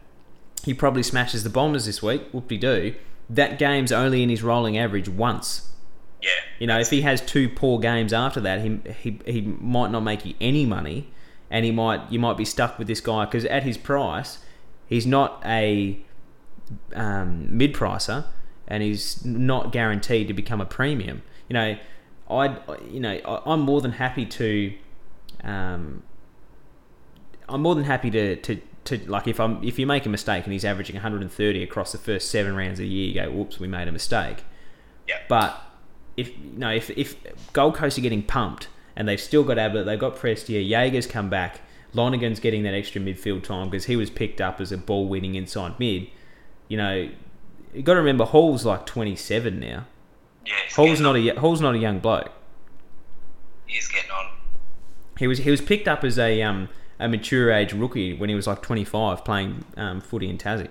he 0.64 0.73
probably 0.73 1.03
smashes 1.03 1.44
the 1.44 1.49
Bombers 1.49 1.85
this 1.85 2.02
week, 2.02 2.23
whoop 2.31 2.48
de 2.48 2.57
doo, 2.57 2.95
that 3.30 3.60
game's 3.60 3.91
only 3.91 4.23
in 4.23 4.30
his 4.30 4.44
rolling 4.44 4.77
average 4.77 5.10
once. 5.10 5.69
Yeah, 6.22 6.30
You 6.57 6.68
know, 6.68 6.80
if 6.80 6.90
he 6.90 7.02
has 7.02 7.19
two 7.19 7.49
poor 7.49 7.80
games 7.80 8.14
after 8.14 8.40
that, 8.41 8.61
he 8.61 8.80
he, 9.02 9.19
he 9.26 9.41
might 9.41 9.91
not 9.91 10.02
make 10.02 10.26
you 10.26 10.34
any 10.40 10.65
money, 10.65 11.11
and 11.52 11.65
he 11.65 11.72
might 11.72 12.11
you 12.11 12.18
might 12.18 12.38
be 12.38 12.45
stuck 12.45 12.80
with 12.80 12.88
this 12.88 13.02
guy 13.02 13.26
because 13.26 13.45
at 13.45 13.64
his 13.64 13.77
price, 13.77 14.40
he's 14.88 15.06
not 15.06 15.41
a 15.45 15.99
um, 16.95 17.56
mid 17.56 17.73
pricer, 17.73 18.26
and 18.68 18.84
he's 18.84 19.23
not 19.26 19.72
guaranteed 19.72 20.27
to 20.27 20.34
become 20.34 20.61
a 20.61 20.65
premium. 20.65 21.23
You 21.49 21.53
know, 21.53 21.77
I 22.30 22.57
you 22.90 22.99
know 22.99 23.19
I, 23.26 23.52
I'm 23.52 23.61
more 23.61 23.81
than 23.81 23.94
happy 23.94 24.26
to, 24.26 24.73
um, 25.44 26.03
I'm 27.49 27.61
more 27.61 27.76
than 27.76 27.85
happy 27.85 28.11
to 28.11 28.35
to. 28.38 28.61
To, 28.88 28.98
like 29.10 29.30
if 29.30 29.40
I'm 29.40 29.64
if 29.64 29.80
you 29.80 29.88
make 29.88 30.06
a 30.06 30.10
mistake 30.10 30.44
and 30.44 30.52
he's 30.52 30.65
averaging 30.65 30.98
130 30.98 31.64
across 31.64 31.94
the 31.94 31.98
first 31.98 32.30
seven 32.30 32.53
rounds 32.53 32.80
of 32.81 32.84
the 32.84 32.88
year, 32.90 33.07
you 33.07 33.14
go, 33.14 33.31
"Whoops, 33.31 33.57
we 33.57 33.65
made 33.65 33.88
a 33.88 33.94
mistake." 33.94 34.44
yeah, 35.07 35.19
But 35.30 35.61
if 36.18 36.30
you 36.30 36.57
know, 36.57 36.69
if 36.69 36.90
if 36.91 37.15
Gold 37.53 37.76
Coast 37.76 37.98
are 37.98 38.02
getting 38.02 38.23
pumped 38.23 38.68
and 38.95 39.07
they've 39.07 39.19
still 39.19 39.44
got 39.44 39.57
Ablett, 39.57 39.85
they've 39.85 39.99
got 39.99 40.15
Prestia, 40.15 40.68
Jaeger's 40.68 41.07
come 41.07 41.30
back, 41.30 41.61
Lonergan's 41.94 42.40
getting 42.40 42.64
that 42.64 42.73
extra 42.73 43.02
midfield 43.02 43.44
time 43.44 43.69
because 43.69 43.85
he 43.85 43.95
was 43.95 44.10
picked 44.10 44.41
up 44.41 44.61
as 44.61 44.72
a 44.72 44.77
ball 44.77 45.07
winning 45.07 45.35
inside 45.35 45.80
mid. 45.80 46.07
You 46.74 46.78
know, 46.78 47.08
you 47.72 47.84
got 47.84 47.94
to 47.94 48.00
remember 48.00 48.26
Hall's 48.26 48.66
like 48.66 48.88
27 48.88 49.60
now. 49.60 49.86
yeah. 50.44 50.54
Hall's 50.76 51.00
not 51.00 51.16
on. 51.16 51.22
a 51.30 51.40
Hall's 51.40 51.62
not 51.62 51.76
a 51.76 51.78
young 51.78 52.00
bloke. 52.00 52.32
He's 53.68 53.88
getting 53.88 54.10
on. 54.10 54.32
He 55.20 55.28
was 55.28 55.38
he 55.38 55.52
was 55.52 55.62
picked 55.62 55.88
up 55.88 56.04
as 56.04 56.18
a 56.18 56.41
um 56.41 56.70
a 57.00 57.08
mature 57.08 57.52
age 57.52 57.74
rookie 57.74 58.12
when 58.14 58.28
he 58.28 58.34
was 58.34 58.48
like 58.48 58.64
25 58.64 59.24
playing 59.24 59.66
um, 59.78 60.02
footy 60.02 60.28
in 60.28 60.40
Tassie. 60.40 60.70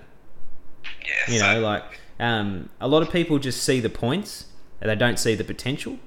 Yeah, 1.05 1.33
You 1.33 1.39
so, 1.39 1.53
know, 1.53 1.61
like 1.61 1.83
um, 2.19 2.67
a 2.81 2.87
lot 2.89 3.01
of 3.01 3.09
people 3.09 3.39
just 3.39 3.63
see 3.63 3.79
the 3.79 3.89
points 3.89 4.47
and 4.81 4.89
they 4.89 4.95
don't 4.95 5.17
see 5.17 5.35
the 5.35 5.45
potential. 5.45 5.99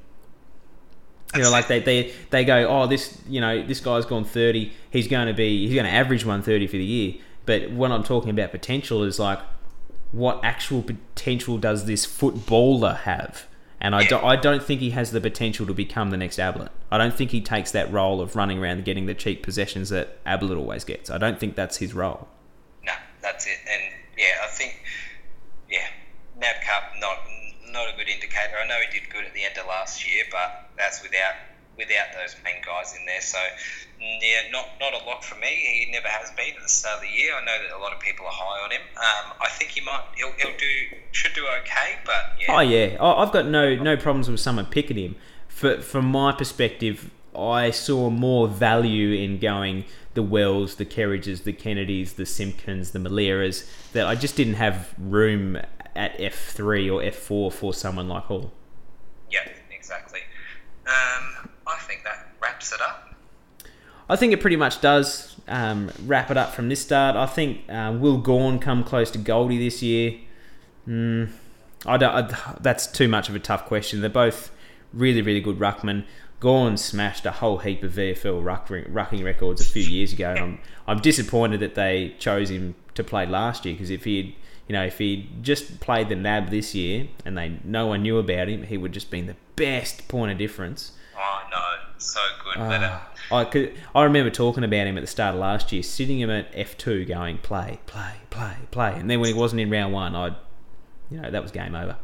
You 1.35 1.40
know, 1.40 1.51
like 1.51 1.68
they, 1.68 1.81
they 1.81 2.12
they 2.28 2.44
go, 2.44 2.68
oh, 2.68 2.86
this 2.86 3.18
you 3.27 3.40
know 3.40 3.66
this 3.66 3.81
guy's 3.81 4.05
gone 4.05 4.24
thirty. 4.27 4.74
He's 4.90 5.09
going 5.09 5.27
to 5.28 5.32
be 5.32 5.66
he's 5.66 5.74
going 5.74 5.86
to 5.86 5.90
average 5.93 6.27
one 6.27 6.43
thirty 6.43 6.66
for 6.66 6.77
the 6.77 6.85
year. 6.85 7.14
But 7.47 7.70
when 7.70 7.93
I'm 7.93 8.02
talking 8.02 8.28
about 8.28 8.51
potential, 8.51 9.02
is 9.02 9.18
like 9.18 9.39
what 10.12 10.40
actual 10.44 10.82
potential 10.82 11.58
does 11.58 11.86
this 11.86 12.04
footballer 12.04 12.94
have? 12.94 13.46
And 13.80 13.94
I, 13.94 14.06
do, 14.06 14.16
I 14.16 14.36
don't 14.36 14.62
think 14.62 14.80
he 14.80 14.90
has 14.90 15.10
the 15.10 15.20
potential 15.20 15.66
to 15.66 15.74
become 15.74 16.10
the 16.10 16.16
next 16.16 16.38
Ablett. 16.38 16.72
I 16.90 16.96
don't 16.96 17.14
think 17.14 17.30
he 17.30 17.42
takes 17.42 17.72
that 17.72 17.92
role 17.92 18.20
of 18.22 18.34
running 18.34 18.58
around 18.58 18.78
and 18.78 18.84
getting 18.84 19.06
the 19.06 19.14
cheap 19.14 19.42
possessions 19.42 19.90
that 19.90 20.18
Ablett 20.24 20.56
always 20.56 20.82
gets. 20.84 21.10
I 21.10 21.18
don't 21.18 21.38
think 21.38 21.56
that's 21.56 21.76
his 21.76 21.92
role. 21.92 22.26
No, 22.84 22.92
that's 23.20 23.46
it. 23.46 23.58
And 23.70 23.82
yeah, 24.16 24.42
I 24.42 24.46
think 24.48 24.82
yeah, 25.70 25.86
NAB 26.40 26.56
Cup 26.62 26.84
not 26.98 27.18
not 27.70 27.92
a 27.92 27.96
good 27.96 28.08
indicator. 28.08 28.56
I 28.62 28.66
know 28.66 28.76
he 28.90 28.98
did 28.98 29.10
good 29.10 29.24
at 29.24 29.34
the 29.34 29.44
end 29.44 29.58
of 29.58 29.66
last 29.66 30.06
year, 30.10 30.24
but 30.30 30.70
that's 30.78 31.02
without 31.02 31.34
without 31.77 32.07
those 32.15 32.35
main 32.44 32.62
guys 32.65 32.94
in 32.98 33.05
there. 33.07 33.20
So 33.20 33.39
mm, 33.39 34.19
yeah, 34.23 34.51
not 34.53 34.66
not 34.81 34.93
a 34.94 35.05
lot 35.05 35.24
for 35.24 35.36
me. 35.39 35.48
He 35.85 35.90
never 35.93 36.09
has 36.09 36.31
been 36.32 36.55
at 36.57 36.62
the 36.62 36.69
start 36.69 36.97
of 36.97 37.03
the 37.03 37.09
year. 37.09 37.32
I 37.35 37.44
know 37.44 37.57
that 37.69 37.77
a 37.77 37.81
lot 37.81 37.93
of 37.93 38.01
people 38.01 38.27
are 38.27 38.32
high 38.32 38.65
on 38.65 38.70
him. 38.70 38.81
Um, 38.97 39.32
I 39.40 39.48
think 39.48 39.70
he 39.73 39.81
might 39.82 40.03
he'll, 40.16 40.32
he'll 40.32 40.57
do 40.57 40.97
should 41.12 41.35
do 41.35 41.47
okay, 41.62 41.97
but 42.05 42.36
yeah, 42.40 42.57
Oh 42.57 42.61
yeah, 42.61 42.97
I- 43.01 43.23
I've 43.23 43.32
got 43.32 43.47
no 43.47 43.74
no 43.77 43.97
problems 43.97 44.28
with 44.31 44.40
someone 44.40 44.66
picking 44.66 44.97
him. 44.97 45.16
For, 45.48 45.81
from 45.81 46.05
my 46.07 46.32
perspective, 46.32 47.11
I 47.35 47.70
saw 47.70 48.11
more 48.11 48.47
value 48.48 49.12
in 49.15 49.39
going 49.39 49.85
the 50.12 50.23
Wells, 50.23 50.77
the 50.77 50.85
Kerridges, 50.85 51.44
the 51.44 51.53
Kennedys, 51.53 52.15
the 52.15 52.27
Simpkins, 52.27 52.90
the 52.93 52.98
Mileras 52.98 53.66
that 53.93 54.07
I 54.07 54.15
just 54.15 54.36
didn't 54.36 54.55
have 54.55 54.94
room 54.98 55.57
at 55.94 56.19
F 56.20 56.35
three 56.53 56.89
or 56.90 57.03
F 57.03 57.15
four 57.16 57.51
for 57.51 57.73
someone 57.74 58.09
like 58.09 58.24
Hall. 58.24 58.53
yeah, 59.31 59.48
exactly. 59.70 60.20
Um, 60.86 60.93
I 60.93 60.93
think 60.93 61.35
that 61.35 61.35
wraps 62.56 62.72
it 62.72 62.80
up. 62.80 63.14
I 64.08 64.16
think 64.16 64.32
it 64.32 64.40
pretty 64.40 64.56
much 64.56 64.80
does 64.80 65.36
um, 65.46 65.90
wrap 66.06 66.30
it 66.30 66.36
up 66.36 66.54
from 66.54 66.68
this 66.68 66.80
start. 66.80 67.16
I 67.16 67.26
think 67.26 67.68
uh, 67.68 67.94
will 67.98 68.18
Gawn 68.18 68.58
come 68.58 68.82
close 68.82 69.10
to 69.10 69.18
Goldie 69.18 69.58
this 69.58 69.82
year? 69.82 70.14
Mm, 70.88 71.30
I 71.84 71.96
don't. 71.98 72.14
I, 72.14 72.56
that's 72.60 72.86
too 72.86 73.08
much 73.08 73.28
of 73.28 73.34
a 73.34 73.38
tough 73.38 73.66
question. 73.66 74.00
They're 74.00 74.08
both 74.08 74.50
really, 74.94 75.20
really 75.20 75.40
good 75.40 75.58
ruckmen. 75.58 76.04
Gawn 76.40 76.76
smashed 76.76 77.26
a 77.26 77.32
whole 77.32 77.58
heap 77.58 77.82
of 77.82 77.92
VFL 77.92 78.44
ruck, 78.44 78.68
rucking 78.68 79.24
records 79.24 79.60
a 79.60 79.64
few 79.64 79.82
years 79.82 80.12
ago, 80.12 80.30
and 80.30 80.38
I'm 80.38 80.58
I'm 80.86 80.98
disappointed 81.00 81.60
that 81.60 81.74
they 81.74 82.14
chose 82.18 82.50
him 82.50 82.74
to 82.94 83.04
play 83.04 83.26
last 83.26 83.66
year 83.66 83.74
because 83.74 83.90
if 83.90 84.04
he 84.04 84.16
had 84.16 84.26
you 84.68 84.72
know 84.72 84.84
if 84.84 84.98
he 84.98 85.28
just 85.42 85.80
played 85.80 86.08
the 86.08 86.16
NAB 86.16 86.50
this 86.50 86.74
year 86.74 87.08
and 87.24 87.36
they 87.36 87.58
no 87.64 87.88
one 87.88 88.02
knew 88.02 88.18
about 88.18 88.48
him, 88.48 88.62
he 88.62 88.78
would 88.78 88.92
just 88.92 89.10
been 89.10 89.26
the 89.26 89.36
best 89.56 90.08
point 90.08 90.30
of 90.30 90.38
difference. 90.38 90.92
Oh 91.18 91.40
no, 91.50 91.85
so 91.98 92.20
good. 92.44 92.55
but, 92.56 92.82
uh, 92.82 92.98
I 93.32 93.44
could. 93.44 93.74
I 93.94 94.05
remember 94.05 94.31
talking 94.31 94.62
about 94.64 94.86
him 94.86 94.97
at 94.97 95.01
the 95.01 95.06
start 95.06 95.35
of 95.35 95.40
last 95.40 95.73
year, 95.73 95.82
sitting 95.82 96.20
him 96.20 96.31
at 96.31 96.48
F 96.55 96.77
two, 96.78 97.05
going 97.05 97.39
play, 97.39 97.81
play, 97.86 98.12
play, 98.31 98.56
play, 98.70 98.94
and 98.97 99.10
then 99.10 99.20
when 99.20 99.28
he 99.28 99.35
wasn't 99.35 99.60
in 99.60 99.70
round 99.70 99.93
one, 99.93 100.14
I'd, 100.14 100.36
you 101.10 101.20
know, 101.20 101.31
that 101.31 101.43
was 101.43 101.51
game 101.51 101.74
over. 101.74 101.97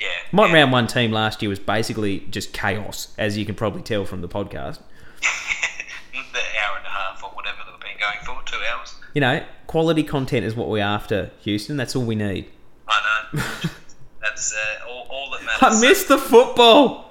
yeah, 0.00 0.06
My 0.32 0.46
yeah. 0.46 0.54
round 0.54 0.72
one 0.72 0.86
team 0.86 1.10
last 1.12 1.42
year 1.42 1.48
was 1.48 1.58
basically 1.58 2.20
just 2.30 2.52
chaos, 2.52 3.14
as 3.18 3.36
you 3.36 3.44
can 3.44 3.54
probably 3.56 3.82
tell 3.82 4.04
from 4.04 4.20
the 4.20 4.28
podcast. 4.28 4.78
the 5.20 6.40
hour 6.64 6.76
and 6.78 6.86
a 6.86 6.90
half 6.90 7.22
or 7.24 7.30
whatever 7.30 7.58
they've 7.70 7.80
been 7.80 7.98
going 7.98 8.18
for, 8.24 8.40
two 8.46 8.58
hours. 8.72 8.94
You 9.14 9.20
know, 9.22 9.44
quality 9.66 10.02
content 10.04 10.44
is 10.46 10.54
what 10.54 10.68
we're 10.68 10.84
after, 10.84 11.30
Houston. 11.40 11.76
That's 11.76 11.96
all 11.96 12.04
we 12.04 12.14
need. 12.14 12.46
I 12.88 13.28
know. 13.34 13.42
That's 14.20 14.54
uh, 14.54 14.88
all, 14.88 15.06
all 15.10 15.30
that 15.32 15.44
matters. 15.44 15.78
I 15.78 15.88
missed 15.88 16.08
the 16.08 16.18
football. 16.18 17.09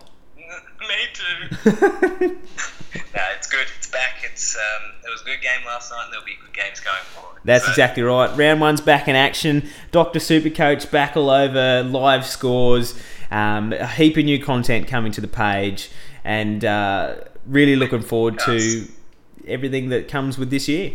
Me 0.89 0.95
too. 1.13 2.35
no, 3.15 3.21
it's 3.37 3.47
good. 3.47 3.67
It's 3.77 3.87
back. 3.89 4.21
It's 4.23 4.55
um, 4.55 4.91
it 5.05 5.11
was 5.11 5.21
a 5.21 5.25
good 5.25 5.39
game 5.41 5.63
last 5.65 5.91
night, 5.91 6.05
and 6.05 6.13
there'll 6.13 6.25
be 6.25 6.35
good 6.43 6.53
games 6.53 6.79
going 6.79 6.97
forward. 7.13 7.39
That's 7.45 7.63
So, 7.65 7.69
exactly 7.71 8.01
right. 8.03 8.35
Round 8.35 8.59
one's 8.59 8.81
back 8.81 9.07
in 9.07 9.15
action. 9.15 9.69
Doctor 9.91 10.17
Supercoach 10.19 10.89
back 10.91 11.15
all 11.15 11.29
over. 11.29 11.83
Live 11.83 12.25
scores. 12.25 12.99
Um, 13.31 13.71
a 13.73 13.85
heap 13.87 14.17
of 14.17 14.25
new 14.25 14.43
content 14.43 14.87
coming 14.87 15.11
to 15.11 15.21
the 15.21 15.27
page, 15.27 15.91
and 16.23 16.65
uh, 16.65 17.15
really 17.45 17.75
looking 17.75 18.01
forward 18.01 18.39
to 18.39 18.87
everything 19.47 19.89
that 19.89 20.07
comes 20.07 20.39
with 20.39 20.49
this 20.49 20.67
year. 20.67 20.93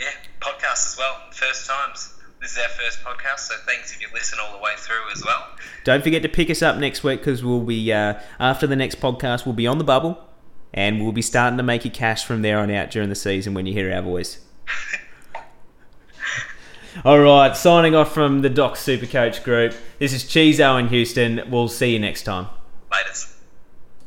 Yeah, 0.00 0.06
podcast 0.40 0.86
as 0.92 0.96
well. 0.98 1.16
First 1.32 1.68
times. 1.68 2.14
This 2.48 2.56
is 2.56 2.62
our 2.62 2.70
first 2.70 3.04
podcast, 3.04 3.40
so 3.40 3.54
thanks 3.66 3.92
if 3.92 4.00
you 4.00 4.08
listen 4.14 4.38
all 4.40 4.56
the 4.56 4.62
way 4.62 4.70
through 4.78 5.10
as 5.12 5.22
well. 5.22 5.48
Don't 5.84 6.02
forget 6.02 6.22
to 6.22 6.30
pick 6.30 6.48
us 6.48 6.62
up 6.62 6.78
next 6.78 7.04
week 7.04 7.20
because 7.20 7.44
we'll 7.44 7.60
be 7.60 7.92
uh, 7.92 8.14
after 8.40 8.66
the 8.66 8.76
next 8.76 9.02
podcast. 9.02 9.44
We'll 9.44 9.54
be 9.54 9.66
on 9.66 9.76
the 9.76 9.84
bubble, 9.84 10.18
and 10.72 11.02
we'll 11.02 11.12
be 11.12 11.20
starting 11.20 11.58
to 11.58 11.62
make 11.62 11.84
you 11.84 11.90
cash 11.90 12.24
from 12.24 12.40
there 12.40 12.58
on 12.58 12.70
out 12.70 12.90
during 12.90 13.10
the 13.10 13.14
season 13.14 13.52
when 13.52 13.66
you 13.66 13.74
hear 13.74 13.92
our 13.92 14.00
voice. 14.00 14.38
All 17.04 17.20
right, 17.20 17.54
signing 17.54 17.94
off 17.94 18.14
from 18.14 18.40
the 18.40 18.48
Doc 18.48 18.76
Supercoach 18.76 19.44
Group. 19.44 19.74
This 19.98 20.14
is 20.14 20.24
Cheezo 20.24 20.80
in 20.80 20.88
Houston. 20.88 21.42
We'll 21.50 21.68
see 21.68 21.92
you 21.92 21.98
next 21.98 22.22
time. 22.22 22.46
Latest. 22.90 23.34